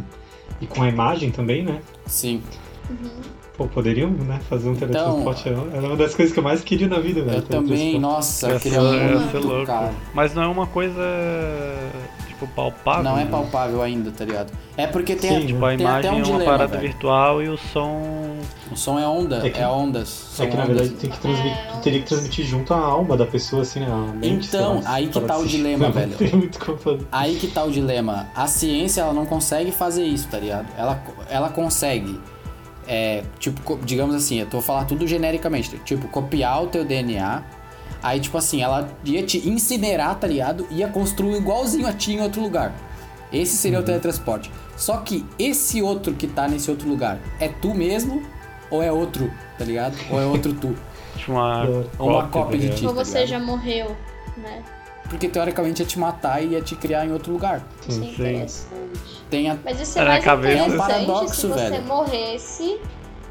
e 0.62 0.66
com 0.66 0.82
a 0.82 0.88
imagem 0.88 1.30
também, 1.30 1.64
né? 1.64 1.82
Sim. 2.05 2.41
Pô, 3.57 3.68
poderiam, 3.68 4.10
né? 4.10 4.39
Fazer 4.49 4.70
um 4.70 4.72
Então, 4.72 4.88
teletransporte. 4.88 5.49
Era 5.49 5.88
uma 5.88 5.97
das 5.97 6.16
coisas 6.16 6.34
que 6.34 6.39
eu 6.39 6.43
mais 6.43 6.62
queria 6.64 6.88
na 6.88 6.99
vida, 6.99 7.22
velho. 7.22 7.38
Eu 7.39 7.41
também, 7.41 7.99
nossa, 7.99 8.47
eu 8.47 8.53
Ia 8.53 8.60
queria 8.62 8.80
ia 8.80 9.20
muito, 9.20 9.32
ser 9.32 9.39
louco. 9.39 9.66
cara. 9.66 9.93
Mas 10.14 10.34
não 10.34 10.43
é 10.43 10.47
uma 10.47 10.66
coisa, 10.66 11.01
tipo, 12.40 12.48
palpável. 12.56 13.04
Não 13.04 13.18
é 13.20 13.26
palpável 13.26 13.82
ainda, 13.82 14.12
tá 14.12 14.24
ligado? 14.26 14.52
É 14.78 14.88
porque 14.88 15.16
tem, 15.16 15.46
Tipo, 15.46 15.66
a 15.66 15.70
tem 15.70 15.80
imagem 15.80 15.88
até 15.88 16.10
um 16.12 16.14
é 16.14 16.16
uma 16.18 16.24
dilema, 16.24 16.46
parada 16.46 16.68
velho. 16.78 16.82
virtual 16.82 17.44
e 17.44 17.50
o 17.50 17.58
som... 17.58 18.38
O 18.72 18.76
som 18.78 18.98
é 19.00 19.08
onda, 19.08 19.46
É 19.46 19.50
que- 19.50 19.60
é 19.60 19.68
ondas. 19.68 20.40
É 20.40 20.48
que 20.48 20.56
na 20.56 20.64
ondas. 20.64 20.78
verdade 20.78 20.96
tem 21.02 21.10
que 21.10 21.20
transmitir, 21.20 21.58
tu 21.72 21.78
teria 21.82 22.00
que 22.02 22.06
transmitir 22.08 22.46
junto 22.46 22.74
à 22.74 22.78
alma 22.78 23.18
da 23.18 23.26
pessoa, 23.26 23.62
assim, 23.64 23.82
né? 23.82 23.88
A 23.92 24.14
mente, 24.14 24.48
Então, 24.48 24.82
lá, 24.82 24.94
aí 24.94 25.08
que 25.08 25.20
tá 25.20 25.38
o 25.38 25.46
dilema, 25.46 25.86
Não 25.88 25.92
velho. 25.94 26.16
tem 26.16 26.32
muito 26.36 26.60
como 26.64 26.78
fazer. 26.78 27.06
Aí 27.12 27.36
que 27.36 27.48
tá 27.48 27.64
o 27.64 27.72
dilema. 27.72 28.28
A 28.36 28.48
ciência, 28.48 29.02
ela 29.02 29.14
não 29.14 29.26
consegue 29.26 29.72
fazer 29.72 30.06
isso, 30.06 30.28
tá 30.28 30.38
ligado? 30.40 30.68
Ela, 30.78 31.02
ela 31.30 31.50
consegue, 31.50 32.20
é, 32.88 33.24
tipo, 33.40 33.78
digamos 33.84 34.16
assim, 34.16 34.40
eu 34.40 34.46
tô 34.46 34.62
falando 34.62 34.88
tudo 34.88 35.06
genericamente, 35.08 35.78
tipo, 35.86 36.08
copiar 36.08 36.64
o 36.64 36.68
teu 36.68 36.86
DNA, 36.86 37.44
aí, 38.02 38.20
tipo 38.20 38.38
assim, 38.38 38.62
ela 38.62 38.89
ia 39.06 39.24
te 39.24 39.47
incinerar, 39.50 40.16
tá 40.16 40.28
ligado? 40.28 40.66
Ia 40.72 40.88
construir 40.88 41.38
igualzinho 41.38 41.88
a 41.88 41.93
ti 41.93 42.14
em 42.14 42.22
outro 42.22 42.41
lugar. 42.41 42.74
Esse 43.32 43.56
seria 43.58 43.80
o 43.80 43.84
teletransporte. 43.84 44.52
Só 44.76 44.97
que 44.97 45.26
esse 45.38 45.82
outro 45.82 46.14
que 46.14 46.26
tá 46.28 46.47
nesse 46.47 46.70
outro 46.72 46.88
lugar, 46.89 47.20
é 47.39 47.47
tu 47.47 47.74
mesmo 47.74 48.24
ou 48.72 48.82
é 48.82 48.91
outro, 48.91 49.32
tá 49.58 49.66
ligado? 49.66 49.95
Ou 50.10 50.20
é 50.22 50.26
outro 50.26 50.54
tu? 50.54 50.76
Tipo 51.18 51.34
uma 51.34 51.64
Ou 51.97 52.10
uma 52.10 52.28
cópia 52.30 52.58
de 52.58 52.70
ti, 52.76 52.86
Ou 52.88 52.93
tá 52.93 53.04
você 53.04 53.26
ligado? 53.26 53.30
já 53.30 53.39
morreu, 53.39 53.95
né? 54.38 54.64
Porque 55.10 55.28
teoricamente 55.28 55.82
ia 55.82 55.88
te 55.88 56.00
matar 56.00 56.41
e 56.41 56.50
ia 56.50 56.62
te 56.62 56.76
criar 56.76 57.06
em 57.06 57.12
outro 57.12 57.34
lugar. 57.34 57.62
Isso 57.88 58.02
é 58.02 58.06
interessante. 58.06 58.68
Tem 59.30 59.50
a... 59.50 59.58
Mas 59.66 59.82
isso 59.82 59.97
é 60.00 60.02
É 60.02 60.06
mais 60.06 60.24
cabeça. 60.24 60.54
interessante 60.54 60.72
É 60.72 60.76
um 60.76 61.06
paradoxo, 61.06 61.36
se 61.41 61.47
você 61.47 61.70
velho. 61.72 61.84
morresse 61.84 62.80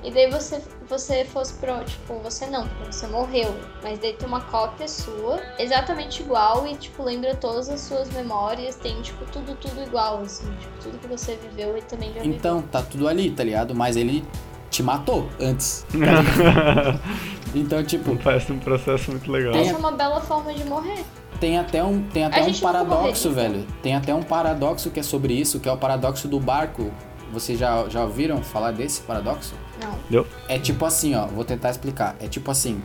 e 0.03 0.11
daí 0.11 0.31
você, 0.31 0.63
você 0.89 1.25
fosse 1.25 1.55
pro, 1.55 1.85
tipo, 1.85 2.15
você 2.21 2.47
não, 2.47 2.67
porque 2.69 2.93
você 2.93 3.07
morreu, 3.07 3.55
mas 3.83 3.99
daí 3.99 4.13
tem 4.13 4.29
uma 4.29 4.41
cópia 4.41 4.87
sua, 4.87 5.41
exatamente 5.59 6.23
igual 6.23 6.67
e, 6.67 6.75
tipo, 6.77 7.03
lembra 7.03 7.35
todas 7.35 7.69
as 7.69 7.81
suas 7.81 8.11
memórias, 8.13 8.77
tem, 8.77 9.01
tipo, 9.03 9.25
tudo, 9.27 9.57
tudo 9.57 9.83
igual, 9.83 10.21
assim, 10.21 10.51
tipo, 10.61 10.73
tudo 10.83 10.99
que 10.99 11.07
você 11.09 11.37
viveu 11.37 11.77
e 11.77 11.83
também 11.83 12.13
já 12.15 12.25
Então, 12.25 12.63
tá 12.63 12.83
tudo 12.83 13.09
ali, 13.09 13.31
tá 13.31 13.43
ligado? 13.43 13.75
Mas 13.75 13.97
ele 13.97 14.25
te 14.71 14.83
matou 14.83 15.29
antes. 15.41 15.85
tá 15.91 17.01
então, 17.55 17.83
tipo. 17.83 18.17
Parece 18.17 18.53
um 18.53 18.59
processo 18.59 19.11
muito 19.11 19.31
legal. 19.31 19.53
viveu. 19.53 19.67
Essa 19.67 19.77
é 19.77 19.79
uma 19.79 19.93
bela 19.93 20.21
forma 20.21 20.53
de 20.53 20.65
morrer. 20.65 21.05
Tem 21.41 21.59
até 21.59 21.83
um, 21.83 22.03
tem 22.03 22.25
até 22.25 22.43
um 22.43 22.53
paradoxo, 22.55 23.29
morreria. 23.31 23.53
velho. 23.53 23.67
Tem 23.83 23.95
até 23.95 24.15
um 24.15 24.23
paradoxo 24.23 24.91
que 24.91 25.01
é 25.01 25.03
sobre 25.03 25.35
isso, 25.35 25.61
que 25.61 25.69
é 25.69 25.73
o 25.73 25.77
paradoxo 25.77 26.29
do 26.29 26.39
barco. 26.39 26.91
Vocês 27.33 27.59
já, 27.59 27.89
já 27.89 28.03
ouviram 28.03 28.43
falar 28.43 28.73
desse 28.73 29.03
paradoxo? 29.03 29.55
Não. 29.81 29.99
Deu? 30.09 30.27
É 30.49 30.59
tipo 30.59 30.85
assim, 30.85 31.15
ó, 31.15 31.27
vou 31.27 31.45
tentar 31.45 31.71
explicar. 31.71 32.17
É 32.21 32.29
tipo 32.29 32.51
assim, 32.51 32.81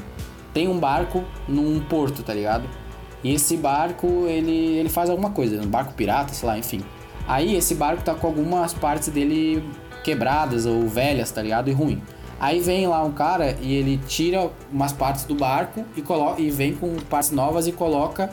tem 0.53 0.67
um 0.67 0.79
barco 0.79 1.23
num 1.47 1.79
porto, 1.79 2.23
tá 2.23 2.33
ligado? 2.33 2.67
E 3.23 3.33
esse 3.33 3.55
barco, 3.55 4.25
ele, 4.27 4.51
ele 4.51 4.89
faz 4.89 5.09
alguma 5.09 5.31
coisa, 5.31 5.61
um 5.61 5.67
barco 5.67 5.93
pirata, 5.93 6.33
sei 6.33 6.47
lá, 6.47 6.57
enfim. 6.57 6.83
Aí 7.27 7.55
esse 7.55 7.73
barco 7.73 8.03
tá 8.03 8.13
com 8.13 8.27
algumas 8.27 8.73
partes 8.73 9.07
dele 9.07 9.63
quebradas 10.03 10.65
ou 10.65 10.87
velhas, 10.87 11.31
tá 11.31 11.41
ligado? 11.41 11.69
E 11.69 11.73
ruim. 11.73 12.01
Aí 12.39 12.59
vem 12.59 12.85
lá 12.87 13.01
um 13.03 13.11
cara 13.13 13.57
e 13.61 13.73
ele 13.73 13.97
tira 14.05 14.51
umas 14.69 14.91
partes 14.91 15.23
do 15.23 15.33
barco 15.33 15.85
e, 15.95 16.01
coloca, 16.01 16.41
e 16.41 16.51
vem 16.51 16.75
com 16.75 16.93
partes 17.09 17.31
novas 17.31 17.67
e 17.67 17.71
coloca 17.71 18.29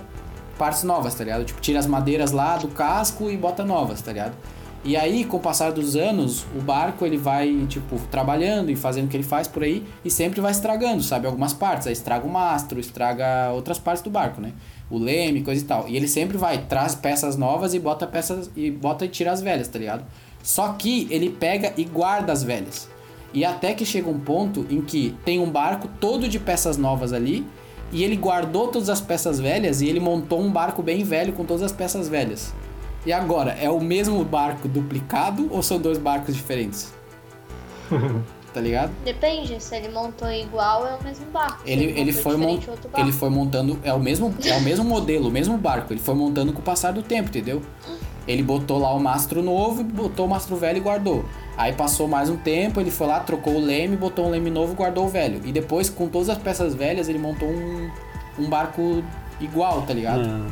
partes 0.59 0.83
novas, 0.83 1.15
tá 1.15 1.23
ligado? 1.23 1.45
Tipo, 1.45 1.61
tira 1.61 1.79
as 1.79 1.87
madeiras 1.87 2.33
lá 2.33 2.57
do 2.57 2.67
casco 2.69 3.31
e 3.31 3.37
bota 3.37 3.65
novas, 3.65 4.03
tá 4.03 4.13
ligado? 4.13 4.35
E 4.83 4.97
aí, 4.97 5.25
com 5.25 5.37
o 5.37 5.41
passar 5.41 5.73
dos 5.73 5.95
anos, 5.95 6.47
o 6.57 6.61
barco 6.61 7.05
ele 7.05 7.19
vai, 7.19 7.67
tipo, 7.69 7.99
trabalhando 8.11 8.71
e 8.71 8.77
fazendo 8.77 9.07
o 9.07 9.09
que 9.09 9.17
ele 9.17 9.25
faz 9.25 9.47
por 9.47 9.63
aí 9.63 9.85
e 10.03 10.11
sempre 10.11 10.41
vai 10.41 10.51
estragando, 10.51 11.03
sabe? 11.03 11.27
Algumas 11.27 11.53
partes. 11.53 11.87
Aí 11.87 11.93
estraga 11.93 12.27
o 12.27 12.31
mastro, 12.31 12.81
estraga 12.81 13.51
outras 13.53 13.79
partes 13.79 14.03
do 14.03 14.09
barco, 14.09 14.41
né? 14.41 14.53
O 14.91 14.97
leme, 14.97 15.43
coisa 15.43 15.63
e 15.63 15.65
tal. 15.67 15.87
E 15.87 15.97
ele 15.97 16.09
sempre 16.09 16.39
vai, 16.39 16.59
traz 16.65 16.95
peças 16.95 17.37
novas 17.37 17.75
e 17.75 17.79
bota 17.79 18.07
peças 18.07 18.51
e 18.57 18.71
bota 18.71 19.05
e 19.05 19.09
tira 19.09 19.33
as 19.33 19.43
velhas, 19.43 19.69
tá 19.69 19.79
ligado? 19.79 20.05
Só 20.43 20.73
que 20.73 21.07
ele 21.11 21.29
pega 21.29 21.75
e 21.77 21.85
guarda 21.85 22.33
as 22.33 22.43
velhas. 22.43 22.89
E 23.35 23.45
até 23.45 23.75
que 23.75 23.85
chega 23.85 24.09
um 24.09 24.19
ponto 24.19 24.67
em 24.71 24.81
que 24.81 25.15
tem 25.27 25.39
um 25.39 25.51
barco 25.51 25.89
todo 26.01 26.27
de 26.27 26.41
peças 26.41 26.79
novas 26.79 27.13
ali 27.13 27.47
e 27.93 28.03
ele 28.03 28.17
guardou 28.17 28.69
todas 28.69 28.89
as 28.89 29.01
peças 29.01 29.39
velhas 29.39 29.83
e 29.83 29.89
ele 29.89 30.01
montou 30.01 30.41
um 30.41 30.51
barco 30.51 30.83
bem 30.83 31.05
velho 31.05 31.35
com 31.35 31.45
todas 31.45 31.63
as 31.63 31.73
peças 31.73 32.09
velhas. 32.09 32.53
E 33.05 33.13
agora, 33.13 33.53
é 33.53 33.71
o 33.71 33.81
mesmo 33.81 34.23
barco 34.25 34.69
duplicado 34.69 35.49
ou 35.51 35.63
são 35.63 35.79
dois 35.79 35.99
barcos 35.99 36.35
diferentes? 36.35 36.93
Tá 38.53 38.61
ligado? 38.61 38.91
Depende, 39.05 39.63
se 39.63 39.77
ele 39.77 39.91
montou 39.91 40.29
igual, 40.29 40.85
é 40.85 40.97
o 40.97 41.05
mesmo 41.05 41.25
barco. 41.27 41.61
Ele, 41.65 41.85
ele, 41.85 42.07
montou 42.07 42.23
foi 42.23 42.33
mon- 42.37 42.39
diferente, 42.47 42.69
é 42.69 42.71
outro 42.73 42.89
barco. 42.91 43.07
ele 43.07 43.13
foi 43.17 43.31
montando. 43.31 43.79
É 43.85 43.95
o, 43.95 44.01
mesmo, 44.01 44.35
é 44.45 44.57
o 44.57 44.61
mesmo 44.61 44.85
modelo, 44.85 45.29
o 45.29 45.31
mesmo 45.31 45.57
barco. 45.57 45.93
Ele 45.93 46.01
foi 46.01 46.17
montando 46.17 46.53
com 46.53 46.59
o 46.59 46.63
passar 46.63 46.93
do 46.93 47.01
tempo, 47.01 47.29
entendeu? 47.29 47.63
Ele 48.27 48.43
botou 48.43 48.79
lá 48.79 48.93
o 48.93 48.99
mastro 48.99 49.41
novo, 49.41 49.85
botou 49.85 50.27
o 50.27 50.29
mastro 50.29 50.57
velho 50.57 50.79
e 50.79 50.81
guardou. 50.81 51.25
Aí 51.57 51.73
passou 51.75 52.09
mais 52.09 52.29
um 52.29 52.37
tempo, 52.37 52.81
ele 52.81 52.91
foi 52.91 53.07
lá, 53.07 53.21
trocou 53.21 53.55
o 53.55 53.61
leme, 53.61 53.97
botou 53.97 54.27
um 54.27 54.31
leme 54.31 54.51
novo 54.51 54.73
e 54.73 54.75
guardou 54.75 55.05
o 55.05 55.09
velho. 55.09 55.41
E 55.45 55.53
depois, 55.53 55.89
com 55.89 56.09
todas 56.09 56.29
as 56.29 56.39
peças 56.39 56.75
velhas, 56.75 57.09
ele 57.09 57.21
montou 57.21 57.49
um, 57.49 57.89
um 58.37 58.49
barco 58.49 59.05
igual, 59.41 59.83
tá 59.83 59.95
ligado? 59.95 60.27
Não. 60.27 60.47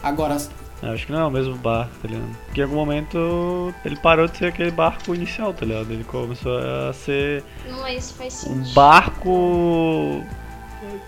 Agora, 0.00 0.36
Eu 0.82 0.92
acho 0.92 1.06
que 1.06 1.12
não 1.12 1.20
é 1.20 1.24
o 1.24 1.30
mesmo 1.30 1.54
barco, 1.54 1.92
tá 2.02 2.08
ligado? 2.08 2.36
Porque 2.46 2.60
em 2.60 2.64
algum 2.64 2.76
momento 2.76 3.72
ele 3.84 3.96
parou 3.96 4.26
de 4.26 4.36
ser 4.36 4.46
aquele 4.46 4.70
barco 4.72 5.14
inicial, 5.14 5.54
tá 5.54 5.64
ligado? 5.64 5.90
Ele 5.92 6.02
começou 6.02 6.58
a 6.58 6.92
ser 6.92 7.44
Mas 7.80 8.10
faz 8.10 8.32
sentido. 8.32 8.68
um 8.68 8.74
barco. 8.74 10.24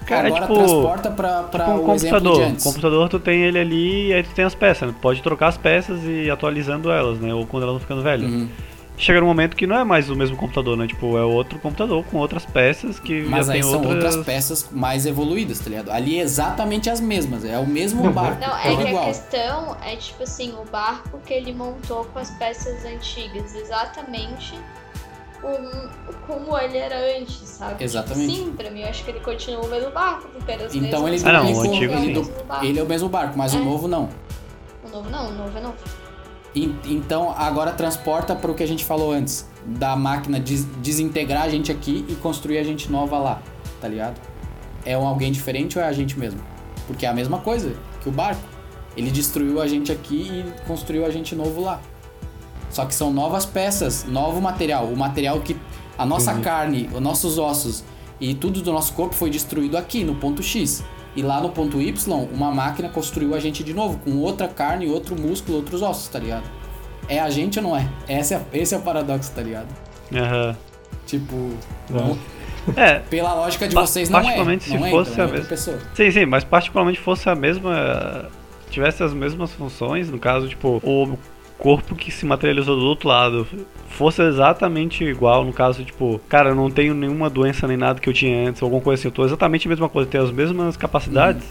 Cara, 0.07 0.29
agora 0.29 0.43
tipo, 0.43 0.55
transporta 0.55 1.11
pra, 1.11 1.43
pra 1.45 1.65
tipo 1.65 1.77
um 1.79 1.85
computador. 1.85 2.53
O 2.53 2.63
computador 2.63 3.09
tu 3.09 3.19
tem 3.19 3.43
ele 3.43 3.59
ali 3.59 4.09
e 4.09 4.13
aí 4.13 4.23
tu 4.23 4.31
tem 4.31 4.45
as 4.45 4.55
peças, 4.55 4.89
né? 4.89 4.95
Tu 4.97 5.01
pode 5.01 5.21
trocar 5.23 5.49
as 5.49 5.57
peças 5.57 6.05
e 6.05 6.27
ir 6.27 6.31
atualizando 6.31 6.91
elas, 6.91 7.19
né? 7.19 7.35
Ou 7.35 7.45
quando 7.45 7.65
elas 7.65 7.73
vão 7.75 7.81
ficando 7.81 8.03
velhas. 8.03 8.31
Uhum. 8.31 8.49
Chega 8.97 9.21
num 9.21 9.27
momento 9.27 9.57
que 9.57 9.67
não 9.67 9.77
é 9.77 9.83
mais 9.83 10.09
o 10.09 10.15
mesmo 10.15 10.37
computador, 10.37 10.77
né? 10.77 10.87
Tipo, 10.87 11.19
é 11.19 11.25
outro 11.25 11.59
computador 11.59 12.05
com 12.05 12.19
outras 12.19 12.47
peças 12.47 13.01
que 13.01 13.23
Mas 13.23 13.47
já 13.49 13.53
aí 13.55 13.61
tem 13.61 13.69
são 13.71 13.81
outras... 13.83 14.05
outras 14.15 14.25
peças 14.25 14.69
mais 14.71 15.05
evoluídas, 15.05 15.59
tá 15.59 15.69
ligado? 15.69 15.91
Ali 15.91 16.19
é 16.19 16.23
exatamente 16.23 16.89
as 16.89 17.01
mesmas, 17.01 17.45
é 17.45 17.59
o 17.59 17.67
mesmo 17.67 18.09
barco, 18.13 18.41
Não, 18.41 18.57
é 18.57 18.73
é 18.73 18.77
que 18.77 18.83
a 18.85 18.89
igual. 18.89 19.05
questão 19.07 19.77
é 19.85 19.97
tipo 19.97 20.23
assim, 20.23 20.53
o 20.53 20.65
barco 20.71 21.19
que 21.27 21.35
ele 21.35 21.53
montou 21.53 22.05
com 22.05 22.21
as 22.21 22.31
peças 22.33 22.85
antigas, 22.85 23.55
exatamente 23.57 24.55
como, 25.41 25.71
como 26.29 26.57
ele 26.59 26.79
era 26.79 26.97
antes, 27.19 27.37
sabe? 27.49 27.83
Exatamente. 27.83 28.33
Tipo, 28.33 28.45
sim, 28.47 28.53
pra 28.57 28.71
mim 28.71 28.83
eu 28.83 28.89
acho 28.89 29.05
que 29.05 29.11
ele 29.11 29.21
continua 29.21 29.65
o 29.65 29.69
mesmo 29.69 29.91
barco, 29.91 30.29
porque 30.29 30.53
era 30.53 30.67
as 30.67 30.75
Então 30.75 31.01
ele 31.03 31.11
mesmas 31.13 31.35
Ah, 31.35 31.43
não, 31.43 31.53
o 31.53 31.61
antigo 31.63 31.93
ele 32.63 32.79
é 32.79 32.83
o 32.83 32.87
mesmo 32.87 33.09
barco, 33.09 33.37
mas 33.37 33.53
É. 33.55 33.59
o 33.59 33.65
novo 33.65 33.89
não. 33.89 34.09
O 34.85 34.89
novo 34.89 35.11
não, 35.11 35.29
o 35.29 35.33
novo 35.33 35.59
é 35.59 35.61
novo. 35.61 35.75
Então 36.55 37.35
agora 37.37 37.73
transporta 37.73 38.35
para 38.35 38.51
o 38.51 38.55
que 38.55 38.63
a 38.63 38.67
gente 38.69 38.85
falou 38.85 39.13
antes, 39.13 39.49
da 39.67 39.97
máquina 39.97 40.39
des- 40.39 40.67
desintegrar 40.81 41.43
a 41.43 41.49
gente 41.49 41.73
aqui 41.73 42.05
e 42.09 42.15
construir 42.15 42.59
a 42.59 42.63
gente 42.63 42.91
nova 42.91 43.19
lá, 43.19 43.43
tá 43.81 43.89
ligado? 43.89 44.21
É 44.85 44.97
um 44.97 45.07
alguém 45.07 45.33
diferente 45.33 45.79
ou 45.79 45.85
é 45.85 45.89
a 45.89 45.93
gente 45.93 46.19
mesmo? 46.19 46.41
Porque 46.87 47.07
é 47.07 47.09
a 47.09 47.15
mesma 47.15 47.39
coisa 47.39 47.75
que 48.03 48.09
o 48.09 48.13
barco. 48.13 48.43
Ele 48.97 49.11
destruiu 49.11 49.61
a 49.61 49.67
gente 49.67 49.91
aqui 49.91 50.45
e 50.47 50.67
construiu 50.69 51.05
a 51.05 51.11
gente 51.11 51.35
novo 51.35 51.61
lá. 51.61 51.81
Só 52.71 52.85
que 52.85 52.95
são 52.95 53.13
novas 53.13 53.45
peças, 53.45 54.05
novo 54.05 54.41
material. 54.41 54.87
O 54.87 54.97
material 54.97 55.41
que 55.41 55.57
a 55.99 56.07
nossa 56.07 56.35
carne, 56.41 56.89
os 56.95 57.01
nossos 57.01 57.39
ossos 57.39 57.83
e 58.21 58.35
tudo 58.35 58.63
do 58.63 58.73
nosso 58.73 58.93
corpo 58.93 59.15
foi 59.15 59.31
destruído 59.31 59.77
aqui 59.77 60.05
no 60.05 60.15
ponto 60.15 60.43
X. 60.43 60.85
E 61.17 61.23
lá 61.23 61.41
no 61.41 61.51
ponto 61.51 61.81
Y, 61.81 62.13
uma 62.33 62.51
máquina 62.51 62.89
construiu 62.89 63.35
a 63.35 63.41
gente 63.41 63.63
de 63.63 63.73
novo, 63.73 63.99
com 63.99 64.17
outra 64.19 64.49
carne, 64.49 64.89
outro 64.89 65.15
músculo, 65.21 65.59
outros 65.59 65.81
ossos, 65.83 66.09
tá 66.09 66.19
ligado? 66.19 66.45
É 67.09 67.21
a 67.21 67.31
gente 67.31 67.59
ou 67.59 67.63
não 67.65 67.77
é? 67.77 67.87
Esse 68.09 68.35
é, 68.35 68.43
esse 68.53 68.75
é 68.75 68.79
o 68.79 68.81
paradoxo, 68.81 69.31
tá 69.33 69.43
ligado? 69.43 69.69
Aham. 70.13 70.57
Tipo, 71.07 71.51
não- 71.91 72.19
É, 72.77 72.99
pela 73.11 73.35
lógica 73.35 73.69
de 73.69 73.75
vocês 73.75 74.09
não 74.09 74.19
é. 74.19 74.23
particularmente 74.23 74.65
se 74.65 74.77
não 74.79 74.87
é, 74.87 74.91
fosse 74.91 75.13
então, 75.13 75.25
é 75.25 75.29
a 75.29 75.31
mesma- 75.33 75.49
pessoa. 75.49 75.79
Sim, 75.95 76.11
sim, 76.11 76.27
mas 76.27 76.43
particularmente 76.45 76.99
fosse 77.01 77.29
a 77.29 77.35
mesma. 77.35 78.29
tivesse 78.71 79.03
as 79.05 79.13
mesmas 79.13 79.53
funções, 79.53 80.11
no 80.11 80.19
caso, 80.19 80.49
tipo, 80.49 80.81
o 80.83 81.17
corpo 81.59 81.95
que 81.95 82.11
se 82.11 82.27
materializou 82.27 82.77
do 82.77 82.85
outro 82.85 83.09
lado 83.09 83.47
fosse 83.91 84.23
exatamente 84.23 85.05
igual, 85.05 85.45
no 85.45 85.53
caso, 85.53 85.85
tipo, 85.85 86.21
cara, 86.29 86.51
eu 86.51 86.55
não 86.55 86.71
tenho 86.71 86.95
nenhuma 86.95 87.31
doença 87.31 87.67
nem 87.69 87.77
nada 87.77 88.01
que 88.01 88.09
eu 88.09 88.13
tinha 88.13 88.49
antes, 88.49 88.63
alguma 88.63 88.81
coisa 88.83 89.01
assim, 89.01 89.09
eu 89.09 89.13
tô 89.13 89.25
exatamente 89.25 89.67
a 89.67 89.71
mesma 89.71 89.89
coisa, 89.89 90.11
tenho 90.11 90.25
as 90.25 90.33
mesmas 90.33 90.77
capacidades, 90.77 91.45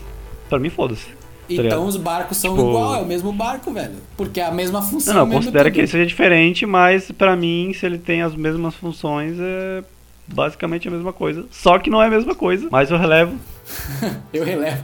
pra 0.50 0.60
mim 0.60 0.70
foda-se. 0.70 1.08
tá 1.08 1.14
Então 1.50 1.86
os 1.86 1.96
barcos 1.98 2.38
são 2.38 2.56
Tipo- 2.56 2.70
igual, 2.70 2.96
é 2.96 3.02
o 3.02 3.06
mesmo 3.06 3.32
barco, 3.32 3.72
velho. 3.72 3.96
Porque 4.18 4.40
é 4.42 4.46
a 4.46 4.52
mesma 4.52 4.82
função. 4.82 5.14
Não, 5.14 5.26
não, 5.26 5.40
tudo. 5.42 5.72
que 5.72 5.80
ele 5.80 5.88
seja 5.88 6.06
diferente, 6.06 6.66
mas 6.66 7.10
pra 7.12 7.36
mim, 7.36 7.72
se 7.74 7.86
ele 7.86 7.98
tem 7.98 8.22
as 8.22 8.36
mesmas 8.36 8.76
funções, 8.76 9.38
é 9.40 9.84
basicamente 10.28 10.88
a 10.88 10.92
mesma 10.92 11.14
coisa. 11.14 11.46
Só 11.52 11.78
que 11.80 11.90
não 11.90 12.02
é 12.02 12.08
a 12.08 12.10
mesma 12.10 12.36
coisa, 12.36 12.68
mas 12.72 12.92
eu 12.92 12.98
relevo. 12.98 13.36
Eu 14.34 14.44
relevo. 14.44 14.84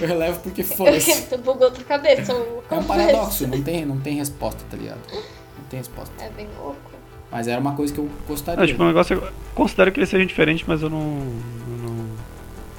Eu 0.00 0.08
relevo 0.08 0.40
porque 0.40 0.62
foda-se. 0.62 1.26
Tu 1.26 1.38
bugou 1.38 1.70
tua 1.70 1.84
cabeça. 1.84 2.32
eu 2.32 2.64
É 2.70 2.74
um 2.74 2.84
paradoxo, 2.84 3.46
não 3.46 3.62
tem, 3.62 3.84
não 3.84 3.98
tem 3.98 4.16
resposta, 4.16 4.62
tá 4.70 4.76
ligado? 4.76 5.00
Não 5.12 5.64
tem 5.70 5.78
resposta. 5.78 6.12
É 6.22 6.30
bem 6.30 6.48
louco. 6.58 6.78
Mas 7.30 7.48
era 7.48 7.60
uma 7.60 7.74
coisa 7.74 7.92
que 7.92 7.98
eu 7.98 8.08
gostaria. 8.28 8.60
Não, 8.60 8.66
tipo, 8.66 8.82
o 8.82 8.86
negócio 8.86 9.22
é, 9.24 9.32
considero 9.54 9.90
que 9.90 10.00
ele 10.00 10.06
seja 10.06 10.24
diferente, 10.24 10.64
mas 10.66 10.82
eu 10.82 10.90
não. 10.90 10.98
eu 11.00 11.88
não, 11.88 12.06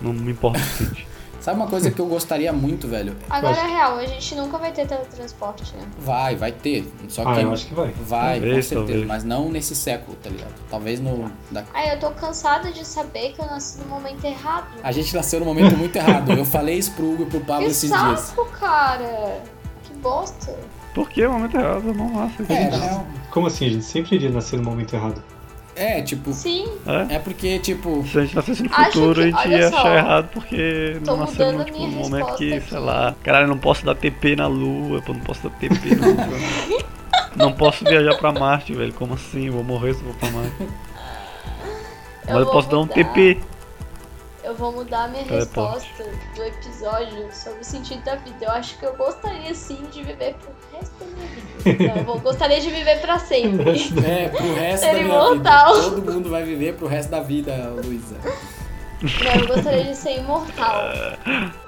não 0.01 0.13
me 0.13 0.31
importo 0.31 0.59
o 0.59 0.63
suficiente. 0.63 1.14
Sabe 1.45 1.59
uma 1.59 1.67
coisa 1.67 1.91
que 1.91 2.01
eu 2.01 2.07
gostaria 2.07 2.51
muito, 2.51 2.87
velho? 2.87 3.15
Agora 3.29 3.55
é 3.55 3.67
real, 3.67 3.99
a 3.99 4.05
gente 4.07 4.33
nunca 4.33 4.57
vai 4.57 4.71
ter 4.71 4.87
teletransporte, 4.87 5.75
né? 5.75 5.85
Vai, 5.99 6.35
vai 6.35 6.51
ter. 6.51 6.91
Só 7.07 7.23
que 7.23 7.29
Ah, 7.29 7.41
eu 7.43 7.53
acho 7.53 7.67
que 7.67 7.75
vai. 7.75 7.91
Vai, 8.01 8.39
com 8.39 8.45
Talvez, 8.45 8.65
certeza. 8.65 8.75
talvez. 8.87 9.05
Mas 9.07 9.23
não 9.23 9.51
nesse 9.51 9.75
século, 9.75 10.17
tá 10.23 10.31
ligado? 10.31 10.55
Talvez 10.71 10.99
no. 10.99 11.31
Da... 11.51 11.63
Ai, 11.71 11.93
eu 11.93 11.99
tô 11.99 12.09
cansada 12.09 12.71
de 12.71 12.83
saber 12.83 13.33
que 13.33 13.39
eu 13.39 13.45
nasci 13.45 13.77
no 13.77 13.85
momento 13.85 14.25
errado. 14.25 14.69
A 14.81 14.91
gente 14.91 15.13
nasceu 15.15 15.39
no 15.39 15.45
momento 15.45 15.77
muito 15.77 15.95
errado. 15.95 16.31
Eu 16.31 16.45
falei 16.45 16.79
isso 16.79 16.91
pro 16.93 17.13
Hugo 17.13 17.21
e 17.21 17.25
pro 17.27 17.41
Pablo 17.41 17.65
que 17.65 17.71
esses 17.73 17.91
dias. 17.91 18.19
saco, 18.21 18.45
cara. 18.47 19.39
Que 19.83 19.93
bosta. 19.99 20.57
Por 20.95 21.07
que 21.07 21.23
o 21.27 21.31
momento 21.31 21.57
errado? 21.57 21.93
Não 21.93 22.09
massa. 22.09 22.41
É, 22.49 22.69
real. 22.75 23.05
Como 23.29 23.45
assim? 23.45 23.67
A 23.67 23.69
gente 23.69 23.85
sempre 23.85 24.15
iria 24.15 24.31
nascer 24.31 24.57
no 24.57 24.63
momento 24.63 24.95
errado. 24.95 25.21
É, 25.75 26.01
tipo. 26.01 26.31
Sim. 26.33 26.65
É? 27.09 27.15
É 27.15 27.19
porque, 27.19 27.59
tipo. 27.59 28.05
Se 28.07 28.17
a 28.17 28.21
gente 28.21 28.35
nascesse 28.35 28.63
no 28.63 28.69
futuro, 28.69 29.15
que- 29.15 29.21
a 29.21 29.25
gente 29.43 29.49
ia 29.49 29.69
só, 29.69 29.77
achar 29.77 29.97
errado 29.97 30.29
porque 30.33 30.97
tô 31.03 31.11
não 31.11 31.17
nasceu 31.25 31.51
no 31.51 31.65
tipo, 31.65 31.79
no 31.79 31.87
momento 31.89 32.35
que, 32.37 32.49
resposta 32.51 32.69
sei 32.69 32.77
aqui. 32.77 32.85
lá. 32.87 33.15
Caralho, 33.23 33.43
eu 33.43 33.49
não 33.49 33.57
posso 33.57 33.85
dar 33.85 33.95
TP 33.95 34.35
na 34.37 34.47
lua, 34.47 35.01
pô, 35.01 35.11
não 35.13 35.19
posso 35.19 35.43
dar 35.43 35.49
TP 35.57 35.95
na 35.95 36.07
lua. 36.07 36.85
não 37.35 37.51
posso 37.51 37.83
viajar 37.83 38.15
pra 38.17 38.31
Marte, 38.31 38.73
velho. 38.73 38.93
Como 38.93 39.15
assim? 39.15 39.47
Eu 39.47 39.53
vou 39.53 39.63
morrer 39.63 39.93
se 39.95 40.01
eu 40.01 40.13
for 40.13 40.19
pra 40.19 40.29
Marte. 40.31 40.53
Mas 42.27 42.35
eu 42.37 42.43
vou 42.45 42.53
posso 42.53 42.69
dar 42.69 42.77
um 42.77 42.81
mudar. 42.81 42.93
TP. 42.95 43.37
Eu 44.45 44.53
vou 44.55 44.71
mudar 44.71 45.09
minha 45.09 45.23
Teleporte. 45.23 45.85
resposta 45.87 46.03
do 46.35 46.43
episódio 46.43 47.29
sobre 47.33 47.61
o 47.61 47.63
sentido 47.63 48.03
da 48.03 48.15
vida. 48.15 48.45
Eu 48.45 48.51
acho 48.51 48.77
que 48.77 48.85
eu 48.85 48.95
gostaria 48.95 49.53
sim 49.55 49.83
de 49.91 50.03
viver 50.03 50.35
pro 50.35 50.51
resto 50.77 50.93
da 50.99 51.05
minha 51.05 51.27
vida. 51.27 51.83
Não, 51.93 51.95
eu 51.97 52.03
vou- 52.05 52.19
gostaria 52.19 52.61
de 52.61 52.69
viver 52.69 53.01
pra 53.01 53.17
sempre. 53.17 53.73
É, 54.05 54.29
pro 54.29 54.53
resto 54.53 54.83
Ser 54.85 54.93
da 54.93 54.93
minha 55.03 55.05
imortal. 55.05 55.73
vida. 55.75 55.89
Todo 55.89 56.13
mundo 56.13 56.29
vai 56.29 56.43
viver 56.43 56.75
pro 56.75 56.85
resto 56.87 57.09
da 57.09 57.21
vida, 57.21 57.53
Luísa. 57.83 58.15
Não, 59.01 59.41
eu 59.41 59.47
gostaria 59.47 59.83
de 59.83 59.95
ser 59.95 60.19
imortal. 60.19 60.81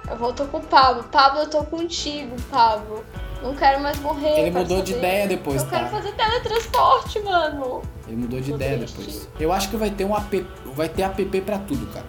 Eu 0.10 0.18
volto 0.18 0.46
com 0.46 0.58
o 0.58 0.62
Pablo. 0.62 1.04
Pablo, 1.06 1.42
eu 1.42 1.50
tô 1.50 1.64
contigo, 1.64 2.36
Pablo. 2.52 3.04
Não 3.42 3.54
quero 3.56 3.82
mais 3.82 4.00
morrer. 4.00 4.30
Ele 4.40 4.52
quero 4.52 4.60
mudou 4.60 4.82
de 4.82 4.94
ideia 4.94 5.28
depois, 5.28 5.62
Eu 5.64 5.70
quero 5.70 5.84
tá? 5.86 5.90
fazer 5.92 6.12
teletransporte, 6.14 7.20
mano. 7.22 7.82
Ele 8.08 8.18
mudou 8.18 8.40
de 8.40 8.50
Tô 8.52 8.56
ideia 8.56 8.78
triste. 8.78 8.98
depois. 8.98 9.30
Eu 9.40 9.52
acho 9.52 9.70
que 9.70 9.76
vai 9.78 9.90
ter 9.92 10.06
um 10.06 10.16
app, 10.16 10.48
vai 10.76 10.90
ter 10.90 11.02
app 11.04 11.42
pra 11.42 11.58
tudo, 11.60 11.86
cara. 11.94 12.06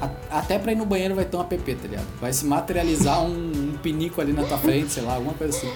A- 0.00 0.38
Até 0.38 0.58
pra 0.58 0.72
ir 0.72 0.76
no 0.76 0.86
banheiro 0.86 1.14
vai 1.14 1.24
ter 1.24 1.36
um 1.36 1.40
app, 1.40 1.56
tá 1.56 1.88
ligado? 1.88 2.06
Vai 2.20 2.32
se 2.32 2.44
materializar 2.46 3.22
um, 3.22 3.28
um 3.74 3.78
pinico 3.82 4.20
ali 4.20 4.32
na 4.32 4.44
tua 4.44 4.58
frente, 4.58 4.90
sei 4.90 5.02
lá, 5.02 5.14
alguma 5.14 5.34
coisa 5.34 5.56
assim. 5.56 5.70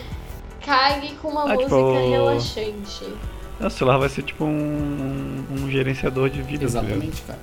Cague 0.64 1.14
com 1.20 1.28
uma 1.28 1.42
Ah, 1.42 1.54
música 1.54 1.64
tipo- 1.64 2.08
relaxante. 2.10 3.04
O 3.60 3.70
celular 3.70 3.98
vai 3.98 4.08
ser 4.08 4.22
tipo 4.22 4.44
um, 4.44 5.44
um 5.50 5.70
gerenciador 5.70 6.28
de 6.30 6.42
vida. 6.42 6.60
tá? 6.60 6.64
Exatamente, 6.64 7.22
cara. 7.22 7.38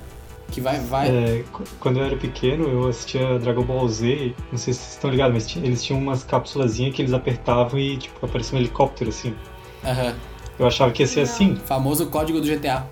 Que 0.50 0.60
vai, 0.60 0.78
vai. 0.80 1.08
É, 1.08 1.44
qu- 1.52 1.64
quando 1.80 1.98
eu 1.98 2.04
era 2.04 2.16
pequeno, 2.16 2.68
eu 2.68 2.88
assistia 2.88 3.38
Dragon 3.38 3.62
Ball 3.62 3.88
Z, 3.88 4.34
não 4.50 4.58
sei 4.58 4.74
se 4.74 4.80
vocês 4.80 4.92
estão 4.94 5.10
ligados, 5.10 5.32
mas 5.32 5.56
eles 5.64 5.82
tinham 5.82 5.98
umas 5.98 6.22
cápsulazinhas 6.24 6.94
que 6.94 7.00
eles 7.00 7.14
apertavam 7.14 7.78
e, 7.80 7.96
tipo, 7.96 8.26
aparecia 8.26 8.58
um 8.58 8.60
helicóptero, 8.60 9.08
assim. 9.08 9.34
Aham. 9.82 10.14
Eu 10.58 10.66
achava 10.66 10.92
que 10.92 11.02
ia 11.02 11.06
ser 11.06 11.20
assim. 11.20 11.56
Famoso 11.64 12.06
código 12.06 12.38
do 12.40 12.46
GTA. 12.46 12.86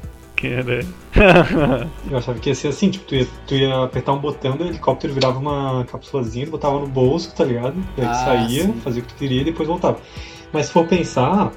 Eu 2.10 2.18
achava 2.18 2.38
que 2.38 2.48
ia 2.48 2.54
ser 2.54 2.68
assim, 2.68 2.90
tipo, 2.90 3.04
tu 3.04 3.14
ia, 3.14 3.26
tu 3.46 3.54
ia 3.54 3.84
apertar 3.84 4.12
um 4.12 4.18
botão, 4.18 4.56
o 4.56 4.62
helicóptero 4.64 5.12
virava 5.12 5.38
uma 5.38 5.84
cápsulazinha, 5.84 6.46
tu 6.46 6.52
botava 6.52 6.78
no 6.78 6.86
bolso, 6.86 7.34
tá 7.34 7.44
ligado? 7.44 7.74
E 7.96 8.00
aí 8.00 8.06
tu 8.06 8.12
Ah, 8.12 8.14
saía, 8.14 8.64
sim. 8.64 8.80
fazia 8.82 9.02
o 9.02 9.04
que 9.06 9.12
tu 9.14 9.18
queria 9.18 9.42
e 9.42 9.44
depois 9.44 9.68
voltava. 9.68 9.98
Mas 10.52 10.66
se 10.66 10.72
for 10.72 10.86
pensar, 10.86 11.52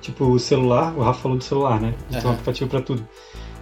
tipo, 0.00 0.24
o 0.26 0.38
celular, 0.38 0.94
o 0.96 1.02
Rafa 1.02 1.20
falou 1.22 1.38
do 1.38 1.44
celular, 1.44 1.80
né? 1.80 1.94
De 2.08 2.16
ter 2.18 2.24
um 2.26 2.28
Aham. 2.28 2.32
aplicativo 2.34 2.70
pra 2.70 2.80
tudo. 2.80 3.06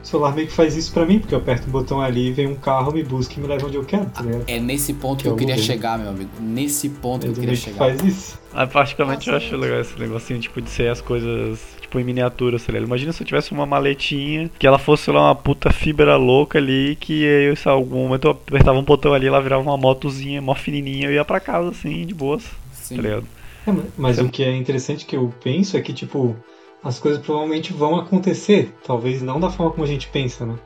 O 0.02 0.06
celular 0.06 0.34
meio 0.34 0.48
que 0.48 0.52
faz 0.52 0.76
isso 0.76 0.92
pra 0.92 1.06
mim, 1.06 1.20
porque 1.20 1.34
eu 1.34 1.38
aperto 1.38 1.68
o 1.68 1.70
botão 1.70 2.00
ali, 2.00 2.32
vem 2.32 2.46
um 2.48 2.56
carro, 2.56 2.92
me 2.92 3.02
busca 3.04 3.34
e 3.36 3.40
me 3.40 3.46
leva 3.46 3.66
onde 3.66 3.76
eu 3.76 3.84
quero, 3.84 4.06
tá 4.10 4.22
ligado? 4.22 4.44
É 4.48 4.58
nesse 4.58 4.92
ponto 4.94 5.18
que 5.18 5.22
Que 5.22 5.28
eu 5.28 5.32
eu 5.32 5.36
queria 5.36 5.54
mudei. 5.54 5.66
chegar, 5.66 5.98
meu 5.98 6.08
amigo. 6.10 6.30
Nesse 6.40 6.88
ponto 6.88 7.20
que 7.24 7.28
eu 7.28 7.34
queria 7.34 7.46
meio 7.50 7.58
que 7.58 7.64
chegar. 7.64 7.78
faz 7.78 8.02
isso. 8.02 8.38
Ah, 8.52 8.66
particularmente 8.66 9.28
eu 9.28 9.34
Nossa, 9.34 9.46
acho 9.46 9.56
legal 9.56 9.80
esse 9.80 9.98
negocinho, 9.98 10.40
tipo, 10.40 10.60
de 10.60 10.68
ser 10.68 10.90
as 10.90 11.00
coisas, 11.00 11.60
tipo, 11.80 11.98
em 12.00 12.04
miniatura, 12.04 12.58
sei 12.58 12.74
lá. 12.74 12.80
Imagina 12.84 13.12
se 13.12 13.22
eu 13.22 13.26
tivesse 13.26 13.52
uma 13.52 13.64
maletinha, 13.64 14.50
que 14.58 14.66
ela 14.66 14.78
fosse, 14.78 15.04
sei 15.04 15.14
lá, 15.14 15.22
uma 15.28 15.34
puta 15.36 15.70
fibra 15.72 16.16
louca 16.16 16.58
ali, 16.58 16.96
que 16.96 17.22
eu, 17.22 17.54
lá, 17.64 17.72
algum 17.72 17.98
momento 18.08 18.24
eu 18.26 18.32
apertava 18.32 18.78
um 18.78 18.82
botão 18.84 19.14
ali, 19.14 19.26
ela 19.28 19.40
virava 19.40 19.62
uma 19.62 19.76
motozinha, 19.76 20.42
mó 20.42 20.54
fininha, 20.54 21.06
eu 21.06 21.12
ia 21.12 21.24
pra 21.24 21.38
casa, 21.40 21.70
assim, 21.70 22.04
de 22.04 22.12
boas, 22.14 22.44
Sim. 22.72 22.96
tá 22.96 23.02
ligado? 23.02 23.26
É, 23.66 23.70
mas- 23.72 23.84
mas 23.96 24.18
o 24.18 24.28
que 24.28 24.42
é 24.42 24.54
interessante 24.56 25.06
que 25.06 25.16
eu 25.16 25.32
penso 25.42 25.76
é 25.76 25.80
que, 25.80 25.92
tipo, 25.92 26.36
as 26.82 26.98
coisas 26.98 27.20
provavelmente 27.20 27.72
vão 27.72 27.96
acontecer. 27.96 28.74
Talvez 28.84 29.22
não 29.22 29.38
da 29.38 29.50
forma 29.50 29.72
como 29.72 29.84
a 29.84 29.88
gente 29.88 30.08
pensa, 30.08 30.44
né? 30.44 30.56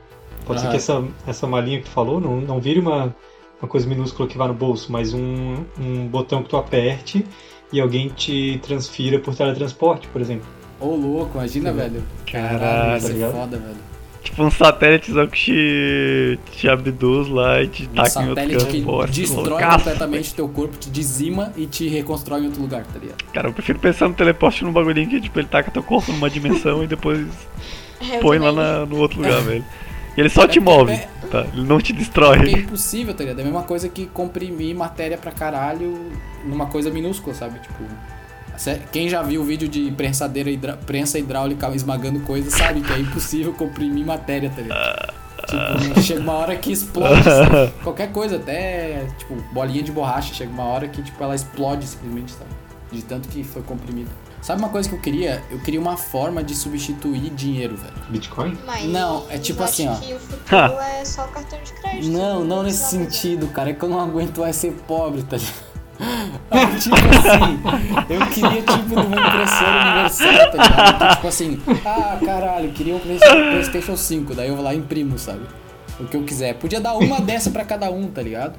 Pode 0.45 0.61
ser 0.61 0.67
Aham. 0.67 0.71
que 0.71 0.77
essa, 0.77 1.03
essa 1.27 1.47
malinha 1.47 1.79
que 1.79 1.85
tu 1.85 1.91
falou 1.91 2.19
não, 2.19 2.39
não 2.39 2.59
vire 2.59 2.79
uma, 2.79 3.13
uma 3.61 3.67
coisa 3.67 3.87
minúscula 3.87 4.27
que 4.27 4.37
vá 4.37 4.47
no 4.47 4.53
bolso, 4.53 4.91
mas 4.91 5.13
um, 5.13 5.65
um 5.79 6.07
botão 6.07 6.41
que 6.41 6.49
tu 6.49 6.57
aperte 6.57 7.25
e 7.71 7.81
alguém 7.81 8.07
te 8.09 8.59
transfira 8.63 9.19
por 9.19 9.35
teletransporte, 9.35 10.07
por 10.07 10.21
exemplo. 10.21 10.47
Ô, 10.79 10.95
louco, 10.95 11.37
imagina, 11.37 11.71
Sim. 11.71 11.77
velho. 11.77 12.03
Caralho, 12.31 12.97
isso 12.97 13.07
tá 13.07 13.11
é 13.11 13.15
ligado? 13.15 13.31
foda, 13.33 13.57
velho. 13.57 13.96
Tipo, 14.29 14.43
um 14.43 14.51
satélitezão 14.51 15.25
que 15.27 15.37
te, 15.37 16.39
te 16.57 16.67
abduz 16.69 17.27
lá 17.29 17.61
e 17.63 17.67
te 17.67 17.83
Um 17.83 17.95
taca 17.95 18.21
em 18.21 18.29
outro 18.29 18.43
satélite 18.43 18.57
canto. 18.65 18.71
que 18.71 18.81
Pô, 18.81 19.05
destrói 19.05 19.49
loucaço, 19.49 19.77
completamente 19.77 20.33
teu 20.33 20.49
corpo, 20.49 20.77
te 20.77 20.89
dizima 20.89 21.53
e 21.55 21.65
te 21.65 21.87
reconstrói 21.87 22.41
em 22.41 22.45
outro 22.47 22.61
lugar, 22.61 22.83
tá 22.85 22.99
ligado? 22.99 23.23
Cara, 23.33 23.47
eu 23.47 23.53
prefiro 23.53 23.79
pensar 23.79 24.07
no 24.09 24.13
teleporte 24.13 24.63
num 24.65 24.71
bagulhinho 24.73 25.09
que, 25.09 25.21
tipo, 25.21 25.39
ele 25.39 25.47
taca 25.47 25.71
teu 25.71 25.81
corpo 25.81 26.11
numa 26.11 26.29
dimensão 26.29 26.83
e 26.83 26.87
depois 26.87 27.25
É, 28.01 28.17
eu 28.17 28.19
põe 28.19 28.37
lá 28.37 28.51
na- 28.51 28.85
no 28.85 28.97
outro 28.97 29.21
lugar, 29.21 29.41
velho. 29.47 29.63
E 30.17 30.19
ele 30.19 30.29
só 30.29 30.47
te 30.47 30.57
É 30.59 30.61
porque 30.61 30.77
move, 30.77 30.91
é- 30.91 31.07
tá? 31.31 31.45
Ele 31.53 31.63
não 31.63 31.77
te 31.79 31.93
Porque 31.93 31.93
é 31.93 31.95
destrói. 32.05 32.51
impossível, 32.51 33.13
tá 33.13 33.23
ligado? 33.23 33.39
É 33.39 33.41
a 33.43 33.45
mesma 33.45 33.63
coisa 33.63 33.87
que 33.87 34.07
comprimir 34.07 34.75
matéria 34.75 35.17
pra 35.17 35.31
caralho 35.31 35.97
numa 36.45 36.65
coisa 36.65 36.89
minúscula, 36.91 37.33
sabe? 37.33 37.59
Tipo. 37.59 37.83
Quem 38.91 39.07
já 39.09 39.21
viu 39.21 39.41
o 39.41 39.43
vídeo 39.45 39.67
de 39.67 39.91
prensadeira 39.91 40.49
hidra- 40.49 40.77
prensa 40.77 41.17
hidráulica 41.19 41.69
esmagando 41.75 42.19
coisa 42.21 42.49
sabe 42.49 42.81
que 42.81 42.91
é 42.91 42.99
impossível 42.99 43.53
comprimir 43.53 44.05
matéria, 44.05 44.49
tá 44.49 44.61
ligado? 44.61 45.13
Tipo, 45.47 46.01
chega 46.01 46.19
uma 46.21 46.33
hora 46.33 46.55
que 46.55 46.71
explode 46.71 47.23
sabe? 47.23 47.71
qualquer 47.83 48.11
coisa, 48.11 48.35
até 48.37 49.05
tipo 49.17 49.35
bolinha 49.53 49.81
de 49.83 49.91
borracha, 49.91 50.33
chega 50.33 50.51
uma 50.51 50.63
hora 50.65 50.87
que 50.87 51.01
tipo 51.01 51.23
ela 51.23 51.35
explode 51.35 51.85
simplesmente, 51.87 52.31
sabe? 52.33 52.49
De 52.91 53.01
tanto 53.03 53.27
que 53.29 53.43
foi 53.43 53.61
comprimido. 53.61 54.09
Sabe 54.41 54.61
uma 54.61 54.69
coisa 54.69 54.87
que 54.87 54.95
eu 54.95 54.99
queria? 55.01 55.43
Eu 55.51 55.59
queria 55.59 55.79
uma 55.79 55.97
forma 55.97 56.43
de 56.43 56.55
substituir 56.55 57.29
dinheiro, 57.31 57.75
velho. 57.75 57.93
Bitcoin? 58.09 58.57
Mas 58.65 58.85
Não, 58.85 59.25
é 59.29 59.37
tipo 59.37 59.61
eu 59.61 59.65
assim, 59.65 59.87
acho 59.87 60.01
ó. 60.01 60.05
que 60.05 60.13
o 60.13 60.19
futuro 60.19 60.79
é 60.99 61.03
só 61.03 61.23
cartão 61.27 61.59
de 61.63 61.73
crédito. 61.73 62.09
Não, 62.11 62.43
não 62.45 62.63
nesse 62.63 62.79
precisa 62.79 63.03
fazer. 63.03 63.11
sentido, 63.11 63.47
cara. 63.47 63.71
É 63.71 63.73
que 63.73 63.83
eu 63.83 63.89
não 63.89 63.99
aguento 63.99 64.39
mais 64.39 64.55
ser 64.55 64.71
pobre, 64.87 65.21
tá 65.23 65.35
ligado? 65.37 65.66
Ah, 65.99 66.65
tipo 66.79 66.95
assim, 66.95 67.59
eu 68.09 68.27
queria 68.27 68.61
tipo 68.61 68.83
de 68.87 68.93
uma 68.93 69.15
impressora 69.27 69.83
universal, 69.83 70.51
tá 70.51 70.63
ligado? 70.63 70.95
Então, 70.95 71.09
tipo 71.15 71.27
assim, 71.27 71.59
ah, 71.85 72.17
caralho, 72.23 72.71
queria 72.71 72.95
um 72.95 72.99
Play- 72.99 73.19
PlayStation 73.19 73.97
5, 73.97 74.35
daí 74.35 74.47
eu 74.49 74.55
vou 74.55 74.63
lá 74.63 74.73
e 74.73 74.77
imprimo, 74.77 75.17
sabe? 75.17 75.41
O 75.99 76.05
que 76.05 76.15
eu 76.15 76.23
quiser. 76.23 76.53
Podia 76.55 76.79
dar 76.79 76.93
uma 76.95 77.19
dessa 77.19 77.49
pra 77.49 77.65
cada 77.65 77.89
um, 77.89 78.07
tá 78.07 78.21
ligado? 78.21 78.53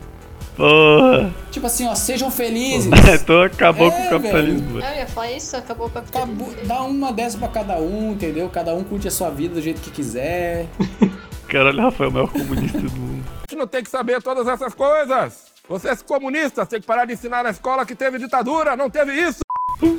Porra. 0.56 1.32
Tipo 1.52 1.66
assim, 1.66 1.86
ó, 1.86 1.94
sejam 1.94 2.30
felizes. 2.32 2.90
então 3.22 3.42
acabou 3.42 3.86
É, 3.86 3.90
com 3.92 4.06
o 4.06 4.10
capitalismo. 4.10 4.80
Eu 4.80 4.96
ia 4.96 5.06
falar 5.06 5.30
isso, 5.30 5.56
acabou 5.56 5.86
o 5.86 5.90
capitalismo. 5.90 6.44
Acabou, 6.46 6.66
dá 6.66 6.82
uma 6.82 7.12
dessa 7.12 7.38
pra 7.38 7.46
cada 7.48 7.78
um, 7.78 8.12
entendeu? 8.12 8.48
Cada 8.48 8.74
um 8.74 8.82
curte 8.82 9.06
a 9.06 9.10
sua 9.10 9.30
vida 9.30 9.54
do 9.54 9.62
jeito 9.62 9.80
que 9.80 9.90
quiser. 9.90 10.66
Caralho, 11.46 11.80
Rafael, 11.80 12.08
é 12.08 12.10
o 12.10 12.14
maior 12.14 12.28
comunista 12.28 12.78
do 12.78 12.90
mundo. 12.90 13.24
A 13.28 13.50
gente 13.50 13.58
não 13.58 13.66
tem 13.68 13.82
que 13.84 13.88
saber 13.90 14.20
todas 14.20 14.46
essas 14.48 14.74
coisas. 14.74 15.47
Vocês 15.68 16.00
comunistas 16.00 16.66
têm 16.66 16.80
que 16.80 16.86
parar 16.86 17.04
de 17.04 17.12
ensinar 17.12 17.44
na 17.44 17.50
escola 17.50 17.84
que 17.84 17.94
teve 17.94 18.18
ditadura, 18.18 18.74
não 18.74 18.88
teve 18.88 19.12
isso. 19.12 19.40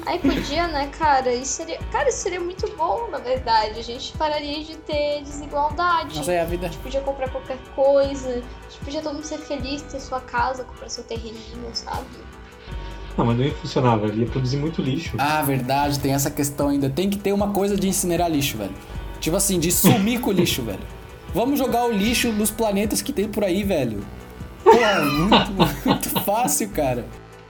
Aí 0.06 0.18
podia, 0.18 0.68
né, 0.68 0.90
cara? 0.98 1.32
Isso 1.34 1.54
seria, 1.54 1.78
cara, 1.92 2.10
isso 2.10 2.18
seria 2.18 2.40
muito 2.40 2.68
bom, 2.76 3.08
na 3.12 3.20
verdade. 3.20 3.80
A 3.80 3.84
gente 3.84 4.18
pararia 4.18 4.64
de 4.64 4.76
ter 4.78 5.22
desigualdade. 5.22 6.18
Mas 6.18 6.28
aí 6.28 6.40
a 6.40 6.44
vida. 6.44 6.66
A 6.66 6.70
gente 6.70 6.82
podia 6.82 7.02
comprar 7.02 7.30
qualquer 7.30 7.60
coisa. 7.76 8.30
A 8.30 8.70
gente 8.70 8.84
podia 8.84 9.02
todo 9.02 9.14
mundo 9.14 9.24
ser 9.24 9.38
feliz, 9.38 9.84
ter 9.84 10.00
sua 10.00 10.20
casa, 10.20 10.64
comprar 10.64 10.90
seu 10.90 11.04
terreninho, 11.04 11.70
sabe? 11.74 12.08
Não, 13.16 13.26
mas 13.26 13.38
não 13.38 13.46
ia 13.46 13.54
funcionar, 13.54 13.96
velho. 13.98 14.22
Ia 14.22 14.28
produzir 14.28 14.58
muito 14.58 14.82
lixo. 14.82 15.16
Ah, 15.20 15.44
verdade, 15.44 16.00
tem 16.00 16.14
essa 16.14 16.32
questão 16.32 16.70
ainda. 16.70 16.90
Tem 16.90 17.10
que 17.10 17.20
ter 17.20 17.32
uma 17.32 17.54
coisa 17.54 17.78
de 17.78 17.88
incinerar 17.88 18.30
lixo, 18.30 18.58
velho. 18.58 18.74
Tipo 19.20 19.38
assim, 19.38 19.60
de 19.60 19.72
sumir 19.72 20.20
com 20.20 20.32
o 20.32 20.34
lixo, 20.34 20.64
velho. 20.64 20.82
Vamos 21.34 21.60
jogar 21.60 21.86
o 21.86 21.92
lixo 21.92 22.32
nos 22.32 22.50
planetas 22.50 23.04
que 23.04 23.14
tem 23.14 23.30
por 23.30 23.44
aí, 23.44 23.64
velho. 23.64 24.04
Pô, 24.64 24.72
é 24.72 25.00
muito, 25.04 25.52
muito 25.86 26.10
fácil, 26.22 26.70
cara. 26.70 27.06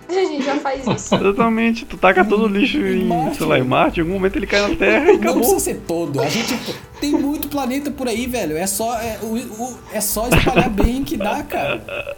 A 0.07 0.11
gente 0.13 0.43
já 0.43 0.55
faz 0.55 0.87
isso. 0.87 1.13
Exatamente, 1.13 1.85
tu 1.85 1.95
taca 1.95 2.25
todo 2.25 2.45
o 2.45 2.47
lixo 2.47 2.77
em, 2.79 3.05
Marte, 3.05 3.37
sei 3.37 3.45
lá, 3.45 3.59
em. 3.59 3.63
Marte, 3.63 3.99
em 3.99 4.01
algum 4.01 4.13
momento 4.13 4.37
ele 4.37 4.47
cai 4.47 4.67
na 4.67 4.75
Terra 4.75 5.03
e 5.05 5.07
Não 5.13 5.15
acabou. 5.19 5.37
precisa 5.39 5.59
ser 5.59 5.81
todo. 5.87 6.19
A 6.19 6.27
gente 6.27 6.57
tem 6.99 7.11
muito 7.11 7.47
planeta 7.47 7.91
por 7.91 8.07
aí, 8.07 8.25
velho. 8.25 8.57
É 8.57 8.65
só, 8.65 8.99
é, 8.99 9.19
o, 9.21 9.35
o- 9.35 9.77
é 9.93 10.01
só 10.01 10.27
espalhar 10.27 10.69
bem 10.71 11.03
que 11.03 11.15
dá, 11.15 11.43
cara. 11.43 12.15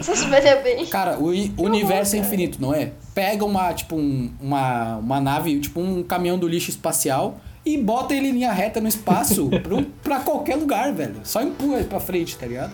Você 0.00 0.16
se 0.16 0.26
vai 0.26 0.40
bem. 0.62 0.84
Cara, 0.86 1.18
o, 1.20 1.28
universo 1.62 2.16
é 2.16 2.18
infinito, 2.18 2.58
não 2.60 2.74
é? 2.74 2.92
Pega 3.14 3.44
uma, 3.44 3.72
tipo, 3.72 3.94
um- 3.94 4.32
uma, 4.40 4.96
uma 4.96 5.20
nave, 5.20 5.60
tipo 5.60 5.80
um 5.80 6.02
caminhão 6.02 6.36
do 6.38 6.48
lixo 6.48 6.70
espacial 6.70 7.38
e 7.64 7.78
bota 7.78 8.12
ele 8.12 8.28
em 8.28 8.32
linha 8.32 8.50
reta 8.52 8.80
no 8.80 8.88
espaço 8.88 9.48
pro, 9.62 9.84
pra 10.02 10.18
qualquer 10.18 10.56
lugar, 10.56 10.92
velho. 10.92 11.16
Só 11.22 11.40
empurra 11.42 11.76
ele 11.76 11.84
pra 11.84 12.00
frente, 12.00 12.36
tá 12.36 12.44
ligado? 12.46 12.72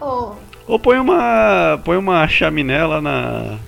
Oh, 0.00 0.32
Ou 0.66 0.78
põe 0.78 0.98
uma. 0.98 1.78
põe 1.84 1.96
uma 1.96 2.26
chaminé 2.28 2.84
lá 2.84 3.00
na. 3.00 3.58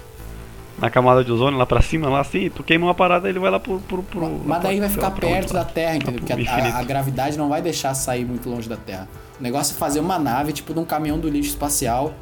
na 0.79 0.91
camada 0.91 1.23
de 1.23 1.31
ozônio 1.31 1.59
lá 1.59 1.67
pra 1.67 1.81
cima, 1.83 2.09
lá 2.09 2.21
assim, 2.21 2.49
tu 2.51 2.63
queima 2.63 2.87
uma 2.87 2.95
parada 2.95 3.29
ele 3.29 3.39
vai 3.39 3.51
lá 3.51 3.61
pro. 3.61 3.79
pro, 3.81 4.03
pro 4.03 4.41
Mas 4.45 4.63
daí 4.63 4.81
vai 4.81 4.89
ficar 4.89 5.11
perto 5.11 5.53
da 5.53 5.65
Terra, 5.65 5.97
entendeu? 5.97 6.21
Porque 6.21 6.33
a, 6.33 6.79
a- 6.79 6.83
gravidade 6.85 7.37
não 7.37 7.49
vai 7.49 7.61
deixar 7.63 7.95
sair 7.95 8.25
muito 8.25 8.49
longe 8.49 8.69
da 8.69 8.77
Terra. 8.77 9.09
O 9.39 9.43
negócio 9.43 9.75
é 9.75 9.79
fazer 9.79 10.01
uma 10.01 10.19
nave, 10.19 10.53
tipo, 10.53 10.73
de 10.73 10.81
um 10.81 10.85
caminhão 10.85 11.19
do 11.19 11.29
lixo 11.29 11.51
espacial 11.51 12.15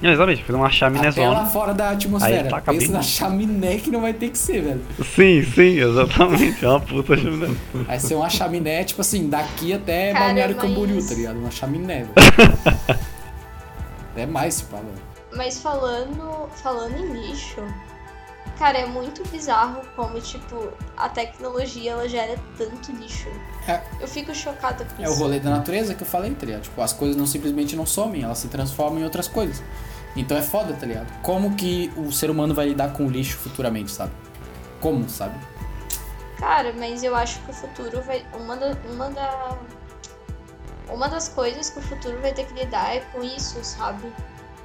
Não, 0.00 0.10
exatamente, 0.10 0.42
fazer 0.44 0.56
uma 0.58 0.70
chaminé 0.70 1.08
até 1.08 1.26
lá 1.28 1.34
zona. 1.36 1.46
fora 1.46 1.74
da 1.74 1.90
atmosfera. 1.90 2.42
Aí 2.44 2.48
taca 2.48 2.72
Pensa 2.72 2.86
bem 2.86 2.90
na 2.94 3.02
chaminé 3.02 3.76
que 3.78 3.90
não 3.90 4.00
vai 4.02 4.12
ter 4.12 4.28
que 4.30 4.38
ser, 4.38 4.62
velho. 4.62 4.80
Sim, 5.04 5.42
sim, 5.42 5.78
exatamente. 5.80 6.64
É 6.64 6.68
uma 6.68 6.80
puta 6.80 7.16
chaminé. 7.16 7.48
Vai 7.74 7.98
ser 7.98 8.14
uma 8.14 8.30
chaminé, 8.30 8.84
tipo 8.84 9.00
assim, 9.00 9.28
daqui 9.28 9.72
até 9.72 10.12
Cara, 10.12 10.26
Balneário 10.26 10.56
mas- 10.56 10.64
Camboriú, 10.68 11.06
tá 11.08 11.14
ligado? 11.14 11.38
Uma 11.38 11.50
chaminé, 11.50 12.06
velho. 12.14 12.98
é 14.16 14.26
mais, 14.26 14.54
se 14.54 14.64
fala. 14.64 14.84
mas 15.36 15.60
falando, 15.60 16.48
falando 16.56 16.96
em 16.96 17.12
lixo, 17.12 17.62
cara, 18.58 18.78
é 18.78 18.86
muito 18.86 19.26
bizarro 19.28 19.80
como, 19.96 20.20
tipo, 20.20 20.68
a 20.96 21.08
tecnologia 21.08 21.92
ela 21.92 22.08
gera 22.08 22.36
tanto 22.56 22.92
lixo. 22.92 23.28
É. 23.66 23.80
Eu 24.00 24.06
fico 24.08 24.34
chocada 24.34 24.84
com 24.84 25.02
É 25.02 25.08
o 25.08 25.12
isso. 25.12 25.20
rolê 25.20 25.40
da 25.40 25.50
natureza 25.50 25.94
que 25.94 26.02
eu 26.02 26.06
falei, 26.06 26.34
tá 26.34 26.46
ligado? 26.46 26.62
Tipo, 26.62 26.80
as 26.82 26.92
coisas 26.92 27.16
não 27.16 27.26
simplesmente 27.26 27.74
não 27.74 27.86
somem, 27.86 28.22
elas 28.22 28.38
se 28.38 28.48
transformam 28.48 29.00
em 29.00 29.04
outras 29.04 29.26
coisas. 29.28 29.62
Então 30.16 30.36
é 30.36 30.42
foda, 30.42 30.74
tá 30.74 30.86
ligado? 30.86 31.12
Como 31.22 31.56
que 31.56 31.92
o 31.96 32.12
ser 32.12 32.30
humano 32.30 32.54
vai 32.54 32.68
lidar 32.68 32.92
com 32.92 33.04
o 33.06 33.10
lixo 33.10 33.36
futuramente, 33.38 33.90
sabe? 33.90 34.12
Como, 34.80 35.08
sabe? 35.08 35.34
Cara, 36.38 36.72
mas 36.78 37.02
eu 37.02 37.16
acho 37.16 37.40
que 37.40 37.50
o 37.50 37.54
futuro 37.54 38.00
vai. 38.02 38.24
Uma, 38.34 38.56
da, 38.56 38.76
uma 38.92 39.10
da. 39.10 39.58
Uma 40.88 41.08
das 41.08 41.28
coisas 41.28 41.70
que 41.70 41.78
o 41.78 41.82
futuro 41.82 42.20
vai 42.20 42.32
ter 42.32 42.46
que 42.46 42.54
lidar 42.54 42.94
é 42.96 43.00
com 43.12 43.22
isso, 43.22 43.62
sabe? 43.64 44.12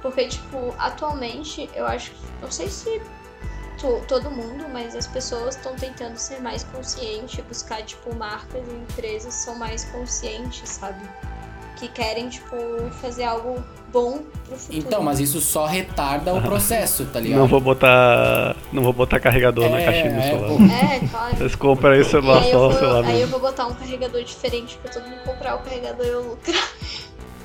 Porque, 0.02 0.28
tipo, 0.28 0.74
atualmente 0.78 1.68
eu 1.74 1.86
acho 1.86 2.10
que. 2.12 2.26
Não 2.40 2.50
sei 2.50 2.68
se 2.68 3.00
to- 3.78 4.02
todo 4.08 4.30
mundo, 4.30 4.66
mas 4.72 4.94
as 4.94 5.06
pessoas 5.06 5.56
estão 5.56 5.74
tentando 5.76 6.16
ser 6.16 6.40
mais 6.40 6.64
conscientes, 6.64 7.42
buscar, 7.44 7.82
tipo, 7.82 8.14
marcas 8.14 8.66
e 8.66 8.72
empresas 8.72 9.34
são 9.34 9.54
mais 9.56 9.84
conscientes, 9.86 10.68
sabe? 10.68 11.00
Que 11.76 11.88
querem, 11.88 12.28
tipo, 12.28 12.56
fazer 13.00 13.24
algo 13.24 13.62
bom 13.92 14.22
pro 14.46 14.56
futuro. 14.56 14.78
Então, 14.78 15.02
mas 15.02 15.20
isso 15.20 15.40
só 15.40 15.66
retarda 15.66 16.32
o 16.34 16.40
processo, 16.42 17.04
tá 17.06 17.20
ligado? 17.20 17.40
Não 17.40 17.46
vou 17.46 17.60
botar. 17.60 18.56
Não 18.72 18.82
vou 18.82 18.92
botar 18.92 19.20
carregador 19.20 19.68
na 19.68 19.80
É, 19.80 19.84
caixinha 19.84 20.10
do 20.12 20.18
é, 20.20 20.22
celular. 20.22 20.94
É, 20.94 21.08
claro. 21.08 21.36
Vocês 21.36 21.54
compram 21.54 21.92
aí 21.92 22.00
o 22.00 22.04
celular 22.04 22.42
aí 22.42 22.50
só, 22.50 22.56
eu 22.56 22.60
vou, 22.60 22.72
sei 22.72 22.88
lá, 22.88 23.06
aí 23.06 23.20
eu 23.20 23.28
vou 23.28 23.40
botar 23.40 23.66
um 23.66 23.74
carregador 23.74 24.22
diferente 24.22 24.78
pra 24.82 24.92
todo 24.92 25.04
mundo 25.04 25.20
comprar 25.24 25.56
o 25.56 25.58
carregador 25.60 26.06
e 26.06 26.08
eu 26.08 26.22
lucrar. 26.22 26.68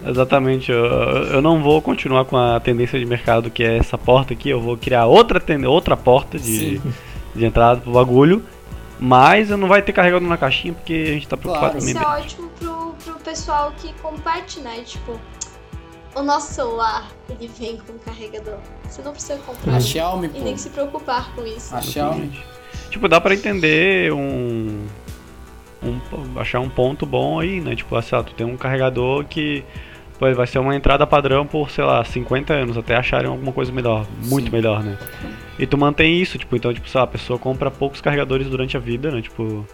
Exatamente, 0.08 0.72
eu, 0.72 0.86
eu 0.86 1.42
não 1.42 1.64
vou 1.64 1.82
continuar 1.82 2.26
com 2.26 2.38
a 2.38 2.60
tendência 2.60 3.00
de 3.00 3.06
mercado 3.06 3.50
que 3.50 3.64
é 3.64 3.78
essa 3.78 3.98
porta 3.98 4.34
aqui, 4.34 4.50
eu 4.50 4.62
vou 4.62 4.78
criar 4.78 5.06
outra, 5.08 5.42
outra 5.68 5.98
porta 5.98 6.38
de, 6.38 6.80
de 7.34 7.46
entrada 7.46 7.82
pro 7.82 7.92
bagulho, 7.92 8.44
mas 9.00 9.50
eu 9.50 9.58
não 9.58 9.68
vai 9.68 9.82
ter 9.82 9.94
carregador 9.94 10.28
na 10.28 10.38
caixinha 10.38 10.74
porque 10.74 10.94
a 10.94 11.12
gente 11.14 11.28
tá 11.28 11.36
preocupado 11.36 11.78
Isso 11.80 11.94
também. 11.94 12.04
é 12.04 12.08
ótimo 12.18 12.50
pro, 12.60 12.96
pro 13.04 13.16
pessoal 13.16 13.74
que 13.82 13.94
compete, 13.94 14.60
né? 14.60 14.82
Tipo, 14.86 15.20
o 16.16 16.24
nosso 16.24 16.54
celular, 16.54 17.12
ele 17.30 17.48
vem 17.48 17.78
com 17.78 17.94
carregador. 18.00 18.58
Você 18.90 19.02
não 19.02 19.12
precisa 19.12 19.38
comprar 19.40 19.76
A 19.76 19.80
Xiaomi, 19.80 20.28
e 20.28 20.30
pô. 20.30 20.40
nem 20.40 20.58
se 20.58 20.70
preocupar 20.70 21.34
com 21.36 21.46
isso. 21.46 21.76
A 21.76 21.82
Xiaomi. 21.82 22.32
Tipo, 22.90 23.08
dá 23.08 23.20
pra 23.20 23.34
entender 23.34 24.14
um, 24.14 24.86
um- 25.84 26.40
achar 26.40 26.60
um 26.60 26.70
ponto 26.70 27.06
bom 27.06 27.40
aí, 27.40 27.60
né? 27.62 27.76
Tipo, 27.76 28.02
sei 28.02 28.18
lá, 28.18 28.24
tu 28.24 28.34
tem 28.34 28.46
um 28.48 28.56
carregador 28.58 29.26
que 29.26 29.64
pô, 30.18 30.34
vai 30.34 30.48
ser 30.48 30.60
uma 30.60 30.76
entrada 30.76 31.06
padrão 31.06 31.46
por, 31.46 31.70
sei 31.70 31.84
lá, 31.84 32.04
50 32.06 32.54
anos, 32.54 32.78
até 32.78 32.96
acharem 32.96 33.28
alguma 33.30 33.52
coisa 33.52 33.72
melhor, 33.72 34.06
muito 34.26 34.46
Sim. 34.46 34.52
melhor, 34.56 34.82
né? 34.84 34.98
E 35.60 35.66
tu 35.68 35.78
mantém 35.78 36.22
isso, 36.22 36.38
tipo, 36.38 36.56
então, 36.56 36.74
tipo, 36.74 36.88
sei 36.90 36.98
lá, 37.00 37.04
a 37.04 37.08
pessoa 37.08 37.38
compra 37.38 37.70
poucos 37.70 38.00
carregadores 38.02 38.48
durante 38.48 38.78
a 38.78 38.80
vida, 38.80 39.12
né? 39.12 39.22
Tipo, 39.22 39.66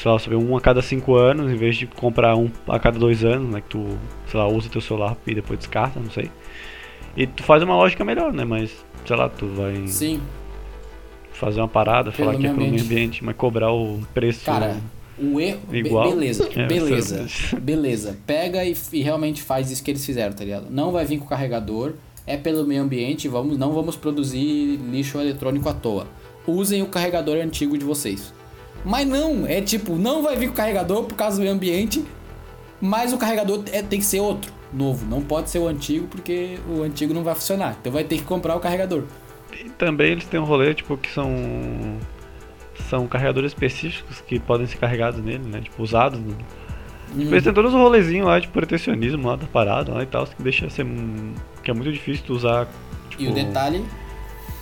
sei 0.00 0.10
lá, 0.10 0.18
você 0.18 0.30
vê 0.30 0.36
um 0.36 0.56
a 0.56 0.60
cada 0.60 0.80
5 0.82 1.14
anos, 1.14 1.50
em 1.52 1.56
vez 1.56 1.76
de 1.76 1.86
comprar 1.86 2.36
um 2.36 2.50
a 2.68 2.78
cada 2.78 2.98
2 2.98 3.24
anos, 3.24 3.50
né? 3.52 3.60
Que 3.60 3.68
tu, 3.68 3.98
sei 4.30 4.38
lá, 4.40 4.48
usa 4.48 4.68
teu 4.68 4.80
celular 4.80 5.16
e 5.26 5.34
depois 5.34 5.58
descarta, 5.58 5.98
não 6.00 6.10
sei. 6.10 6.30
E 7.16 7.26
tu 7.26 7.42
faz 7.42 7.62
uma 7.62 7.74
lógica 7.76 8.04
melhor, 8.04 8.32
né? 8.32 8.44
Mas, 8.44 8.70
sei 9.06 9.16
lá, 9.16 9.28
tu 9.28 9.46
vai 9.48 9.86
Sim. 9.86 10.20
fazer 11.32 11.60
uma 11.60 11.68
parada, 11.68 12.10
Pelo 12.12 12.28
falar 12.30 12.38
que 12.40 12.46
é 12.46 12.50
pro 12.52 12.60
meio 12.62 12.82
ambiente. 12.82 13.24
mas 13.24 13.36
cobrar 13.36 13.72
o 13.72 14.00
preço. 14.14 14.44
Cara, 14.44 14.76
o 15.18 15.40
erro. 15.40 15.60
be- 15.68 15.78
Igual. 15.80 16.10
beleza, 16.10 16.48
É, 16.56 16.66
beleza. 16.66 17.26
Beleza. 17.60 18.16
Pega 18.26 18.64
e, 18.64 18.74
e 18.92 19.02
realmente 19.02 19.42
faz 19.42 19.70
isso 19.70 19.82
que 19.82 19.90
eles 19.90 20.04
fizeram, 20.04 20.32
tá 20.34 20.44
ligado? 20.44 20.66
Não 20.70 20.92
vai 20.92 21.04
vir 21.04 21.18
com 21.18 21.26
carregador, 21.26 21.94
é 22.26 22.36
pelo 22.36 22.64
meio 22.66 22.82
ambiente, 22.82 23.28
vamos, 23.28 23.58
não 23.58 23.72
vamos 23.72 23.96
produzir 23.96 24.78
lixo 24.90 25.18
eletrônico 25.20 25.68
à 25.68 25.74
toa. 25.74 26.06
Usem 26.46 26.82
o 26.82 26.86
carregador 26.86 27.36
antigo 27.36 27.76
de 27.76 27.84
vocês. 27.84 28.32
Mas 28.84 29.06
não, 29.06 29.46
é 29.46 29.60
tipo, 29.60 29.96
não 29.96 30.22
vai 30.22 30.36
vir 30.36 30.48
com 30.48 30.54
carregador 30.54 31.04
por 31.04 31.14
causa 31.14 31.36
do 31.36 31.42
meio 31.42 31.52
ambiente, 31.54 32.04
Mas 32.82 33.12
o 33.12 33.18
carregador 33.18 33.62
é- 33.72 33.82
tem 33.82 33.98
que 33.98 34.06
ser 34.06 34.20
outro, 34.20 34.50
novo. 34.72 35.04
Não 35.04 35.20
pode 35.20 35.50
ser 35.50 35.58
o 35.58 35.68
antigo, 35.68 36.06
porque 36.06 36.58
o 36.66 36.82
antigo 36.82 37.12
não 37.12 37.22
vai 37.22 37.34
funcionar. 37.34 37.76
Então 37.78 37.92
vai 37.92 38.04
ter 38.04 38.16
que 38.16 38.22
comprar 38.24 38.56
o 38.56 38.60
carregador. 38.60 39.02
E 39.52 39.68
também 39.68 40.12
eles 40.12 40.24
têm 40.24 40.40
um 40.40 40.44
rolê, 40.44 40.72
tipo, 40.72 40.96
que 40.96 41.10
são. 41.12 41.30
São 42.88 43.06
carregadores 43.06 43.52
específicos 43.52 44.22
que 44.26 44.38
podem 44.40 44.66
ser 44.66 44.78
carregados 44.78 45.22
nele, 45.22 45.44
né? 45.46 45.60
Tipo, 45.60 45.82
usados. 45.82 46.18
Né? 46.18 46.34
Tipo, 47.18 47.34
eles 47.34 47.44
têm 47.44 47.52
todos 47.52 47.74
os 47.74 47.78
rolezinhos 47.78 48.26
lá 48.26 48.40
de 48.40 48.48
protecionismo 48.48 49.28
lá 49.28 49.36
da 49.36 49.46
parada 49.46 49.92
lá 49.92 50.02
e 50.02 50.06
tal, 50.06 50.26
que 50.26 50.42
deixa 50.42 50.70
ser. 50.70 50.86
que 51.62 51.70
é 51.70 51.74
muito 51.74 51.92
difícil 51.92 52.24
tu 52.26 52.32
usar. 52.32 52.66
Tipo, 53.10 53.22
E 53.24 53.28
o 53.28 53.34
detalhe, 53.34 53.84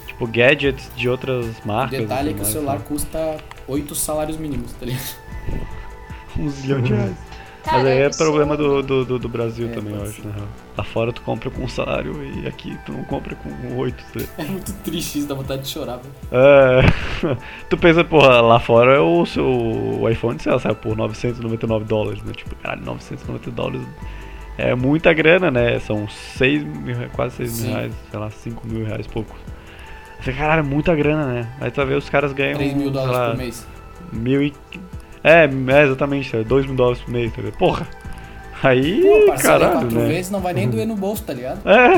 Tipo, 0.08 0.26
gadgets 0.26 0.90
de 0.96 1.08
outras 1.08 1.46
o 1.64 1.68
marcas. 1.68 2.00
detalhe 2.00 2.30
é 2.30 2.32
e 2.32 2.34
que 2.34 2.40
o 2.40 2.44
tudo 2.44 2.46
mais, 2.46 2.52
celular 2.52 2.78
né? 2.78 2.84
custa 2.88 3.36
8 3.68 3.94
salários 3.94 4.36
mínimos, 4.38 4.72
tá 4.72 4.86
ligado? 4.86 5.16
Um 6.38 6.48
zilhão 6.48 6.80
de 6.80 6.92
reais. 6.92 7.16
Mas 7.66 7.84
aí 7.84 7.98
é 7.98 8.08
isso- 8.08 8.18
problema 8.18 8.56
do, 8.56 8.80
do, 8.82 9.04
do, 9.04 9.18
do 9.18 9.28
Brasil 9.28 9.68
É, 9.68 9.72
também, 9.72 9.92
eu 9.94 10.02
acho, 10.02 10.26
na 10.26 10.32
real. 10.32 10.46
Lá 10.76 10.84
fora 10.84 11.12
tu 11.12 11.20
compra 11.22 11.50
com 11.50 11.62
um 11.64 11.68
salário 11.68 12.14
e 12.24 12.46
aqui 12.46 12.78
tu 12.86 12.92
não 12.92 13.02
compra 13.04 13.34
com 13.34 13.76
oito. 13.76 14.02
tá? 14.12 14.20
É 14.38 14.44
muito 14.44 14.72
triste 14.84 15.18
isso, 15.18 15.26
dá 15.28 15.34
vontade 15.34 15.62
de 15.62 15.68
chorar, 15.68 15.96
velho. 15.98 16.14
É. 16.30 17.36
tu 17.68 17.76
pensa, 17.76 18.04
porra, 18.04 18.40
lá 18.40 18.58
fora 18.60 19.02
o 19.02 19.26
seu 19.26 19.44
o 19.44 20.08
iPhone, 20.08 20.38
sei 20.40 20.52
lá, 20.52 20.58
sai 20.60 20.74
por 20.74 20.96
999 20.96 21.84
dólares, 21.84 22.22
né? 22.22 22.32
Tipo, 22.32 22.54
caralho, 22.56 22.84
990 22.84 23.50
dólares 23.50 23.82
é 24.56 24.74
muita 24.74 25.12
grana, 25.12 25.50
né? 25.50 25.78
São 25.80 26.08
6 26.08 26.62
mil, 26.64 26.96
quase 27.14 27.36
6 27.36 27.60
mil 27.62 27.70
reais, 27.74 27.92
sei 28.10 28.18
lá, 28.20 28.30
5 28.30 28.66
mil 28.66 28.86
reais 28.86 29.06
pouco. 29.08 29.36
Você, 30.20 30.32
caralho, 30.32 30.60
é 30.60 30.62
muita 30.62 30.94
grana, 30.94 31.26
né? 31.26 31.48
Aí 31.60 31.70
tu 31.70 31.76
vai 31.76 31.86
ver 31.86 31.96
os 31.96 32.08
caras 32.08 32.32
ganham. 32.32 32.56
3 32.56 32.74
mil 32.74 32.90
dólares 32.90 33.16
lá, 33.16 33.28
por 33.30 33.36
mês. 33.38 33.66
Mil 34.12 34.42
e. 34.42 34.54
É, 35.22 35.44
é 35.44 35.82
exatamente, 35.84 36.44
2 36.44 36.66
mil 36.66 36.74
dólares 36.74 37.00
por 37.02 37.10
mês, 37.10 37.30
tá 37.32 37.42
ligado? 37.42 37.58
Porra! 37.58 37.86
Aí, 38.60 39.02
Pô, 39.02 39.32
caralho, 39.40 39.72
quatro 39.72 40.00
né? 40.00 40.08
vezes 40.08 40.30
não 40.32 40.40
vai 40.40 40.52
nem 40.52 40.68
doer 40.68 40.84
no 40.86 40.96
bolso, 40.96 41.22
tá 41.22 41.32
ligado? 41.32 41.60
É, 41.68 41.92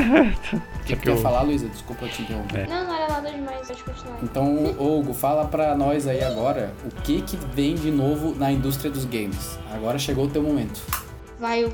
O 0.55 0.83
que, 0.85 0.95
que 0.95 1.01
tu 1.03 1.09
ia 1.09 1.17
falar, 1.17 1.41
Luísa? 1.41 1.67
Desculpa 1.67 2.05
eu 2.05 2.09
te 2.09 2.21
interromper. 2.21 2.67
Não, 2.67 2.85
não 2.85 2.95
era 2.95 3.07
nada 3.13 3.31
demais, 3.31 3.67
pode 3.67 3.83
continuar. 3.83 4.17
Então, 4.21 4.65
Hugo, 4.77 5.11
fala 5.13 5.45
pra 5.45 5.75
nós 5.75 6.07
aí 6.07 6.23
agora 6.23 6.71
o 6.85 7.01
que 7.01 7.21
que 7.21 7.35
vem 7.55 7.73
de 7.73 7.89
novo 7.89 8.35
na 8.37 8.51
indústria 8.51 8.91
dos 8.91 9.05
games. 9.05 9.57
Agora 9.73 9.97
chegou 9.97 10.25
o 10.25 10.29
teu 10.29 10.43
momento. 10.43 10.81
Vai, 11.39 11.65
o 11.65 11.71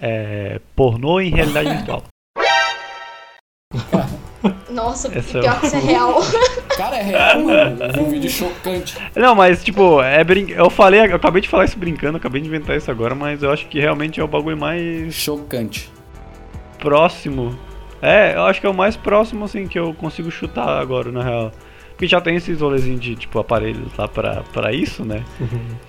É. 0.00 0.60
Pornô 0.74 1.20
em 1.20 1.30
realidade 1.30 1.68
virtual. 1.70 2.02
Nossa, 4.70 5.08
Essa 5.16 5.38
é 5.38 5.40
pior 5.40 5.60
que 5.60 5.66
isso 5.66 5.76
é 5.76 5.80
real. 5.80 6.14
Cara, 6.76 6.96
é 6.96 7.02
real, 7.02 7.40
mano. 7.40 7.82
Eu 7.82 7.92
vi 7.92 8.00
um 8.00 8.10
vídeo 8.10 8.30
chocante. 8.30 8.96
Não, 9.14 9.34
mas 9.34 9.64
tipo, 9.64 10.00
é 10.02 10.22
brin... 10.22 10.50
eu 10.50 10.70
falei, 10.70 11.00
eu 11.00 11.16
acabei 11.16 11.42
de 11.42 11.48
falar 11.48 11.64
isso 11.64 11.78
brincando, 11.78 12.18
acabei 12.18 12.40
de 12.40 12.46
inventar 12.48 12.76
isso 12.76 12.90
agora, 12.90 13.14
mas 13.14 13.42
eu 13.42 13.50
acho 13.50 13.66
que 13.66 13.80
realmente 13.80 14.20
é 14.20 14.24
o 14.24 14.28
bagulho 14.28 14.56
mais 14.56 15.14
Chocante. 15.14 15.90
próximo. 16.78 17.58
É, 18.00 18.34
eu 18.36 18.44
acho 18.44 18.60
que 18.60 18.66
é 18.66 18.70
o 18.70 18.74
mais 18.74 18.94
próximo 18.94 19.46
assim 19.46 19.66
que 19.66 19.78
eu 19.78 19.94
consigo 19.94 20.30
chutar 20.30 20.68
agora, 20.80 21.10
na 21.10 21.22
real. 21.22 21.52
Porque 21.96 22.06
já 22.06 22.20
tem 22.20 22.36
esses 22.36 22.60
rolezinhos 22.60 23.00
de 23.00 23.16
tipo 23.16 23.38
aparelhos 23.38 23.88
lá 23.96 24.06
pra, 24.06 24.42
pra 24.52 24.70
isso, 24.70 25.02
né? 25.02 25.24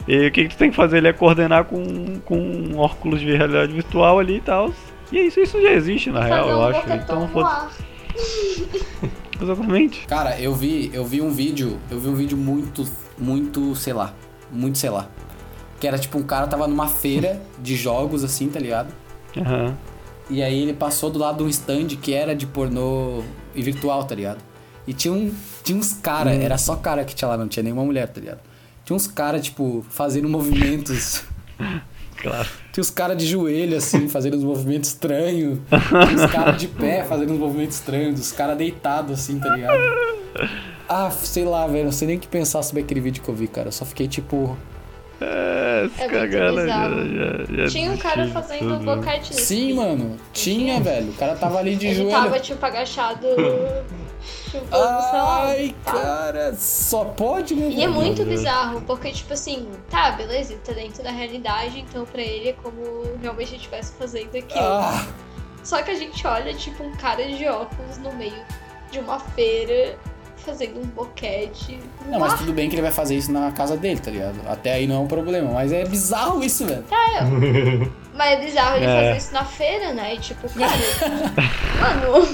E 0.08 0.28
o 0.28 0.32
que, 0.32 0.46
que 0.46 0.56
tu 0.56 0.58
tem 0.58 0.70
que 0.70 0.76
fazer 0.76 1.00
ele 1.00 1.10
é 1.10 1.14
coordenar 1.14 1.66
com, 1.66 2.18
com 2.24 2.40
um 2.40 2.78
óculos 2.78 3.20
de 3.20 3.36
realidade 3.36 3.74
virtual 3.74 4.18
ali 4.18 4.38
e 4.38 4.42
tal. 4.42 4.74
E 5.12 5.18
é 5.18 5.24
isso, 5.24 5.42
isso 5.42 5.62
já 5.62 5.72
existe 5.72 6.10
na 6.10 6.24
real, 6.24 6.50
eu 6.50 6.60
um 6.60 6.66
acho. 6.66 6.90
Então 6.94 7.28
foda. 7.28 7.68
Exatamente. 9.42 10.08
Cara, 10.08 10.40
eu 10.40 10.56
vi, 10.56 10.90
eu 10.94 11.04
vi 11.04 11.22
um 11.22 11.30
vídeo, 11.30 11.78
eu 11.92 12.00
vi 12.00 12.08
um 12.08 12.16
vídeo 12.16 12.38
muito, 12.38 12.88
muito, 13.18 13.76
sei 13.76 13.92
lá, 13.92 14.14
muito 14.50 14.78
sei 14.78 14.90
lá. 14.90 15.10
Que 15.82 15.90
era 15.90 16.00
tipo 16.00 16.18
um 16.18 16.24
cara 16.24 16.48
tava 16.48 16.70
numa 16.70 16.88
feira 16.88 17.42
de 17.60 17.76
jogos 17.76 18.24
assim, 18.24 18.48
tá 18.48 18.62
ligado? 18.62 18.94
Aham. 19.36 19.76
E 20.30 20.42
aí 20.42 20.62
ele 20.62 20.74
passou 20.74 21.10
do 21.10 21.20
lado 21.20 21.40
de 21.40 21.44
um 21.44 21.50
stand 21.50 21.88
que 22.02 22.14
era 22.14 22.34
de 22.34 22.48
pornô 22.48 23.24
e 23.54 23.62
virtual, 23.62 24.06
tá 24.06 24.16
ligado? 24.16 24.40
E 24.88 24.94
tinha, 24.94 25.14
um, 25.14 25.32
tinha 25.64 25.78
uns 25.78 25.94
cara, 25.94 26.32
Hum. 26.32 26.42
era 26.42 26.58
só 26.58 26.76
cara 26.78 27.04
que 27.04 27.14
tinha 27.14 27.28
lá, 27.28 27.38
não 27.38 27.48
tinha 27.48 27.62
nenhuma 27.64 27.84
mulher, 27.84 28.08
tá 28.08 28.20
ligado? 28.22 28.40
Tinha 28.86 28.96
uns 28.96 29.06
cara, 29.06 29.40
tipo, 29.40 29.86
fazendo 29.90 30.28
movimentos. 30.30 31.24
Claro. 32.20 32.48
Tinha 32.74 32.82
os 32.82 32.90
caras 32.90 33.16
de 33.16 33.28
joelho, 33.28 33.78
assim, 33.78 34.10
fazendo 34.10 34.38
uns 34.38 34.44
movimentos 34.44 34.90
estranhos. 34.90 35.60
Tinha 35.70 36.26
os 36.26 36.32
caras 36.32 36.58
de 36.60 36.68
pé 36.68 37.04
fazendo 37.04 37.32
uns 37.34 37.38
movimentos 37.40 37.76
estranhos. 37.76 38.20
Os 38.20 38.32
caras 38.32 38.58
deitados, 38.58 39.20
assim, 39.20 39.38
tá 39.40 39.50
ligado? 39.56 39.78
Ah, 40.90 41.12
sei 41.12 41.46
lá, 41.46 41.68
velho. 41.68 41.86
Não 41.86 41.92
sei 41.92 42.08
nem 42.08 42.18
o 42.18 42.20
que 42.20 42.28
pensar 42.28 42.64
sobre 42.64 42.82
aquele 42.82 43.02
vídeo 43.02 43.22
que 43.22 43.30
eu 43.30 43.36
vi, 43.36 43.48
cara. 43.48 43.68
Eu 43.68 43.72
só 43.72 43.86
fiquei 43.86 44.08
tipo. 44.08 44.58
É, 45.22 45.88
É 46.00 46.08
cagada 46.08 46.62
bizarro. 46.62 46.96
já, 47.08 47.46
já, 47.56 47.56
já 47.64 47.68
Tinha 47.68 47.92
um 47.92 47.98
cara 47.98 48.26
de 48.26 48.32
fazendo 48.34 48.80
boquete 48.80 49.34
nesse 49.36 49.46
Sim, 49.46 49.74
mano. 49.74 50.18
Tinha, 50.34 50.80
velho. 50.80 51.10
O 51.10 51.14
cara 51.14 51.36
tava 51.36 51.60
ali 51.60 51.76
de 51.76 51.86
Ele 51.86 51.96
joelho. 51.98 52.12
tava, 52.12 52.40
tipo, 52.40 52.66
agachado, 52.66 53.28
tipo, 54.49 54.76
lá. 54.76 55.44
Ai, 55.48 55.76
cara, 55.86 56.54
só 56.56 57.06
pode, 57.06 57.56
né? 57.56 57.68
E 57.70 57.84
é 57.84 57.88
muito 57.88 58.24
bizarro, 58.26 58.82
porque, 58.82 59.12
tipo 59.12 59.34
assim, 59.34 59.68
tá, 59.90 60.12
beleza, 60.12 60.54
ele 60.54 60.62
tá 60.62 60.74
dentro 60.74 61.04
da 61.04 61.12
realidade, 61.12 61.80
então 61.80 62.06
pra 62.06 62.22
ele 62.22 62.49
é 62.49 62.54
como 62.54 63.04
realmente 63.22 63.49
ele 63.49 63.58
estivesse 63.58 63.94
fazendo 63.94 64.36
aquilo. 64.36 64.64
Ah, 64.64 65.06
Só 65.64 65.82
que 65.82 65.91
a 65.91 65.95
gente 65.95 66.26
olha, 66.26 66.54
tipo, 66.54 66.84
um 66.84 66.91
cara 66.95 67.26
de 67.26 67.45
óculos 67.48 67.98
no 67.98 68.12
meio 68.14 68.45
de 68.91 68.99
uma 68.99 69.20
feira 69.20 69.98
fazendo 70.38 70.80
um 70.80 70.86
boquete. 70.86 71.78
não, 72.06 72.20
mas 72.20 72.36
tudo 72.36 72.54
bem 72.54 72.70
que 72.70 72.76
ele 72.76 72.82
vai 72.82 72.91
fazer 72.91 73.16
isso 73.18 73.30
na 73.34 73.52
casa 73.52 73.76
dele, 73.76 73.99
tá 73.99 74.10
ligado? 74.10 74.40
Até 74.48 74.74
aí 74.76 74.88
não 74.88 74.95
é 74.95 74.99
um 74.99 75.08
problema. 75.08 75.52
Mas 75.52 75.74
é 75.74 75.84
bizarro 75.84 76.41
isso, 76.41 76.66
velho. 76.66 76.84
Tá, 76.84 76.95
é. 77.18 77.88
Mas 78.18 78.32
é 78.40 78.45
bizarro 78.45 78.78
ele 78.78 78.86
É. 78.86 78.95
fazer 78.95 79.18
isso 79.18 79.34
na 79.34 79.44
feira, 79.45 79.94
né? 79.94 80.16
E 80.16 80.20
tipo, 80.20 80.48
cara, 80.58 80.72
mano, 81.82 82.28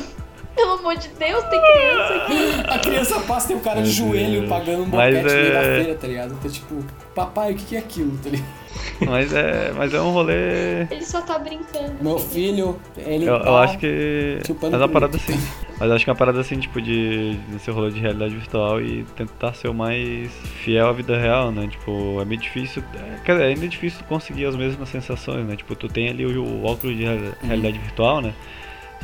pelo 0.56 0.72
amor 0.74 0.96
de 0.98 1.08
Deus, 1.10 1.44
tem 1.46 1.62
criança 1.62 2.14
aqui. 2.16 2.70
A 2.70 2.80
criança 2.80 3.20
passa 3.22 3.48
tem 3.48 3.58
um 3.58 3.60
cara 3.60 3.82
de 3.82 4.02
Meu 4.02 4.10
joelho 4.10 4.40
Deus. 4.42 4.50
pagando 4.50 4.84
um 4.84 4.90
boquete 4.90 5.12
meio 5.24 5.28
é- 5.58 5.76
feira, 5.84 5.96
tá 5.96 6.08
ligado? 6.08 6.34
Então, 6.40 6.52
tipo, 6.52 6.84
papai, 7.16 7.52
o 7.54 7.56
que 7.56 7.66
que 7.66 7.76
é 7.76 7.80
aquilo, 7.80 8.18
tá 8.24 8.30
ligado? 8.30 8.64
Mas 9.06 9.32
é, 9.34 9.72
mas 9.76 9.94
é 9.94 10.02
um 10.02 10.12
rolê. 10.12 10.82
Ele 10.90 11.06
só 11.06 11.22
tá 11.22 11.38
brincando. 11.38 11.94
Meu 12.02 12.18
filho, 12.18 12.80
ele 12.98 13.26
Eu, 13.26 13.40
tá... 13.40 13.46
eu 13.50 13.58
acho 13.58 13.78
que. 13.78 14.40
Mas 14.62 14.74
é 14.74 14.78
uma 14.78 14.90
parada 14.90 15.16
assim. 15.18 15.34
Mas 15.80 15.90
eu 15.90 15.96
acho 15.96 16.04
que 16.06 16.10
é 16.10 16.14
uma 16.14 16.18
parada 16.18 16.40
assim, 16.40 16.60
tipo, 16.60 16.82
de, 16.82 17.38
ser 17.60 17.72
rolê 17.72 17.92
de 17.92 18.00
realidade 18.00 18.36
virtual 18.36 18.82
e 18.82 19.04
tentar 19.16 19.54
ser 19.54 19.68
o 19.68 19.74
mais 19.74 20.32
fiel 20.64 20.88
à 20.88 20.94
vida 20.94 21.18
real, 21.18 21.52
né? 21.52 21.68
Tipo, 21.68 22.20
é 22.22 22.26
meio 22.26 22.40
difícil. 22.42 22.84
é, 22.96 23.20
Quer 23.24 23.34
dizer, 23.34 23.44
ainda 23.46 23.66
é 23.66 23.68
difícil 23.68 24.04
conseguir 24.08 24.46
as 24.46 24.56
mesmas 24.56 24.90
sensações, 24.90 25.46
né? 25.46 25.56
Tipo, 25.56 25.76
tu 25.76 25.88
tem 25.88 26.10
ali 26.10 26.26
o, 26.26 26.44
o 26.44 26.64
óculos 26.66 26.96
de 26.96 27.04
real- 27.04 27.34
realidade 27.44 27.78
virtual, 27.80 28.22
né? 28.22 28.34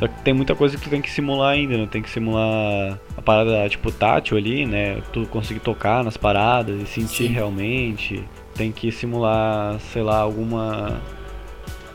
Só 0.00 0.08
que 0.08 0.22
tem 0.22 0.32
muita 0.32 0.54
coisa 0.54 0.78
que 0.78 0.82
tu 0.82 0.88
tem 0.88 1.02
que 1.02 1.10
simular 1.10 1.52
ainda, 1.52 1.76
né? 1.76 1.86
Tem 1.88 2.00
que 2.00 2.08
simular 2.08 2.98
a 3.14 3.20
parada, 3.20 3.68
tipo, 3.68 3.92
tátil 3.92 4.38
ali, 4.38 4.64
né? 4.64 5.02
Tu 5.12 5.26
conseguir 5.26 5.60
tocar 5.60 6.02
nas 6.02 6.16
paradas 6.16 6.80
e 6.80 6.86
sentir 6.86 7.26
Sim. 7.26 7.34
realmente. 7.34 8.24
Tem 8.54 8.72
que 8.72 8.90
simular, 8.90 9.78
sei 9.78 10.02
lá, 10.02 10.16
alguma 10.16 11.02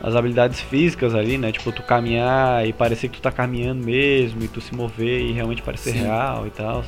as 0.00 0.14
habilidades 0.14 0.60
físicas 0.60 1.16
ali, 1.16 1.36
né? 1.36 1.50
Tipo, 1.50 1.72
tu 1.72 1.82
caminhar 1.82 2.64
e 2.64 2.72
parecer 2.72 3.08
que 3.08 3.18
tu 3.18 3.22
tá 3.22 3.32
caminhando 3.32 3.84
mesmo, 3.84 4.40
e 4.40 4.46
tu 4.46 4.60
se 4.60 4.72
mover 4.72 5.22
e 5.22 5.32
realmente 5.32 5.60
parecer 5.62 5.94
Sim. 5.94 6.02
real 6.02 6.46
e 6.46 6.50
tal. 6.50 6.84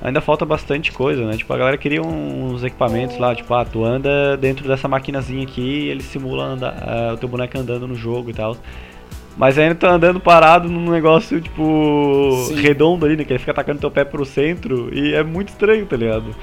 Ainda 0.00 0.20
falta 0.20 0.46
bastante 0.46 0.92
coisa, 0.92 1.26
né? 1.26 1.36
Tipo, 1.36 1.52
a 1.52 1.58
galera 1.58 1.76
queria 1.76 2.02
uns 2.02 2.62
equipamentos 2.62 3.18
lá, 3.18 3.34
tipo, 3.34 3.52
ah, 3.52 3.64
tu 3.64 3.84
anda 3.84 4.36
dentro 4.36 4.68
dessa 4.68 4.86
maquinazinha 4.86 5.42
aqui 5.42 5.60
e 5.60 5.88
ele 5.88 6.04
simula 6.04 6.44
andar, 6.44 6.76
ah, 6.86 7.14
o 7.14 7.16
teu 7.16 7.28
boneco 7.28 7.58
andando 7.58 7.88
no 7.88 7.96
jogo 7.96 8.30
e 8.30 8.32
tal. 8.32 8.56
Mas 9.40 9.58
ainda 9.58 9.74
tá 9.74 9.90
andando 9.90 10.20
parado 10.20 10.68
num 10.68 10.90
negócio, 10.90 11.40
tipo, 11.40 12.44
Sim. 12.46 12.60
redondo 12.60 13.06
ali, 13.06 13.16
né? 13.16 13.24
Que 13.24 13.32
ele 13.32 13.38
fica 13.38 13.52
atacando 13.52 13.80
teu 13.80 13.90
pé 13.90 14.04
pro 14.04 14.22
centro 14.22 14.94
e 14.94 15.14
é 15.14 15.24
muito 15.24 15.48
estranho, 15.48 15.86
tá 15.86 15.96
ligado? 15.96 16.36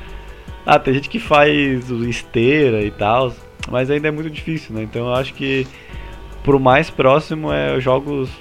Ah, 0.65 0.79
tem 0.79 0.95
gente 0.95 1.07
que 1.07 1.19
faz 1.19 1.91
esteira 1.91 2.81
e 2.81 2.89
tal, 2.89 3.31
mas 3.69 3.91
ainda 3.91 4.07
é 4.07 4.11
muito 4.11 4.31
difícil, 4.31 4.73
né? 4.73 4.81
Então 4.81 5.09
eu 5.09 5.13
acho 5.13 5.35
que 5.35 5.67
pro 6.41 6.59
mais 6.59 6.89
próximo 6.89 7.53
é 7.53 7.79
jogos. 7.79 8.31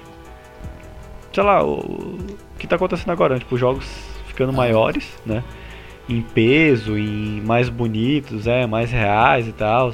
Sei 1.34 1.42
lá, 1.42 1.62
o, 1.62 1.74
o 1.74 2.18
que 2.58 2.66
tá 2.66 2.76
acontecendo 2.76 3.10
agora, 3.10 3.34
né? 3.34 3.40
Tipo, 3.40 3.58
jogos 3.58 3.86
ficando 4.26 4.54
maiores, 4.54 5.06
né? 5.26 5.44
Em 6.08 6.22
peso, 6.22 6.96
em 6.96 7.42
mais 7.42 7.68
bonitos, 7.68 8.46
é, 8.46 8.66
mais 8.66 8.90
reais 8.90 9.46
e 9.46 9.52
tal. 9.52 9.92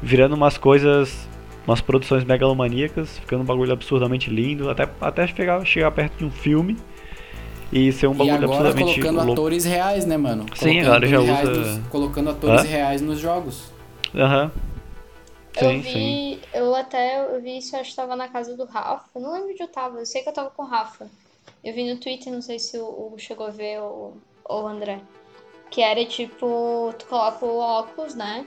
Virando 0.00 0.36
umas 0.36 0.56
coisas. 0.56 1.28
Umas 1.66 1.80
produções 1.80 2.24
megalomaníacas, 2.24 3.18
ficando 3.18 3.42
um 3.42 3.46
bagulho 3.46 3.72
absurdamente 3.72 4.28
lindo, 4.28 4.68
até, 4.68 4.88
até 5.00 5.26
chegar, 5.26 5.64
chegar 5.64 5.90
perto 5.92 6.18
de 6.18 6.24
um 6.26 6.30
filme 6.30 6.76
e 7.72 7.90
ser 7.90 8.06
um 8.06 8.12
E 8.12 8.16
bagulho 8.18 8.34
agora 8.34 8.68
absurdamente 8.68 9.00
colocando 9.00 9.16
louco. 9.16 9.32
atores 9.32 9.64
reais, 9.64 10.04
né, 10.04 10.16
mano? 10.18 10.44
Sim, 10.54 10.80
Colocando 10.82 10.86
agora 10.94 11.06
já 11.08 11.16
atores 11.18 11.26
reais 11.26 11.48
usa- 11.48 11.78
nos- 11.78 11.88
colocando 11.88 12.30
atores 12.30 12.62
Hã? 12.62 12.66
reais 12.66 13.00
nos 13.00 13.18
jogos. 13.18 13.72
Aham. 14.14 14.50
Eu 15.56 15.68
Sim, 15.70 15.80
vi, 15.80 15.92
sim. 15.92 16.40
eu 16.52 16.74
até 16.74 17.24
eu 17.36 17.40
vi 17.40 17.58
isso, 17.58 17.76
eu 17.76 17.80
acho 17.80 17.90
que 17.90 17.96
tava 17.96 18.16
na 18.16 18.28
casa 18.28 18.56
do 18.56 18.64
Rafa. 18.66 19.04
Eu 19.14 19.20
não 19.22 19.32
lembro 19.32 19.50
onde 19.50 19.62
eu 19.62 19.68
tava, 19.68 20.00
eu 20.00 20.06
sei 20.06 20.22
que 20.22 20.28
eu 20.28 20.32
tava 20.34 20.50
com 20.50 20.64
o 20.64 20.66
Rafa. 20.66 21.08
Eu 21.62 21.72
vi 21.72 21.88
no 21.90 21.98
Twitter, 21.98 22.32
não 22.32 22.42
sei 22.42 22.58
se 22.58 22.76
o 22.76 22.84
Hugo 22.86 23.18
chegou 23.18 23.46
a 23.46 23.50
ver 23.50 23.80
ou 23.80 24.18
o 24.50 24.66
André. 24.66 25.00
Que 25.70 25.80
era 25.80 26.04
tipo, 26.04 26.92
tu 26.98 27.06
coloca 27.06 27.46
o 27.46 27.56
óculos, 27.58 28.14
né? 28.14 28.44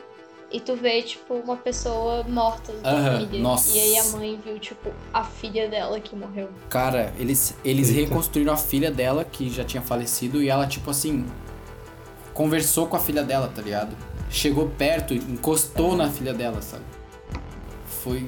E 0.49 0.61
tu 0.61 0.75
vê, 0.77 1.01
tipo, 1.01 1.33
uma 1.33 1.57
pessoa 1.57 2.23
morta 2.23 2.71
da 2.71 2.79
tua 2.81 2.91
Aham, 2.91 3.19
família. 3.19 3.41
nossa. 3.41 3.75
E 3.75 3.79
aí 3.81 3.97
a 3.97 4.03
mãe 4.05 4.39
viu, 4.43 4.57
tipo, 4.59 4.91
a 5.13 5.23
filha 5.23 5.67
dela 5.67 5.99
que 5.99 6.15
morreu. 6.15 6.49
Cara, 6.69 7.13
eles, 7.19 7.53
eles 7.65 7.89
Eita. 7.89 8.01
reconstruíram 8.09 8.53
a 8.53 8.57
filha 8.57 8.89
dela, 8.89 9.25
que 9.25 9.49
já 9.49 9.65
tinha 9.65 9.81
falecido, 9.83 10.41
e 10.41 10.47
ela, 10.47 10.65
tipo 10.65 10.89
assim, 10.89 11.25
conversou 12.33 12.87
com 12.87 12.95
a 12.95 12.99
filha 12.99 13.23
dela, 13.23 13.51
tá 13.53 13.61
ligado? 13.61 13.95
Chegou 14.29 14.69
perto, 14.69 15.13
encostou 15.13 15.95
na 15.97 16.09
filha 16.09 16.33
dela, 16.33 16.61
sabe? 16.61 16.83
Foi. 17.85 18.25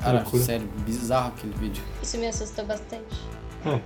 Cara, 0.00 0.20
loucura. 0.22 0.42
sério, 0.42 0.66
bizarro 0.86 1.28
aquele 1.36 1.52
vídeo. 1.58 1.82
Isso 2.02 2.16
me 2.16 2.26
assusta 2.26 2.62
bastante. 2.64 3.16
É. 3.66 3.80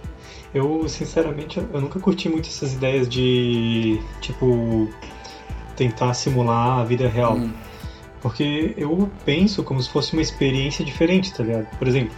Eu, 0.55 0.88
sinceramente, 0.88 1.59
eu 1.59 1.80
nunca 1.80 1.98
curti 1.98 2.28
muito 2.28 2.48
essas 2.48 2.74
ideias 2.74 3.09
de, 3.09 4.01
tipo, 4.20 4.88
tentar 5.76 6.14
simular 6.14 6.78
a 6.80 6.84
vida 6.84 7.09
real. 7.09 7.34
Hum. 7.36 7.51
Porque 8.20 8.72
eu 8.76 9.10
penso 9.24 9.62
como 9.62 9.82
se 9.82 9.90
fosse 9.90 10.12
uma 10.14 10.22
experiência 10.22 10.84
diferente, 10.84 11.32
tá 11.34 11.42
ligado? 11.42 11.66
Por 11.78 11.86
exemplo, 11.86 12.14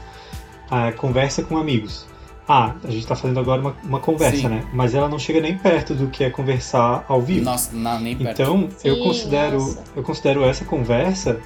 a 0.70 0.92
conversa 0.92 1.42
com 1.42 1.56
amigos. 1.56 2.06
Ah, 2.48 2.76
a 2.84 2.90
gente 2.92 3.04
tá 3.04 3.16
fazendo 3.16 3.40
agora 3.40 3.60
uma, 3.60 3.76
uma 3.82 3.98
conversa, 3.98 4.36
Sim. 4.42 4.48
né? 4.48 4.64
Mas 4.72 4.94
ela 4.94 5.08
não 5.08 5.18
chega 5.18 5.40
nem 5.40 5.58
perto 5.58 5.94
do 5.94 6.06
que 6.06 6.22
é 6.22 6.30
conversar 6.30 7.04
ao 7.08 7.20
vivo. 7.20 7.44
Nossa, 7.44 7.74
não, 7.74 7.98
nem 7.98 8.16
perto. 8.16 8.40
Então, 8.40 8.68
eu 8.84 8.94
Sim, 8.96 9.02
considero, 9.02 9.58
nossa. 9.58 9.82
eu 9.96 10.02
considero 10.04 10.44
essa 10.44 10.64
conversa 10.64 11.40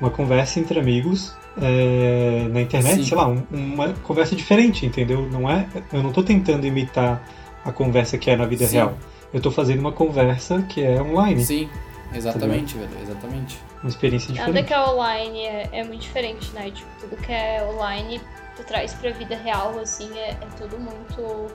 uma 0.00 0.10
conversa 0.10 0.58
entre 0.58 0.80
amigos 0.80 1.36
é, 1.60 2.48
na 2.50 2.62
internet, 2.62 2.96
Sim. 2.96 3.04
sei 3.04 3.16
lá, 3.16 3.28
um- 3.28 3.42
uma 3.52 3.88
conversa 4.02 4.34
diferente, 4.34 4.86
entendeu? 4.86 5.28
Não 5.30 5.48
é, 5.48 5.66
eu 5.92 6.02
não 6.02 6.10
tô 6.10 6.22
tentando 6.22 6.66
imitar 6.66 7.22
a 7.64 7.70
conversa 7.70 8.16
que 8.18 8.30
é 8.30 8.34
na 8.36 8.46
vida 8.46 8.66
Sim. 8.66 8.76
real. 8.76 8.94
Eu 9.32 9.40
tô 9.40 9.50
fazendo 9.50 9.80
uma 9.80 9.92
conversa 9.92 10.62
que 10.62 10.82
é 10.82 11.00
online, 11.00 11.44
Sim, 11.44 11.70
exatamente, 12.14 12.76
velho, 12.76 12.90
exatamente. 13.02 13.58
uma 13.82 13.88
experiência 13.88 14.34
Nada 14.34 14.46
diferente. 14.46 14.66
que 14.66 14.74
é 14.74 14.80
online 14.80 15.40
é, 15.46 15.68
é 15.72 15.84
muito 15.84 16.00
diferente, 16.00 16.52
né? 16.52 16.70
Tipo, 16.70 16.88
tudo 17.00 17.16
que 17.16 17.32
é 17.32 17.64
online, 17.72 18.20
tu 18.56 18.64
traz 18.64 18.92
pra 18.94 19.10
vida 19.12 19.36
real, 19.36 19.78
assim, 19.78 20.10
é, 20.18 20.30
é 20.30 20.46
tudo 20.58 20.78
muito. 20.78 21.46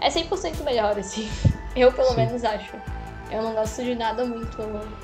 É 0.00 0.08
100% 0.08 0.62
melhor, 0.64 0.96
assim. 0.98 1.28
Eu, 1.74 1.92
pelo 1.92 2.10
Sim. 2.10 2.16
menos, 2.16 2.44
acho. 2.44 2.72
Eu 3.30 3.42
não 3.42 3.52
gosto 3.54 3.82
de 3.84 3.94
nada 3.94 4.24
muito 4.24 4.56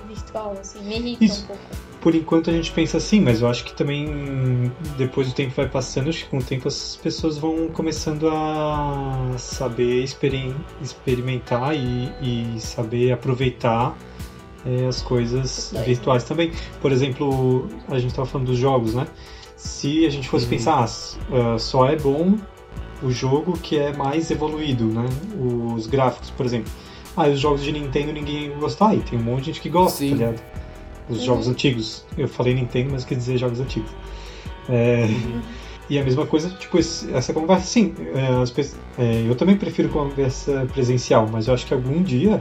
virtual, 0.09 0.57
assim. 0.61 0.83
Me 0.83 0.97
irrita 0.99 1.25
Isso. 1.25 1.45
um 1.45 1.47
pouco. 1.49 1.63
Por 2.01 2.15
enquanto 2.15 2.51
a 2.51 2.53
gente 2.53 2.71
pensa 2.71 2.99
assim, 2.99 3.21
mas 3.21 3.41
eu 3.41 3.49
acho 3.49 3.65
que 3.65 3.73
também 3.75 4.71
depois 4.99 5.31
o 5.31 5.35
tempo 5.35 5.55
vai 5.55 5.67
passando, 5.69 6.11
acho 6.11 6.25
que 6.25 6.31
com 6.31 6.39
o 6.39 6.43
tempo 6.43 6.69
as 6.69 6.97
pessoas 6.97 7.39
vão 7.39 7.69
começando 7.69 8.29
a 8.29 9.33
saber 9.39 10.03
experi- 10.05 10.55
experimentar 10.83 11.75
e, 11.75 12.13
e 12.57 12.61
saber 12.61 13.13
aproveitar 13.13 13.97
é, 14.67 14.87
as 14.87 15.01
coisas 15.01 15.73
virtuais 15.85 16.25
também. 16.25 16.53
Por 16.81 16.93
exemplo, 16.93 17.69
a 17.89 17.99
gente 17.99 18.11
estava 18.11 18.27
falando 18.29 18.49
dos 18.49 18.59
jogos, 18.59 18.95
né? 18.95 19.07
Se 19.57 20.05
a 20.05 20.11
gente 20.11 20.29
fosse 20.29 20.45
Uhum. 20.45 20.51
pensar, 20.51 20.85
ah, 20.85 21.55
ah, 21.55 21.59
só 21.59 21.87
é 21.89 21.97
bom 21.97 22.37
o 23.03 23.11
jogo 23.11 23.55
que 23.59 23.79
é 23.79 23.95
mais 23.97 24.31
evoluído, 24.31 24.85
né? 24.87 25.07
Os 25.75 25.87
gráficos, 25.87 26.31
por 26.31 26.45
exemplo. 26.45 26.71
Ah, 27.17 27.29
e 27.29 27.33
os 27.33 27.41
jogos 27.41 27.63
de 27.63 27.71
Nintendo 27.73 28.13
ninguém 28.13 28.51
vai 28.51 28.59
gostar, 28.61 28.95
e 28.95 29.01
tem 29.01 29.19
um 29.19 29.23
monte 29.23 29.41
de 29.41 29.47
gente 29.47 29.61
que 29.61 29.69
gosta, 29.69 29.99
Sim. 29.99 30.11
tá 30.11 30.17
ligado? 30.17 30.43
Os 31.09 31.19
Uhum. 31.19 31.25
jogos 31.25 31.49
antigos. 31.49 32.05
Eu 32.17 32.27
falei 32.29 32.55
Nintendo, 32.55 32.91
mas 32.93 33.05
quer 33.05 33.15
dizer 33.15 33.37
jogos 33.39 33.61
antigos. 33.61 33.91
É, 34.69 35.07
E 35.91 35.99
a 35.99 36.03
mesma 36.03 36.25
coisa, 36.27 36.49
tipo, 36.49 36.79
essa 36.79 37.35
conversa, 37.35 37.67
sim, 37.67 37.95
é, 38.15 39.03
é, 39.03 39.29
eu 39.29 39.35
também 39.35 39.55
prefiro 39.55 39.91
conversa 39.91 40.67
presencial, 40.73 41.29
mas 41.31 41.47
eu 41.47 41.53
acho 41.53 41.67
que 41.67 41.75
algum 41.75 42.03
dia 42.03 42.41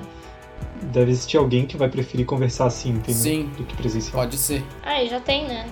deve 0.94 1.12
existir 1.12 1.36
alguém 1.36 1.66
que 1.66 1.76
vai 1.76 1.90
preferir 1.90 2.26
conversar 2.26 2.68
assim, 2.68 2.92
entendeu? 2.92 3.22
Sim. 3.22 3.50
Do 3.58 3.66
que 3.66 3.76
presencial. 3.76 4.14
Pode 4.14 4.38
ser. 4.38 4.64
Ah, 4.82 5.04
e 5.04 5.10
já 5.10 5.20
tem, 5.20 5.46
né? 5.46 5.66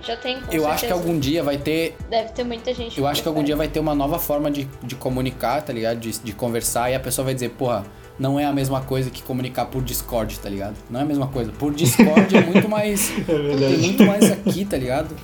Já 0.00 0.16
tem, 0.16 0.40
com 0.40 0.52
Eu 0.52 0.64
acho 0.66 0.74
que 0.74 0.80
certeza. 0.88 0.94
algum 0.94 1.18
dia 1.18 1.42
vai 1.42 1.58
ter. 1.58 1.96
Deve 2.08 2.28
ter 2.30 2.44
muita 2.44 2.72
gente. 2.72 2.96
Eu 2.98 3.06
acho 3.06 3.20
que 3.20 3.26
algum 3.28 3.42
dia 3.42 3.56
vai 3.56 3.66
ter 3.66 3.80
uma 3.80 3.96
nova 3.96 4.20
forma 4.20 4.48
de, 4.48 4.68
de 4.84 4.94
comunicar, 4.94 5.60
tá 5.62 5.72
ligado? 5.72 5.98
De, 5.98 6.16
de 6.20 6.32
conversar 6.32 6.88
e 6.90 6.94
a 6.94 7.00
pessoa 7.00 7.24
vai 7.24 7.34
dizer, 7.34 7.50
porra, 7.50 7.84
não 8.18 8.38
é 8.38 8.44
a 8.44 8.52
mesma 8.52 8.80
coisa 8.80 9.10
que 9.10 9.22
comunicar 9.22 9.66
por 9.66 9.82
Discord, 9.82 10.38
tá 10.38 10.48
ligado? 10.48 10.76
Não 10.90 11.00
é 11.00 11.02
a 11.02 11.06
mesma 11.06 11.26
coisa. 11.26 11.50
Por 11.52 11.72
Discord 11.72 12.36
é 12.36 12.40
muito 12.44 12.68
mais. 12.68 13.12
É 13.28 13.56
tem 13.56 13.78
muito 13.78 14.04
mais 14.04 14.30
aqui, 14.30 14.64
tá 14.64 14.76
ligado? 14.76 15.14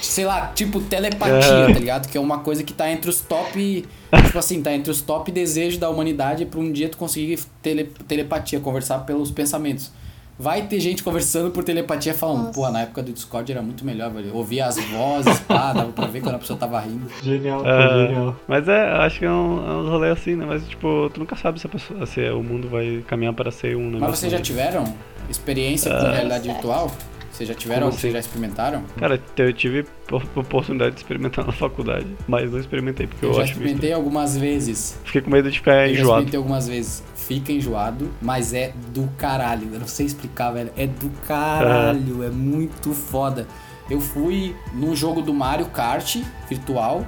Sei 0.00 0.24
lá, 0.24 0.48
tipo 0.48 0.80
telepatia, 0.80 1.66
tá 1.72 1.78
ligado? 1.78 2.08
Que 2.08 2.18
é 2.18 2.20
uma 2.20 2.40
coisa 2.40 2.62
que 2.62 2.72
tá 2.72 2.90
entre 2.90 3.08
os 3.08 3.20
top. 3.20 3.86
Tipo 4.26 4.38
assim, 4.38 4.62
tá 4.62 4.72
entre 4.72 4.90
os 4.90 5.00
top 5.00 5.30
desejos 5.30 5.78
da 5.78 5.88
humanidade 5.88 6.44
pra 6.44 6.60
um 6.60 6.70
dia 6.70 6.88
tu 6.88 6.96
conseguir 6.96 7.38
tele, 7.62 7.84
telepatia, 8.06 8.60
conversar 8.60 9.00
pelos 9.00 9.30
pensamentos. 9.30 9.90
Vai 10.42 10.62
ter 10.62 10.80
gente 10.80 11.04
conversando 11.04 11.52
por 11.52 11.62
telepatia 11.62 12.12
falando, 12.12 12.38
Nossa. 12.46 12.52
porra, 12.52 12.70
na 12.72 12.80
época 12.80 13.00
do 13.02 13.12
Discord 13.12 13.52
era 13.52 13.62
muito 13.62 13.84
melhor, 13.84 14.10
velho. 14.10 14.30
Eu 14.30 14.34
Ouvia 14.36 14.66
as 14.66 14.76
vozes, 14.86 15.38
pá, 15.40 15.70
dava 15.72 15.92
pra 15.92 16.06
ver 16.08 16.20
quando 16.20 16.34
a 16.34 16.38
pessoa 16.38 16.58
tava 16.58 16.80
rindo. 16.80 17.06
Genial, 17.22 17.62
É, 17.64 18.06
genial. 18.08 18.36
mas 18.48 18.66
é, 18.66 18.82
acho 18.90 19.20
que 19.20 19.24
é 19.24 19.30
um, 19.30 19.66
é 19.66 19.72
um 19.76 19.88
rolê 19.88 20.10
assim, 20.10 20.34
né? 20.34 20.44
Mas, 20.44 20.66
tipo, 20.68 21.08
tu 21.14 21.20
nunca 21.20 21.36
sabe 21.36 21.60
se, 21.60 21.66
a 21.68 21.70
pessoa, 21.70 22.04
se 22.06 22.20
o 22.30 22.42
mundo 22.42 22.68
vai 22.68 23.04
caminhar 23.06 23.32
para 23.34 23.52
ser 23.52 23.76
um 23.76 23.84
negócio. 23.86 24.00
Mas 24.10 24.18
vocês 24.18 24.32
já 24.32 24.40
tiveram 24.40 24.84
experiência 25.30 25.90
com 25.90 25.96
Ah. 26.06 26.10
realidade 26.12 26.44
Certo. 26.44 26.54
virtual? 26.56 26.90
Vocês 27.32 27.48
já 27.48 27.54
tiveram? 27.54 27.88
Como 27.88 27.92
Vocês 27.92 28.04
assim? 28.04 28.12
já 28.12 28.18
experimentaram? 28.18 28.82
Cara, 28.98 29.20
eu 29.38 29.52
tive 29.54 29.84
por- 30.06 30.22
oportunidade 30.36 30.92
de 30.96 31.00
experimentar 31.00 31.44
na 31.46 31.52
faculdade, 31.52 32.06
mas 32.28 32.50
não 32.52 32.58
experimentei 32.60 33.06
porque 33.06 33.24
eu, 33.24 33.30
Eu 33.30 33.36
já 33.36 33.42
acho 33.44 33.52
experimentei 33.52 33.92
algumas 33.92 34.36
vezes. 34.36 34.98
Fiquei 35.04 35.22
com 35.22 35.30
medo 35.30 35.50
de 35.50 35.58
ficar 35.58 35.72
Eu 35.72 35.94
já 35.94 36.00
enjoado. 36.02 36.02
experimentei 36.20 36.38
algumas 36.38 36.68
vezes. 36.68 37.02
Fica 37.16 37.50
enjoado, 37.52 38.10
mas 38.20 38.52
é 38.52 38.72
do 38.92 39.08
caralho. 39.16 39.68
Eu 39.72 39.80
não 39.80 39.88
sei 39.88 40.04
explicar, 40.06 40.50
velho. 40.50 40.70
É 40.76 40.86
do 40.86 41.08
caralho. 41.26 42.22
É 42.22 42.28
muito 42.30 42.92
foda. 42.92 43.46
Eu 43.90 44.00
fui 44.00 44.54
num 44.74 44.94
jogo 44.94 45.22
do 45.22 45.32
Mario 45.32 45.66
Kart 45.66 46.16
virtual. 46.48 47.06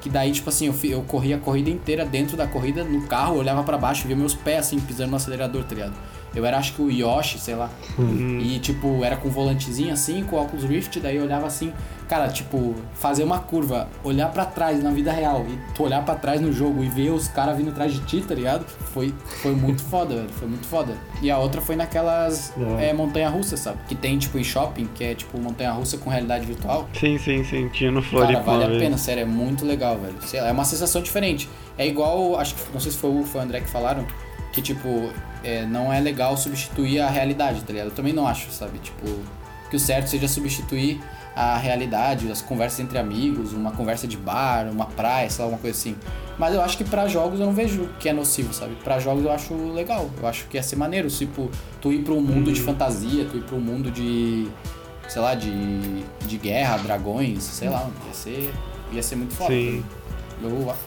Que 0.00 0.10
daí, 0.10 0.32
tipo 0.32 0.50
assim, 0.50 0.66
eu, 0.66 0.74
eu 0.90 1.00
corri 1.02 1.32
a 1.32 1.38
corrida 1.38 1.70
inteira 1.70 2.04
dentro 2.04 2.36
da 2.36 2.46
corrida, 2.46 2.84
no 2.84 3.06
carro, 3.06 3.38
olhava 3.38 3.62
pra 3.62 3.78
baixo, 3.78 4.06
via 4.06 4.14
meus 4.14 4.34
pés 4.34 4.58
assim, 4.58 4.78
pisando 4.78 5.10
no 5.12 5.16
acelerador, 5.16 5.64
tá 5.64 5.74
ligado? 5.74 5.94
Eu 6.34 6.44
era, 6.44 6.58
acho 6.58 6.72
que 6.74 6.82
o 6.82 6.90
Yoshi, 6.90 7.38
sei 7.38 7.54
lá. 7.54 7.70
Uhum. 7.98 8.38
E, 8.40 8.58
tipo, 8.58 9.04
era 9.04 9.16
com 9.16 9.28
volantezinho 9.28 9.92
assim, 9.92 10.22
com 10.24 10.36
óculos 10.36 10.64
Rift, 10.64 10.98
daí 11.00 11.16
eu 11.16 11.24
olhava 11.24 11.46
assim, 11.46 11.72
cara, 12.08 12.28
tipo, 12.28 12.74
fazer 12.94 13.22
uma 13.24 13.38
curva, 13.38 13.88
olhar 14.02 14.30
pra 14.30 14.44
trás 14.44 14.82
na 14.82 14.90
vida 14.90 15.12
real 15.12 15.44
e 15.48 15.58
tu 15.74 15.84
olhar 15.84 16.04
pra 16.04 16.14
trás 16.14 16.40
no 16.40 16.52
jogo 16.52 16.82
e 16.82 16.88
ver 16.88 17.10
os 17.10 17.28
caras 17.28 17.56
vindo 17.56 17.70
atrás 17.70 17.92
de 17.92 18.00
ti, 18.00 18.20
tá 18.20 18.34
ligado? 18.34 18.64
Foi, 18.92 19.14
foi 19.42 19.54
muito 19.54 19.82
foda, 19.88 20.14
velho, 20.16 20.28
foi 20.30 20.48
muito 20.48 20.66
foda. 20.66 20.94
E 21.22 21.30
a 21.30 21.38
outra 21.38 21.60
foi 21.60 21.76
naquelas 21.76 22.52
hora. 22.56 22.82
é, 22.82 22.92
montanha-russa, 22.92 23.56
sabe? 23.56 23.78
Que 23.88 23.94
tem, 23.94 24.18
tipo, 24.18 24.38
em 24.38 24.44
shopping, 24.44 24.88
que 24.94 25.04
é, 25.04 25.14
tipo, 25.14 25.38
montanha-russa 25.38 25.98
com 25.98 26.10
realidade 26.10 26.44
virtual. 26.46 26.88
Sim, 26.98 27.18
sim, 27.18 27.44
sim. 27.44 27.68
Tinha 27.68 27.90
no 27.90 28.02
Cara, 28.02 28.10
Floripa 28.10 28.42
vale 28.42 28.64
uma 28.64 28.76
a 28.76 28.78
pena, 28.78 28.98
sério, 28.98 29.22
é 29.22 29.26
muito 29.26 29.64
legal, 29.64 29.98
velho. 29.98 30.16
Sei 30.22 30.40
lá, 30.40 30.48
é 30.48 30.52
uma 30.52 30.64
sensação 30.64 31.02
diferente. 31.02 31.48
É 31.78 31.86
igual, 31.86 32.38
acho 32.38 32.54
que, 32.54 32.62
não 32.72 32.80
sei 32.80 32.92
se 32.92 32.98
foi 32.98 33.10
o, 33.10 33.24
foi 33.24 33.40
o 33.40 33.44
André 33.44 33.60
que 33.60 33.68
falaram, 33.68 34.06
que, 34.54 34.62
tipo, 34.62 35.12
é, 35.42 35.66
não 35.66 35.92
é 35.92 36.00
legal 36.00 36.36
substituir 36.36 37.00
a 37.00 37.10
realidade, 37.10 37.60
tá 37.62 37.72
ligado? 37.72 37.88
Eu 37.88 37.94
também 37.94 38.12
não 38.12 38.26
acho, 38.26 38.50
sabe? 38.52 38.78
Tipo, 38.78 39.04
que 39.68 39.74
o 39.74 39.80
certo 39.80 40.06
seja 40.06 40.28
substituir 40.28 41.00
a 41.34 41.58
realidade, 41.58 42.30
as 42.30 42.40
conversas 42.40 42.78
entre 42.78 42.96
amigos, 42.96 43.52
uma 43.52 43.72
conversa 43.72 44.06
de 44.06 44.16
bar, 44.16 44.68
uma 44.70 44.86
praia, 44.86 45.28
sei 45.28 45.44
lá, 45.44 45.50
uma 45.50 45.58
coisa 45.58 45.76
assim. 45.76 45.96
Mas 46.38 46.54
eu 46.54 46.62
acho 46.62 46.78
que 46.78 46.84
pra 46.84 47.08
jogos 47.08 47.40
eu 47.40 47.46
não 47.46 47.52
vejo 47.52 47.88
que 47.98 48.08
é 48.08 48.12
nocivo, 48.12 48.54
sabe? 48.54 48.76
Pra 48.84 49.00
jogos 49.00 49.24
eu 49.24 49.32
acho 49.32 49.54
legal, 49.72 50.08
eu 50.20 50.28
acho 50.28 50.46
que 50.46 50.56
ia 50.56 50.62
ser 50.62 50.76
maneiro, 50.76 51.08
tipo, 51.08 51.50
tu 51.80 51.92
ir 51.92 52.04
pra 52.04 52.14
um 52.14 52.20
mundo 52.20 52.52
de 52.52 52.60
fantasia, 52.60 53.26
tu 53.28 53.36
ir 53.36 53.42
pra 53.42 53.56
um 53.56 53.60
mundo 53.60 53.90
de, 53.90 54.46
sei 55.08 55.20
lá, 55.20 55.34
de, 55.34 56.04
de 56.24 56.38
guerra, 56.38 56.76
dragões, 56.76 57.42
sei 57.42 57.68
lá, 57.68 57.90
ia 58.06 58.14
ser, 58.14 58.54
ia 58.92 59.02
ser 59.02 59.16
muito 59.16 59.34
foda. 59.34 59.52
Sim. 59.52 59.84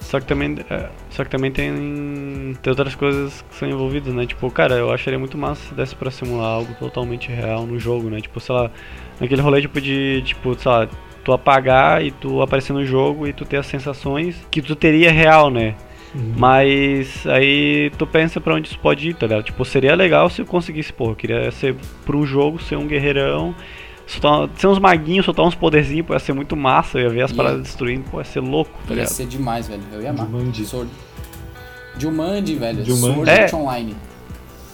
Só 0.01 0.19
que 0.19 0.25
também, 0.25 0.55
é, 0.69 0.89
só 1.09 1.23
que 1.23 1.29
também 1.29 1.51
tem, 1.51 2.57
tem 2.61 2.71
outras 2.71 2.95
coisas 2.95 3.43
que 3.49 3.55
são 3.55 3.69
envolvidas, 3.69 4.13
né? 4.13 4.25
Tipo, 4.25 4.49
cara, 4.51 4.75
eu 4.75 4.91
acharia 4.91 5.19
muito 5.19 5.37
massa 5.37 5.61
se 5.67 5.73
desse 5.73 5.95
pra 5.95 6.11
simular 6.11 6.53
algo 6.53 6.73
totalmente 6.75 7.29
real 7.31 7.65
no 7.65 7.79
jogo, 7.79 8.09
né? 8.09 8.19
Tipo, 8.21 8.39
sei 8.39 8.55
lá, 8.55 8.71
naquele 9.19 9.41
rolê 9.41 9.61
tipo 9.61 9.79
de, 9.81 10.21
tipo, 10.25 10.55
sei 10.55 10.71
lá, 10.71 10.87
tu 11.23 11.33
apagar 11.33 12.03
e 12.03 12.11
tu 12.11 12.41
aparecer 12.41 12.73
no 12.73 12.85
jogo 12.85 13.27
e 13.27 13.33
tu 13.33 13.45
ter 13.45 13.57
as 13.57 13.65
sensações 13.65 14.35
que 14.49 14.61
tu 14.61 14.75
teria 14.75 15.11
real, 15.11 15.49
né? 15.49 15.75
Mas 16.37 17.27
aí 17.27 17.91
tu 17.97 18.07
pensa 18.07 18.39
pra 18.39 18.55
onde 18.55 18.69
isso 18.69 18.79
pode 18.79 19.09
ir, 19.09 19.13
tá 19.13 19.27
ligado? 19.27 19.43
Tipo, 19.43 19.65
seria 19.65 19.93
legal 19.95 20.29
se 20.29 20.41
eu 20.41 20.45
conseguisse, 20.45 20.91
pô, 20.93 21.09
eu 21.09 21.15
queria 21.15 21.51
ser 21.51 21.75
pro 22.05 22.25
jogo, 22.25 22.61
ser 22.61 22.77
um 22.77 22.87
guerreirão, 22.87 23.53
soltar, 24.07 24.49
ser 24.55 24.67
uns 24.67 24.79
maguinhos, 24.79 25.25
soltar 25.25 25.45
uns 25.45 25.53
poderzinhos, 25.55 26.07
pô, 26.07 26.13
ia 26.13 26.19
ser 26.19 26.33
muito 26.33 26.55
massa, 26.55 26.97
eu 26.97 27.03
ia 27.03 27.09
ver 27.09 27.21
as 27.23 27.31
Ia. 27.31 27.37
paradas 27.37 27.61
destruindo, 27.61 28.09
pô, 28.09 28.17
ia 28.19 28.23
ser 28.25 28.39
louco, 28.39 28.71
tá 28.87 28.89
ia 28.89 28.95
ligado? 28.95 29.09
ser 29.09 29.25
demais, 29.27 29.67
velho. 29.67 29.83
Eu 29.91 30.01
ia 30.01 30.09
amar. 30.09 30.25
Jumanji. 30.25 30.65
Sword. 30.65 30.89
Jumanji, 31.99 32.55
velho. 32.55 32.85
Jumanji. 32.85 33.13
Sword 33.13 33.29
É. 33.29 33.55
Online. 33.55 33.95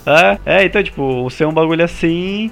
É, 0.05 0.39
é, 0.57 0.65
então, 0.65 0.83
tipo, 0.83 1.29
ser 1.29 1.47
um 1.47 1.53
bagulho 1.53 1.83
assim 1.83 2.51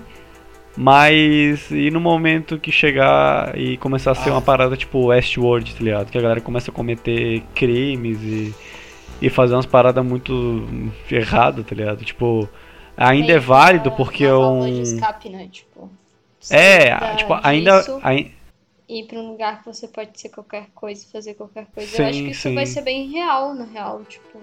Mas 0.78 1.70
e 1.70 1.92
no 1.92 2.00
momento 2.00 2.58
que 2.58 2.72
chegar 2.72 3.58
e 3.60 3.76
começar 3.76 4.12
a 4.12 4.16
ser 4.16 4.30
Ah. 4.30 4.34
uma 4.36 4.42
parada 4.42 4.78
tipo 4.78 5.08
Westworld, 5.08 5.76
tá 5.76 5.84
ligado? 5.84 6.10
Que 6.10 6.18
a 6.18 6.22
galera 6.22 6.40
começa 6.40 6.72
a 6.72 6.74
cometer 6.74 7.44
crimes 7.54 8.18
e, 8.22 8.56
e 9.22 9.30
fazer 9.30 9.54
umas 9.54 9.66
paradas 9.66 10.04
muito 10.06 10.66
erradas, 11.12 11.66
tá 11.66 11.76
ligado? 11.76 12.06
Tipo, 12.06 12.48
ainda 12.96 13.34
é 13.34 13.38
válido 13.40 13.90
uma- 13.90 13.96
porque 13.98 14.26
uma 14.26 14.32
é 14.32 14.70
um. 14.72 14.74
de 14.74 14.82
escape, 14.84 15.30
né? 15.30 15.50
Tipo, 15.52 15.90
É, 16.50 16.98
da- 17.00 17.16
tipo, 17.16 17.38
ainda. 17.44 17.80
disso 17.80 18.00
ai- 18.02 18.32
e 18.90 19.00
ir 19.00 19.08
pra 19.08 19.20
um 19.20 19.30
lugar 19.32 19.60
que 19.60 19.66
você 19.66 19.88
pode 19.88 20.20
ser 20.20 20.28
qualquer 20.30 20.66
coisa, 20.76 21.06
fazer 21.12 21.34
qualquer 21.36 21.66
coisa. 21.74 21.90
Sim, 21.96 22.02
Eu 22.04 22.10
acho 22.10 22.24
que 22.24 22.32
isso 22.32 22.42
sim. 22.42 22.56
vai 22.56 22.66
ser 22.66 22.82
bem 22.82 23.10
real, 23.10 23.54
na 23.54 23.64
real, 23.64 24.02
tipo, 24.10 24.38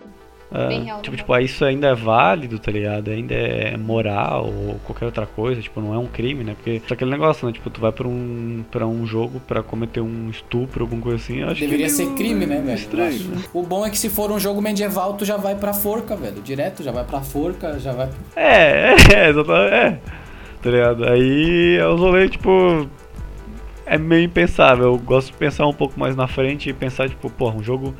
É, 0.50 0.68
bem 0.68 0.84
real. 0.84 1.02
tipo, 1.02 1.14
tipo, 1.14 1.36
isso 1.38 1.62
ainda 1.66 1.88
é 1.88 1.94
válido, 1.94 2.58
tá 2.58 2.72
ligado? 2.72 3.10
Ainda 3.10 3.34
é 3.34 3.76
moral 3.76 4.46
ou 4.46 4.80
qualquer 4.86 5.04
outra 5.04 5.26
coisa, 5.26 5.60
tipo, 5.60 5.78
não 5.82 5.92
é 5.92 5.98
um 5.98 6.06
crime, 6.06 6.44
né? 6.44 6.54
Porque 6.54 6.80
é 6.88 6.94
aquele 6.94 7.10
negócio, 7.10 7.46
né? 7.46 7.52
Tipo, 7.52 7.68
tu 7.68 7.78
vai 7.78 7.92
pra 7.92 8.08
um, 8.08 8.64
pra 8.70 8.86
um 8.86 9.04
jogo 9.06 9.38
pra 9.40 9.62
cometer 9.62 10.00
um 10.00 10.30
estupro, 10.30 10.84
alguma 10.84 11.02
coisa 11.02 11.22
assim, 11.22 11.40
eu 11.40 11.50
acho 11.50 11.60
Deveria 11.60 11.84
que 11.84 11.92
é 11.92 11.94
ser 11.94 12.14
crime, 12.14 12.46
né, 12.46 12.62
velho? 12.62 12.74
Estranho, 12.78 13.24
né? 13.24 13.42
O 13.52 13.62
bom 13.62 13.84
é 13.84 13.90
que 13.90 13.98
se 13.98 14.08
for 14.08 14.30
um 14.32 14.38
jogo 14.38 14.62
medieval, 14.62 15.12
tu 15.12 15.26
já 15.26 15.36
vai 15.36 15.56
pra 15.56 15.74
forca, 15.74 16.16
velho. 16.16 16.40
Direto, 16.40 16.82
já 16.82 16.90
vai 16.90 17.04
pra 17.04 17.20
forca, 17.20 17.78
já 17.78 17.92
vai. 17.92 18.08
É, 18.34 18.94
é, 18.94 18.94
exatamente, 19.28 19.74
é. 19.74 20.00
Tá 20.62 20.70
ligado? 20.70 21.04
Aí 21.08 21.76
é 21.78 21.86
os 21.86 22.00
rolês, 22.00 22.30
tipo. 22.30 22.88
É 23.86 23.96
meio 23.96 24.24
impensável. 24.24 24.86
Eu 24.86 24.98
gosto 24.98 25.28
de 25.28 25.32
pensar 25.38 25.66
um 25.66 25.72
pouco 25.72 25.98
mais 25.98 26.14
na 26.14 26.26
frente 26.26 26.68
e 26.68 26.72
pensar, 26.72 27.08
tipo, 27.08 27.30
porra, 27.30 27.56
um 27.56 27.62
jogo 27.62 27.94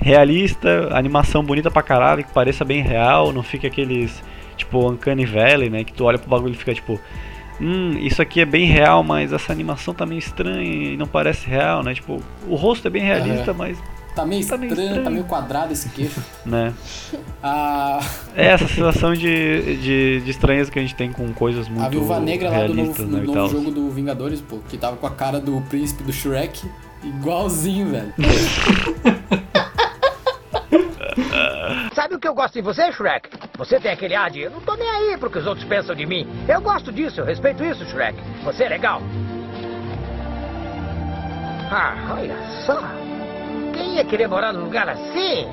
realista, 0.00 0.88
animação 0.92 1.42
bonita 1.42 1.70
pra 1.70 1.82
caralho, 1.82 2.24
que 2.24 2.32
pareça 2.32 2.64
bem 2.64 2.82
real, 2.82 3.32
não 3.32 3.42
fique 3.42 3.66
aqueles, 3.66 4.22
tipo, 4.56 4.88
Uncanny 4.90 5.26
Valley, 5.26 5.68
né? 5.70 5.84
Que 5.84 5.92
tu 5.92 6.04
olha 6.04 6.18
pro 6.18 6.28
bagulho 6.30 6.54
e 6.54 6.56
fica 6.56 6.74
tipo. 6.74 6.98
Hum, 7.60 7.98
isso 7.98 8.22
aqui 8.22 8.40
é 8.40 8.44
bem 8.44 8.66
real, 8.66 9.02
mas 9.02 9.32
essa 9.32 9.52
animação 9.52 9.92
tá 9.92 10.06
meio 10.06 10.20
estranha 10.20 10.62
e 10.62 10.96
não 10.96 11.08
parece 11.08 11.48
real, 11.48 11.82
né? 11.82 11.92
Tipo, 11.92 12.22
o 12.46 12.54
rosto 12.54 12.86
é 12.86 12.90
bem 12.90 13.02
realista, 13.02 13.50
É. 13.50 13.54
mas. 13.54 13.82
Tá 14.18 14.26
meio 14.26 14.44
Tá 14.44 14.56
meio 14.56 14.70
estranho, 14.70 14.88
tá 14.88 14.94
estranho. 14.96 15.10
meio 15.12 15.24
quadrado 15.26 15.72
esse 15.72 15.88
queixo. 15.90 16.20
né? 16.44 16.74
Ah, 17.40 18.00
É 18.34 18.48
essa 18.48 18.66
sensação 18.66 19.14
de, 19.14 19.76
de, 19.76 20.20
de 20.22 20.30
estranheza 20.32 20.72
que 20.72 20.78
a 20.80 20.82
gente 20.82 20.96
tem 20.96 21.12
com 21.12 21.32
coisas 21.32 21.68
muito 21.68 21.86
a 21.86 21.88
Viúva 21.88 22.18
Negra 22.18 22.50
lá 22.50 22.66
do 22.66 22.74
novo, 22.74 23.02
no 23.04 23.16
né, 23.16 23.22
e 23.22 23.26
novo 23.28 23.48
jogo 23.48 23.70
do 23.70 23.88
Vingadores, 23.90 24.40
pô, 24.40 24.58
que 24.68 24.76
tava 24.76 24.96
com 24.96 25.06
a 25.06 25.10
cara 25.12 25.38
do 25.38 25.60
príncipe 25.68 26.02
do 26.02 26.12
Shrek, 26.12 26.68
igualzinho, 27.04 27.90
velho. 27.90 28.12
Sabe 31.94 32.16
o 32.16 32.18
que 32.18 32.26
eu 32.26 32.34
gosto 32.34 32.58
em 32.58 32.62
você, 32.62 32.90
Shrek? 32.90 33.28
Você 33.56 33.78
tem 33.78 33.92
aquele 33.92 34.16
ar 34.16 34.30
de 34.30 34.40
eu 34.40 34.50
não 34.50 34.60
tô 34.60 34.74
nem 34.74 34.90
aí 34.90 35.16
pro 35.16 35.30
que 35.30 35.38
os 35.38 35.46
outros 35.46 35.64
pensam 35.68 35.94
de 35.94 36.06
mim. 36.06 36.26
Eu 36.48 36.60
gosto 36.60 36.90
disso, 36.92 37.20
eu 37.20 37.24
respeito 37.24 37.64
isso, 37.64 37.84
Shrek. 37.86 38.18
Você 38.44 38.64
é 38.64 38.68
legal. 38.68 39.00
Ah, 41.70 42.16
olha 42.18 42.34
só. 42.66 43.07
Quem 43.78 43.94
ia 43.94 44.04
querer 44.04 44.26
morar 44.26 44.52
num 44.52 44.64
lugar 44.64 44.88
assim? 44.88 45.46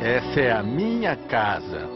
Essa 0.00 0.40
é 0.40 0.52
a 0.52 0.62
minha 0.62 1.16
casa. 1.16 1.88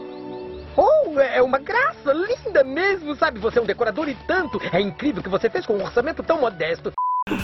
Oh, 0.75 1.17
é 1.17 1.41
uma 1.41 1.57
graça, 1.57 2.11
linda 2.11 2.61
mesmo, 2.61 3.15
sabe? 3.15 3.39
Você 3.39 3.57
é 3.57 3.61
um 3.61 3.65
decorador 3.65 4.09
e 4.09 4.15
tanto. 4.27 4.59
É 4.73 4.81
incrível 4.81 5.21
o 5.21 5.23
que 5.23 5.29
você 5.29 5.49
fez 5.49 5.65
com 5.65 5.77
um 5.77 5.81
orçamento 5.81 6.21
tão 6.23 6.41
modesto. 6.41 6.91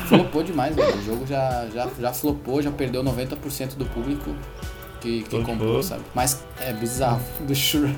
Flopou 0.10 0.44
demais, 0.44 0.76
velho. 0.76 0.94
O 0.94 1.02
jogo 1.04 1.26
já, 1.26 1.68
já, 1.74 1.88
já 1.98 2.12
flopou, 2.12 2.62
já 2.62 2.70
perdeu 2.70 3.02
90% 3.02 3.76
do 3.76 3.86
público 3.86 4.36
que, 5.06 5.24
que 5.24 5.44
comprou, 5.44 5.82
sabe? 5.84 6.02
Mas 6.14 6.44
é 6.60 6.74
bizarro. 6.74 7.22
Do 7.48 7.54
Shrek. 7.54 7.96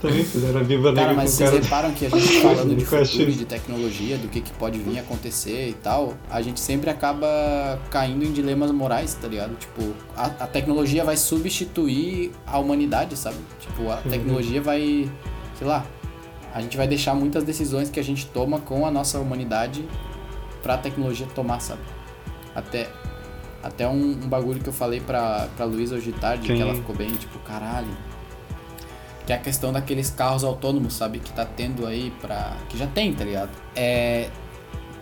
Também 0.00 0.24
fizeram 0.24 0.60
a 0.60 0.62
Viva 0.62 0.88
Negra 0.92 1.02
Cara, 1.04 1.14
mas 1.16 1.30
com 1.30 1.36
vocês 1.36 1.50
cara- 1.50 1.62
reparam 1.62 1.92
que 1.92 2.06
a 2.06 2.08
gente 2.10 2.32
falando 2.40 2.76
de 2.76 2.84
futuro, 2.84 3.32
de 3.32 3.44
tecnologia, 3.44 4.18
do 4.18 4.28
que, 4.28 4.40
que 4.40 4.52
pode 4.52 4.78
vir 4.78 4.98
a 4.98 5.02
acontecer 5.02 5.68
e 5.68 5.72
tal, 5.74 6.14
a 6.30 6.40
gente 6.42 6.60
sempre 6.60 6.90
acaba 6.90 7.26
caindo 7.90 8.24
em 8.24 8.32
dilemas 8.32 8.70
morais, 8.70 9.14
tá 9.14 9.28
ligado? 9.28 9.56
Tipo, 9.56 9.94
a, 10.16 10.26
a 10.26 10.46
tecnologia 10.46 11.04
vai 11.04 11.16
substituir 11.16 12.32
a 12.46 12.58
humanidade, 12.58 13.16
sabe? 13.16 13.36
Tipo, 13.60 13.90
a 13.90 13.96
Uhum. 13.96 14.10
tecnologia 14.10 14.60
vai, 14.62 15.10
sei 15.58 15.66
lá, 15.66 15.84
a 16.54 16.60
gente 16.60 16.76
vai 16.76 16.86
deixar 16.88 17.14
muitas 17.14 17.44
decisões 17.44 17.88
que 17.90 18.00
a 18.00 18.04
gente 18.04 18.26
toma 18.26 18.58
com 18.60 18.84
a 18.86 18.90
nossa 18.90 19.18
humanidade 19.18 19.84
pra 20.62 20.76
tecnologia 20.76 21.26
tomar, 21.34 21.60
sabe? 21.60 21.80
Até, 22.54 22.88
até 23.62 23.86
um, 23.86 24.12
um 24.12 24.28
bagulho 24.28 24.60
que 24.60 24.68
eu 24.68 24.72
falei 24.72 25.00
pra, 25.00 25.48
pra 25.56 25.64
Luísa 25.64 25.96
hoje 25.96 26.12
de 26.12 26.18
tarde, 26.18 26.46
Sim. 26.46 26.56
que 26.56 26.62
ela 26.62 26.74
ficou 26.74 26.94
bem, 26.94 27.10
tipo, 27.10 27.38
caralho. 27.40 27.88
Que 29.26 29.32
é 29.32 29.36
a 29.36 29.38
questão 29.38 29.72
daqueles 29.72 30.10
carros 30.10 30.42
autônomos, 30.42 30.94
sabe? 30.94 31.18
Que 31.18 31.32
tá 31.32 31.44
tendo 31.44 31.86
aí 31.86 32.12
pra. 32.20 32.56
Que 32.68 32.76
já 32.76 32.86
tem, 32.86 33.12
tá 33.12 33.24
ligado? 33.24 33.50
É. 33.76 34.30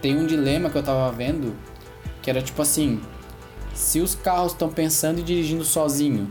Tem 0.02 0.16
um 0.16 0.26
dilema 0.26 0.70
que 0.70 0.76
eu 0.76 0.82
tava 0.82 1.10
vendo 1.12 1.56
que 2.22 2.30
era 2.30 2.42
tipo 2.42 2.60
assim: 2.60 3.00
se 3.72 4.00
os 4.00 4.14
carros 4.14 4.52
estão 4.52 4.68
pensando 4.68 5.20
e 5.20 5.22
dirigindo 5.22 5.64
sozinho, 5.64 6.28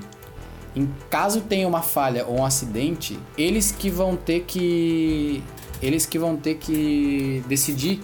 em 0.75 0.87
caso 1.09 1.41
tenha 1.41 1.67
uma 1.67 1.81
falha 1.81 2.25
ou 2.27 2.39
um 2.39 2.45
acidente, 2.45 3.17
eles 3.37 3.71
que 3.71 3.89
vão 3.89 4.15
ter 4.15 4.41
que. 4.41 5.43
Eles 5.81 6.05
que 6.05 6.19
vão 6.19 6.35
ter 6.35 6.55
que 6.55 7.43
decidir 7.47 8.01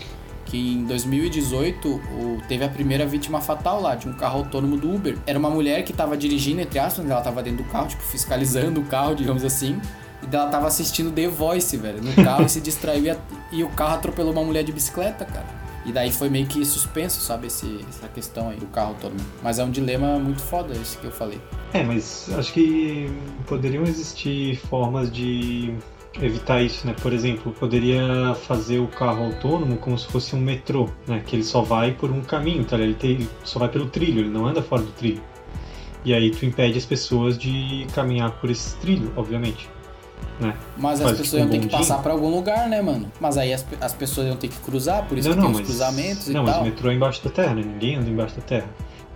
que 0.45 0.73
em 0.73 0.83
2018 0.85 1.87
o- 1.87 2.37
teve 2.47 2.63
a 2.63 2.69
primeira 2.69 3.05
vítima 3.05 3.39
fatal 3.41 3.81
lá 3.81 3.95
de 3.95 4.07
um 4.07 4.13
carro 4.13 4.39
autônomo 4.39 4.77
do 4.77 4.93
Uber. 4.93 5.17
Era 5.25 5.39
uma 5.39 5.49
mulher 5.49 5.83
que 5.83 5.93
tava 5.93 6.15
dirigindo, 6.17 6.61
entre 6.61 6.77
aspas, 6.77 7.09
ela 7.09 7.21
tava 7.21 7.41
dentro 7.41 7.63
do 7.63 7.69
carro, 7.71 7.87
tipo, 7.87 8.03
fiscalizando 8.03 8.81
o 8.81 8.83
carro, 8.85 9.15
digamos 9.15 9.43
assim. 9.45 9.79
E 10.31 10.35
ela 10.35 10.47
tava 10.49 10.67
assistindo 10.67 11.11
The 11.11 11.27
Voice, 11.27 11.75
velho, 11.77 12.01
no 12.01 12.13
carro 12.23 12.45
e 12.45 12.49
se 12.49 12.59
distraiu 12.59 13.03
e, 13.05 13.09
a- 13.09 13.17
e 13.51 13.63
o 13.63 13.69
carro 13.69 13.95
atropelou 13.95 14.31
uma 14.31 14.43
mulher 14.43 14.63
de 14.63 14.71
bicicleta, 14.71 15.23
cara. 15.25 15.65
E 15.85 15.91
daí 15.91 16.11
foi 16.11 16.29
meio 16.29 16.47
que 16.47 16.65
suspenso, 16.65 17.21
sabe, 17.21 17.45
esse, 17.47 17.85
essa 17.87 18.07
questão 18.07 18.49
aí 18.49 18.57
do 18.57 18.65
carro 18.67 18.89
autônomo. 18.89 19.19
Mas 19.43 19.59
é 19.59 19.63
um 19.63 19.69
dilema 19.69 20.17
muito 20.17 20.41
foda 20.41 20.73
esse 20.73 20.97
que 20.97 21.05
eu 21.05 21.11
falei. 21.11 21.39
É, 21.73 21.83
mas 21.83 22.27
acho 22.35 22.51
que 22.53 23.07
poderiam 23.45 23.83
existir 23.83 24.57
formas 24.67 25.11
de 25.11 25.75
evitar 26.19 26.63
isso, 26.63 26.87
né? 26.87 26.95
Por 26.99 27.13
exemplo, 27.13 27.51
poderia 27.51 28.33
fazer 28.47 28.79
o 28.79 28.87
carro 28.87 29.25
autônomo 29.25 29.77
como 29.77 29.95
se 29.99 30.07
fosse 30.07 30.35
um 30.35 30.39
metrô, 30.41 30.89
né? 31.07 31.21
Que 31.23 31.35
ele 31.35 31.43
só 31.43 31.61
vai 31.61 31.91
por 31.91 32.09
um 32.09 32.21
caminho, 32.21 32.63
tá? 32.65 32.77
Ele, 32.79 32.95
tem, 32.95 33.11
ele 33.11 33.29
só 33.43 33.59
vai 33.59 33.69
pelo 33.69 33.85
trilho, 33.85 34.21
ele 34.21 34.29
não 34.29 34.47
anda 34.47 34.63
fora 34.63 34.81
do 34.81 34.91
trilho. 34.93 35.21
E 36.03 36.13
aí 36.15 36.31
tu 36.31 36.45
impede 36.47 36.77
as 36.79 36.85
pessoas 36.85 37.37
de 37.37 37.85
caminhar 37.93 38.31
por 38.39 38.49
esse 38.49 38.75
trilho, 38.77 39.11
obviamente. 39.15 39.69
Né? 40.39 40.53
Mas 40.75 40.99
as 40.99 41.05
Faz 41.07 41.17
pessoas 41.19 41.41
tipo 41.43 41.53
um 41.53 41.55
iam 41.55 41.61
ter 41.61 41.67
que 41.67 41.71
passar 41.77 41.99
por 42.01 42.11
algum 42.11 42.29
lugar, 42.29 42.67
né, 42.67 42.81
mano? 42.81 43.09
Mas 43.21 43.37
aí 43.37 43.53
as, 43.53 43.65
as 43.79 43.93
pessoas 43.93 44.27
iam 44.27 44.35
ter 44.35 44.49
que 44.49 44.57
cruzar, 44.57 45.05
por 45.07 45.17
isso 45.17 45.29
não, 45.29 45.35
que 45.35 45.41
não, 45.41 45.45
tem 45.47 45.53
os 45.53 45.59
mas, 45.59 45.67
cruzamentos 45.67 46.27
não, 46.27 46.41
e 46.41 46.45
mas 46.45 46.53
tal. 46.55 46.61
o 46.61 46.65
metrô 46.65 46.91
é 46.91 46.93
embaixo 46.93 47.23
da 47.23 47.29
terra, 47.29 47.53
né? 47.55 47.61
Ninguém 47.65 47.95
anda 47.95 48.09
embaixo 48.09 48.35
da 48.35 48.41
terra. 48.41 48.65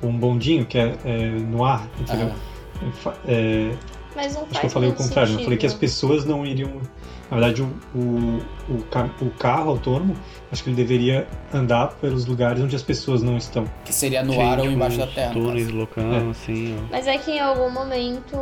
Um 0.02 0.18
bondinho 0.18 0.66
que 0.66 0.78
é, 0.78 0.96
é 1.04 1.30
no 1.32 1.66
ar, 1.66 1.86
entendeu? 2.00 2.32
Fa- 2.94 3.14
É, 3.28 3.74
Mas 4.16 4.34
não 4.34 4.44
acho 4.44 4.50
faz 4.50 4.60
que 4.62 4.66
eu 4.66 4.70
falei 4.70 4.90
o 4.90 4.94
contrário, 4.94 5.34
eu 5.34 5.40
falei 5.44 5.58
que 5.58 5.66
as 5.66 5.74
sentido. 5.74 5.82
pessoas 5.82 6.24
não 6.26 6.46
iriam. 6.46 6.72
Na 7.32 7.38
verdade, 7.38 7.62
o, 7.62 7.68
o, 7.96 8.42
o, 8.70 9.26
o 9.26 9.30
carro 9.38 9.70
autônomo, 9.72 10.16
acho 10.52 10.64
que 10.64 10.70
ele 10.70 10.76
deveria 10.76 11.28
andar 11.54 11.90
pelos 12.02 12.26
lugares 12.26 12.62
onde 12.62 12.76
as 12.76 12.82
pessoas 12.82 13.22
não 13.22 13.38
estão. 13.38 13.66
Que 13.86 13.94
seria 13.94 14.24
no 14.24 14.34
Sim, 14.34 14.42
ar 14.42 14.58
ou 14.58 14.64
tipo, 14.64 14.76
embaixo 14.76 14.98
da 14.98 15.08
terra. 15.08 15.34
Túneis, 15.34 15.66
caso. 15.68 15.78
loucão, 15.78 16.30
assim, 16.32 16.76
ó. 16.80 16.88
Mas 16.92 17.06
é 17.08 17.18
que 17.20 17.32
em 17.32 17.40
algum 17.40 17.70
momento, 17.70 18.36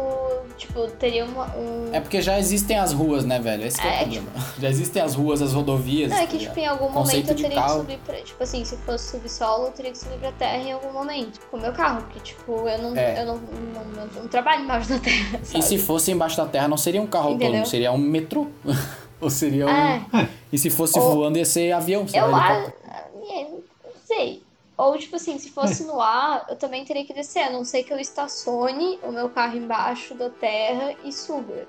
tipo, 0.57 0.88
teria 0.91 1.26
uma, 1.26 1.53
um. 1.57 1.89
É 1.91 1.99
porque 1.99 2.22
já 2.22 2.39
existem 2.39 2.77
as 2.77 2.93
ruas, 2.93 3.26
né, 3.26 3.39
velho? 3.39 3.65
Esse 3.65 3.81
que 3.81 3.88
é, 3.88 3.91
É, 3.91 3.95
o 3.95 3.99
problema. 4.03 4.27
Já 4.59 4.69
existem 4.69 5.01
as 5.01 5.14
ruas, 5.15 5.41
as 5.41 5.53
rodovias. 5.53 6.09
Não, 6.09 6.18
é 6.18 6.22
tá 6.22 6.27
que, 6.27 6.38
tipo, 6.39 6.57
em 6.59 6.65
algum 6.65 6.89
momento 6.89 7.30
eu 7.30 7.35
teria 7.35 7.51
carro. 7.55 7.73
que 7.73 7.91
subir 7.91 7.99
pra. 8.05 8.15
Tipo 8.15 8.43
assim, 8.43 8.64
se 8.65 8.77
fosse 8.77 9.11
subir 9.11 9.30
solo, 9.30 9.65
eu 9.68 9.72
teria 9.72 9.91
que 9.91 9.97
subir 9.97 10.18
pra 10.18 10.31
terra 10.31 10.57
em 10.64 10.72
algum 10.72 10.93
momento. 10.93 11.39
Com 11.51 11.57
o 11.57 11.61
meu 11.61 11.73
carro, 11.73 12.01
porque, 12.03 12.19
tipo, 12.22 12.51
eu 12.68 12.77
não, 12.81 12.95
É. 12.95 13.22
eu 13.22 13.26
não, 13.26 13.35
não, 13.35 13.85
não- 14.05 14.22
não 14.22 14.27
trabalho 14.30 14.64
embaixo 14.64 14.89
da 14.89 14.99
terra. 14.99 15.39
E 15.43 15.45
Sabe? 15.45 15.64
se 15.64 15.77
fosse 15.77 16.11
embaixo 16.11 16.38
da 16.38 16.45
terra, 16.45 16.68
não 16.69 16.77
seria 16.77 17.01
um 17.01 17.07
carro 17.07 17.30
Entendeu? 17.31 17.47
autônomo, 17.47 17.65
seria 17.68 17.91
um 17.91 17.97
metrô. 17.97 18.47
Ou 19.20 19.30
seria 19.30 19.66
um. 19.66 19.70
É. 19.70 20.06
E 20.52 20.58
se 20.58 20.70
fosse 20.70 20.99
Ou- 20.99 21.12
voando, 21.16 21.38
ia 21.38 21.45
ser 21.45 21.72
avião. 21.72 22.08
sei 22.08 22.20
Eu 22.20 22.30
lá, 22.30 22.52
acho. 22.60 22.74
Não 23.16 23.62
sei. 24.06 24.44
Ou, 24.78 24.95
tipo 24.98 25.16
assim, 25.16 25.40
se 25.40 25.49
fosse 25.49 25.84
no 25.86 25.99
ar, 25.99 26.45
eu 26.49 26.56
também 26.56 26.86
teria 26.86 27.04
que 27.04 27.14
descer. 27.14 27.40
A 27.44 27.49
não 27.49 27.66
ser 27.66 27.82
que 27.84 27.91
eu 27.91 27.99
estacione 27.99 28.99
o 29.02 29.12
meu 29.12 29.28
carro 29.30 29.58
embaixo 29.58 30.14
da 30.14 30.30
terra 30.30 30.94
e 31.04 31.12
suba. 31.12 31.66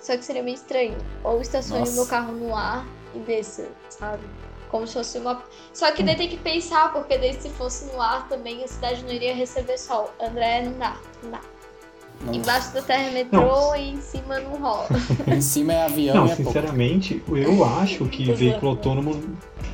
Só 0.00 0.16
que 0.16 0.24
seria 0.24 0.42
meio 0.42 0.54
estranho. 0.54 0.96
Ou 1.22 1.40
estacione 1.42 1.80
Nossa. 1.80 1.92
o 1.92 1.94
meu 1.96 2.06
carro 2.06 2.32
no 2.32 2.54
ar 2.56 2.86
e 3.14 3.18
desça, 3.18 3.68
sabe? 3.90 4.22
Como 4.70 4.86
se 4.86 4.94
fosse 4.94 5.18
uma. 5.18 5.42
Só 5.74 5.92
que 5.92 6.02
daí 6.02 6.16
tem 6.16 6.28
que 6.28 6.38
pensar, 6.38 6.92
porque 6.92 7.18
daí 7.18 7.38
se 7.40 7.50
fosse 7.50 7.84
no 7.92 8.00
ar 8.00 8.26
também 8.28 8.64
a 8.64 8.68
cidade 8.68 9.04
não 9.04 9.12
iria 9.12 9.34
receber 9.34 9.76
sol. 9.78 10.10
André, 10.20 10.62
não 10.62 10.78
dá, 10.78 10.96
não 11.22 11.30
dá. 11.32 11.40
Não. 12.24 12.34
Embaixo 12.34 12.72
da 12.72 12.82
terra 12.82 13.02
é 13.04 13.10
metrô 13.12 13.74
e 13.76 13.90
em 13.90 14.00
cima 14.00 14.40
não 14.40 14.56
rola. 14.56 14.88
Em 15.28 15.40
cima 15.40 15.72
é 15.74 15.84
avião 15.84 16.14
Não, 16.16 16.26
e 16.26 16.30
é 16.30 16.34
pouco. 16.36 16.50
sinceramente, 16.52 17.22
eu 17.28 17.62
acho 17.78 18.04
que 18.06 18.22
Exato. 18.24 18.38
veículo 18.38 18.70
autônomo 18.70 19.22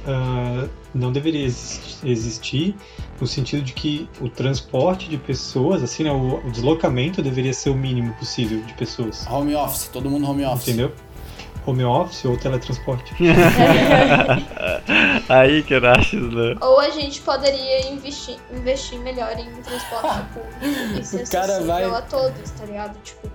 ah, 0.06 0.66
não 0.94 1.12
deveria 1.12 1.44
exis- 1.44 1.98
existir 2.04 2.74
no 3.20 3.26
sentido 3.26 3.62
de 3.62 3.72
que 3.72 4.08
o 4.20 4.28
transporte 4.28 5.08
de 5.08 5.16
pessoas, 5.16 5.82
assim, 5.82 6.02
né, 6.04 6.10
o, 6.12 6.46
o 6.46 6.50
deslocamento 6.50 7.22
deveria 7.22 7.52
ser 7.54 7.70
o 7.70 7.74
mínimo 7.76 8.12
possível 8.14 8.60
de 8.62 8.74
pessoas. 8.74 9.26
Home 9.30 9.54
office, 9.54 9.88
todo 9.88 10.10
mundo 10.10 10.28
home 10.28 10.44
office. 10.44 10.68
Entendeu? 10.68 10.92
Home 11.64 11.84
office 11.84 12.24
ou 12.24 12.36
teletransporte. 12.36 13.14
Aí 15.28 15.62
que 15.62 15.74
Erastes, 15.74 16.20
né? 16.32 16.56
Ou 16.60 16.80
a 16.80 16.90
gente 16.90 17.20
poderia 17.22 17.88
investir, 17.90 18.38
investir 18.50 18.98
melhor 19.00 19.32
em 19.38 19.50
transporte 19.62 20.22
público 20.32 20.98
e 20.98 21.04
ser 21.04 21.22
O 21.24 21.30
cara 21.30 21.44
acessível 21.44 21.90
vai- 21.90 22.00
a 22.00 22.02
todos, 22.02 22.50
tá 22.50 22.64
ligado? 22.64 22.98
Tipo, 23.02 23.30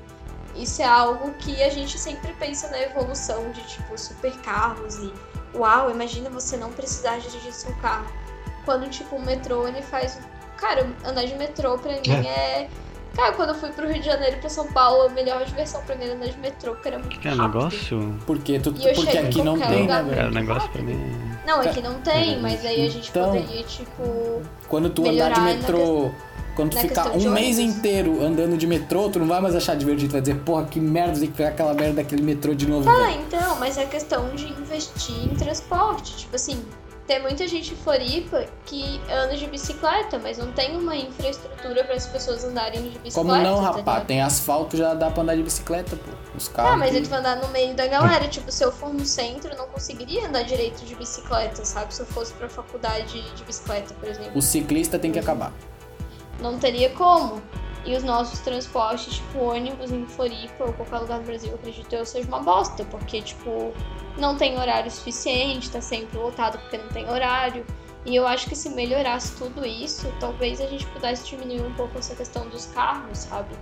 isso 0.56 0.82
é 0.82 0.86
algo 0.86 1.32
que 1.36 1.62
a 1.64 1.70
gente 1.70 1.98
sempre 1.98 2.34
pensa 2.34 2.70
na 2.70 2.80
evolução 2.82 3.50
de, 3.52 3.62
tipo, 3.62 3.98
supercarros 3.98 4.96
e 4.98 5.14
uau, 5.56 5.90
imagina 5.92 6.30
você 6.30 6.58
não 6.58 6.72
precisar 6.72 7.18
dirigir 7.20 7.54
seu 7.54 7.74
carro. 7.76 8.08
Quando, 8.66 8.90
tipo, 8.90 9.16
o 9.16 9.22
metrô, 9.22 9.68
ele 9.68 9.82
faz... 9.82 10.20
Cara, 10.58 10.90
andar 11.06 11.24
de 11.26 11.36
metrô 11.36 11.78
pra 11.78 11.94
mim 11.94 12.28
é... 12.28 12.68
Cara, 13.18 13.32
quando 13.34 13.50
eu 13.50 13.56
fui 13.56 13.70
pro 13.72 13.88
Rio 13.88 14.00
de 14.00 14.06
Janeiro 14.06 14.38
e 14.38 14.40
pra 14.40 14.50
São 14.50 14.68
Paulo, 14.68 15.08
a 15.08 15.10
melhor 15.10 15.44
diversão 15.44 15.82
pra 15.82 15.96
mim 15.96 16.06
era 16.06 16.14
andar 16.14 16.28
de 16.28 16.38
metrô, 16.38 16.74
porque 16.74 16.88
era 16.88 17.00
muito 17.00 17.20
Que 17.20 17.28
é 17.28 17.32
rápido. 17.32 17.58
negócio? 17.58 18.16
Porque, 18.28 18.60
tu, 18.60 18.74
E 18.78 18.88
eu 18.88 18.94
porque 18.94 19.18
aqui 19.18 19.42
não 19.42 19.58
tem, 19.60 19.82
né, 19.82 19.88
Cara, 19.88 20.04
velho? 20.04 20.32
negócio 20.32 20.70
pra 20.70 20.82
mim. 20.84 21.12
Não, 21.46 21.60
que 21.62 21.82
não 21.82 21.96
tem, 22.02 22.40
mas 22.40 22.64
aí 22.64 22.86
a 22.86 22.90
gente 22.90 23.10
Então- 23.10 23.32
poderia, 23.32 23.64
tipo... 23.64 24.42
Quando 24.70 24.90
tu 24.92 25.10
andar 25.10 25.32
de 25.34 25.42
metrô, 25.42 26.12
quando 26.56 26.72
tu 26.72 26.78
ficar 26.78 27.10
um 27.18 27.32
mês 27.32 27.58
inteiro 27.58 28.24
andando 28.24 28.56
de 28.56 28.68
metrô, 28.68 29.10
tu 29.10 29.18
não 29.18 29.28
vai 29.28 29.42
mais 29.42 29.56
achar 29.56 29.76
divertido. 29.76 30.10
Tu 30.10 30.12
vai 30.12 30.22
dizer, 30.22 30.36
porra, 30.42 30.66
que 30.66 30.80
merda, 30.80 31.20
tem 31.20 31.28
que 31.30 31.38
pegar 31.38 31.50
aquela 31.50 31.74
merda 31.74 31.96
daquele 32.04 32.22
metrô 32.22 32.54
de 32.54 32.68
novo. 32.68 32.86
Tá, 32.86 32.94
velho. 32.96 33.22
então, 33.22 33.56
mas 33.60 33.78
é 33.80 33.86
questão 33.86 34.30
de 34.36 34.48
investir 34.48 35.16
em 35.26 35.36
transporte. 35.36 36.16
Tipo 36.18 36.36
assim, 36.36 36.62
tem 37.08 37.22
muita 37.22 37.48
gente 37.48 37.74
em 37.74 37.78
Floripa 37.78 38.46
que 38.66 39.02
anda 39.10 39.36
de 39.38 39.48
bicicleta, 39.48 40.20
mas 40.20 40.38
não 40.38 40.52
tem 40.52 40.76
uma 40.78 40.96
infraestrutura 40.96 41.84
para 41.86 41.96
as 41.96 42.06
pessoas 42.08 42.44
andarem 42.44 42.82
de 42.84 43.00
bicicleta. 43.00 43.14
Como 43.16 43.36
não, 43.36 43.56
tá 43.62 43.78
rapaz? 43.78 44.04
Tem 44.06 44.22
asfalto, 44.22 44.76
já 44.76 44.94
dá 44.94 45.10
pra 45.10 45.24
andar 45.24 45.36
de 45.36 45.44
bicicleta, 45.44 45.96
pô. 45.96 46.12
Os 46.38 46.48
carros. 46.50 46.74
Ah, 46.74 46.78
mas 46.78 46.92
que- 46.92 46.98
ele 46.98 47.06
vai 47.08 47.20
andar 47.20 47.38
no 47.38 47.48
meio 47.48 47.74
da 47.74 47.88
galera. 47.88 48.28
Tipo, 48.28 48.52
se 48.52 48.64
eu 48.64 48.72
for 48.72 48.94
no 48.94 49.06
centro, 49.06 49.52
eu 49.52 49.58
não 49.58 49.68
conseguiria 49.68 50.28
andar 50.28 50.44
direito 50.44 50.84
de 50.86 50.94
bicicleta, 50.96 51.64
sabe? 51.66 51.94
Se 51.96 52.02
eu 52.02 52.06
fosse 52.06 52.34
pra 52.34 52.50
faculdade 52.50 53.22
de 53.34 53.44
bicicleta, 53.46 53.94
por 53.94 54.08
exemplo. 54.10 54.32
O 54.36 54.42
ciclista 54.42 55.00
tem 55.00 55.12
que 55.12 55.18
acabar. 55.20 55.52
Não 56.42 56.60
teria 56.60 56.90
como. 56.92 57.42
E 57.88 57.96
os 57.96 58.04
nossos 58.04 58.40
transportes, 58.40 59.16
tipo 59.16 59.40
ônibus 59.40 59.92
em 59.92 60.06
Floripa 60.06 60.66
ou 60.66 60.74
qualquer 60.74 61.00
lugar 61.00 61.20
do 61.20 61.26
Brasil, 61.26 61.56
acredito 61.56 61.94
eu, 61.94 62.06
seja 62.06 62.28
uma 62.28 62.42
bosta. 62.42 62.84
Porque, 62.84 63.22
tipo, 63.22 63.74
não 64.18 64.36
tem 64.36 64.60
horário 64.60 64.92
suficiente, 64.92 65.72
tá 65.72 65.80
sempre 65.80 66.18
lotado 66.18 66.60
porque 66.60 66.78
não 66.78 66.90
tem 66.90 67.10
horário. 67.10 67.66
E 68.06 68.14
eu 68.14 68.28
acho 68.28 68.48
que 68.48 68.56
se 68.56 68.70
melhorasse 68.70 69.36
tudo 69.38 69.66
isso, 69.66 70.14
talvez 70.20 70.60
a 70.60 70.68
gente 70.68 70.86
pudesse 70.88 71.26
diminuir 71.30 71.62
um 71.62 71.74
pouco 71.74 71.98
essa 71.98 72.14
questão 72.14 72.48
dos 72.50 72.66
carros, 72.68 73.20
sabe? 73.20 73.56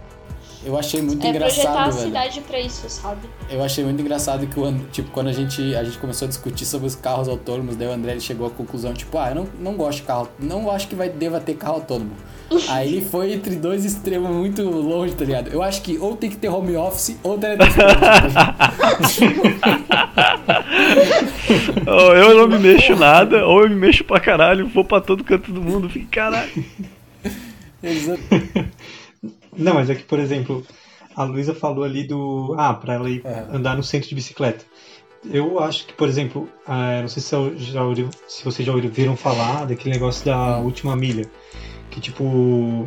Eu 0.64 0.78
achei 0.78 1.02
muito 1.02 1.26
é 1.26 1.32
projetar 1.34 1.70
a 1.70 1.72
engraçado, 1.72 1.94
velho. 1.94 2.08
cidade 2.08 2.42
pra 2.42 2.60
isso, 2.60 2.90
sabe? 2.90 3.30
Eu 3.48 3.64
achei 3.64 3.84
muito 3.84 4.02
engraçado 4.02 4.48
que, 4.48 4.60
o 4.60 4.80
tipo, 4.92 5.12
quando 5.12 5.28
a 5.28 5.34
gente, 5.34 5.76
a 5.76 5.84
gente 5.84 6.00
começou 6.00 6.26
a 6.26 6.30
discutir 6.30 6.66
sobre 6.66 6.88
os 6.88 6.96
carros 6.96 7.28
autônomos, 7.28 7.76
daí 7.76 7.88
o 7.88 7.92
André 7.92 8.20
chegou 8.20 8.48
à 8.48 8.50
conclusão, 8.50 8.92
tipo, 8.94 9.16
ah, 9.20 9.30
eu 9.30 9.36
não, 9.36 9.48
não 9.60 9.76
gosto 9.76 10.00
de 10.00 10.04
carro, 10.04 10.28
não 10.40 10.72
acho 10.72 10.88
que 10.88 10.96
vai, 10.96 11.10
deva 11.10 11.40
ter 11.40 11.56
carro 11.56 11.76
autônomo. 11.76 12.16
Aí 12.70 13.02
foi 13.02 13.34
entre 13.34 13.56
dois 13.56 13.84
extremos 13.84 14.30
muito 14.32 14.62
longe, 14.64 15.14
tá 15.16 15.26
ligado? 15.26 15.48
Eu 15.50 15.62
acho 15.64 15.82
que 15.82 15.98
ou 15.98 16.16
tem 16.16 16.30
que 16.30 16.38
ter 16.38 16.48
home 16.50 16.76
office 16.78 17.18
ou 17.24 17.38
teletransporte. 17.38 17.96
Ou 21.88 22.14
eu 22.16 22.36
não 22.38 22.48
me 22.48 22.60
mexo 22.60 22.96
nada, 22.96 23.46
ou 23.46 23.64
eu 23.64 23.70
me 23.70 23.76
mexo 23.76 24.04
pra 24.04 24.20
caralho, 24.20 24.68
vou 24.68 24.84
pra 24.86 25.02
todo 25.02 25.24
canto 25.24 25.52
do 25.52 25.62
mundo, 25.62 25.90
fico 25.90 26.08
caralho. 26.12 26.52
Exato. 27.84 28.22
Não, 29.58 29.74
mas 29.74 29.90
é 29.90 29.96
que, 29.96 30.04
por 30.04 30.20
exemplo, 30.20 30.66
a 31.16 31.24
Luísa 31.24 31.54
falou 31.54 31.84
ali 31.84 32.04
do. 32.04 32.56
Ah, 32.58 32.74
pra 32.74 32.94
ela 32.96 33.10
ir 33.10 33.24
andar 33.52 33.76
no 33.76 33.84
centro 33.84 34.10
de 34.10 34.16
bicicleta. 34.16 34.66
Eu 35.32 35.60
acho 35.60 35.88
que, 35.88 35.94
por 35.94 36.08
exemplo, 36.08 36.48
ah, 36.68 37.00
não 37.02 37.08
sei 37.08 37.22
se, 37.24 37.36
já 37.72 37.84
ouvi- 37.84 38.08
se 38.28 38.44
vocês 38.46 38.66
já 38.66 38.72
ouviram 38.74 39.16
falar 39.16 39.66
daquele 39.66 39.96
negócio 39.96 40.24
da 40.26 40.58
última 40.60 40.96
milha. 40.96 41.26
Que, 41.96 42.02
tipo, 42.02 42.86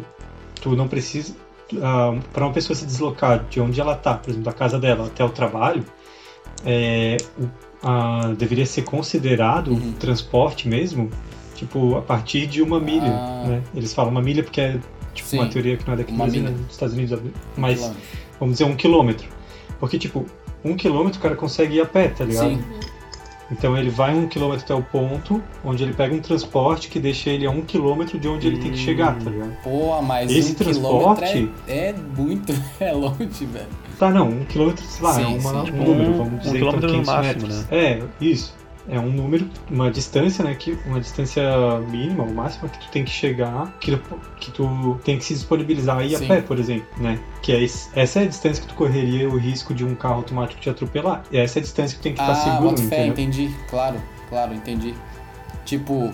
tu 0.61 0.77
não 0.77 0.87
precisa. 0.87 1.35
ah, 1.83 2.15
para 2.33 2.45
uma 2.45 2.53
pessoa 2.53 2.77
se 2.77 2.85
deslocar 2.85 3.45
de 3.49 3.59
onde 3.61 3.81
ela 3.81 3.95
tá, 3.95 4.15
por 4.15 4.29
exemplo, 4.31 4.45
da 4.45 4.53
casa 4.53 4.79
dela 4.79 5.07
até 5.07 5.25
o 5.25 5.31
trabalho, 5.31 5.83
é, 6.65 7.17
ah, 7.83 8.33
deveria 8.37 8.67
ser 8.67 8.83
considerado 8.83 9.69
Uhum. 9.71 9.91
o 9.91 9.93
transporte 9.95 10.69
mesmo, 10.69 11.11
tipo, 11.55 11.97
a 11.97 12.03
partir 12.03 12.47
de 12.47 12.61
uma 12.63 12.79
milha. 12.79 13.11
Ah. 13.13 13.45
Né? 13.47 13.63
Eles 13.75 13.95
falam 13.95 14.11
uma 14.11 14.21
milha 14.23 14.43
porque 14.43 14.61
é 14.61 14.79
tipo, 15.15 15.37
uma 15.37 15.45
Sim. 15.45 15.51
teoria 15.51 15.77
que 15.77 15.87
não 15.87 15.95
é 15.95 15.97
daqui 15.97 16.13
do 16.13 16.17
Uma 16.17 16.25
Brasil, 16.25 16.43
né? 16.43 16.51
dos 16.51 16.71
Estados 16.73 16.95
Unidos, 16.95 17.19
mas 17.57 17.79
Quilômetro. 17.79 18.03
vamos 18.39 18.55
dizer 18.59 18.65
um 18.65 18.77
quilômetro. 18.77 19.29
Porque, 19.81 19.99
tipo, 19.99 20.27
um 20.65 20.77
quilômetro 20.77 21.19
o 21.19 21.23
cara 21.23 21.35
consegue 21.37 21.77
ir 21.77 21.81
a 21.81 21.87
pé, 21.87 22.09
tá 22.09 22.25
ligado? 22.25 22.51
Sim. 22.51 22.65
Então 23.51 23.77
ele 23.77 23.89
vai 23.89 24.15
um 24.15 24.27
quilômetro 24.29 24.65
até 24.65 24.75
o 24.75 24.83
ponto, 24.83 25.43
onde 25.65 25.83
ele 25.83 25.95
pega 25.95 26.15
um 26.15 26.21
transporte 26.21 26.89
que 26.89 27.01
deixa 27.01 27.31
ele 27.31 27.47
a 27.47 27.51
um 27.51 27.63
quilômetro 27.63 28.19
de 28.19 28.29
onde 28.29 28.47
ele 28.47 28.59
tem 28.59 28.71
que 28.73 28.77
chegar, 28.79 29.19
tá 29.19 29.31
ligado? 29.31 29.57
Pô, 29.63 30.01
mas 30.03 30.31
Esse 30.31 30.53
um 30.53 30.55
transporte- 30.55 31.51
é, 31.67 31.89
é 31.89 31.95
muito, 32.17 32.53
é 32.79 32.93
longe, 32.93 33.47
velho. 33.47 33.67
Tá, 33.99 34.11
não, 34.11 34.29
um 34.29 34.45
quilômetro, 34.45 34.85
sei 34.85 35.05
lá, 35.07 35.13
Sim, 35.15 35.23
é 35.23 35.27
uma, 35.27 35.39
sim. 35.41 35.57
um 35.57 35.65
Tipo, 35.65 35.77
número, 35.79 36.11
um- 36.11 36.17
vamos 36.19 36.33
um 36.35 36.39
dizer, 36.39 36.59
quilômetro 36.59 36.89
então, 36.89 36.99
no 36.99 37.05
500 37.05 37.15
máximo, 37.15 37.43
metros. 37.49 37.71
né? 37.71 37.79
É, 37.79 38.03
isso. 38.21 38.58
É 38.89 38.99
um 38.99 39.11
número, 39.11 39.49
uma 39.71 39.91
distância, 39.91 40.43
né? 40.43 40.55
Que, 40.55 40.79
uma 40.87 40.99
distância 41.01 41.43
mínima, 41.91 42.25
ou 42.25 42.33
máxima 42.33 42.69
que 42.71 42.79
tu 42.79 42.91
tem 42.91 43.05
que 43.05 43.11
chegar, 43.11 43.71
que 43.81 43.95
tu, 43.97 44.21
que 44.41 44.51
tu 44.51 44.99
tem 45.05 45.19
que 45.19 45.25
se 45.25 45.35
disponibilizar 45.35 45.99
aí 45.99 46.15
a 46.15 46.19
Sim. 46.19 46.27
pé, 46.29 46.41
por 46.41 46.59
exemplo, 46.59 46.87
né? 46.97 47.19
Que 47.43 47.53
é 47.53 47.63
esse- 47.63 47.91
essa 47.95 48.21
é 48.21 48.23
a 48.23 48.27
distância 48.27 48.63
que 48.63 48.69
tu 48.69 48.75
correria 48.75 49.29
o 49.29 49.37
risco 49.37 49.75
de 49.75 49.85
um 49.85 49.95
carro 49.95 50.15
automático 50.17 50.61
te 50.61 50.71
atropelar. 50.71 51.23
E 51.31 51.37
essa 51.37 51.59
é 51.59 51.61
a 51.61 51.63
distância 51.63 51.97
que 51.97 52.01
tu 52.01 52.05
tem 52.05 52.15
que 52.15 52.21
estar 52.21 52.33
Ah, 52.33 52.35
seguro, 52.35 52.71
boto 52.71 52.83
fé, 52.83 53.07
entendeu? 53.07 53.13
entendi. 53.13 53.55
Claro, 53.69 54.01
claro, 54.29 54.55
entendi. 54.55 54.95
Tipo, 55.65 56.13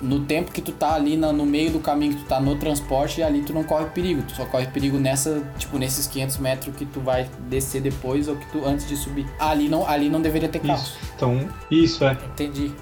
no 0.00 0.20
tempo 0.20 0.50
que 0.50 0.60
tu 0.62 0.72
tá 0.72 0.94
ali 0.94 1.16
na- 1.16 1.32
no 1.32 1.44
meio 1.44 1.70
do 1.72 1.78
caminho 1.80 2.14
que 2.14 2.22
tu 2.22 2.28
tá 2.28 2.40
no 2.40 2.56
transporte, 2.56 3.22
ali 3.22 3.42
tu 3.42 3.52
não 3.52 3.62
corre 3.64 3.86
perigo. 3.86 4.22
Tu 4.22 4.32
só 4.34 4.44
corre 4.46 4.66
perigo 4.68 4.98
nessa, 4.98 5.42
tipo, 5.58 5.78
nesses 5.78 6.06
500 6.06 6.38
metros 6.38 6.74
que 6.76 6.84
tu 6.86 7.00
vai 7.00 7.28
descer 7.48 7.80
depois 7.82 8.26
ou 8.28 8.36
que 8.36 8.46
tu 8.50 8.64
antes 8.64 8.86
de 8.88 8.96
subir. 8.96 9.26
Ali 9.38 9.68
não, 9.68 9.86
ali 9.86 10.08
não 10.08 10.20
deveria 10.22 10.48
ter 10.48 10.58
carro. 10.60 10.80
Isso. 10.82 10.96
Então, 11.16 11.48
isso 11.70 12.04
é. 12.04 12.12
Entendi. 12.12 12.72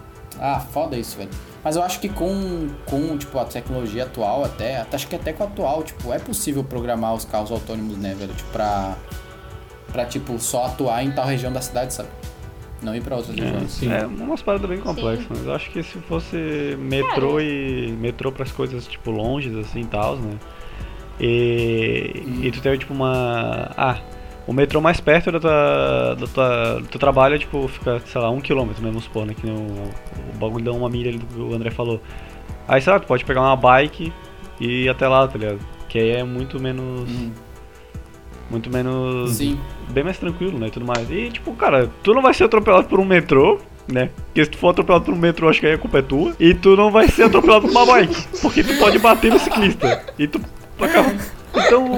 Ah, 0.40 0.60
foda 0.60 0.96
isso, 0.96 1.16
velho. 1.16 1.30
Mas 1.64 1.74
eu 1.74 1.82
acho 1.82 1.98
que 1.98 2.08
com, 2.08 2.68
com 2.86 3.18
tipo, 3.18 3.36
a 3.38 3.44
tecnologia 3.44 4.04
atual, 4.04 4.44
até, 4.44 4.76
até- 4.80 4.94
acho 4.96 5.08
que 5.08 5.16
até 5.16 5.32
com 5.32 5.42
a 5.42 5.46
atual, 5.46 5.82
tipo, 5.82 6.12
é 6.12 6.18
possível 6.20 6.62
programar 6.62 7.14
os 7.14 7.24
carros 7.24 7.50
autônomos, 7.50 7.96
né, 7.98 8.14
velho? 8.16 8.32
Tipo, 8.32 8.50
pra, 8.52 8.96
pra, 9.92 10.04
tipo, 10.06 10.38
só 10.38 10.66
atuar 10.66 11.02
em 11.04 11.10
tal 11.10 11.26
região 11.26 11.52
da 11.52 11.60
cidade, 11.60 11.92
sabe? 11.94 12.08
Não 12.82 12.94
ir 12.94 13.02
pra 13.02 13.16
outras 13.16 13.34
regiões. 13.36 13.82
É, 13.82 14.00
é 14.02 14.06
umas 14.06 14.40
paradas 14.42 14.68
bem 14.68 14.78
complexas, 14.78 15.26
mas 15.28 15.44
eu 15.46 15.52
acho 15.54 15.70
que 15.70 15.82
se 15.82 15.98
fosse 15.98 16.76
metrô 16.78 17.40
e. 17.40 17.92
metrô 17.98 18.30
pras 18.30 18.52
coisas 18.52 18.86
tipo 18.86 19.10
longes 19.10 19.54
assim 19.56 19.80
e 19.80 19.86
tal, 19.86 20.16
né? 20.16 20.34
E, 21.20 22.22
e 22.42 22.50
tu 22.52 22.60
tem 22.60 22.78
tipo 22.78 22.94
uma. 22.94 23.70
Ah, 23.76 23.98
O 24.46 24.52
metrô 24.52 24.80
mais 24.80 25.00
perto 25.00 25.30
da 25.32 25.40
tua, 25.40 26.14
da 26.14 26.26
tua, 26.26 26.80
do 26.80 26.86
teu 26.86 26.98
trabalho, 27.00 27.38
tipo, 27.38 27.66
fica, 27.68 28.00
sei 28.06 28.20
lá, 28.20 28.30
um 28.30 28.40
quilômetro, 28.40 28.82
né? 28.82 28.88
Vamos 28.88 29.04
supor, 29.04 29.26
né? 29.26 29.34
Que 29.34 29.44
nem 29.46 29.54
o, 29.54 29.60
o 30.34 30.38
bagulho 30.38 30.64
dá 30.64 30.72
uma 30.72 30.88
milha 30.88 31.10
ali 31.10 31.18
do 31.18 31.26
que 31.26 31.40
o 31.40 31.52
André 31.54 31.70
falou. 31.70 32.00
Aí, 32.66 32.80
sei 32.80 32.92
lá, 32.92 33.00
tu 33.00 33.06
pode 33.06 33.24
pegar 33.24 33.40
uma 33.42 33.56
bike 33.56 34.12
e 34.60 34.84
ir 34.84 34.88
até 34.88 35.06
lá, 35.08 35.26
tá 35.26 35.36
ligado? 35.36 35.58
Que 35.88 35.98
aí 35.98 36.10
é 36.12 36.24
muito 36.24 36.60
menos. 36.60 37.10
Muito 38.50 38.70
menos. 38.70 39.32
Sim. 39.36 39.58
Bem 39.90 40.04
mais 40.04 40.18
tranquilo, 40.18 40.58
né? 40.58 40.68
E 40.68 40.70
tudo 40.70 40.86
mais. 40.86 41.10
E, 41.10 41.30
tipo, 41.30 41.52
cara, 41.54 41.90
tu 42.02 42.14
não 42.14 42.22
vai 42.22 42.32
ser 42.32 42.44
atropelado 42.44 42.88
por 42.88 42.98
um 42.98 43.04
metrô, 43.04 43.58
né? 43.86 44.10
Porque 44.26 44.44
se 44.44 44.50
tu 44.50 44.58
for 44.58 44.68
atropelado 44.70 45.04
por 45.04 45.14
um 45.14 45.18
metrô, 45.18 45.48
acho 45.48 45.60
que 45.60 45.66
aí 45.66 45.74
a 45.74 45.78
culpa 45.78 45.98
é 45.98 46.02
tua. 46.02 46.34
E 46.40 46.54
tu 46.54 46.76
não 46.76 46.90
vai 46.90 47.08
ser 47.08 47.24
atropelado 47.24 47.62
por 47.68 47.70
uma 47.70 47.86
bike. 47.86 48.40
Porque 48.40 48.62
tu 48.64 48.76
pode 48.78 48.98
bater 48.98 49.30
no 49.30 49.38
ciclista. 49.38 50.04
E 50.18 50.26
tu 50.26 50.40
acaba. 50.80 51.14
Então. 51.54 51.88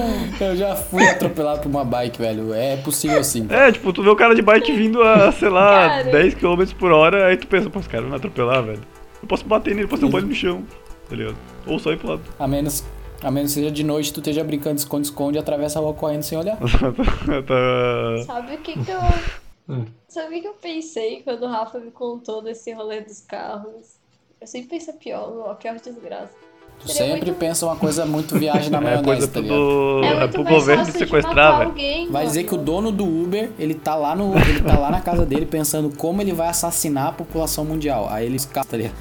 Eu 0.41 0.57
já 0.57 0.75
fui 0.75 1.07
atropelado 1.07 1.61
por 1.61 1.69
uma 1.69 1.85
bike, 1.85 2.19
velho. 2.19 2.53
É 2.55 2.77
possível 2.77 3.23
sim. 3.23 3.47
É, 3.51 3.71
tipo, 3.71 3.93
tu 3.93 4.03
vê 4.03 4.09
o 4.09 4.17
cara 4.17 4.35
de 4.35 4.43
bike 4.43 4.73
vindo 4.73 5.03
a, 5.03 5.31
sei 5.33 5.49
lá, 5.49 5.89
Cara. 5.89 6.05
10 6.05 6.35
km 6.35 6.65
por 6.79 6.93
hora, 6.93 7.27
aí 7.27 7.37
tu 7.37 7.47
pensa, 7.47 7.69
pô, 7.69 7.79
esse 7.79 7.89
cara 7.89 8.03
vai 8.03 8.11
me 8.11 8.17
atropelar, 8.17 8.63
velho. 8.63 8.81
Eu 9.23 9.29
posso 9.29 9.45
bater 9.45 9.75
nele, 9.75 9.87
posso 9.87 10.03
dar 10.03 10.09
um 10.09 10.11
banho 10.11 10.27
no 10.27 10.35
chão, 10.35 10.65
tá 11.09 11.15
ligado? 11.15 11.37
Ou 11.67 11.79
só 11.79 11.93
ir 11.93 11.99
pro 11.99 12.11
lado. 12.11 12.23
A 12.39 12.49
menos, 12.49 12.85
a 13.23 13.31
menos 13.31 13.53
que 13.53 13.61
seja 13.61 13.71
de 13.71 13.83
noite, 13.85 14.13
tu 14.13 14.21
esteja 14.21 14.43
brincando 14.45 14.77
de 14.77 14.81
esconde-esconde 14.83 15.37
e 15.37 15.41
atravessa 15.41 15.79
a 15.79 15.83
rua 15.83 15.95
correndo 15.95 16.23
sem 16.23 16.39
olhar. 16.39 16.57
tá... 16.57 18.25
Sabe 18.27 18.55
o 18.55 18.59
que 18.59 18.73
que 18.85 18.91
eu... 18.91 19.01
Sabe 20.09 20.39
o 20.39 20.41
que 20.43 20.49
eu 20.49 20.55
pensei 20.55 21.23
quando 21.23 21.43
o 21.45 21.49
Rafa 21.49 21.79
me 21.79 21.91
contou 21.93 22.43
desse 22.43 22.73
rolê 22.73 23.01
dos 23.03 23.21
carros? 23.21 23.99
Eu 24.41 24.47
sempre 24.47 24.71
penso 24.71 24.91
a 24.91 24.95
pior, 24.95 25.49
a 25.51 25.55
pior 25.55 25.77
desgraça. 25.77 26.31
Tu 26.81 26.89
Seria 26.89 27.13
sempre 27.13 27.27
muito- 27.27 27.39
pensa 27.39 27.67
uma 27.67 27.77
coisa 27.77 28.07
muito 28.07 28.37
viagem 28.39 28.71
na 28.71 28.79
É 28.81 28.81
maionese, 28.81 29.05
coisa 29.05 29.29
tá 29.29 29.41
pro- 29.43 30.01
ligado? 30.01 30.21
É 30.21 30.25
é 30.25 30.29
pro 30.29 30.43
governo 30.45 30.85
sequestrar, 30.87 31.59
velho. 31.59 31.71
alguém, 31.71 32.11
Vai 32.11 32.25
dizer 32.27 32.45
que 32.45 32.55
o 32.55 32.59
dono 32.59 32.91
do 32.91 33.05
Uber, 33.05 33.51
ele 33.59 33.75
tá 33.75 33.95
lá 33.95 34.17
no, 34.17 34.35
ele 34.37 34.63
tá 34.63 34.79
lá 34.79 34.91
na 34.91 35.01
casa 35.03 35.25
dele 35.27 35.45
pensando 35.47 35.95
como 35.97 36.21
ele 36.23 36.33
vai 36.33 36.49
assassinar 36.49 37.09
a 37.09 37.13
população 37.13 37.65
mundial. 37.67 38.09
Aí 38.11 38.25
ele 38.27 38.37
escapa, 38.37 38.71
tá 38.71 38.77
ligado? 38.79 38.95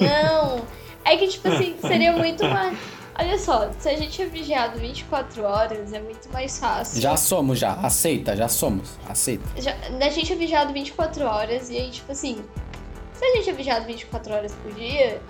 Não, 0.00 0.62
é 1.06 1.16
que 1.16 1.28
tipo 1.28 1.48
assim, 1.48 1.76
seria 1.80 2.12
muito 2.16 2.44
mais... 2.44 2.76
Olha 3.18 3.38
só, 3.38 3.70
se 3.78 3.88
a 3.88 3.96
gente 3.96 4.20
é 4.20 4.26
vigiado 4.26 4.78
24 4.78 5.42
horas, 5.42 5.90
é 5.90 6.00
muito 6.00 6.30
mais 6.30 6.58
fácil. 6.58 7.00
Já 7.00 7.16
somos, 7.16 7.58
já. 7.58 7.72
Aceita, 7.72 8.36
já 8.36 8.46
somos. 8.46 8.90
Aceita. 9.08 9.42
Já, 9.56 9.74
a 9.74 10.10
gente 10.10 10.30
é 10.30 10.36
vigiado 10.36 10.70
24 10.74 11.24
horas 11.24 11.70
e 11.70 11.78
aí, 11.78 11.90
tipo 11.90 12.12
assim, 12.12 12.44
se 13.14 13.24
a 13.24 13.36
gente 13.36 13.48
é 13.48 13.52
vigiado 13.54 13.86
24 13.86 14.34
horas 14.34 14.52
por 14.62 14.70
dia, 14.74 15.22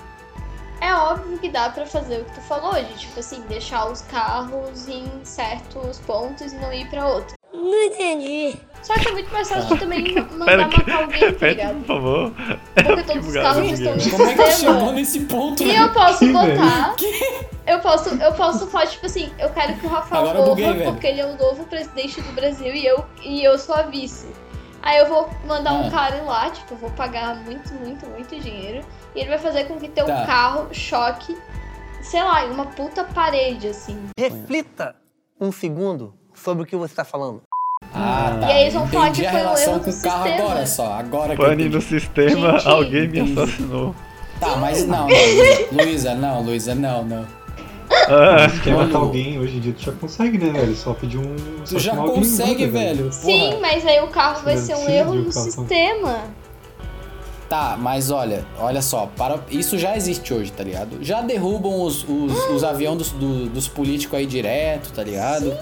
é 0.80 0.94
óbvio 0.94 1.38
que 1.38 1.48
dá 1.48 1.70
pra 1.70 1.86
fazer 1.86 2.22
o 2.22 2.24
que 2.24 2.34
tu 2.34 2.40
falou, 2.42 2.74
de 2.74 2.98
tipo 2.98 3.20
assim, 3.20 3.40
deixar 3.42 3.88
os 3.88 4.02
carros 4.02 4.88
em 4.88 5.06
certos 5.22 6.00
pontos 6.00 6.52
e 6.52 6.56
não 6.56 6.72
ir 6.72 6.90
pra 6.90 7.06
outro. 7.06 7.34
Não 7.52 7.84
entendi. 7.84 8.58
Só 8.86 8.94
que 8.94 9.08
é 9.08 9.12
muito 9.12 9.32
mais 9.32 9.48
fácil 9.48 9.74
de 9.74 9.80
também 9.80 10.14
ma- 10.14 10.22
mandar 10.30 10.44
Pera 10.46 10.68
que, 10.68 10.78
matar 10.78 11.02
alguém, 11.02 11.18
tá 11.20 11.26
repete, 11.26 11.54
ligado? 11.56 11.76
por 11.78 11.86
favor. 11.86 12.32
Porque 12.74 13.02
todos 13.02 13.26
os 13.26 13.34
carros 13.34 13.66
estão 13.72 13.96
no 13.96 14.10
Como 14.10 14.30
é 14.30 14.34
que 14.34 14.50
chegou 14.52 14.92
nesse 14.92 15.20
ponto? 15.24 15.62
E 15.64 15.74
eu 15.74 15.92
posso 15.92 16.18
Que, 16.20 16.32
botar. 16.32 16.94
Eu 17.66 17.80
posso, 17.80 18.08
eu 18.10 18.32
posso 18.34 18.66
falar, 18.68 18.86
tipo 18.86 19.06
assim, 19.06 19.32
eu 19.40 19.50
quero 19.50 19.74
que 19.74 19.86
o 19.86 19.88
Rafael 19.88 20.22
Agora 20.22 20.38
morra 20.38 20.50
buguei, 20.50 20.72
velho. 20.72 20.92
porque 20.92 21.06
ele 21.08 21.20
é 21.20 21.26
o 21.26 21.36
novo 21.36 21.64
presidente 21.64 22.20
do 22.20 22.32
Brasil 22.32 22.72
e 22.72 22.86
eu, 22.86 23.04
e 23.24 23.42
eu 23.42 23.58
sou 23.58 23.74
a 23.74 23.82
vice. 23.82 24.28
Aí 24.82 24.98
eu 24.98 25.06
vou 25.08 25.28
mandar 25.48 25.72
um 25.72 25.88
Ah. 25.88 25.90
cara 25.90 26.22
lá, 26.22 26.48
tipo, 26.50 26.74
eu 26.74 26.78
vou 26.78 26.90
pagar 26.90 27.34
muito, 27.44 27.74
muito, 27.74 28.06
muito 28.06 28.38
dinheiro. 28.38 28.86
E 29.16 29.20
ele 29.20 29.28
vai 29.30 29.38
fazer 29.38 29.64
com 29.64 29.80
que 29.80 29.88
teu 29.88 30.06
Tá. 30.06 30.24
carro 30.26 30.68
choque, 30.72 31.36
sei 32.02 32.22
lá, 32.22 32.44
em 32.46 32.50
uma 32.50 32.66
puta 32.66 33.02
parede, 33.02 33.66
assim. 33.66 33.98
Reflita 34.16 34.94
um 35.40 35.50
segundo 35.50 36.14
sobre 36.34 36.62
o 36.62 36.66
que 36.66 36.76
você 36.76 36.92
está 36.92 37.04
falando. 37.04 37.42
Ah, 37.94 38.36
tá. 38.40 38.48
E 38.48 38.52
aí 38.52 38.62
eles 38.62 38.74
vão 38.74 38.86
falar 38.88 39.08
Entendi 39.08 39.20
que 39.22 39.26
a 39.26 39.30
foi 39.30 39.38
um 39.40 39.42
relação 39.44 39.72
erro 39.74 39.84
com 39.84 39.90
do 39.90 39.96
o 39.96 40.02
carro 40.02 40.22
sistema. 40.24 40.44
agora 40.44 40.66
só. 40.66 40.92
Agora 40.92 41.36
que 41.36 41.42
Pane 41.42 41.54
entendi. 41.54 41.74
no 41.76 41.82
sistema, 41.82 42.52
Gente. 42.52 42.68
alguém 42.68 43.08
me 43.08 43.20
assassinou. 43.20 43.94
Tá, 44.40 44.56
mas 44.56 44.86
não, 44.86 44.98
não, 44.98 45.06
Luísa. 45.06 45.66
Luísa, 45.72 46.14
não, 46.14 46.42
Luísa, 46.42 46.74
não, 46.74 47.04
não. 47.04 47.24
Ah, 48.08 48.48
Se 48.50 48.60
quer 48.60 48.74
matar 48.74 48.98
alguém, 48.98 49.38
hoje 49.38 49.56
em 49.56 49.60
dia 49.60 49.72
tu 49.72 49.82
já 49.82 49.92
consegue, 49.92 50.36
né, 50.38 50.50
velho? 50.52 50.74
Só 50.76 50.92
pedir 50.92 51.18
um. 51.18 51.36
Tu 51.64 51.78
já 51.78 51.96
alguém 51.96 52.16
consegue, 52.16 52.66
velho. 52.66 53.10
Sim, 53.12 53.48
Porra. 53.50 53.60
mas 53.60 53.86
aí 53.86 54.00
o 54.02 54.08
carro 54.08 54.42
vai 54.44 54.56
ser 54.58 54.74
um 54.74 54.88
erro 54.88 55.14
no 55.14 55.32
carro. 55.32 55.44
sistema. 55.50 56.18
Tá, 57.48 57.76
mas 57.78 58.10
olha, 58.10 58.44
olha 58.58 58.82
só, 58.82 59.08
para, 59.16 59.38
isso 59.48 59.78
já 59.78 59.96
existe 59.96 60.34
hoje, 60.34 60.50
tá 60.50 60.64
ligado? 60.64 60.98
Já 61.00 61.20
derrubam 61.20 61.80
os, 61.80 62.02
os, 62.08 62.36
os 62.50 62.64
aviões 62.64 62.98
dos, 62.98 63.10
do- 63.12 63.46
dos 63.48 63.68
políticos 63.68 64.18
aí 64.18 64.26
direto, 64.26 64.90
tá 64.92 65.04
ligado? 65.04 65.56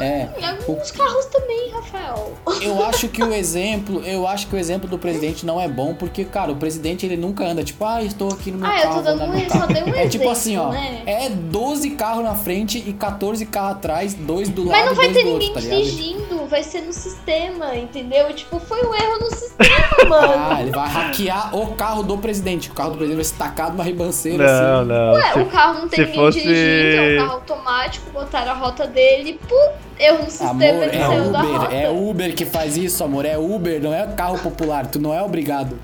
É. 0.00 0.28
E 0.38 0.44
alguns 0.44 0.90
carros 0.90 1.26
também, 1.26 1.70
Rafael. 1.70 2.32
Eu 2.62 2.84
acho 2.86 3.08
que 3.08 3.22
o 3.22 3.32
exemplo, 3.32 4.02
eu 4.04 4.26
acho 4.26 4.46
que 4.46 4.54
o 4.54 4.58
exemplo 4.58 4.88
do 4.88 4.98
presidente 4.98 5.44
não 5.44 5.60
é 5.60 5.68
bom, 5.68 5.94
porque, 5.94 6.24
cara, 6.24 6.50
o 6.52 6.56
presidente 6.56 7.04
ele 7.06 7.16
nunca 7.16 7.44
anda 7.46 7.62
tipo, 7.62 7.84
ah, 7.84 8.02
estou 8.02 8.32
aqui 8.32 8.50
no 8.50 8.58
meu 8.58 8.68
Ah, 8.70 8.76
eu 8.78 8.82
carro. 8.82 8.94
tô 8.96 9.02
vou 9.02 9.04
dando 9.04 9.14
andar 9.22 9.26
no 9.26 9.32
um- 9.34 9.40
meu 9.40 9.50
só 9.50 9.58
carro." 9.58 9.72
dei 9.74 9.82
um 9.82 9.94
É 9.96 10.08
tipo 10.08 10.28
assim, 10.30 10.56
ó, 10.56 10.70
né? 10.70 11.02
é 11.06 11.28
12 11.28 11.90
carros 11.90 12.24
na 12.24 12.34
frente 12.34 12.78
e 12.78 12.92
14 12.92 13.44
carros 13.46 13.72
atrás, 13.76 14.14
dois 14.14 14.48
do 14.48 14.62
lado 14.64 14.70
Mas 14.78 14.86
não 14.86 14.94
vai 14.94 15.06
dois 15.10 15.16
ter 15.18 15.24
ninguém 15.24 15.48
outro, 15.48 15.62
tá 15.62 15.68
dirigindo, 15.68 16.46
vai 16.46 16.62
ser 16.62 16.80
no 16.82 16.92
sistema, 16.92 17.76
entendeu? 17.76 18.32
Tipo, 18.34 18.58
foi 18.58 18.82
um 18.84 18.94
erro 18.94 19.18
no 19.20 19.30
sistema, 19.30 19.80
mano. 20.08 20.34
Ah, 20.36 20.62
ele 20.62 20.70
vai 20.70 20.88
hackear 20.88 21.54
o 21.56 21.74
carro 21.74 22.02
do 22.02 22.16
presidente. 22.18 22.70
O 22.70 22.74
carro 22.74 22.90
do 22.92 22.96
presidente 22.96 23.16
vai 23.16 23.24
ser 23.24 23.36
tacado 23.36 23.72
numa 23.72 23.84
ribanceira 23.84 24.44
Não, 24.46 24.80
assim. 24.80 24.88
não. 24.88 25.12
Ué, 25.12 25.32
se- 25.32 25.38
o 25.40 25.46
carro 25.46 25.80
não 25.80 25.88
tem 25.88 26.00
ninguém 26.00 26.14
fosse- 26.16 26.40
dirigindo, 26.40 27.02
é 27.02 27.14
um 27.14 27.18
carro 27.26 27.32
automático, 27.34 28.10
botaram 28.10 28.52
a 28.52 28.54
rota 28.54 28.86
dele, 28.86 29.38
pum, 29.48 29.70
erro 30.00 30.18
no 30.24 30.30
sistema, 30.30 30.50
Amor, 30.50 30.64
ele 30.64 30.96
é 30.96 31.06
saiu 31.06 31.32
da 31.32 31.42
rota. 31.42 31.64
Uber, 31.66 31.74
é 31.78 31.90
Uber 31.90 32.34
que 32.34 32.44
faz 32.46 32.76
isso, 32.76 33.04
amor. 33.04 33.24
É 33.24 33.38
Uber, 33.38 33.82
não 33.82 33.92
é 33.94 34.06
carro 34.08 34.38
popular. 34.38 34.86
Tu 34.86 34.98
não 34.98 35.12
é 35.14 35.22
obrigado. 35.22 35.78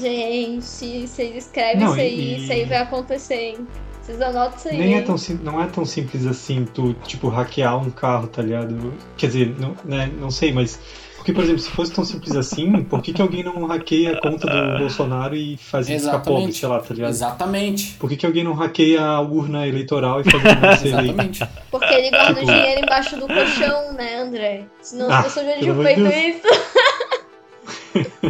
Gente, 0.00 1.06
vocês 1.06 1.36
escrevem 1.36 1.80
Não, 1.80 1.92
isso 1.92 2.00
aí, 2.00 2.20
e- 2.20 2.42
isso 2.42 2.52
aí 2.52 2.64
vai 2.64 2.78
acontecer, 2.78 3.34
hein? 3.34 3.66
Vocês 4.02 4.20
anotam 4.20 4.56
isso 4.58 4.68
aí. 4.68 4.78
Nem 4.78 4.94
é 4.96 5.02
tão, 5.02 5.16
não 5.42 5.62
é 5.62 5.66
tão 5.66 5.84
simples 5.84 6.26
assim 6.26 6.66
tu, 6.74 6.94
tipo, 7.06 7.28
hackear 7.28 7.78
um 7.78 7.90
carro, 7.90 8.26
tá 8.26 8.42
ligado? 8.42 8.92
Quer 9.16 9.26
dizer, 9.28 9.54
não, 9.58 9.74
né, 9.84 10.10
não 10.20 10.30
sei, 10.30 10.52
mas. 10.52 10.78
Porque, 11.20 11.34
por 11.34 11.44
exemplo, 11.44 11.60
se 11.60 11.68
fosse 11.70 11.92
tão 11.92 12.02
simples 12.02 12.34
assim, 12.34 12.82
por 12.84 13.02
que, 13.02 13.12
que 13.12 13.20
alguém 13.20 13.44
não 13.44 13.66
hackeia 13.66 14.12
a 14.16 14.20
conta 14.22 14.46
do 14.46 14.78
Bolsonaro 14.78 15.36
e 15.36 15.54
faz 15.58 15.86
ele 15.86 15.98
ficar 16.00 16.12
pobre, 16.20 16.30
Exatamente. 16.44 16.56
sei 16.58 16.68
lá, 16.70 16.78
tá 16.80 16.94
ligado? 16.94 17.10
Exatamente. 17.10 17.96
Por 18.00 18.08
que, 18.08 18.16
que 18.16 18.24
alguém 18.24 18.42
não 18.42 18.54
hackeia 18.54 19.02
a 19.02 19.20
urna 19.20 19.66
eleitoral 19.68 20.22
e 20.22 20.24
faz 20.24 20.42
ele 20.82 20.94
aí? 20.96 21.08
Exatamente. 21.10 21.46
Porque 21.70 21.92
ele 21.94 22.08
guarda 22.10 22.32
o 22.32 22.34
Tipo- 22.36 22.46
dinheiro 22.52 22.80
embaixo 22.80 23.16
do 23.20 23.26
colchão, 23.26 23.92
né, 23.92 24.16
André? 24.22 24.64
Senão 24.80 25.10
Ah, 25.10 25.18
as 25.18 25.24
pessoas 25.26 25.46
já 25.46 25.58
tinham 25.58 25.82
feito 25.82 26.02
Deus. 26.02 26.14
isso. 26.14 26.40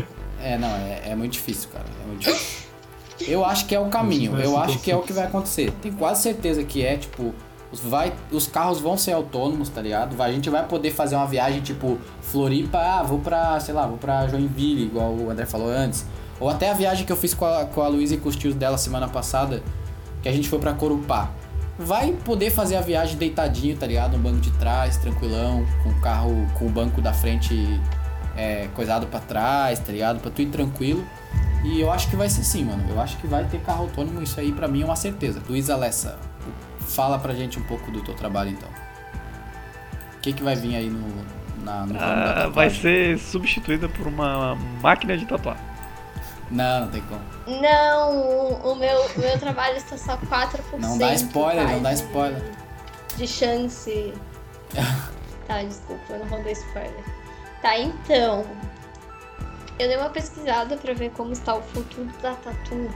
É, 0.43 0.57
não, 0.57 0.69
é, 0.69 1.03
é 1.11 1.15
muito 1.15 1.33
difícil, 1.33 1.69
cara. 1.71 1.85
É 2.03 2.07
muito 2.07 2.21
difícil. 2.23 2.61
Eu 3.29 3.45
acho 3.45 3.67
que 3.67 3.75
é 3.75 3.79
o 3.79 3.87
caminho. 3.91 4.35
Eu 4.41 4.53
se 4.53 4.57
acho 4.57 4.79
que 4.79 4.91
é 4.91 4.97
o 4.97 5.03
que 5.03 5.13
vai 5.13 5.27
acontecer. 5.27 5.71
Tenho 5.83 5.95
quase 5.97 6.23
certeza 6.23 6.65
que 6.65 6.83
é, 6.83 6.97
tipo, 6.97 7.35
vai, 7.73 8.13
os 8.33 8.47
carros 8.47 8.81
vão 8.81 8.97
ser 8.99 9.13
autônomos, 9.13 9.69
tá 9.69 9.81
ligado? 9.81 10.21
A 10.21 10.33
gente 10.33 10.51
vai 10.51 10.67
poder 10.67 10.91
fazer 10.91 11.15
uma 11.15 11.27
viagem, 11.27 11.61
tipo, 11.61 11.99
Floripa, 12.21 12.79
ah, 12.79 13.03
vou 13.03 13.21
pra, 13.21 13.61
sei 13.61 13.73
lá, 13.73 13.87
vou 13.87 13.97
pra 13.97 14.27
Joinville, 14.27 14.87
igual 14.87 15.13
o 15.15 15.31
André 15.31 15.47
falou 15.47 15.71
antes. 15.71 16.05
Ou 16.41 16.49
até 16.49 16.71
a 16.71 16.75
viagem 16.75 17.05
que 17.05 17.13
eu 17.13 17.17
fiz 17.17 17.35
com 17.35 17.45
a, 17.45 17.67
com 17.67 17.83
a 17.83 17.89
Luísa 17.89 18.15
e 18.15 18.17
com 18.17 18.29
os 18.29 18.37
tios 18.37 18.55
dela 18.55 18.79
semana 18.79 19.07
passada, 19.07 19.63
que 20.23 20.29
a 20.29 20.33
gente 20.33 20.49
foi 20.49 20.59
pra 20.59 20.73
Corupá. 20.73 21.31
Vai 21.79 22.13
poder 22.13 22.51
fazer 22.51 22.77
a 22.77 22.81
viagem 22.81 23.17
deitadinho, 23.17 23.77
tá 23.77 23.87
ligado? 23.87 24.17
No 24.17 24.19
banco 24.19 24.41
de 24.41 24.51
trás, 24.53 24.97
tranquilão, 24.97 25.65
com 25.83 25.91
o 25.91 26.01
carro, 26.01 26.47
com 26.59 26.67
o 26.67 26.69
banco 26.69 27.01
da 27.01 27.13
frente 27.13 27.81
é, 28.37 28.69
coisado 28.75 29.07
pra 29.07 29.21
trás, 29.21 29.79
tá 29.79 29.93
ligado? 29.93 30.21
Pra 30.21 30.31
tu 30.31 30.43
ir 30.43 30.47
tranquilo. 30.47 31.05
E 31.65 31.81
eu 31.81 31.91
acho 31.91 32.09
que 32.09 32.17
vai 32.17 32.29
ser 32.29 32.43
sim, 32.43 32.65
mano. 32.65 32.85
Eu 32.89 33.01
acho 33.01 33.17
que 33.19 33.27
vai 33.27 33.45
ter 33.45 33.61
carro 33.61 33.85
autônomo, 33.85 34.23
isso 34.23 34.41
aí 34.41 34.53
pra 34.53 34.67
mim 34.67 34.83
é 34.83 34.85
uma 34.85 34.97
certeza. 34.97 35.43
Luiz 35.49 35.71
Alessa, 35.71 36.19
fala 36.95 37.19
pra 37.19 37.35
gente 37.35 37.59
um 37.59 37.63
pouco 37.63 37.91
do 37.91 38.03
teu 38.03 38.15
trabalho 38.15 38.51
então. 38.51 38.69
O 40.17 40.21
que 40.21 40.33
que 40.33 40.43
vai 40.43 40.55
vir 40.55 40.77
aí 40.77 40.91
no, 40.91 41.25
na, 41.65 41.87
no 41.87 41.99
Ah, 41.99 42.49
vai 42.53 42.69
ser 42.71 43.19
substituída 43.19 43.89
por 43.89 44.07
uma 44.07 44.55
máquina 44.83 45.17
de 45.17 45.25
tatuar. 45.27 45.59
Não, 46.51 46.81
não 46.81 46.89
tem 46.89 47.01
como. 47.03 47.21
Não, 47.61 48.73
o, 48.73 48.75
meu, 48.75 49.05
o 49.05 49.19
meu 49.21 49.39
trabalho 49.39 49.77
está 49.77 49.97
só 49.97 50.17
4%. 50.17 50.79
Não 50.79 50.99
dá 50.99 51.15
spoiler, 51.15 51.69
não 51.69 51.83
dá 51.83 51.93
spoiler. 51.93 52.43
De 53.17 53.27
chance. 53.27 54.13
tá, 55.47 55.63
desculpa, 55.63 56.03
eu 56.11 56.19
não 56.19 56.27
vou 56.27 56.43
dar 56.43 56.51
spoiler. 56.51 57.05
Tá, 57.63 57.79
então. 57.79 58.45
Eu 59.79 59.89
dei 59.89 59.97
uma 59.97 60.11
pesquisada 60.11 60.77
pra 60.77 60.93
ver 60.93 61.11
como 61.13 61.33
está 61.33 61.55
o 61.55 61.63
futuro 61.63 62.11
da 62.21 62.35
tatu. 62.35 62.91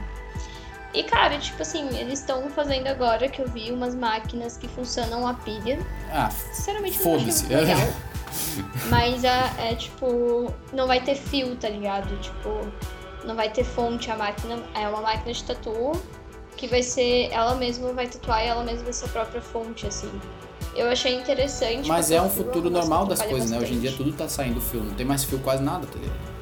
E, 0.95 1.03
cara, 1.03 1.37
tipo 1.37 1.61
assim, 1.61 1.87
eles 1.97 2.19
estão 2.19 2.49
fazendo 2.49 2.87
agora 2.87 3.27
que 3.27 3.41
eu 3.41 3.47
vi 3.49 3.69
umas 3.69 3.93
máquinas 3.93 4.55
que 4.55 4.67
funcionam 4.67 5.27
a 5.27 5.33
pilha. 5.33 5.77
Ah, 6.09 6.29
Sinceramente, 6.29 6.97
foda-se. 6.97 7.45
muito 7.45 7.65
legal. 7.65 7.87
Mas 8.89 9.23
é, 9.25 9.71
é 9.71 9.75
tipo, 9.75 10.53
não 10.71 10.87
vai 10.87 11.01
ter 11.01 11.15
fio, 11.15 11.53
tá 11.57 11.67
ligado? 11.67 12.17
Tipo, 12.21 12.65
não 13.25 13.35
vai 13.35 13.49
ter 13.49 13.65
fonte 13.65 14.09
a 14.09 14.15
máquina. 14.15 14.63
É 14.73 14.87
uma 14.87 15.01
máquina 15.01 15.33
de 15.33 15.43
tatu 15.43 15.91
que 16.55 16.67
vai 16.67 16.81
ser. 16.81 17.29
Ela 17.31 17.55
mesma 17.55 17.91
vai 17.91 18.07
tatuar 18.07 18.43
e 18.43 18.47
ela 18.47 18.63
mesma 18.63 18.85
vai 18.85 18.93
ser 18.93 19.05
a 19.05 19.09
própria 19.09 19.41
fonte, 19.41 19.85
assim. 19.85 20.09
eu 20.75 20.89
achei 20.89 21.15
interessante. 21.15 21.89
Mas 21.89 22.09
é 22.09 22.21
um 22.21 22.29
futuro 22.29 22.69
normal 22.69 23.05
das 23.05 23.21
coisas, 23.21 23.51
né? 23.51 23.59
Hoje 23.59 23.73
em 23.73 23.79
dia 23.79 23.89
bastante. 23.89 24.11
tudo 24.11 24.17
tá 24.17 24.29
saindo 24.29 24.61
fio, 24.61 24.81
não 24.81 24.93
tem 24.93 25.05
mais 25.05 25.25
fio 25.25 25.39
quase 25.39 25.61
nada, 25.61 25.85
tá 25.85 25.99
ligado? 25.99 26.34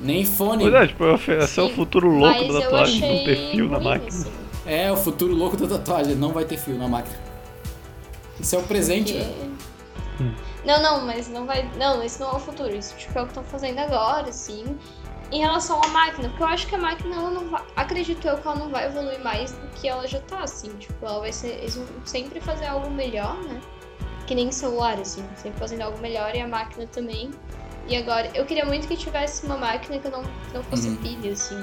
Nem 0.00 0.24
fone. 0.24 0.64
Pois 0.64 0.74
é, 0.74 0.86
tipo, 0.86 1.04
esse 1.32 1.60
é 1.60 1.62
o 1.62 1.70
futuro 1.70 2.08
louco 2.10 2.52
da 2.52 2.60
tatuagem, 2.60 3.00
não 3.00 3.24
ter 3.24 3.50
fio 3.50 3.68
na 3.68 3.80
máquina. 3.80 4.08
assim. 4.08 4.32
É, 4.66 4.92
o 4.92 4.96
futuro 4.96 5.34
louco 5.34 5.56
da 5.56 5.66
tatuagem, 5.78 6.14
não 6.16 6.32
vai 6.32 6.44
ter 6.44 6.58
fio 6.58 6.76
na 6.76 6.88
máquina. 6.88 7.16
Isso 8.38 8.54
é 8.54 8.58
o 8.58 8.62
presente, 8.62 9.12
Porque- 9.12 9.24
velho. 9.28 9.56
Não, 10.64 10.82
não, 10.82 11.06
mas 11.06 11.28
não 11.28 11.46
vai. 11.46 11.70
Não, 11.78 12.02
isso 12.02 12.20
não 12.20 12.30
é 12.32 12.34
o 12.34 12.40
futuro. 12.40 12.74
Isso 12.74 12.94
tipo, 12.96 13.16
é 13.18 13.22
o 13.22 13.24
que 13.24 13.30
estão 13.30 13.44
fazendo 13.44 13.78
agora, 13.78 14.32
sim. 14.32 14.76
Em 15.30 15.40
relação 15.40 15.80
à 15.82 15.88
máquina, 15.88 16.28
porque 16.28 16.42
eu 16.42 16.46
acho 16.46 16.66
que 16.66 16.74
a 16.74 16.78
máquina 16.78 17.14
ela 17.14 17.30
não 17.30 17.48
vai. 17.48 17.62
Acredito 17.76 18.26
eu 18.26 18.36
que 18.36 18.46
ela 18.46 18.56
não 18.56 18.68
vai 18.68 18.86
evoluir 18.86 19.22
mais 19.22 19.52
do 19.52 19.66
que 19.74 19.88
ela 19.88 20.06
já 20.08 20.18
tá, 20.20 20.40
assim. 20.40 20.68
Tipo, 20.78 21.06
ela 21.06 21.20
vai 21.20 21.32
ser. 21.32 21.58
Eles 21.58 21.76
vão 21.76 21.86
sempre 22.04 22.40
fazer 22.40 22.66
algo 22.66 22.90
melhor, 22.90 23.36
né? 23.44 23.60
Que 24.26 24.34
nem 24.34 24.50
celular, 24.50 24.98
assim. 24.98 25.24
Sempre 25.36 25.58
fazendo 25.60 25.82
algo 25.82 25.98
melhor 25.98 26.34
e 26.34 26.40
a 26.40 26.48
máquina 26.48 26.86
também. 26.88 27.30
E 27.88 27.96
agora, 27.96 28.30
eu 28.34 28.44
queria 28.44 28.64
muito 28.64 28.88
que 28.88 28.96
tivesse 28.96 29.46
uma 29.46 29.56
máquina 29.56 29.98
que 29.98 30.08
não, 30.08 30.22
que 30.22 30.54
não 30.54 30.62
fosse 30.64 30.88
Uhum. 30.88 30.96
pilha, 30.96 31.32
assim. 31.32 31.56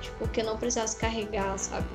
Tipo, 0.00 0.26
que 0.28 0.40
eu 0.40 0.44
não 0.46 0.56
precisasse 0.56 0.96
carregar, 0.96 1.58
sabe? 1.58 1.86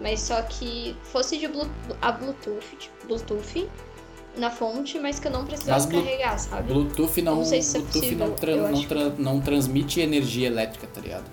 Mas 0.00 0.20
só 0.20 0.40
que 0.42 0.96
fosse 1.02 1.36
de 1.38 1.48
Blu- 1.48 1.68
a 2.00 2.12
Bluetooth, 2.12 2.64
tipo, 2.78 3.06
Bluetooth 3.06 3.68
na 4.36 4.50
fonte, 4.50 4.98
mas 4.98 5.18
que 5.18 5.26
eu 5.28 5.32
não 5.32 5.44
precisasse 5.44 5.88
carregar, 5.88 6.38
sabe? 6.38 6.72
Bluetooth 6.72 7.20
não, 7.22 7.36
Não 7.36 7.44
se 7.44 7.56
é 7.56 7.60
Bluetooth 7.60 7.92
possível, 7.92 8.28
não, 8.28 8.34
tra- 8.34 8.56
não, 8.56 8.84
tra- 8.84 9.12
não 9.18 9.40
transmite 9.40 10.00
energia 10.00 10.46
elétrica, 10.46 10.86
tá 10.86 11.00
ligado? 11.00 11.24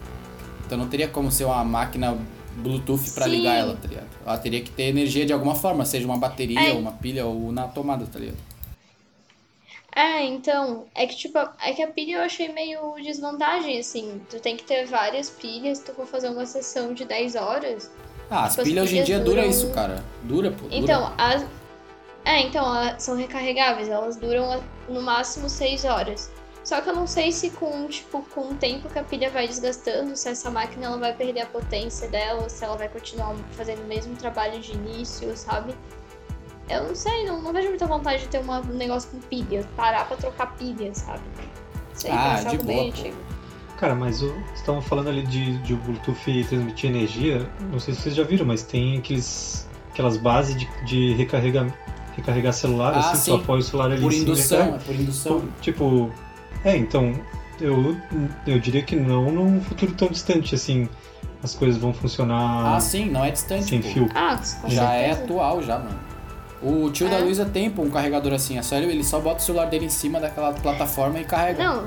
Então 0.65 0.77
não 0.77 0.87
teria 0.87 1.07
como 1.07 1.31
ser 1.31 1.45
uma 1.45 1.63
máquina 1.63 2.17
Bluetooth 2.57 3.11
pra 3.11 3.25
Sim. 3.25 3.31
ligar 3.31 3.55
ela, 3.55 3.75
tá 3.75 3.87
ligado? 3.87 4.07
Ela 4.25 4.37
teria 4.37 4.61
que 4.61 4.69
ter 4.71 4.83
energia 4.83 5.25
de 5.25 5.31
alguma 5.31 5.55
forma, 5.55 5.85
seja 5.85 6.05
uma 6.05 6.17
bateria, 6.17 6.59
É. 6.71 6.73
uma 6.73 6.91
pilha 6.91 7.25
ou 7.25 7.51
na 7.51 7.67
tomada, 7.67 8.05
tá 8.05 8.19
ligado? 8.19 8.37
É, 9.95 10.23
então, 10.23 10.85
é 10.95 11.05
que 11.07 11.15
tipo, 11.15 11.37
é 11.37 11.73
que 11.73 11.81
a 11.81 11.87
pilha 11.87 12.17
eu 12.17 12.21
achei 12.21 12.47
meio 12.49 12.93
desvantagem, 13.01 13.79
assim. 13.79 14.21
Tu 14.29 14.39
tem 14.39 14.55
que 14.55 14.63
ter 14.63 14.85
várias 14.85 15.29
pilhas, 15.29 15.79
se 15.79 15.85
tu 15.85 15.93
for 15.93 16.05
fazer 16.05 16.29
uma 16.29 16.45
sessão 16.45 16.93
de 16.93 17.05
10 17.05 17.35
horas. 17.35 17.91
Ah, 18.29 18.45
as 18.45 18.51
tipo, 18.53 18.63
pilhas 18.65 18.83
hoje 18.85 18.99
em 18.99 19.03
dia 19.03 19.19
dura 19.19 19.41
duram- 19.41 19.49
isso, 19.49 19.71
cara. 19.71 20.03
Dura, 20.23 20.51
pô. 20.51 20.63
Dura. 20.65 20.75
Então, 20.75 21.13
as. 21.17 21.43
É, 22.23 22.41
então, 22.41 22.63
elas 22.65 23.01
são 23.01 23.15
recarregáveis, 23.15 23.89
elas 23.89 24.15
duram 24.17 24.61
no 24.87 25.01
máximo 25.01 25.49
6 25.49 25.83
horas. 25.85 26.29
Só 26.63 26.81
que 26.81 26.89
eu 26.89 26.95
não 26.95 27.07
sei 27.07 27.31
se 27.31 27.49
com, 27.49 27.87
tipo, 27.87 28.21
com 28.33 28.41
o 28.49 28.53
tempo 28.55 28.87
que 28.89 28.99
a 28.99 29.03
pilha 29.03 29.29
vai 29.31 29.47
desgastando, 29.47 30.15
se 30.15 30.29
essa 30.29 30.51
máquina 30.51 30.85
ela 30.85 30.97
vai 30.97 31.13
perder 31.15 31.41
a 31.41 31.45
potência 31.47 32.07
dela, 32.09 32.47
se 32.47 32.63
ela 32.63 32.77
vai 32.77 32.87
continuar 32.89 33.35
fazendo 33.53 33.81
o 33.81 33.87
mesmo 33.87 34.15
trabalho 34.15 34.59
de 34.59 34.73
início, 34.73 35.35
sabe? 35.35 35.73
Eu 36.69 36.87
não 36.87 36.95
sei, 36.95 37.25
não, 37.25 37.41
não 37.41 37.51
vejo 37.51 37.69
muita 37.69 37.87
vontade 37.87 38.21
de 38.23 38.27
ter 38.29 38.39
uma- 38.39 38.59
um 38.59 38.75
negócio 38.75 39.09
com 39.09 39.19
pilha, 39.19 39.65
parar 39.75 40.05
pra 40.07 40.15
trocar 40.17 40.55
pilha, 40.55 40.93
sabe? 40.93 41.21
Sei, 41.93 42.11
Ah, 42.11 42.43
de 42.43 42.57
boa, 42.59 42.83
antigo. 42.87 43.17
Cara, 43.77 43.95
mas 43.95 44.21
o, 44.21 44.27
vocês 44.27 44.59
estavam 44.59 44.81
falando 44.81 45.07
ali 45.09 45.23
de, 45.23 45.57
de 45.59 45.73
o 45.73 45.77
Bluetooth 45.77 46.43
transmitir 46.47 46.89
energia. 46.89 47.49
Não 47.71 47.79
sei 47.79 47.93
se 47.93 48.01
vocês 48.01 48.15
já 48.15 48.23
viram, 48.23 48.45
mas 48.45 48.61
tem 48.63 48.97
aqueles, 48.97 49.67
aquelas 49.91 50.17
bases 50.17 50.55
de, 50.55 50.67
de 50.85 51.13
recarregar, 51.13 51.65
recarregar 52.15 52.53
celular, 52.53 52.93
Ah, 52.93 52.99
assim, 52.99 53.15
sim. 53.17 53.31
tu 53.37 53.41
apoia 53.41 53.59
o 53.59 53.63
celular 53.63 53.91
ali 53.91 54.01
Por 54.01 54.11
em 54.11 54.17
cima 54.17 54.23
indução, 54.31 54.57
recarrega. 54.59 54.77
é 54.83 54.85
por 54.85 54.95
indução. 55.01 55.43
Tipo, 55.61 56.11
é, 56.65 56.75
então, 56.77 57.13
eu, 57.59 57.97
eu 58.45 58.59
diria 58.59 58.81
que 58.83 58.95
não 58.95 59.31
num 59.31 59.61
futuro 59.61 59.93
tão 59.93 60.09
distante, 60.09 60.53
assim, 60.55 60.87
as 61.41 61.55
coisas 61.55 61.81
vão 61.81 61.93
funcionar 61.93 62.75
Ah, 62.75 62.79
sim, 62.81 63.05
não 63.09 63.23
é 63.23 63.31
distante. 63.31 63.63
sem 63.63 63.81
pô. 63.81 63.87
fio. 63.89 64.09
Ah, 64.13 64.37
com 64.61 64.69
Já 64.69 64.93
é 64.93 65.11
atual, 65.11 65.61
já, 65.63 65.79
mano. 65.79 65.99
O 66.61 66.89
tio 66.91 67.09
da 67.09 67.17
É. 67.17 67.19
Luísa 67.21 67.45
tem 67.45 67.69
pô, 67.69 67.83
um 67.83 67.89
carregador 67.89 68.33
assim, 68.33 68.57
é 68.57 68.61
sério, 68.61 68.89
ele 68.89 69.03
só 69.03 69.19
bota 69.19 69.37
o 69.37 69.41
celular 69.41 69.65
dele 69.67 69.85
em 69.85 69.89
cima 69.89 70.19
daquela 70.19 70.51
plataforma 70.53 71.19
e 71.19 71.23
carrega. 71.23 71.63
Não, 71.63 71.83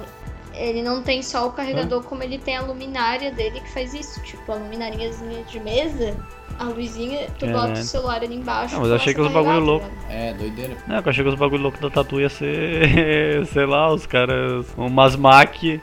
ele 0.55 0.83
não 0.83 1.03
tem 1.03 1.23
só 1.23 1.47
o 1.47 1.53
carregador, 1.53 2.03
como 2.03 2.23
ele 2.23 2.39
tem 2.39 2.57
a 2.57 2.63
luminária 2.63 3.31
dele 3.31 3.61
que 3.61 3.71
faz 3.71 3.93
isso. 3.93 4.21
Tipo, 4.23 4.53
a 4.53 4.55
luminariazinha 4.57 5.43
de 5.45 5.61
mesa, 5.61 6.17
a 6.59 6.65
luzinha, 6.65 7.27
tu 7.39 7.45
É. 7.47 7.53
bota 7.53 7.73
o 7.73 7.83
celular 7.83 8.23
ali 8.23 8.35
embaixo. 8.35 8.75
Não, 8.75 8.81
mas 8.83 8.91
eu 8.91 8.97
achei 8.97 9.13
que 9.15 9.21
os 9.21 9.31
bagulho 9.33 9.59
tá 9.59 9.65
louco. 9.65 9.87
É, 10.09 10.33
doideira. 10.35 10.75
Não, 10.87 10.97
eu 10.97 11.03
achei 11.07 11.23
que 11.23 11.31
os 11.31 11.37
bagulho 11.39 11.63
louco 11.63 11.79
da 11.81 11.91
tatu 11.91 12.21
ia 12.21 12.29
ser, 12.31 13.45
sei 13.53 13.67
lá, 13.67 13.93
os 13.93 14.07
caras, 14.07 14.67
umas 14.77 15.17
máquinas. 15.17 15.81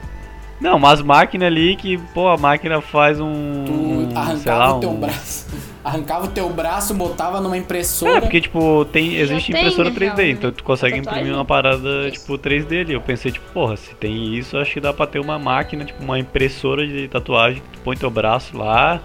Não, 0.60 0.76
umas 0.76 1.00
máquinas 1.00 1.46
ali 1.46 1.74
que, 1.76 1.96
pô, 2.12 2.28
a 2.28 2.36
máquina 2.36 2.80
faz 2.82 3.18
um, 3.18 3.64
Tu 3.64 3.72
um, 3.72 4.08
arrancava 4.18 4.58
lá, 4.58 4.76
o 4.76 4.80
teu 4.80 4.90
um... 4.90 4.96
braço. 5.00 5.46
Arrancava 5.82 6.26
o 6.26 6.28
teu 6.28 6.48
braço, 6.50 6.92
botava 6.92 7.40
numa 7.40 7.56
impressora. 7.56 8.18
É, 8.18 8.20
porque, 8.20 8.40
tipo, 8.40 8.84
tem, 8.86 9.16
existe 9.16 9.50
tem, 9.50 9.60
impressora 9.60 9.88
na 9.88 9.96
3D, 9.96 10.00
real, 10.02 10.16
né? 10.16 10.30
então 10.30 10.52
tu 10.52 10.62
consegue 10.62 10.98
imprimir 10.98 11.32
uma 11.32 11.44
parada, 11.44 12.10
tipo, 12.10 12.38
3D 12.38 12.80
ali. 12.82 12.92
Eu 12.92 13.00
pensei, 13.00 13.32
tipo, 13.32 13.50
porra, 13.52 13.76
se 13.76 13.94
tem 13.94 14.34
isso, 14.34 14.58
acho 14.58 14.74
que 14.74 14.80
dá 14.80 14.92
pra 14.92 15.06
ter 15.06 15.18
uma 15.18 15.38
máquina, 15.38 15.84
tipo, 15.84 16.02
uma 16.02 16.18
impressora 16.18 16.86
de 16.86 17.08
tatuagem, 17.08 17.62
que 17.62 17.78
tu 17.78 17.82
põe 17.82 17.96
teu 17.96 18.10
braço 18.10 18.56
lá, 18.56 19.00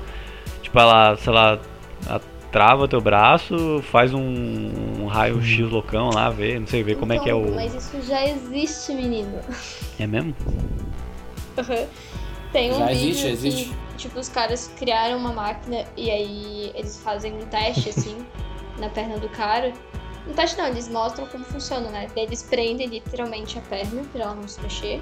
tipo, 0.61 0.77
ela, 0.77 1.15
sei 1.15 1.31
lá, 1.31 1.59
ela 2.07 2.21
trava 2.51 2.87
teu 2.87 3.01
braço, 3.01 3.81
faz 3.91 4.13
um, 4.13 4.71
um 5.01 5.07
raio-x 5.07 5.59
loucão 5.69 6.09
lá, 6.09 6.29
vê, 6.29 6.59
não 6.59 6.67
sei, 6.67 6.83
vê 6.83 6.95
como 6.95 7.11
é 7.13 7.19
que 7.19 7.29
é 7.29 7.33
Então, 7.33 7.51
o... 7.51 7.55
Mas 7.55 7.73
isso 7.73 8.01
já 8.05 8.25
existe, 8.25 8.93
menino. 8.93 9.39
É 9.99 10.07
mesmo? 10.07 10.35
Tem 12.51 12.71
um 12.71 12.79
Já 12.79 12.85
vídeo 12.87 13.09
existe, 13.09 13.21
já 13.21 13.27
que, 13.27 13.33
existe. 13.33 13.73
Tipo, 13.95 14.19
os 14.19 14.29
caras 14.29 14.71
criaram 14.77 15.17
uma 15.17 15.33
máquina 15.33 15.85
e 15.97 16.09
aí 16.11 16.71
eles 16.75 16.97
fazem 16.99 17.33
um 17.33 17.45
teste, 17.47 17.89
assim, 17.95 18.25
na 18.77 18.89
perna 18.89 19.17
do 19.17 19.29
cara. 19.29 19.73
Um 20.27 20.33
teste 20.33 20.57
não, 20.57 20.67
eles 20.67 20.87
mostram 20.89 21.27
como 21.27 21.45
funciona, 21.45 21.89
né? 21.89 22.07
Eles 22.15 22.43
prendem 22.43 22.87
literalmente 22.87 23.59
a 23.59 23.61
perna 23.61 24.03
pra 24.11 24.23
ela 24.23 24.35
não 24.35 24.47
se 24.47 24.59
mexer. 24.61 25.01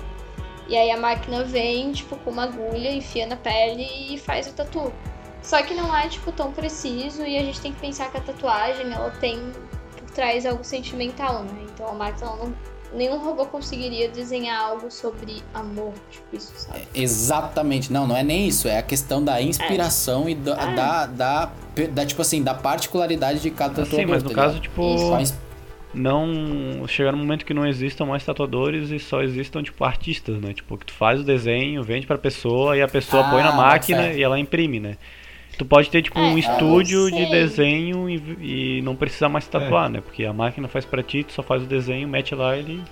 E 0.68 0.78
aí 0.78 0.91
a 0.91 0.98
máquina 0.98 1.44
vem, 1.44 1.91
tipo, 1.91 2.15
com 2.18 2.32
uma 2.32 2.44
agulha, 2.44 2.91
enfia 2.91 3.26
na 3.28 3.36
pele 3.36 4.14
e 4.14 4.18
faz 4.18 4.48
o 4.48 4.53
tatu. 4.53 4.94
Só 5.41 5.61
que 5.61 5.74
não 5.74 5.95
é, 5.95 6.07
tipo, 6.07 6.32
tão 6.32 6.53
preciso 6.53 7.24
e 7.24 7.38
a 7.38 7.41
gente 7.41 7.60
tem 7.60 7.74
que 7.74 7.80
pensar 7.80 8.10
que 8.10 8.18
a 8.18 8.22
tatuagem, 8.22 8.91
ela 8.91 9.11
tem 9.11 9.52
por 9.98 10.10
trás 10.11 10.45
algo 10.45 10.64
sentimental, 10.64 11.44
né? 11.44 11.65
Então 11.74 11.88
a 11.90 11.94
máquina, 11.94 12.28
ela 12.28 12.38
não... 12.38 12.73
Nenhum 12.94 13.18
robô 13.18 13.45
conseguiria 13.48 14.07
desenhar 14.10 14.61
algo 14.61 14.91
sobre 14.91 15.41
amor, 15.53 15.94
tipo 16.11 16.36
isso, 16.36 16.53
sabe? 16.56 16.82
Exatamente. 16.94 17.91
Não, 17.91 18.06
não 18.06 18.15
é 18.15 18.24
nem 18.24 18.48
isso. 18.48 18.68
É 18.68 18.78
a 18.78 18.84
questão 18.84 19.24
da 19.24 19.41
inspiração 19.41 20.30
e 20.30 20.36
da, 20.36 20.52
É. 20.52 20.76
da, 20.76 21.06
da, 21.07 21.52
da, 21.91 22.06
tipo 22.06 22.22
assim, 22.22 22.44
da 22.44 22.53
particularidade 22.53 23.40
de 23.40 23.49
cada 23.49 23.70
tatuador. 23.84 23.99
Sim, 23.99 24.06
mas 24.06 24.22
no 24.24 24.30
tá 24.30 24.36
caso, 24.36 24.56
ligado? 24.56 24.64
tipo, 24.64 25.18
ins- 25.20 25.34
não 25.94 26.88
chegar 26.88 27.11
no 27.11 27.18
momento 27.20 27.45
que 27.45 27.53
não 27.53 27.65
existam 27.68 28.06
mais 28.06 28.24
tatuadores 28.26 28.90
e 28.90 28.99
só 28.99 29.22
existam 29.22 29.61
tipo 29.61 29.84
artistas, 29.84 30.40
né? 30.41 30.53
Tipo, 30.53 30.78
que 30.78 30.86
tu 30.88 30.94
faz 30.94 31.20
o 31.20 31.24
desenho, 31.24 31.84
vende 31.84 32.07
pra 32.07 32.18
pessoa 32.18 32.76
e 32.78 32.82
a 32.82 32.88
pessoa 32.88 33.26
Ah, 33.26 33.30
põe 33.30 33.44
na 33.44 33.52
bota 33.52 33.61
máquina 33.64 34.11
e 34.11 34.22
ela 34.24 34.40
imprime, 34.40 34.80
né? 34.80 34.98
Tu 35.57 35.65
pode 35.65 35.89
ter 35.89 36.01
tipo 36.01 36.17
É, 36.19 36.23
um 36.23 36.31
eu 36.31 36.38
estúdio 36.39 37.11
de 37.11 37.25
desenho 37.30 38.09
e, 38.09 38.77
e 38.77 38.81
não 38.81 38.95
precisar 38.95 39.30
mais 39.30 39.47
tatuar, 39.47 39.89
né? 39.89 40.01
Porque 40.01 40.25
a 40.25 40.34
máquina 40.34 40.67
faz 40.67 40.84
pra 40.85 41.03
ti, 41.03 41.23
tu 41.23 41.31
só 41.34 41.43
faz 41.43 41.61
o 41.63 41.65
desenho, 41.65 42.07
mete 42.07 42.34
lá 42.34 42.55
e 42.55 42.59
ele 42.59 42.84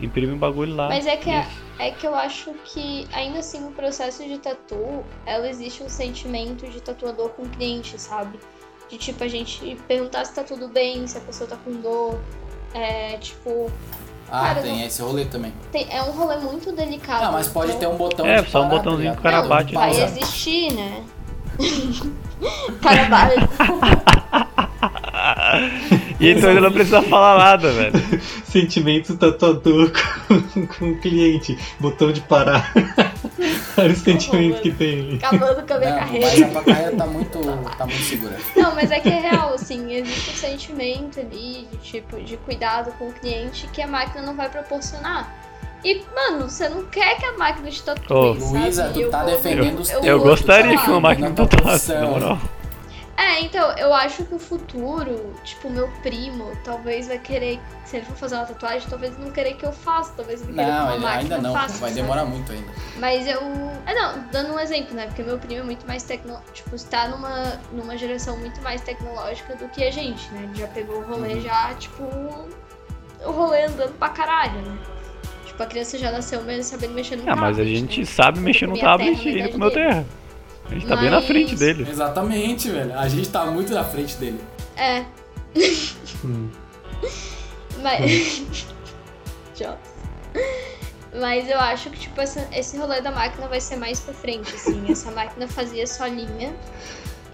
imprime 0.00 0.32
o 0.32 0.36
bagulho 0.36 0.74
lá. 0.74 0.88
Mas 0.88 1.06
é 1.06 1.16
que, 1.16 1.30
é, 1.30 1.46
é 1.78 1.90
que 1.92 2.04
eu 2.06 2.14
acho 2.14 2.52
que, 2.64 3.06
ainda 3.12 3.38
assim, 3.38 3.60
no 3.60 3.70
processo 3.70 4.24
de 4.24 4.36
tatu, 4.38 5.04
ela 5.24 5.48
existe 5.48 5.82
um 5.82 5.88
sentimento 5.88 6.66
de 6.68 6.80
tatuador 6.80 7.28
com 7.30 7.44
cliente, 7.48 8.00
sabe? 8.00 8.38
De 8.90 8.98
tipo, 8.98 9.22
a 9.22 9.28
gente 9.28 9.76
perguntar 9.86 10.24
se 10.24 10.34
tá 10.34 10.42
tudo 10.42 10.68
bem, 10.68 11.06
se 11.06 11.16
a 11.16 11.20
pessoa 11.20 11.48
tá 11.48 11.56
com 11.56 11.70
dor. 11.80 12.20
É, 12.74 13.16
tipo. 13.18 13.70
Ah, 14.30 14.48
cara, 14.48 14.62
tem 14.62 14.78
não- 14.78 14.86
esse 14.86 15.00
rolê 15.02 15.24
também. 15.26 15.52
tem- 15.70 15.86
é 15.90 16.02
um 16.02 16.10
rolê 16.10 16.36
muito 16.38 16.72
delicado. 16.72 17.24
Ah, 17.26 17.30
mas 17.32 17.48
pode 17.48 17.68
então- 17.72 17.80
ter 17.80 17.86
um 17.86 17.96
botão 17.96 18.26
É, 18.26 18.40
de 18.42 18.50
só 18.50 18.62
um 18.62 18.68
botãozinho 18.68 19.10
tá 19.10 19.14
que 19.14 19.20
o 19.20 19.22
cara 19.22 19.42
bate, 19.42 19.74
Vai 19.74 19.90
Pausa. 19.90 20.04
existir, 20.04 20.72
né? 20.72 21.04
cara. 22.80 23.32
E 26.18 26.30
então 26.30 26.50
ele 26.50 26.60
não 26.60 26.72
precisa 26.72 27.02
falar 27.02 27.38
nada, 27.38 27.70
velho. 27.72 27.92
Sentimento 28.44 29.16
tatuador 29.16 29.90
com, 30.28 30.66
com 30.78 30.90
o 30.90 31.00
cliente. 31.00 31.58
Botão 31.80 32.12
de 32.12 32.20
parar. 32.20 32.72
Olha 33.76 33.92
os 33.92 33.98
sentimentos 33.98 34.60
que 34.60 34.70
tem 34.70 35.00
ali. 35.00 35.16
Acabando 35.16 35.66
com 35.66 35.74
a 35.74 35.78
minha 35.78 35.90
Não, 35.90 35.98
carreira. 35.98 36.26
mas 36.28 36.56
a 36.56 36.62
carreira 36.62 36.96
tá 36.96 37.06
muito, 37.06 37.38
tá 37.76 37.86
muito 37.86 38.02
segura. 38.02 38.38
Não, 38.56 38.74
mas 38.74 38.90
é 38.90 39.00
que 39.00 39.08
é 39.08 39.20
real, 39.20 39.54
assim, 39.54 39.92
existe 39.92 40.30
um 40.30 40.34
sentimento 40.34 41.20
ali 41.20 41.66
de 41.70 41.78
tipo 41.78 42.20
de 42.22 42.36
cuidado 42.38 42.92
com 42.98 43.08
o 43.08 43.12
cliente 43.12 43.68
que 43.72 43.82
a 43.82 43.86
máquina 43.86 44.22
não 44.22 44.34
vai 44.34 44.48
proporcionar. 44.48 45.51
E, 45.84 46.04
mano, 46.14 46.48
você 46.48 46.68
não 46.68 46.84
quer 46.86 47.16
que 47.18 47.26
a 47.26 47.36
máquina 47.36 47.70
te 47.70 47.82
tatue, 47.82 48.14
Ô, 48.16 48.34
sabe? 48.40 48.58
Luísa, 48.58 48.90
tu 48.92 49.00
Eu 49.00 49.10
tá 49.10 49.24
defendendo 49.24 49.80
os 49.80 49.90
eu 49.90 50.00
teus. 50.00 50.06
Eu 50.06 50.20
gostaria 50.20 50.72
falar. 50.74 50.84
que 50.84 50.90
uma 50.90 51.00
máquina 51.00 51.28
na 51.30 51.34
tua 51.34 51.46
tatuasse, 51.48 51.92
na 51.92 52.06
moral. 52.06 52.38
É, 53.16 53.40
então, 53.40 53.70
eu 53.76 53.92
acho 53.92 54.24
que 54.24 54.34
o 54.34 54.38
futuro, 54.38 55.32
tipo, 55.44 55.68
meu 55.70 55.86
primo, 56.02 56.50
talvez 56.64 57.06
vai 57.08 57.18
querer, 57.18 57.60
se 57.84 57.96
ele 57.98 58.06
for 58.06 58.16
fazer 58.16 58.36
uma 58.36 58.46
tatuagem, 58.46 58.88
talvez 58.88 59.16
não 59.18 59.30
querer 59.30 59.54
que 59.54 59.64
eu 59.66 59.72
faça, 59.72 60.12
talvez 60.16 60.40
ele 60.42 60.54
queira 60.54 60.70
que 60.70 60.76
Não, 60.76 60.84
uma 60.84 60.94
ele 60.94 61.04
máquina 61.04 61.36
ainda 61.36 61.48
não. 61.48 61.52
faça, 61.54 61.78
vai 61.78 61.90
sabe? 61.90 62.00
demorar 62.02 62.24
muito 62.24 62.50
ainda. 62.50 62.72
Mas 62.96 63.26
eu. 63.28 63.40
É 63.86 63.94
não, 63.94 64.24
dando 64.32 64.54
um 64.54 64.58
exemplo, 64.58 64.94
né? 64.94 65.06
Porque 65.06 65.22
meu 65.22 65.38
primo 65.38 65.60
é 65.60 65.64
muito 65.64 65.86
mais 65.86 66.02
tecno... 66.02 66.38
Tipo, 66.54 66.74
está 66.74 67.06
numa, 67.08 67.60
numa 67.70 67.96
geração 67.98 68.36
muito 68.38 68.60
mais 68.62 68.80
tecnológica 68.80 69.54
do 69.56 69.68
que 69.68 69.84
a 69.84 69.90
gente, 69.90 70.28
né? 70.32 70.44
Ele 70.44 70.54
já 70.60 70.68
pegou 70.68 70.96
o 71.00 71.04
rolê 71.04 71.34
Uhum. 71.34 71.40
já, 71.42 71.74
tipo. 71.74 72.02
O 73.24 73.30
rolê 73.30 73.64
andando 73.66 73.92
pra 73.98 74.08
caralho, 74.08 74.60
né? 74.62 74.78
Tipo, 75.52 75.62
a 75.62 75.66
criança 75.66 75.98
já 75.98 76.10
nasceu 76.10 76.42
mesmo 76.42 76.64
sabendo 76.64 76.94
mexer 76.94 77.16
no 77.16 77.22
Ah, 77.30 77.36
mas 77.36 77.56
a 77.56 77.58
tablet, 77.58 77.78
gente 77.78 78.00
né? 78.00 78.06
sabe 78.06 78.38
Eu 78.38 78.42
mexer 78.42 78.66
no 78.66 78.74
terra 78.74 78.86
tablet 78.98 79.16
na 79.16 79.22
e 79.22 79.28
ele 79.28 79.38
idade 79.38 79.52
comeu 79.52 79.70
dele. 79.70 79.84
terra. 79.86 80.06
A 80.64 80.74
gente 80.74 80.86
tá 80.86 80.96
bem 80.96 81.10
na 81.10 81.16
Mas- 81.16 81.26
frente 81.26 81.54
dele. 81.56 81.86
Exatamente, 81.90 82.70
velho. 82.70 82.98
A 82.98 83.08
gente 83.08 83.28
tá 83.28 83.44
muito 83.46 83.74
na 83.74 83.84
frente 83.84 84.16
dele. 84.16 84.40
É. 84.76 85.04
Mas. 87.82 88.42
Idiota. 89.54 89.78
Mas 91.20 91.48
eu 91.50 91.58
acho 91.60 91.90
que, 91.90 91.98
tipo, 92.00 92.18
essa- 92.20 92.48
esse 92.52 92.78
rolê 92.78 93.02
da 93.02 93.10
máquina 93.10 93.46
vai 93.48 93.60
ser 93.60 93.76
mais 93.76 94.00
pra 94.00 94.14
frente, 94.14 94.54
assim. 94.54 94.90
Essa 94.90 95.10
máquina 95.10 95.46
fazia 95.46 95.86
só 95.86 96.06
linha. 96.06 96.54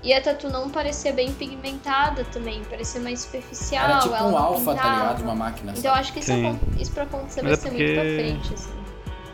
E 0.03 0.13
a 0.15 0.21
tatu 0.23 0.49
não 0.49 0.71
parecia 0.71 1.13
bem 1.13 1.33
pigmentada 1.33 2.25
também, 2.27 2.63
parecia 2.65 3.01
mais 3.01 3.21
superficial. 3.21 3.85
Era 3.85 3.99
tipo 3.99 4.15
ela 4.15 4.29
um 4.29 4.31
não 4.31 4.39
alfa, 4.39 4.75
tá 4.75 4.83
ligado? 4.95 5.17
De 5.17 5.23
uma 5.25 5.35
máquina. 5.35 5.75
Então 5.77 5.93
acho 5.93 6.13
que 6.13 6.21
isso, 6.21 6.33
Sim. 6.33 6.47
acon- 6.47 6.59
isso 6.79 6.93
pra 6.93 7.03
acontecer 7.03 7.43
Mas 7.43 7.51
vai 7.51 7.53
é 7.53 7.57
ser 7.57 7.71
muito 7.77 7.95
pra 7.95 8.03
porque- 8.03 8.17
frente, 8.17 8.55
assim. 8.55 8.73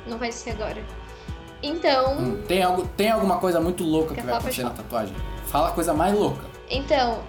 Não 0.07 0.19
vai 0.19 0.33
ser 0.33 0.51
agora. 0.51 0.83
Então. 1.63 2.19
Hum, 2.19 2.43
tem, 2.47 2.63
algo, 2.63 2.87
tem 2.97 3.11
alguma 3.11 3.39
coisa 3.39 3.61
muito 3.61 3.85
louca 3.85 4.15
que 4.15 4.21
vai 4.23 4.35
acontecer 4.35 4.63
na 4.65 4.71
tatuagem? 4.71 5.15
Fala 5.47 5.69
a 5.69 5.73
coisa 5.73 5.93
mais 5.95 6.15
louca. 6.15 6.45
Então, 6.71 7.21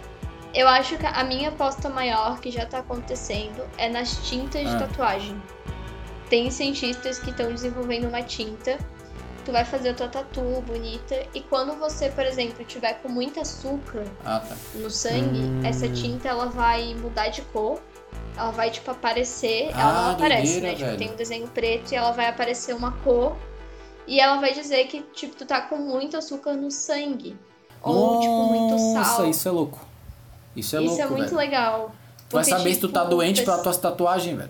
eu 0.53 0.68
acho 0.68 0.98
que 0.98 1.06
a 1.06 1.24
minha 1.24 1.49
aposta 1.49 1.90
maior 1.90 2.40
que 2.40 2.49
já 2.52 2.66
tá 2.66 2.80
acontecendo 2.80 3.64
é 3.78 3.90
nas 3.90 4.18
tintas 4.28 4.62
de 4.62 4.76
Ah. 4.76 4.80
tatuagem. 4.80 5.41
Tem 6.30 6.49
cientistas 6.49 7.20
que 7.20 7.30
estão 7.30 7.48
desenvolvendo 7.52 8.07
uma 8.07 8.22
tinta. 8.24 8.78
Tu 9.46 9.52
vai 9.52 9.64
fazer 9.64 9.90
a 9.90 9.94
tua 9.94 10.08
tatu 10.08 10.42
bonita 10.66 11.16
e 11.34 11.40
quando 11.42 11.76
você, 11.78 12.10
por 12.10 12.26
exemplo, 12.26 12.66
tiver 12.66 12.94
com 12.96 13.10
muito 13.10 13.40
açúcar 13.40 14.04
Ah, 14.26 14.40
tá. 14.40 14.56
no 14.74 14.90
sangue, 14.90 15.40
Hum. 15.40 15.62
essa 15.64 15.88
tinta 15.88 16.28
ela 16.28 16.48
vai 16.48 16.96
mudar 16.96 17.28
de 17.30 17.42
cor. 17.44 17.80
Ela 18.36 18.52
vai 18.52 18.72
tipo 18.72 18.90
aparecer, 18.92 19.70
ela 19.72 19.84
Ah, 19.84 20.02
não 20.08 20.12
aparece, 20.14 20.54
doideira, 20.60 20.68
né? 20.78 20.86
Tipo, 20.86 20.98
tem 20.98 21.12
um 21.12 21.16
desenho 21.16 21.48
preto 21.48 21.92
e 21.92 21.96
ela 21.96 22.12
vai 22.12 22.28
aparecer 22.28 22.74
uma 22.76 22.92
cor 23.04 23.36
e 24.08 24.20
ela 24.20 24.42
vai 24.42 24.52
dizer 24.54 24.88
que 24.88 25.02
tipo 25.14 25.36
tu 25.36 25.46
tá 25.46 25.62
com 25.62 25.78
muito 25.78 26.18
açúcar 26.18 26.54
no 26.54 26.70
sangue 26.72 27.38
ou 27.82 28.20
tipo 28.20 28.44
muito 28.48 28.72
Nossa, 28.74 29.04
sal. 29.18 29.30
isso 29.30 29.48
é 29.48 29.52
louco. 29.52 29.80
Isso 30.56 30.76
é 30.76 30.80
Isso 30.82 30.88
louco, 30.90 31.02
é 31.02 31.06
muito 31.08 31.24
velho. 31.26 31.38
legal. 31.38 31.92
Tu 32.28 32.34
vai 32.34 32.44
saber 32.44 32.74
se 32.74 32.80
tu 32.80 32.90
tá 32.90 33.02
tipo, 33.02 33.12
doente 33.12 33.44
pela 33.44 33.60
tua 33.60 33.74
tatuagem, 33.76 34.36
velho. 34.36 34.50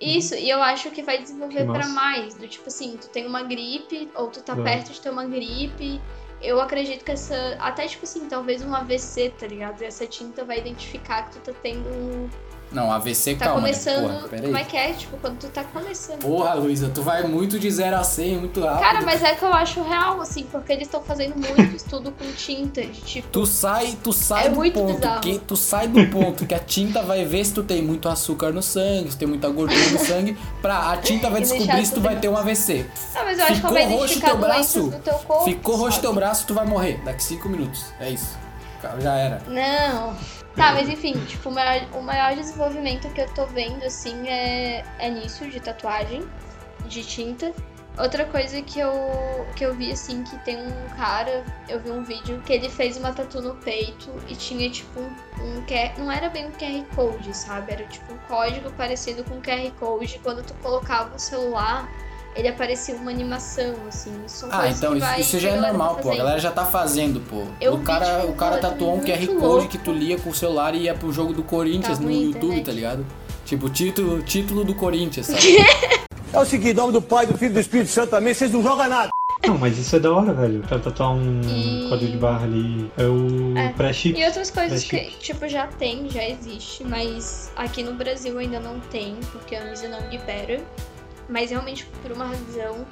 Isso, 0.00 0.34
e 0.34 0.48
eu 0.50 0.62
acho 0.62 0.90
que 0.90 1.02
vai 1.02 1.18
desenvolver 1.18 1.64
massa. 1.64 1.88
mais. 1.90 2.34
Do 2.34 2.46
tipo 2.46 2.68
assim, 2.68 2.96
tu 3.00 3.08
tem 3.08 3.26
uma 3.26 3.42
gripe, 3.42 4.10
ou 4.14 4.28
tu 4.28 4.42
tá 4.42 4.54
Uhum. 4.54 4.62
perto 4.62 4.92
de 4.92 5.00
ter 5.00 5.10
uma 5.10 5.24
gripe. 5.24 6.00
Eu 6.42 6.60
acredito 6.60 7.02
que 7.04 7.12
essa. 7.12 7.56
Até 7.58 7.86
tipo 7.86 8.04
assim, 8.04 8.28
talvez 8.28 8.62
um 8.62 8.74
AVC, 8.74 9.30
tá 9.30 9.46
ligado? 9.46 9.80
E 9.80 9.86
essa 9.86 10.06
tinta 10.06 10.44
vai 10.44 10.58
identificar 10.58 11.22
que 11.22 11.38
tu 11.38 11.40
tá 11.40 11.58
tendo 11.62 11.88
um. 11.88 12.28
Não, 12.72 12.90
AVC, 12.90 13.36
Tá 13.36 13.46
calma. 13.46 13.60
né? 13.62 13.68
começando. 13.68 14.02
Porra, 14.12 14.28
peraí. 14.28 14.44
como 14.46 14.56
é 14.58 14.64
que 14.64 14.76
é? 14.76 14.92
Tipo, 14.92 15.16
quando 15.18 15.38
tu 15.38 15.46
tá 15.48 15.62
começando. 15.64 16.18
Porra, 16.18 16.54
Luísa, 16.54 16.90
tu 16.92 17.00
vai 17.00 17.22
muito 17.22 17.58
de 17.60 17.70
0 17.70 17.96
a 17.96 18.02
100, 18.02 18.38
muito 18.38 18.60
rápido. 18.60 18.80
Cara, 18.80 19.00
mas 19.02 19.22
é 19.22 19.34
que 19.34 19.44
eu 19.44 19.52
acho 19.52 19.82
real, 19.82 20.20
assim, 20.20 20.42
porque 20.50 20.72
eles 20.72 20.88
estão 20.88 21.00
fazendo 21.00 21.36
muito 21.36 21.76
estudo 21.76 22.10
com 22.12 22.24
tinta. 22.32 22.82
Tipo, 22.82 23.28
Tu 23.28 23.46
sai, 23.46 23.96
tu 24.02 24.12
sai 24.12 24.46
É 24.46 24.48
do 24.50 24.56
muito 24.56 24.74
ponto 24.74 24.94
bizarro. 24.96 25.20
que 25.20 25.38
tu 25.38 25.56
sai 25.56 25.86
do 25.86 26.06
ponto 26.08 26.44
que 26.44 26.54
a 26.54 26.58
tinta 26.58 27.02
vai 27.02 27.24
ver 27.24 27.44
se 27.44 27.54
tu 27.54 27.62
tem 27.62 27.80
muito 27.82 28.08
açúcar 28.08 28.52
no 28.52 28.62
sangue, 28.62 29.12
se 29.12 29.16
tem 29.16 29.28
muita 29.28 29.48
gordura 29.48 29.88
no 29.90 29.98
sangue, 30.00 30.36
pra 30.60 30.90
a 30.90 30.96
tinta 30.96 31.30
vai 31.30 31.40
descobrir 31.40 31.86
se 31.86 31.94
tu 31.94 32.00
vai 32.00 32.16
ter 32.16 32.28
um 32.28 32.36
AVC. 32.36 32.84
Ah, 33.14 33.22
mas 33.24 33.38
eu 33.38 33.44
acho 33.44 33.54
que 33.54 33.60
Ficou 33.60 33.76
ela 33.78 33.88
vai 33.88 33.96
roxo 33.98 34.20
teu 34.20 34.36
braço, 34.38 34.82
do 34.90 34.98
teu 34.98 35.14
corpo. 35.14 35.44
ficou 35.44 35.76
roxo 35.76 35.90
sabe? 35.92 36.02
teu 36.02 36.12
braço, 36.14 36.46
tu 36.46 36.52
vai 36.54 36.66
morrer 36.66 37.00
daqui 37.04 37.22
5 37.22 37.48
minutos. 37.48 37.84
É 38.00 38.10
isso. 38.10 38.36
Já 39.00 39.14
era. 39.16 39.42
Não. 39.48 40.14
Tá, 40.56 40.72
mas 40.72 40.88
enfim, 40.88 41.12
tipo, 41.26 41.50
o 41.50 41.52
maior, 41.52 41.86
o 41.92 42.02
maior 42.02 42.34
desenvolvimento 42.34 43.08
que 43.10 43.20
eu 43.20 43.28
tô 43.34 43.44
vendo, 43.46 43.84
assim, 43.84 44.26
é, 44.26 44.82
é 44.98 45.10
nisso, 45.10 45.46
de 45.50 45.60
tatuagem, 45.60 46.26
de 46.86 47.04
tinta. 47.04 47.52
Outra 47.98 48.24
coisa 48.24 48.60
que 48.62 48.78
eu, 48.78 49.46
que 49.54 49.64
eu 49.64 49.74
vi, 49.74 49.92
assim, 49.92 50.22
que 50.24 50.36
tem 50.38 50.56
um 50.56 50.88
cara, 50.96 51.44
eu 51.68 51.78
vi 51.80 51.90
um 51.90 52.02
vídeo 52.02 52.42
que 52.44 52.54
ele 52.54 52.70
fez 52.70 52.96
uma 52.96 53.12
tatu 53.12 53.40
no 53.42 53.54
peito 53.56 54.10
e 54.28 54.34
tinha, 54.34 54.70
tipo, 54.70 54.98
um, 54.98 55.06
um 55.40 55.62
QR, 55.66 55.98
não 55.98 56.10
era 56.10 56.30
bem 56.30 56.46
um 56.46 56.52
QR 56.52 56.84
Code, 56.94 57.36
sabe? 57.36 57.72
Era, 57.72 57.84
tipo, 57.84 58.14
um 58.14 58.18
código 58.26 58.70
parecido 58.72 59.24
com 59.24 59.36
um 59.36 59.42
QR 59.42 59.70
Code. 59.78 60.18
Quando 60.22 60.42
tu 60.42 60.54
colocava 60.62 61.14
o 61.14 61.18
celular, 61.18 61.90
ele 62.36 62.48
aparecia 62.48 62.94
uma 62.94 63.10
animação, 63.10 63.74
assim. 63.88 64.12
Isso 64.26 64.38
são 64.40 64.48
Ah, 64.52 64.68
então 64.68 64.92
que 64.92 64.98
isso, 64.98 65.06
vai, 65.06 65.20
isso 65.20 65.38
já 65.38 65.48
é 65.48 65.52
galera 65.54 65.72
tá 65.72 65.78
normal, 65.78 65.96
pô. 65.96 66.10
A 66.12 66.16
galera 66.16 66.38
já 66.38 66.50
tá 66.50 66.64
fazendo, 66.66 67.20
pô. 67.20 67.42
Eu 67.60 67.74
o 67.74 67.78
vi, 67.78 67.84
cara, 67.84 68.20
tipo, 68.20 68.32
o 68.32 68.34
cara 68.34 68.58
tatuou 68.58 68.96
um 68.96 69.00
QR 69.00 69.26
Code 69.38 69.68
que 69.68 69.78
tu 69.78 69.92
lia 69.92 70.18
com 70.18 70.30
o 70.30 70.34
celular 70.34 70.74
e 70.74 70.82
ia 70.82 70.94
pro 70.94 71.12
jogo 71.12 71.32
do 71.32 71.42
Corinthians 71.42 71.98
Tá 71.98 72.04
no 72.04 72.10
YouTube, 72.10 72.44
internet. 72.44 72.64
tá 72.66 72.72
ligado? 72.72 73.06
Tipo, 73.44 73.68
título, 73.70 74.22
título 74.22 74.64
do 74.64 74.74
Corinthians, 74.74 75.26
sabe? 75.26 75.40
É 76.32 76.40
o 76.40 76.44
seguinte, 76.44 76.74
nome 76.74 76.92
do 76.92 77.00
Pai, 77.00 77.24
do 77.24 77.38
Filho 77.38 77.52
e 77.52 77.54
do 77.54 77.60
Espírito 77.60 77.88
Santo 77.88 78.10
também, 78.10 78.34
vocês 78.34 78.52
não 78.52 78.62
jogam 78.62 78.88
nada. 78.88 79.08
Não, 79.46 79.56
mas 79.56 79.78
isso 79.78 79.94
é 79.96 80.00
da 80.00 80.12
hora, 80.12 80.34
velho. 80.34 80.60
Pra 80.68 80.78
tatuar 80.78 81.12
um 81.14 81.40
E- 81.42 81.86
código 81.88 82.10
de 82.10 82.18
barra 82.18 82.44
ali. 82.44 82.90
É 82.98 83.04
o 83.04 83.56
É. 83.56 83.68
pré-chip. 83.72 84.18
E 84.20 84.24
outras 84.26 84.50
coisas 84.50 84.82
que, 84.84 84.98
tipo, 85.20 85.48
já 85.48 85.66
tem, 85.68 86.10
já 86.10 86.28
existe, 86.28 86.82
mas 86.84 87.50
aqui 87.56 87.82
no 87.82 87.94
Brasil 87.94 88.36
ainda 88.38 88.58
não 88.58 88.80
tem, 88.80 89.14
porque 89.32 89.54
a 89.54 89.62
Anvisa 89.62 89.88
não 89.88 90.00
libera. 90.10 90.60
Mas 91.28 91.50
realmente, 91.50 91.84
por 92.02 92.12
uma 92.12 92.26
razão, 92.26 92.86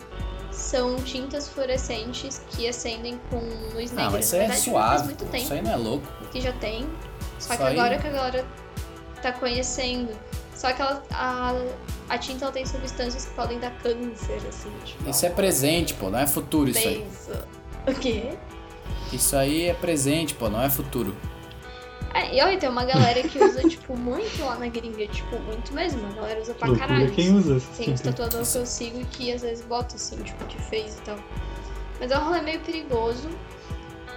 são 0.51 0.97
tintas 0.97 1.49
fluorescentes 1.49 2.41
que 2.51 2.69
acendem 2.69 3.19
com 3.31 3.39
luz 3.75 3.93
negra. 3.93 4.11
Mas 4.13 4.27
isso 4.27 4.35
aí 4.37 4.41
é 4.43 4.45
verdade, 4.47 4.61
suave. 4.65 5.05
Muito 5.05 5.25
pô. 5.25 5.31
tempo 5.31 5.45
Isso 5.45 5.53
aí 5.53 5.63
não 5.63 5.71
é 5.73 5.77
louco. 5.77 6.07
pô. 6.19 6.25
que 6.29 6.41
já 6.41 6.53
tem. 6.55 6.87
Só 7.39 7.55
Isso 7.55 7.57
que 7.59 7.63
aí- 7.69 7.79
agora 7.79 7.99
que 7.99 8.07
a 8.07 8.11
galera 8.11 8.47
tá 9.23 9.33
conhecendo. 9.33 10.13
Só 10.55 10.73
que 10.73 10.81
ela, 10.81 11.03
a, 11.11 11.53
a 12.09 12.19
tinta 12.19 12.45
ela 12.45 12.53
tem 12.53 12.65
substâncias 12.65 13.25
que 13.27 13.35
podem 13.35 13.59
dar 13.59 13.73
câncer, 13.81 14.41
assim. 14.49 14.71
Tipo, 14.85 15.11
Isso 15.11 15.27
é 15.27 15.31
presente, 15.31 15.95
pô, 15.95 16.09
não 16.11 16.19
é 16.19 16.27
futuro 16.27 16.71
isso 16.71 16.79
aí. 16.79 17.01
pensa. 17.03 17.47
O 17.87 17.95
quê? 17.95 18.35
Isso 19.13 19.37
aí 19.37 19.67
é 19.69 19.75
presente, 19.75 20.35
pô, 20.35 20.49
não 20.49 20.63
é 20.63 20.71
futuro. 20.71 21.15
E 22.35 22.43
olha, 22.43 22.59
tem 22.59 22.69
uma 22.69 22.85
galera 22.85 23.23
que 23.23 23.39
usa, 23.39 23.63
tipo, 23.69 23.97
muito 23.97 24.43
lá 24.45 24.57
na 24.57 24.67
gringa, 24.67 25.07
tipo, 25.07 25.39
muito 25.41 25.73
mesmo. 25.73 26.05
A 26.09 26.13
galera 26.13 26.41
usa 26.41 26.53
pra 26.55 26.67
Loucura 26.69 26.89
caralho. 26.89 27.11
quem 27.13 27.33
usa 27.33 27.57
essa 27.57 27.67
Tem 27.77 27.93
uns 27.93 28.01
tinta. 28.01 28.13
tatuadores 28.13 28.51
que 28.53 28.59
eu 28.59 28.67
sigo 28.67 29.05
que 29.07 29.33
às 29.33 29.43
vezes 29.43 29.65
bota 29.65 29.95
assim, 29.95 30.17
tipo, 30.23 30.45
que 30.47 30.61
fez 30.63 30.99
e 30.99 31.03
tal. 31.03 31.17
Mas 32.01 32.11
é 32.11 32.19
um 32.19 32.25
rolê 32.25 32.41
meio 32.41 32.61
perigoso. 32.61 33.29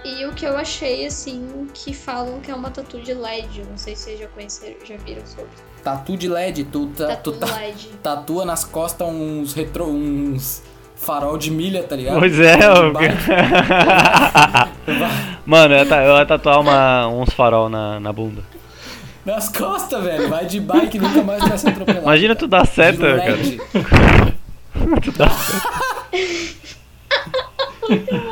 E 0.04 0.24
o 0.26 0.32
que 0.32 0.44
eu 0.46 0.56
achei, 0.56 1.06
assim, 1.06 1.68
que 1.74 1.92
falam 1.92 2.40
que 2.40 2.50
é 2.50 2.54
uma 2.54 2.70
tatu 2.70 3.00
de 3.00 3.12
LED. 3.14 3.62
Não 3.68 3.76
sei 3.76 3.94
se 3.94 4.04
vocês 4.04 4.20
já 4.20 4.26
conheceram, 4.28 4.76
já 4.84 4.96
viram 4.96 5.26
sobre. 5.26 5.50
Tatu 5.82 6.16
de 6.16 6.28
LED, 6.28 6.64
tu, 6.64 6.86
tá, 6.88 7.06
Tatu 7.08 7.32
tu 7.32 7.38
tá, 7.38 7.56
LED. 7.56 7.88
tatua 8.02 8.44
nas 8.44 8.64
costas 8.64 9.06
uns 9.08 9.54
retro. 9.54 9.86
uns 9.86 10.62
farol 10.98 11.38
de 11.38 11.50
milha, 11.50 11.82
tá 11.82 11.96
ligado? 11.96 12.18
Pois 12.18 12.38
é, 12.38 12.56
bike. 12.92 13.14
Mano, 15.46 15.74
eu 15.74 15.78
ia, 15.78 15.86
ta- 15.86 16.02
eu 16.04 16.16
ia 16.16 16.26
tatuar 16.26 16.60
uma, 16.60 17.08
uns 17.08 17.30
farol 17.30 17.68
na, 17.68 17.98
na 17.98 18.12
bunda. 18.12 18.42
Nas 19.24 19.48
costas, 19.48 20.02
velho. 20.02 20.28
Vai 20.28 20.46
de 20.46 20.60
bike 20.60 20.96
e 20.96 21.00
nunca 21.00 21.22
mais 21.22 21.42
vai 21.46 21.58
ser 21.58 21.68
atropelado. 21.70 22.04
Imagina 22.04 22.34
tu 22.34 22.46
dar 22.46 22.66
seta, 22.66 23.16
cara. 23.18 23.38
Tu 25.02 25.12
dá 25.12 25.28
seta. 25.28 25.68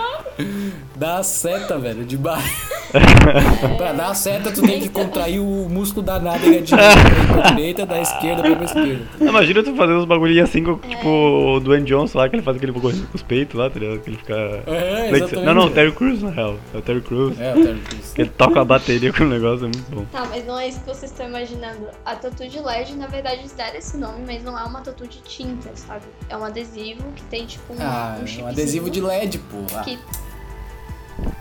Dá 0.97 1.18
a 1.18 1.23
seta, 1.23 1.78
velho, 1.78 2.05
de 2.05 2.16
bike. 2.16 2.48
pra 3.77 3.93
dar 3.93 4.09
a 4.09 4.14
seta, 4.14 4.51
tu 4.51 4.62
tem 4.62 4.81
que 4.81 4.89
contrair 4.89 5.39
o 5.40 5.68
músculo 5.68 6.05
da 6.06 6.18
nádega 6.18 6.62
direita 6.62 7.32
pra 7.32 7.51
direita, 7.51 7.86
da 7.86 8.01
esquerda 8.01 8.43
pra 8.43 8.64
esquerda. 8.64 9.02
Imagina 9.20 9.62
tu 9.62 9.74
fazer 9.77 9.93
uns 9.93 10.06
bagulhinhos 10.06 10.48
assim, 10.48 10.64
com, 10.64 10.78
tipo 10.78 11.06
o 11.09 11.60
Dwayne 11.60 11.85
Johnson 11.85 12.16
lá, 12.18 12.28
que 12.28 12.36
ele 12.36 12.43
faz 12.43 12.56
aquele 12.56 12.73
bagulho 12.73 13.06
com 13.09 13.14
os 13.14 13.23
peitos 13.23 13.59
lá, 13.59 13.68
tá 13.68 13.78
ligado? 13.78 14.01
Que 14.01 14.10
ele 14.10 14.16
fica. 14.16 14.35
É, 14.66 15.10
exatamente, 15.10 15.44
Não, 15.44 15.55
não, 15.55 15.62
o 15.66 15.68
velho. 15.70 15.74
Terry 15.74 15.93
Crews 15.93 16.23
na 16.23 16.31
real. 16.31 16.56
É 16.73 16.78
o 16.78 16.82
Terry 16.82 17.01
Crews. 17.02 17.40
É, 17.40 17.51
o 17.52 17.62
Terry 17.62 17.81
Crews. 17.81 18.12
Que 18.14 18.23
ele 18.23 18.31
toca 18.31 18.60
a 18.60 18.64
bateria 18.64 19.12
com 19.12 19.24
o 19.24 19.28
negócio, 19.28 19.66
é 19.66 19.68
muito 19.68 19.90
bom. 19.94 20.05
Tá, 20.10 20.24
mas 20.31 20.47
não 20.47 20.59
é 20.59 20.68
isso 20.68 20.81
que 20.81 20.86
vocês 20.86 21.10
estão 21.10 21.28
imaginando. 21.28 21.89
A 22.06 22.16
tatu 22.16 22.48
de 22.48 22.59
LED, 22.59 22.94
na 22.97 23.06
verdade, 23.06 23.40
eles 23.40 23.52
deram 23.52 23.77
esse 23.77 23.98
nome, 23.98 24.23
mas 24.27 24.43
não 24.43 24.59
é 24.59 24.62
uma 24.64 24.81
tatu 24.81 25.06
de 25.06 25.18
tinta, 25.18 25.68
sabe? 25.74 26.05
É 26.31 26.36
um 26.36 26.44
adesivo 26.44 27.02
que 27.14 27.23
tem, 27.24 27.44
tipo, 27.44 27.74
um, 27.74 27.77
Ah, 27.81 28.16
um 28.18 28.44
um 28.44 28.47
adesivo 28.47 28.89
de 28.89 29.01
LED. 29.02 29.40
Ah, 29.74 29.82
Que 29.82 29.98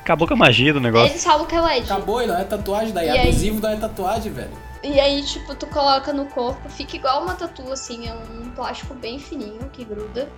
Acabou 0.02 0.28
com 0.28 0.34
a 0.34 0.38
magia 0.38 0.74
do 0.74 0.80
negócio. 0.80 1.12
eles 1.12 1.24
falam 1.24 1.46
que 1.46 1.56
é 1.56 1.62
LED. 1.62 1.86
Acabou, 1.92 2.22
e 2.22 2.28
não 2.28 2.38
é 2.38 2.44
tatuagem 2.44 2.94
daí. 2.94 3.08
E 3.08 3.10
aí? 3.12 3.20
Adesivo 3.20 3.60
não 3.62 3.70
é 3.70 3.76
tatuagem, 3.76 4.32
velho. 4.32 4.52
E 4.84 5.00
aí, 5.00 5.24
tipo, 5.24 5.56
tu 5.56 5.66
coloca 5.68 6.14
no 6.14 6.26
corpo, 6.28 6.70
fica 6.70 6.96
igual 6.96 7.24
uma 7.24 7.34
tatu, 7.34 7.72
assim, 7.72 8.08
é 8.08 8.14
um 8.14 8.52
plástico 8.52 8.94
bem 8.94 9.18
fininho 9.20 9.68
que 9.74 9.84
gruda. 9.84 10.30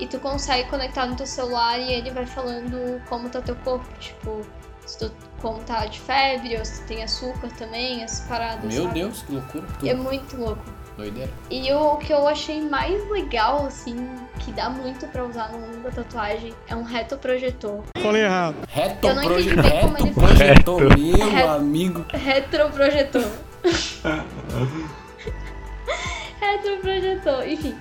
E 0.00 0.06
tu 0.06 0.18
consegue 0.18 0.68
conectar 0.68 1.06
no 1.06 1.14
teu 1.14 1.26
celular 1.26 1.78
e 1.78 1.92
ele 1.92 2.10
vai 2.10 2.26
falando 2.26 3.00
como 3.08 3.28
tá 3.28 3.40
teu 3.40 3.54
corpo, 3.56 3.86
tipo, 4.00 4.40
Se 4.84 4.98
tu 4.98 5.12
como 5.40 5.60
tá 5.60 5.86
de 5.86 6.00
febre, 6.00 6.56
ou 6.58 6.64
se 6.64 6.82
tu 6.82 6.88
tem 6.88 7.04
açúcar 7.04 7.48
também, 7.56 8.02
essas 8.02 8.26
paradas. 8.26 8.64
Meu 8.64 8.82
sabe? 8.84 8.94
Deus, 8.94 9.22
que 9.22 9.32
loucura. 9.32 9.64
Tu- 9.78 9.88
É 9.88 9.94
muito 9.94 10.36
louco. 10.36 10.62
Doideira. 10.96 11.30
E 11.50 11.72
o 11.72 11.96
que 11.96 12.12
eu 12.12 12.28
achei 12.28 12.60
mais 12.60 13.08
legal, 13.10 13.66
assim, 13.66 14.08
que 14.38 14.52
dá 14.52 14.68
muito 14.68 15.06
pra 15.08 15.24
usar 15.24 15.50
no 15.50 15.58
mundo 15.58 15.82
da 15.82 15.90
tatuagem, 15.90 16.54
é 16.68 16.76
um 16.76 16.82
retoprojetor. 16.82 17.80
Falei 17.98 18.22
errado. 18.22 18.56
Reto, 18.68 19.08
Eu 19.08 19.14
não 19.14 19.22
proje... 19.24 19.50
entendi 19.50 19.70
bem 19.70 19.80
como 19.80 19.96
ele 19.98 20.04
reto 20.08 20.20
projetor, 20.20 20.82
Reto. 20.82 20.98
meu 21.00 21.30
Reto. 21.30 21.48
amigo. 21.48 22.04
Retroprojetor. 22.12 23.24
Retroprojetor, 26.40 27.48
enfim. 27.48 27.76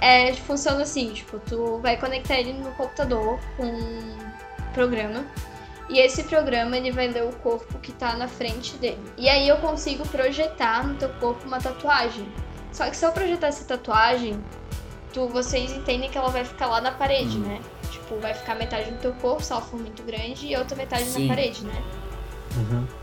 É, 0.00 0.32
funciona 0.34 0.82
assim, 0.82 1.12
tipo, 1.12 1.38
tu 1.38 1.78
vai 1.78 1.96
conectar 1.96 2.38
ele 2.38 2.52
no 2.52 2.70
computador 2.72 3.38
com 3.56 3.64
um 3.64 4.18
programa. 4.74 5.24
E 5.88 5.98
esse 5.98 6.24
programa 6.24 6.76
ele 6.76 6.90
vai 6.90 7.08
ler 7.08 7.24
o 7.24 7.32
corpo 7.36 7.78
que 7.78 7.92
tá 7.92 8.16
na 8.16 8.26
frente 8.26 8.76
dele. 8.76 9.02
E 9.18 9.28
aí 9.28 9.46
eu 9.48 9.56
consigo 9.58 10.06
projetar 10.08 10.86
no 10.86 10.94
teu 10.94 11.10
corpo 11.20 11.46
uma 11.46 11.60
tatuagem. 11.60 12.26
Só 12.72 12.88
que 12.88 12.96
se 12.96 13.04
eu 13.04 13.12
projetar 13.12 13.48
essa 13.48 13.64
tatuagem, 13.64 14.42
tu, 15.12 15.28
vocês 15.28 15.72
entendem 15.72 16.10
que 16.10 16.18
ela 16.18 16.30
vai 16.30 16.44
ficar 16.44 16.66
lá 16.66 16.80
na 16.80 16.90
parede, 16.90 17.38
né? 17.38 17.60
Tipo, 17.90 18.18
vai 18.18 18.34
ficar 18.34 18.56
metade 18.56 18.90
no 18.90 18.98
teu 18.98 19.12
corpo, 19.14 19.42
se 19.42 19.52
ela 19.52 19.60
for 19.60 19.78
muito 19.78 20.02
grande, 20.02 20.46
e 20.46 20.56
outra 20.56 20.76
metade 20.76 21.04
Sim. 21.04 21.26
na 21.26 21.34
parede, 21.34 21.64
né? 21.64 21.82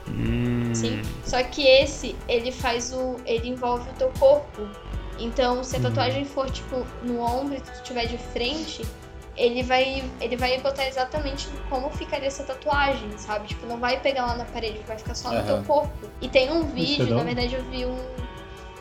Hum. 0.08 0.74
Sim. 0.74 1.02
Só 1.24 1.42
que 1.44 1.66
esse, 1.66 2.16
ele 2.28 2.52
faz 2.52 2.94
o. 2.94 3.18
ele 3.26 3.50
envolve 3.50 3.90
o 3.90 3.94
teu 3.94 4.12
corpo. 4.20 4.68
Então, 5.20 5.64
se 5.64 5.78
a 5.78 5.80
tatuagem 5.80 6.26
for, 6.26 6.50
tipo, 6.50 6.86
no 7.04 7.20
ombro 7.20 7.56
e 7.56 7.62
tu 7.62 7.72
estiver 7.72 8.08
de 8.08 8.18
frente, 8.18 8.82
ele 9.42 9.64
vai. 9.64 10.04
Ele 10.22 10.38
vai 10.38 10.60
botar 10.60 10.88
exatamente 10.88 11.50
como 11.70 11.90
ficaria 11.90 12.28
essa 12.28 12.44
tatuagem, 12.44 13.10
sabe? 13.18 13.48
Tipo, 13.48 13.66
não 13.66 13.78
vai 13.78 14.00
pegar 14.00 14.26
lá 14.28 14.36
na 14.36 14.46
parede, 14.46 14.80
vai 14.88 14.98
ficar 14.98 15.16
só 15.16 15.32
no 15.32 15.38
Aham. 15.38 15.46
teu 15.46 15.64
corpo. 15.64 16.10
E 16.22 16.30
tem 16.30 16.52
um 16.52 16.60
Isso 16.60 16.70
é 16.70 16.74
vídeo, 16.74 17.10
da 17.10 17.16
na 17.16 17.24
verdade 17.24 17.56
eu 17.56 17.64
vi 17.64 17.86
um. 17.86 17.98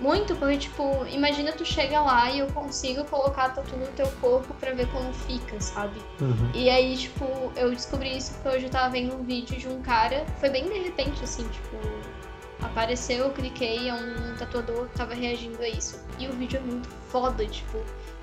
Muito, 0.00 0.34
porque, 0.36 0.56
tipo, 0.56 1.06
imagina 1.10 1.52
tu 1.52 1.62
chega 1.62 2.00
lá 2.00 2.30
e 2.30 2.38
eu 2.38 2.46
consigo 2.48 3.04
colocar 3.04 3.44
a 3.44 3.48
tatu 3.50 3.76
no 3.76 3.86
teu 3.88 4.10
corpo 4.12 4.54
pra 4.54 4.72
ver 4.72 4.86
como 4.88 5.12
fica, 5.12 5.60
sabe? 5.60 6.00
Uhum. 6.22 6.50
E 6.54 6.70
aí, 6.70 6.96
tipo, 6.96 7.52
eu 7.54 7.70
descobri 7.70 8.16
isso 8.16 8.32
porque 8.34 8.56
hoje 8.56 8.64
eu 8.66 8.70
tava 8.70 8.88
vendo 8.88 9.14
um 9.14 9.22
vídeo 9.22 9.58
de 9.58 9.68
um 9.68 9.82
cara. 9.82 10.24
Foi 10.38 10.48
bem 10.48 10.64
de 10.64 10.78
repente, 10.78 11.22
assim, 11.22 11.46
tipo. 11.48 11.76
Apareceu, 12.62 13.24
eu 13.24 13.30
cliquei, 13.30 13.88
é 13.88 13.94
um 13.94 14.36
tatuador 14.38 14.86
que 14.88 14.96
tava 14.96 15.14
reagindo 15.14 15.60
a 15.62 15.68
isso. 15.68 15.98
E 16.18 16.28
o 16.28 16.32
vídeo 16.32 16.58
é 16.58 16.60
muito 16.60 16.88
foda, 17.08 17.46
tipo. 17.46 17.78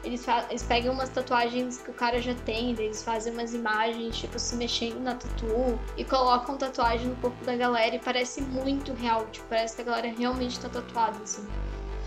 Eles, 0.07 0.25
eles 0.49 0.63
pegam 0.63 0.93
umas 0.93 1.09
tatuagens 1.09 1.79
que 1.79 1.91
o 1.91 1.93
cara 1.93 2.21
já 2.21 2.33
tem, 2.33 2.73
daí 2.73 2.85
eles 2.85 3.03
fazem 3.03 3.33
umas 3.33 3.53
imagens, 3.53 4.17
tipo, 4.17 4.39
se 4.39 4.55
mexendo 4.55 5.01
na 5.01 5.15
tatu 5.15 5.77
e 5.97 6.05
colocam 6.05 6.55
tatuagem 6.55 7.07
no 7.07 7.15
corpo 7.17 7.43
da 7.43 7.57
galera 7.57 7.93
e 7.93 7.99
parece 7.99 8.39
muito 8.41 8.93
real, 8.93 9.27
tipo, 9.33 9.45
parece 9.49 9.75
que 9.75 9.81
a 9.81 9.85
galera 9.85 10.13
realmente 10.17 10.57
tá 10.61 10.69
tatuada, 10.69 11.21
assim. 11.21 11.45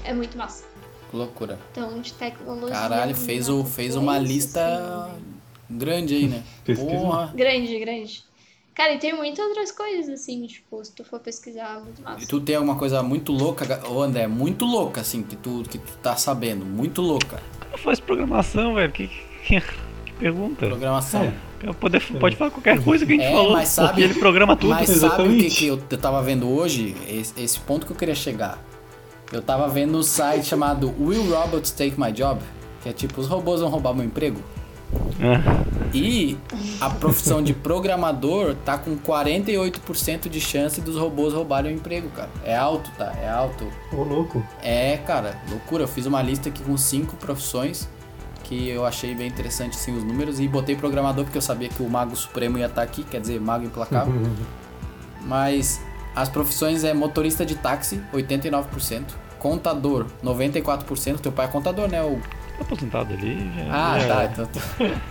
É 0.03 0.15
muito 0.15 0.39
massa. 0.39 0.65
Loucura. 1.13 1.59
Então, 1.73 2.01
de 2.01 2.15
tecnologia. 2.15 2.75
Caralho, 2.75 3.15
fez, 3.15 3.51
o, 3.51 3.65
fez 3.67 3.95
uma 3.95 4.19
lista 4.19 5.11
grande 5.69 6.15
aí, 6.15 6.27
né? 6.27 6.43
Porra. 6.75 7.33
Grande, 7.35 7.79
grande. 7.81 8.25
Cara, 8.81 8.94
e 8.94 8.98
tem 8.98 9.12
muitas 9.15 9.44
outras 9.44 9.70
coisas, 9.70 10.09
assim, 10.09 10.47
tipo, 10.47 10.82
se 10.82 10.90
tu 10.94 11.05
for 11.05 11.20
pesquisar, 11.20 11.77
é 11.77 11.81
muito 11.85 12.01
massa. 12.01 12.24
E 12.24 12.27
tu 12.27 12.40
tem 12.40 12.57
alguma 12.57 12.77
coisa 12.77 13.02
muito 13.02 13.31
louca, 13.31 13.78
ô 13.86 14.01
André, 14.01 14.27
muito 14.27 14.65
louca, 14.65 15.02
assim, 15.02 15.23
que 15.23 15.36
tu, 15.36 15.62
que 15.69 15.77
tu 15.77 15.98
tá 15.98 16.16
sabendo, 16.16 16.65
muito 16.65 17.02
louca. 17.02 17.43
Faz 17.77 18.01
programação, 18.01 18.73
velho. 18.77 18.90
Que, 18.90 19.07
que, 19.44 19.61
que 19.61 20.12
pergunta? 20.19 20.65
Programação. 20.66 21.24
É. 21.24 21.73
Pode, 21.74 22.01
pode 22.19 22.36
falar 22.36 22.51
qualquer 22.52 22.82
coisa 22.82 23.05
que 23.05 23.12
a 23.12 23.16
gente 23.16 23.27
É, 23.27 23.32
falou. 23.32 23.52
mas 23.52 23.69
sabe, 23.69 24.02
ele 24.02 24.15
programa 24.15 24.57
tudo. 24.57 24.70
Mas 24.70 24.89
sabe 24.89 25.28
o 25.28 25.36
que, 25.36 25.51
que 25.51 25.66
eu, 25.66 25.78
eu 25.90 25.98
tava 25.98 26.23
vendo 26.23 26.48
hoje? 26.48 26.97
Esse, 27.07 27.39
esse 27.39 27.61
ponto 27.61 27.85
que 27.85 27.93
eu 27.93 27.97
queria 27.97 28.15
chegar. 28.15 28.59
Eu 29.31 29.43
tava 29.43 29.69
vendo 29.69 29.98
um 29.98 30.02
site 30.02 30.47
chamado 30.47 30.94
Will 30.98 31.31
Robots 31.31 31.70
Take 31.70 32.01
My 32.01 32.11
Job? 32.12 32.40
Que 32.82 32.89
é 32.89 32.93
tipo, 32.94 33.20
os 33.20 33.27
robôs 33.27 33.61
vão 33.61 33.69
roubar 33.69 33.93
meu 33.93 34.07
emprego? 34.07 34.43
É. 35.21 35.97
E 35.97 36.39
a 36.81 36.89
profissão 36.89 37.43
de 37.43 37.53
programador 37.53 38.55
tá 38.65 38.79
com 38.79 38.97
48% 38.97 40.29
de 40.29 40.41
chance 40.41 40.81
dos 40.81 40.97
robôs 40.97 41.35
roubarem 41.35 41.73
o 41.73 41.77
emprego, 41.77 42.09
cara. 42.11 42.31
É 42.45 42.57
alto, 42.57 42.91
tá? 42.97 43.12
É 43.21 43.29
alto. 43.29 43.67
Ô, 43.93 44.03
louco. 44.03 44.43
É, 44.62 44.97
cara, 44.99 45.41
loucura. 45.51 45.85
Eu 45.85 45.89
fiz 45.89 46.07
uma 46.07 46.23
lista 46.23 46.49
aqui 46.49 46.62
com 46.62 46.77
cinco 46.77 47.17
profissões 47.17 47.89
que 48.45 48.69
eu 48.69 48.85
achei 48.85 49.15
bem 49.15 49.29
interessante, 49.29 49.77
assim, 49.77 49.97
os 49.97 50.03
números. 50.03 50.41
E 50.41 50.49
botei 50.49 50.75
programador 50.75 51.25
porque 51.25 51.39
eu 51.39 51.43
sabia 51.43 51.69
que 51.69 51.83
o 51.83 51.89
Mago 51.89 52.17
Supremo 52.17 52.59
ia 52.59 52.67
estar 52.67 52.83
aqui, 52.83 53.05
quer 53.05 53.21
dizer, 53.21 53.41
Mago 53.41 53.65
Implacável. 53.65 54.15
Mas 55.23 55.81
as 56.15 56.29
profissões 56.29 56.83
é 56.83 56.93
motorista 56.93 57.47
de 57.47 57.55
táxi, 57.55 58.03
89%. 58.12 59.05
Contador, 59.39 60.07
94%. 60.23 61.21
Teu 61.21 61.31
pai 61.31 61.47
é 61.47 61.49
contador, 61.49 61.89
né? 61.89 62.03
O... 62.03 62.21
Tá 62.61 62.65
aposentado 62.65 63.15
ali. 63.15 63.51
Já, 63.57 63.65
Ah, 63.73 63.99
já, 63.99 64.28
tá. 64.28 64.45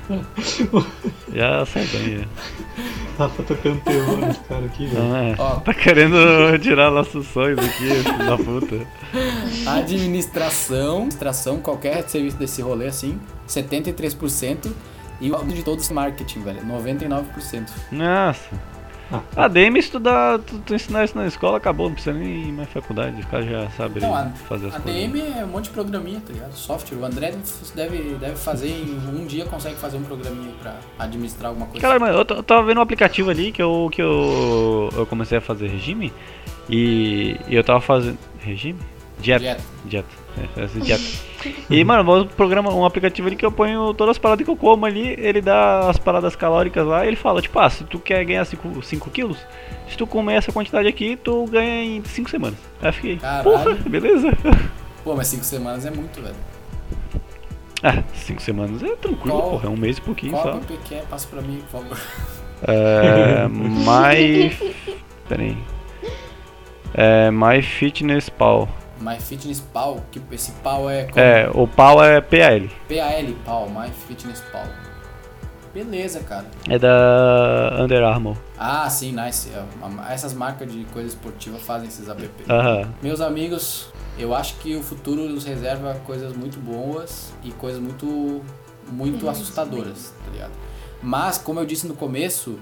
Então... 0.07 0.85
Já 1.33 1.65
sai 1.65 1.85
bem. 1.87 2.27
Rafa 3.17 3.43
tocando 3.43 3.81
terror 3.81 4.17
nesse 4.17 4.39
cara 4.41 4.65
aqui, 4.65 4.85
velho. 4.85 5.13
É. 5.15 5.35
Tá 5.65 5.73
querendo 5.73 6.57
tirar 6.59 6.91
nossos 6.91 7.27
sonhos 7.27 7.57
aqui, 7.59 7.87
filho 7.87 8.17
da 8.19 8.37
puta. 8.37 8.75
Administração, 9.65 10.97
administração, 11.03 11.57
qualquer 11.59 12.07
serviço 12.07 12.37
desse 12.37 12.61
rolê 12.61 12.87
assim, 12.87 13.19
73%. 13.47 14.71
E 15.21 15.31
o 15.31 15.43
de 15.43 15.63
todos 15.63 15.89
marketing, 15.89 16.41
velho, 16.43 16.61
99%. 16.65 17.67
Nossa. 17.91 18.49
A 19.35 19.47
DM 19.47 19.79
estudar, 19.79 20.37
tu, 20.39 20.59
tu 20.59 20.75
ensinar 20.75 21.03
isso 21.03 21.17
na 21.17 21.25
escola, 21.25 21.57
acabou, 21.57 21.87
não 21.87 21.93
precisa 21.95 22.15
nem 22.15 22.49
ir 22.49 22.51
mais 22.51 22.69
faculdade, 22.69 23.21
o 23.21 23.27
cara 23.27 23.43
já 23.43 23.69
sabe 23.71 23.99
Não, 23.99 24.15
a, 24.15 24.25
fazer 24.47 24.67
as 24.67 24.75
a 24.75 24.79
coisas. 24.79 25.01
DM 25.01 25.19
é 25.39 25.43
um 25.43 25.47
monte 25.47 25.65
de 25.65 25.69
programinha, 25.71 26.21
tá 26.25 26.31
ligado? 26.31 26.53
Software. 26.53 26.97
O 26.97 27.05
André 27.05 27.33
deve, 27.73 28.15
deve 28.15 28.35
fazer 28.35 28.69
em 28.69 28.99
um 29.09 29.25
dia, 29.25 29.45
consegue 29.45 29.75
fazer 29.77 29.97
um 29.97 30.03
programinha 30.03 30.51
pra 30.61 30.75
administrar 30.99 31.49
alguma 31.49 31.65
coisa. 31.65 31.81
Cara, 31.81 31.99
mano, 31.99 32.13
eu, 32.13 32.37
eu 32.37 32.43
tava 32.43 32.63
vendo 32.63 32.77
um 32.77 32.81
aplicativo 32.81 33.29
ali 33.31 33.51
que 33.51 33.61
eu, 33.61 33.89
que 33.91 34.01
eu, 34.01 34.89
eu 34.95 35.05
comecei 35.07 35.39
a 35.39 35.41
fazer 35.41 35.67
regime 35.67 36.13
e, 36.69 37.35
e 37.47 37.55
eu 37.55 37.63
tava 37.63 37.81
fazendo. 37.81 38.17
Regime? 38.39 38.79
Dieta. 39.19 39.43
Dieta. 39.43 39.63
Dieta. 39.85 40.07
É, 40.55 40.65
dieta. 40.79 41.03
E, 41.69 41.83
mano, 41.83 42.21
um 42.21 42.27
programa, 42.27 42.73
um 42.73 42.85
aplicativo 42.85 43.27
ali 43.27 43.35
que 43.35 43.45
eu 43.45 43.51
ponho 43.51 43.93
todas 43.93 44.11
as 44.11 44.17
paradas 44.17 44.43
que 44.45 44.51
eu 44.51 44.55
como 44.57 44.85
ali, 44.85 45.15
ele 45.19 45.41
dá 45.41 45.89
as 45.89 45.97
paradas 45.97 46.35
calóricas 46.35 46.85
lá 46.85 47.05
e 47.05 47.07
ele 47.07 47.15
fala, 47.15 47.41
tipo, 47.41 47.57
ah, 47.59 47.69
se 47.69 47.83
tu 47.83 47.99
quer 47.99 48.23
ganhar 48.25 48.45
5 48.45 49.09
quilos, 49.09 49.37
se 49.87 49.97
tu 49.97 50.05
comer 50.05 50.35
essa 50.35 50.51
quantidade 50.51 50.87
aqui, 50.87 51.15
tu 51.15 51.45
ganha 51.45 51.83
em 51.83 52.03
5 52.03 52.29
semanas. 52.29 52.57
Aí 52.81 52.89
eu 52.89 52.93
fiquei, 52.93 53.17
Caralho. 53.17 53.43
porra, 53.43 53.73
beleza. 53.89 54.31
Pô, 55.03 55.15
mas 55.15 55.27
5 55.27 55.43
semanas 55.43 55.85
é 55.85 55.91
muito, 55.91 56.21
velho. 56.21 56.35
Ah, 57.81 58.03
5 58.13 58.41
semanas 58.41 58.83
é 58.83 58.95
tranquilo, 58.97 59.37
Qual- 59.39 59.49
porra, 59.51 59.67
é 59.67 59.69
um 59.69 59.77
mês 59.77 59.97
e 59.97 60.01
pouquinho 60.01 60.33
Qual 60.33 60.43
só. 60.43 60.49
app 60.57 60.77
que 60.83 60.95
é? 60.95 61.01
Passa 61.09 61.27
pra 61.29 61.41
mim, 61.41 61.61
por 61.71 61.79
favor. 61.81 61.97
É. 62.67 63.47
My. 63.49 64.51
Pera 65.29 65.41
aí. 65.43 65.57
É. 66.93 67.31
My 67.31 67.61
Fitness 67.61 68.27
Pal. 68.29 68.67
My 68.99 69.17
Fitness 69.19 69.59
Pal, 69.61 70.03
que 70.11 70.21
esse 70.31 70.51
pau 70.63 70.89
é 70.89 71.03
como? 71.05 71.19
É, 71.19 71.49
o 71.53 71.67
pau 71.67 72.03
é 72.03 72.19
PAL. 72.21 72.69
PAL, 72.87 73.35
Pal, 73.45 73.69
My 73.69 73.89
Fitness 74.07 74.41
Pal. 74.51 74.65
Beleza, 75.73 76.21
cara. 76.21 76.45
É 76.67 76.79
da 76.79 77.77
Under 77.79 78.03
Armour. 78.03 78.35
Ah, 78.57 78.89
sim, 78.89 79.13
nice. 79.13 79.49
É, 79.49 80.11
Essas 80.13 80.33
marcas 80.33 80.71
de 80.71 80.83
coisa 80.85 81.07
esportiva 81.07 81.57
fazem 81.59 81.87
esses 81.87 82.09
app. 82.09 82.27
Meus 83.01 83.21
amigos, 83.21 83.89
eu 84.17 84.33
acho 84.33 84.55
que 84.55 84.75
o 84.75 84.81
futuro 84.81 85.29
nos 85.29 85.45
reserva 85.45 85.93
coisas 86.05 86.35
muito 86.35 86.59
boas 86.59 87.31
e 87.43 87.51
coisas 87.51 87.79
muito, 87.79 88.41
muito 88.91 89.25
Uhum, 89.25 89.31
assustadoras, 89.31 90.13
tá 90.25 90.31
ligado? 90.31 90.51
Mas, 91.03 91.37
como 91.37 91.59
eu 91.59 91.65
disse 91.65 91.87
no 91.87 91.93
começo, 91.93 92.57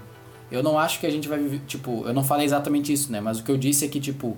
eu 0.52 0.62
não 0.62 0.78
acho 0.78 1.00
que 1.00 1.08
a 1.08 1.10
gente 1.10 1.30
vai 1.30 1.40
viver. 1.40 1.62
Tipo, 1.66 2.06
eu 2.06 2.14
não 2.14 2.24
falei 2.24 2.46
exatamente 2.46 2.92
isso, 2.92 3.10
né? 3.12 3.22
Mas 3.22 3.40
o 3.40 3.44
que 3.44 3.52
eu 3.52 3.58
disse 3.58 3.86
é 3.86 3.88
que, 3.88 4.02
tipo, 4.02 4.38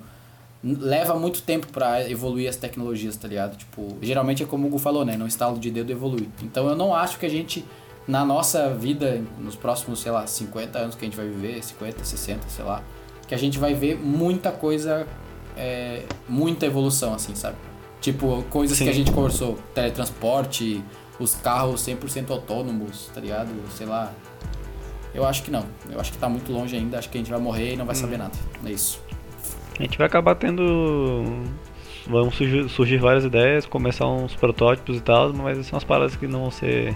leva 0.64 1.16
muito 1.16 1.42
tempo 1.42 1.68
pra 1.68 2.10
evoluir 2.10 2.50
as 2.50 2.56
tecnologias, 2.56 3.16
tá 3.16 3.28
ligado? 3.28 3.56
Tipo, 3.58 3.98
geralmente 4.02 4.44
é 4.44 4.46
como 4.46 4.66
o 4.66 4.68
Hugo 4.68 4.78
falou, 4.78 5.06
né? 5.06 5.16
No 5.16 5.26
estalo 5.26 5.58
de 5.58 5.72
dedo 5.72 5.92
evolui. 5.92 6.30
Então 6.42 6.68
eu 6.68 6.76
não 6.76 6.94
acho 6.94 7.18
que 7.18 7.26
a 7.26 7.30
gente, 7.30 7.64
na 8.08 8.26
nossa 8.26 8.70
vida, 8.74 9.22
nos 9.40 9.56
próximos, 9.56 10.02
sei 10.02 10.12
lá, 10.12 10.28
50 10.28 10.78
anos 10.78 10.96
que 10.96 11.06
a 11.06 11.08
gente 11.08 11.16
vai 11.16 11.28
viver, 11.28 11.64
50, 11.64 12.04
60, 12.04 12.50
sei 12.50 12.66
lá, 12.66 12.84
que 13.28 13.34
a 13.34 13.38
gente 13.38 13.58
vai 13.58 13.74
ver 13.74 13.98
muita 13.98 14.52
coisa, 14.52 15.08
é, 15.56 16.04
muita 16.28 16.66
evolução, 16.66 17.14
assim, 17.14 17.36
sabe? 17.36 17.56
Tipo, 18.02 18.44
coisas 18.50 18.78
Sim. 18.78 18.86
que 18.86 18.90
a 18.90 18.94
gente 18.94 19.12
conversou, 19.12 19.58
teletransporte, 19.74 20.84
os 21.20 21.36
carros 21.36 21.82
100% 21.82 22.32
autônomos, 22.32 23.10
tá 23.14 23.22
ligado? 23.22 23.50
Sei 23.76 23.86
lá. 23.86 24.12
Eu 25.14 25.26
acho 25.26 25.44
que 25.44 25.52
não. 25.52 25.66
Eu 25.90 26.00
acho 26.00 26.12
que 26.12 26.18
tá 26.18 26.30
muito 26.30 26.52
longe 26.52 26.76
ainda. 26.76 26.98
Acho 26.98 27.10
que 27.10 27.18
a 27.18 27.22
gente 27.22 27.32
vai 27.32 27.40
morrer 27.40 27.74
e 27.74 27.76
não 27.76 27.86
vai 27.86 27.96
saber 27.96 28.18
nada. 28.18 28.34
É 28.66 28.72
isso. 28.72 29.02
A 29.80 29.84
gente 29.84 29.98
vai 29.98 30.08
acabar 30.08 30.36
tendo. 30.36 31.24
Vão 32.08 32.32
surgir, 32.32 32.68
surgir 32.70 32.98
várias 32.98 33.24
ideias, 33.24 33.66
começar 33.66 34.08
uns 34.08 34.36
protótipos 34.36 34.98
e 34.98 35.02
tal, 35.02 35.32
mas 35.34 35.66
são 35.68 35.78
as 35.78 35.84
paradas 35.84 36.16
que 36.16 36.28
não 36.28 36.42
vão 36.42 36.52
ser 36.52 36.96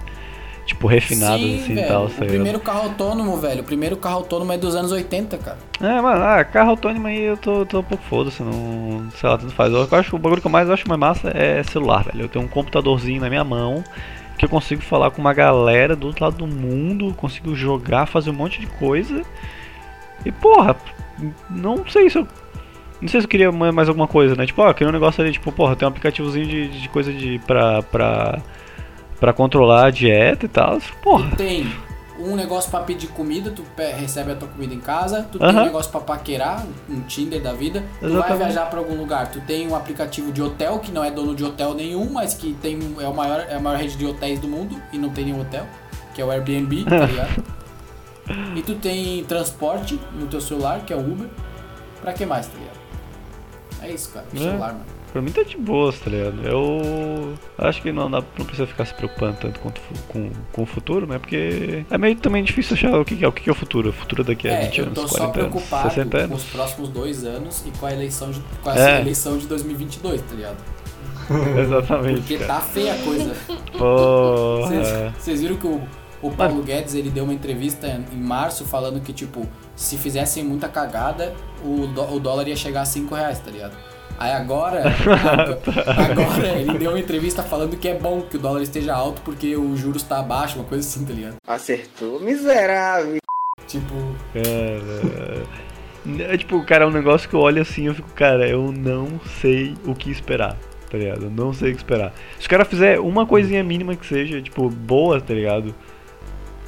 tipo, 0.65 0.87
refinadas 0.87 1.41
Sim, 1.41 1.61
assim 1.61 1.73
e 1.73 1.87
tal. 1.87 2.05
o 2.05 2.09
primeiro 2.09 2.59
carro 2.59 2.83
autônomo, 2.83 3.37
velho. 3.37 3.61
O 3.61 3.63
primeiro 3.63 3.97
carro 3.97 4.17
autônomo 4.17 4.51
é 4.51 4.57
dos 4.57 4.75
anos 4.75 4.91
80, 4.91 5.37
cara. 5.37 5.57
É, 5.81 6.01
mano, 6.01 6.23
ah, 6.23 6.43
carro 6.43 6.71
autônomo 6.71 7.07
aí 7.07 7.21
eu 7.21 7.37
tô, 7.37 7.65
tô 7.65 7.79
um 7.79 7.83
pouco 7.83 8.03
foda-se, 8.05 8.41
não. 8.41 9.07
Sei 9.11 9.29
lá, 9.29 9.37
tanto 9.37 9.53
faz. 9.53 9.71
Eu 9.71 9.87
acho 9.91 10.15
o 10.15 10.19
bagulho 10.19 10.41
que 10.41 10.47
eu 10.47 10.51
mais 10.51 10.69
acho 10.69 10.87
mais 10.87 10.99
massa 10.99 11.29
é 11.29 11.61
celular, 11.63 12.03
velho. 12.03 12.21
Eu 12.21 12.29
tenho 12.29 12.45
um 12.45 12.47
computadorzinho 12.47 13.21
na 13.21 13.29
minha 13.29 13.43
mão 13.43 13.83
que 14.37 14.45
eu 14.45 14.49
consigo 14.49 14.81
falar 14.81 15.11
com 15.11 15.21
uma 15.21 15.33
galera 15.33 15.95
do 15.95 16.07
outro 16.07 16.25
lado 16.25 16.37
do 16.37 16.47
mundo, 16.47 17.13
consigo 17.13 17.55
jogar, 17.55 18.07
fazer 18.07 18.29
um 18.29 18.33
monte 18.33 18.59
de 18.59 18.67
coisa. 18.67 19.21
E 20.25 20.31
porra, 20.31 20.75
não 21.49 21.85
sei 21.87 22.09
se 22.09 22.17
eu. 22.17 22.27
Não 23.03 23.09
sei 23.09 23.21
se 23.21 23.25
eu 23.25 23.29
queria 23.29 23.51
ma- 23.51 23.71
mais 23.71 23.87
alguma 23.87 24.07
coisa, 24.07 24.35
né? 24.35 24.45
Tipo, 24.45 24.61
ó, 24.63 24.73
queria 24.73 24.89
um 24.89 24.93
negócio 24.93 25.21
ali, 25.23 25.31
tipo, 25.31 25.51
porra, 25.51 25.75
tem 25.75 25.85
um 25.85 25.89
aplicativozinho 25.89 26.45
de, 26.47 26.67
de 26.81 26.89
coisa 26.89 27.11
de. 27.13 27.39
pra. 27.45 27.81
pra. 27.83 28.39
pra 29.19 29.33
controlar 29.33 29.85
a 29.85 29.89
dieta 29.91 30.45
e 30.45 30.49
tal. 30.49 30.79
Porra. 31.01 31.35
Tem 31.35 31.71
um 32.19 32.35
negócio 32.35 32.69
pra 32.69 32.79
pedir 32.81 33.07
comida, 33.07 33.49
tu 33.51 33.63
recebe 33.99 34.31
a 34.31 34.35
tua 34.35 34.47
comida 34.47 34.73
em 34.73 34.79
casa. 34.79 35.27
Tu 35.31 35.39
tem 35.39 35.47
um 35.49 35.63
negócio 35.65 35.91
pra 35.91 35.99
paquerar, 36.01 36.63
um 36.89 37.01
Tinder 37.01 37.41
da 37.41 37.53
vida. 37.53 37.83
Tu 37.99 38.01
vai 38.07 38.11
Exatamente. 38.11 38.37
viajar 38.45 38.69
pra 38.69 38.79
algum 38.79 38.95
lugar. 38.95 39.29
Tu 39.31 39.41
tem 39.41 39.67
um 39.67 39.75
aplicativo 39.75 40.31
de 40.31 40.41
hotel, 40.41 40.79
que 40.79 40.91
não 40.91 41.03
é 41.03 41.09
dono 41.11 41.35
de 41.35 41.43
hotel 41.43 41.73
nenhum, 41.73 42.09
mas 42.11 42.33
que 42.33 42.53
tem, 42.61 42.79
é, 43.01 43.07
o 43.07 43.13
maior, 43.13 43.45
é 43.49 43.55
a 43.55 43.59
maior 43.59 43.77
rede 43.79 43.97
de 43.97 44.05
hotéis 44.05 44.39
do 44.39 44.47
mundo 44.47 44.77
e 44.93 44.97
não 44.97 45.09
tem 45.09 45.25
nenhum 45.25 45.41
hotel, 45.41 45.65
que 46.13 46.21
é 46.21 46.25
o 46.25 46.31
Airbnb, 46.31 46.83
tá 46.85 46.99
ligado? 47.07 47.43
e 48.55 48.61
tu 48.61 48.75
tem 48.75 49.23
transporte 49.25 49.99
no 50.17 50.27
teu 50.27 50.39
celular, 50.39 50.81
que 50.85 50.93
é 50.93 50.95
o 50.95 50.99
Uber. 50.99 51.27
Pra 52.01 52.13
que 52.13 52.25
mais, 52.25 52.47
tá 52.47 52.53
ligado? 52.57 52.72
É 53.83 53.91
isso, 53.91 54.09
cara. 54.11 54.25
É. 54.33 54.37
celular, 54.37 54.73
mano. 54.73 54.85
Pra 55.11 55.21
mim 55.21 55.31
tá 55.31 55.43
de 55.43 55.57
boas, 55.57 55.99
tá 55.99 56.09
ligado? 56.09 56.41
Eu 56.43 57.35
acho 57.59 57.83
que 57.83 57.91
não, 57.91 58.09
não 58.09 58.21
precisa 58.23 58.65
ficar 58.65 58.83
se 58.85 58.95
preocupando 58.95 59.37
tanto 59.39 59.59
fu- 59.59 59.93
com, 60.07 60.31
com 60.51 60.63
o 60.63 60.65
futuro, 60.65 61.05
né? 61.05 61.19
Porque 61.19 61.85
é 61.91 61.97
meio 61.99 62.15
também 62.15 62.43
difícil 62.43 62.73
achar 62.75 62.99
o 62.99 63.05
que, 63.05 63.23
é 63.23 63.27
o 63.27 63.31
que, 63.31 63.47
é 63.47 63.51
o 63.51 63.55
futuro. 63.55 63.89
O 63.89 63.93
futuro 63.93 64.23
daqui 64.23 64.47
a 64.47 64.53
É, 64.53 64.65
20 64.65 64.79
eu 64.79 64.85
anos, 64.87 64.95
tô 64.95 65.07
40 65.07 65.15
só 65.17 65.23
anos, 65.23 65.33
preocupado 65.35 65.89
60 65.89 66.17
com 66.17 66.23
anos. 66.23 66.43
os 66.43 66.49
próximos 66.49 66.89
dois 66.89 67.23
anos 67.23 67.63
e 67.67 67.71
com 67.77 67.85
a 67.85 67.93
eleição 67.93 68.31
de, 68.31 68.41
com 68.63 68.69
a 68.71 68.75
É. 68.75 69.01
eleição 69.01 69.37
de 69.37 69.45
2022, 69.45 70.19
tá 70.21 70.33
ligado? 70.35 70.57
Exatamente. 71.61 72.19
Porque 72.21 72.37
cara. 72.39 72.53
tá 72.55 72.61
feia 72.61 72.93
a 72.95 72.97
coisa. 72.97 73.35
Vocês 75.17 75.41
viram 75.41 75.57
que 75.57 75.67
o, 75.67 75.81
o 76.21 76.31
Paulo 76.31 76.63
Guedes 76.63 76.95
ele 76.95 77.09
deu 77.09 77.23
uma 77.23 77.33
entrevista 77.33 77.87
em 78.11 78.17
março 78.17 78.65
falando 78.65 78.99
que, 79.01 79.13
tipo, 79.13 79.47
se 79.75 79.97
fizessem 79.97 80.43
muita 80.43 80.67
cagada, 80.67 81.33
o, 81.63 81.83
o 81.83 82.19
dólar 82.19 82.47
ia 82.47 82.55
chegar 82.55 82.81
a 82.81 82.85
5 82.85 83.13
reais, 83.15 83.39
tá 83.39 83.51
ligado? 83.51 83.75
Aí 84.19 84.31
agora, 84.31 84.83
agora 85.97 86.47
ele 86.59 86.77
deu 86.77 86.91
uma 86.91 86.99
entrevista 86.99 87.41
falando 87.41 87.75
que 87.75 87.87
é 87.87 87.95
bom 87.95 88.21
que 88.21 88.37
o 88.37 88.39
dólar 88.39 88.61
esteja 88.61 88.93
alto 88.93 89.21
porque 89.21 89.55
o 89.55 89.75
juros 89.75 90.03
tá 90.03 90.19
abaixo, 90.19 90.59
uma 90.59 90.65
coisa 90.65 90.87
assim, 90.87 91.03
tá 91.03 91.13
ligado? 91.13 91.35
Acertou, 91.47 92.19
miserável. 92.19 93.17
Tipo. 93.67 93.93
Cara. 94.33 95.43
É 96.31 96.37
tipo, 96.37 96.63
cara, 96.65 96.83
é 96.83 96.87
um 96.87 96.91
negócio 96.91 97.29
que 97.29 97.35
eu 97.35 97.39
olho 97.39 97.61
assim 97.61 97.83
e 97.83 97.85
eu 97.85 97.95
fico, 97.95 98.09
cara, 98.11 98.47
eu 98.47 98.71
não 98.71 99.19
sei 99.39 99.73
o 99.85 99.95
que 99.95 100.11
esperar, 100.11 100.57
tá 100.89 100.97
ligado? 100.97 101.23
Eu 101.23 101.29
não 101.29 101.53
sei 101.53 101.71
o 101.71 101.73
que 101.73 101.79
esperar. 101.79 102.13
Se 102.39 102.45
o 102.45 102.49
cara 102.49 102.65
fizer 102.65 102.99
uma 102.99 103.25
coisinha 103.25 103.63
mínima 103.63 103.95
que 103.95 104.05
seja, 104.05 104.41
tipo, 104.41 104.69
boa, 104.69 105.19
tá 105.21 105.33
ligado? 105.33 105.73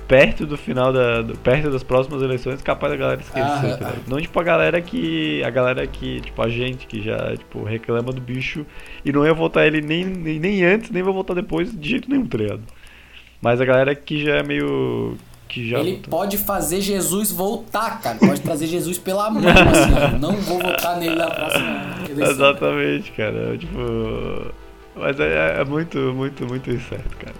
Perto 0.08 0.46
do 0.46 0.56
final 0.56 0.94
da. 0.94 1.22
do- 1.24 1.36
perto 1.40 1.72
das 1.72 1.82
próximas 1.82 2.22
eleições, 2.22 2.62
capaz 2.62 2.92
da 2.94 2.98
galera 2.98 3.22
esquecer, 3.22 3.74
Ah, 3.74 3.78
tá? 3.78 3.94
Não 4.08 4.22
tipo 4.22 4.40
a 4.40 4.44
galera 4.44 4.80
que. 4.80 5.44
A 5.44 5.50
galera 5.50 5.88
que, 5.88 6.22
tipo, 6.22 6.40
a 6.44 6.48
gente 6.48 6.86
que 6.86 7.02
já, 7.02 7.36
tipo, 7.36 7.64
reclama 7.64 8.12
do 8.12 8.22
bicho 8.22 8.66
e 9.04 9.12
não 9.12 9.26
ia 9.26 9.34
votar 9.34 9.66
ele 9.66 9.82
nem, 9.82 10.06
nem, 10.06 10.40
nem 10.40 10.64
antes, 10.64 10.92
nem 10.92 11.02
vai 11.02 11.12
votar 11.12 11.36
depois 11.36 11.72
de 11.76 11.90
jeito 11.90 12.08
nenhum, 12.10 12.28
tá 12.28 12.38
ligado? 12.38 12.62
Mas 13.42 13.60
a 13.60 13.66
galera 13.66 13.96
que 13.96 14.24
já 14.24 14.36
é 14.36 14.44
meio. 14.44 15.18
que 15.48 15.68
já. 15.68 15.80
Ele 15.80 16.00
pode 16.08 16.38
fazer 16.38 16.82
Jesus 16.82 17.32
voltar, 17.32 18.00
cara. 18.00 18.20
Pode 18.20 18.42
trazer 18.42 18.68
Jesus 18.68 19.00
pela 19.00 19.30
mão, 19.32 19.42
assim, 19.48 19.94
ó. 20.16 20.20
Não 20.20 20.34
vou 20.34 20.60
votar 20.60 20.98
nele 21.00 21.16
na 21.16 21.32
próxima 21.32 21.96
eleição. 22.08 22.32
Exatamente, 22.32 23.12
cara. 23.14 23.58
Tipo. 23.58 24.52
Mas 24.96 25.20
é, 25.20 25.62
é 25.62 25.66
muito, 25.66 25.98
muito, 26.14 26.46
muito 26.46 26.70
incerto, 26.70 27.18
cara. 27.18 27.36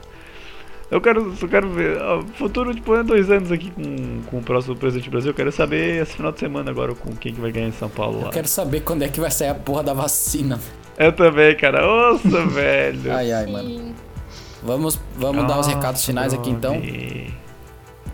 Eu 0.90 1.02
quero, 1.02 1.36
só 1.36 1.48
quero 1.48 1.70
ver. 1.70 2.00
ó, 2.02 2.22
Futuro, 2.36 2.74
tipo, 2.74 2.96
é 2.96 3.04
dois 3.04 3.30
anos 3.32 3.52
aqui 3.52 3.72
com, 3.72 4.22
com 4.30 4.38
o 4.38 4.44
próximo 4.44 4.76
presidente 4.76 5.10
do 5.10 5.12
Brasil. 5.12 5.32
Eu 5.32 5.36
quero 5.36 5.52
saber 5.52 6.02
esse 6.02 6.16
final 6.16 6.32
de 6.32 6.40
semana 6.40 6.70
agora 6.70 6.94
com 6.94 7.16
quem 7.16 7.34
que 7.34 7.42
vai 7.42 7.52
ganhar 7.52 7.68
em 7.68 7.72
São 7.72 7.90
Paulo 7.90 8.20
lá. 8.20 8.26
Eu 8.28 8.32
quero 8.32 8.48
saber 8.48 8.82
quando 8.82 9.02
é 9.04 9.08
que 9.10 9.20
vai 9.20 9.32
sair 9.32 9.50
a 9.50 9.56
porra 9.56 9.84
da 9.84 9.94
vacina. 9.94 10.60
Eu 10.98 11.12
também, 11.12 11.56
cara. 11.58 11.82
Nossa, 11.82 12.46
velho. 12.48 13.12
Ai, 13.14 13.32
ai, 13.32 13.46
mano. 13.48 13.94
Vamos, 14.64 15.00
vamos 15.18 15.48
dar 15.48 15.60
os 15.60 15.68
recados 15.68 16.06
finais 16.06 16.34
aqui 16.34 16.50
então. 16.50 16.82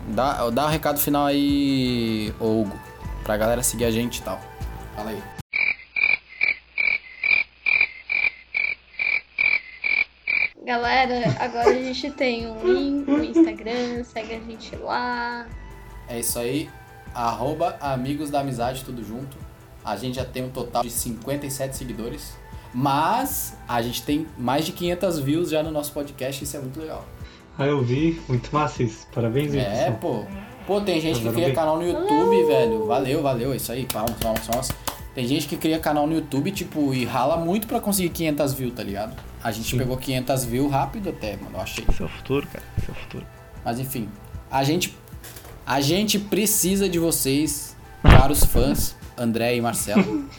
Dá, 0.08 0.50
dá 0.50 0.66
o 0.66 0.68
recado 0.68 0.98
final 0.98 1.26
aí, 1.26 2.32
Hugo. 2.40 2.78
Pra 3.24 3.36
galera 3.36 3.62
seguir 3.62 3.84
a 3.84 3.90
gente 3.90 4.18
e 4.18 4.22
tal. 4.22 4.40
Fala 4.96 5.10
aí. 5.10 5.22
Galera, 10.72 11.36
agora 11.38 11.68
a 11.68 11.74
gente 11.74 12.10
tem 12.12 12.46
um 12.50 12.66
link 12.66 13.06
no 13.06 13.22
Instagram, 13.22 14.02
segue 14.04 14.36
a 14.36 14.38
gente 14.40 14.74
lá. 14.76 15.46
É 16.08 16.18
isso 16.18 16.38
aí. 16.38 16.70
Arroba 17.14 17.76
Amigos 17.78 18.30
da 18.30 18.40
Amizade, 18.40 18.82
tudo 18.82 19.04
junto. 19.04 19.36
A 19.84 19.96
gente 19.96 20.14
já 20.14 20.24
tem 20.24 20.42
um 20.42 20.48
total 20.48 20.82
de 20.82 20.88
57 20.90 21.76
seguidores. 21.76 22.32
Mas 22.72 23.54
a 23.68 23.82
gente 23.82 24.02
tem 24.02 24.26
mais 24.38 24.64
de 24.64 24.72
500 24.72 25.18
views 25.18 25.50
já 25.50 25.62
no 25.62 25.70
nosso 25.70 25.92
podcast, 25.92 26.42
isso 26.42 26.56
é 26.56 26.60
muito 26.60 26.80
legal. 26.80 27.04
Ah, 27.58 27.66
eu 27.66 27.82
vi, 27.82 28.18
muito 28.26 28.48
massa 28.50 28.82
isso. 28.82 29.06
Parabéns, 29.14 29.54
É, 29.54 29.90
pô. 29.90 30.24
Pô, 30.66 30.80
tem 30.80 30.98
gente 31.02 31.20
que 31.20 31.28
cria 31.32 31.46
bem. 31.48 31.54
canal 31.54 31.76
no 31.76 31.86
YouTube, 31.86 32.44
velho. 32.46 32.86
Valeu, 32.86 33.22
valeu, 33.22 33.52
é 33.52 33.56
isso 33.56 33.70
aí. 33.72 33.84
Palmas, 33.92 34.16
palmas, 34.18 34.46
palmas. 34.46 34.68
Tem 35.14 35.26
gente 35.26 35.46
que 35.46 35.56
cria 35.56 35.78
canal 35.78 36.06
no 36.06 36.14
YouTube, 36.14 36.50
tipo, 36.52 36.94
e 36.94 37.04
rala 37.04 37.36
muito 37.36 37.66
pra 37.66 37.80
conseguir 37.80 38.10
500 38.10 38.54
views, 38.54 38.74
tá 38.74 38.82
ligado? 38.82 39.14
A 39.42 39.50
gente 39.50 39.76
pegou 39.76 39.96
500 39.96 40.44
views 40.44 40.70
rápido 40.70 41.10
até, 41.10 41.36
mano, 41.36 41.56
eu 41.56 41.60
achei. 41.60 41.84
Esse 41.88 42.02
é 42.02 42.04
o 42.04 42.08
futuro, 42.08 42.46
cara. 42.46 42.64
Esse 42.78 42.88
é 42.88 42.92
o 42.92 42.94
futuro. 42.94 43.26
Mas 43.64 43.78
enfim, 43.78 44.08
a 44.50 44.64
gente 44.64 44.96
a 45.66 45.80
gente 45.80 46.18
precisa 46.18 46.88
de 46.88 46.98
vocês, 46.98 47.76
caros 48.02 48.44
fãs, 48.44 48.96
André 49.16 49.56
e 49.56 49.60
Marcelo. 49.60 50.24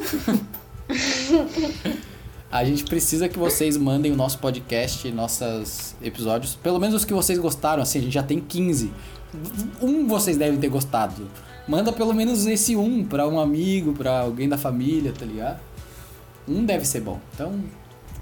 A 2.52 2.64
gente 2.64 2.84
precisa 2.84 3.28
que 3.28 3.40
vocês 3.40 3.76
mandem 3.76 4.12
o 4.12 4.16
nosso 4.16 4.38
podcast, 4.38 5.12
nossos 5.12 5.95
episódios, 6.04 6.54
pelo 6.54 6.80
menos 6.80 6.94
os 6.94 7.04
que 7.04 7.12
vocês 7.12 7.40
gostaram, 7.40 7.82
assim, 7.82 7.98
a 7.98 8.02
gente 8.04 8.14
já 8.14 8.22
tem 8.22 8.40
15. 8.40 8.91
Um 9.82 10.06
vocês 10.06 10.38
devem 10.38 10.60
ter 10.60 10.70
gostado. 10.70 11.28
Manda 11.68 11.94
pelo 11.94 12.14
menos 12.14 12.45
esse 12.45 12.76
um 12.76 13.06
pra 13.06 13.27
um 13.27 13.40
amigo, 13.40 13.94
pra 13.94 14.19
alguém 14.19 14.49
da 14.49 14.57
família, 14.57 15.14
tá 15.18 15.26
ligado? 15.26 15.60
Um 16.48 16.65
deve 16.65 16.85
ser 16.85 17.02
bom. 17.02 17.19
Então, 17.34 17.64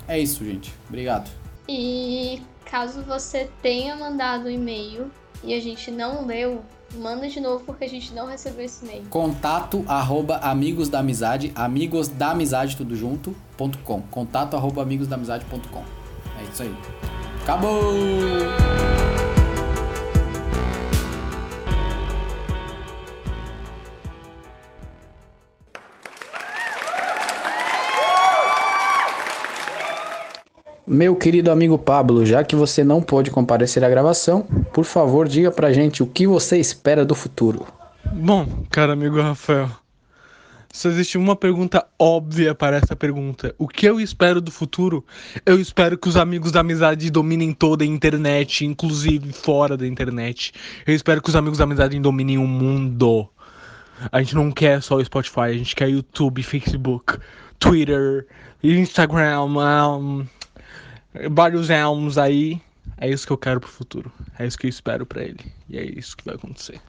é 0.08 0.20
isso, 0.20 0.46
gente. 0.46 0.74
Obrigado. 0.88 1.30
E 1.68 2.42
caso 2.66 3.02
você 3.04 3.50
tenha 3.62 3.96
mandado 3.96 4.46
um 4.46 4.50
e-mail 4.50 5.12
e 5.44 5.54
a 5.54 5.60
gente 5.60 5.90
não 5.90 6.26
leu, 6.26 6.62
manda 6.96 7.28
de 7.28 7.40
novo 7.40 7.64
porque 7.66 7.86
a 7.86 7.90
gente 7.90 8.14
não 8.14 8.28
recebeu 8.28 8.66
esse 8.66 8.86
e-mail. 8.86 9.04
Contato 9.10 9.84
arroba 9.88 10.38
amigos 10.38 10.88
da 10.88 11.00
amizade, 11.00 11.52
amigos 11.56 12.08
da 12.08 12.32
amizade 12.32 12.78
tudo 12.78 12.96
junto, 12.96 13.36
ponto 13.58 13.78
com. 13.80 14.02
Contato 14.04 14.56
arroba 14.56 14.82
amigos 14.82 15.08
da 15.08 15.16
amizade 15.16 15.46
ponto 15.46 15.68
com. 15.70 15.84
É 16.40 16.44
isso 16.52 16.64
aí. 16.64 16.76
Acabou! 17.42 17.82
Meu 30.94 31.16
querido 31.16 31.50
amigo 31.50 31.78
Pablo, 31.78 32.26
já 32.26 32.44
que 32.44 32.54
você 32.54 32.84
não 32.84 33.02
pôde 33.02 33.32
comparecer 33.32 33.82
à 33.82 33.88
gravação, 33.88 34.42
por 34.74 34.84
favor 34.84 35.26
diga 35.26 35.50
pra 35.50 35.72
gente 35.72 36.04
o 36.04 36.06
que 36.06 36.28
você 36.28 36.58
espera 36.58 37.06
do 37.06 37.16
futuro. 37.16 37.66
Bom, 38.12 38.46
cara 38.70 38.92
amigo 38.92 39.22
Rafael, 39.22 39.70
só 40.70 40.90
existe 40.90 41.18
uma 41.18 41.34
pergunta 41.34 41.88
óbvia 41.98 42.54
para 42.54 42.76
essa 42.76 42.94
pergunta. 42.94 43.56
O 43.58 43.70
que 43.70 43.86
eu 43.86 44.02
espero 44.02 44.42
do 44.42 44.52
futuro? 44.52 45.02
Eu 45.46 45.62
espero 45.62 45.98
que 45.98 46.10
os 46.10 46.18
amigos 46.18 46.52
da 46.52 46.60
amizade 46.60 47.10
dominem 47.10 47.54
toda 47.54 47.86
a 47.86 47.88
internet, 47.88 48.66
inclusive 48.66 49.32
fora 49.32 49.78
da 49.78 49.88
internet. 49.88 50.52
Eu 50.86 50.94
espero 50.94 51.22
que 51.22 51.30
os 51.30 51.38
amigos 51.38 51.60
da 51.60 51.64
amizade 51.64 51.98
dominem 52.02 52.38
o 52.38 52.46
mundo. 52.46 53.30
A 54.12 54.22
gente 54.22 54.36
não 54.36 54.52
quer 54.52 54.84
só 54.84 54.98
o 54.98 55.06
Spotify, 55.06 55.40
a 55.40 55.54
gente 55.54 55.74
quer 55.74 55.90
YouTube, 55.90 56.44
Facebook, 56.44 57.18
Twitter, 57.58 58.28
Instagram, 58.62 59.42
um, 59.44 60.26
vários 61.30 61.70
elmos 61.70 62.18
aí. 62.18 62.62
É 62.98 63.10
isso 63.10 63.26
que 63.26 63.34
eu 63.34 63.38
quero 63.38 63.60
pro 63.60 63.70
futuro. 63.70 64.12
É 64.38 64.46
isso 64.46 64.58
que 64.58 64.68
eu 64.68 64.70
espero 64.70 65.06
pra 65.06 65.24
ele. 65.24 65.40
E 65.70 65.78
é 65.78 65.84
isso 65.84 66.16
que 66.16 66.26
vai 66.26 66.36
acontecer. 66.36 66.80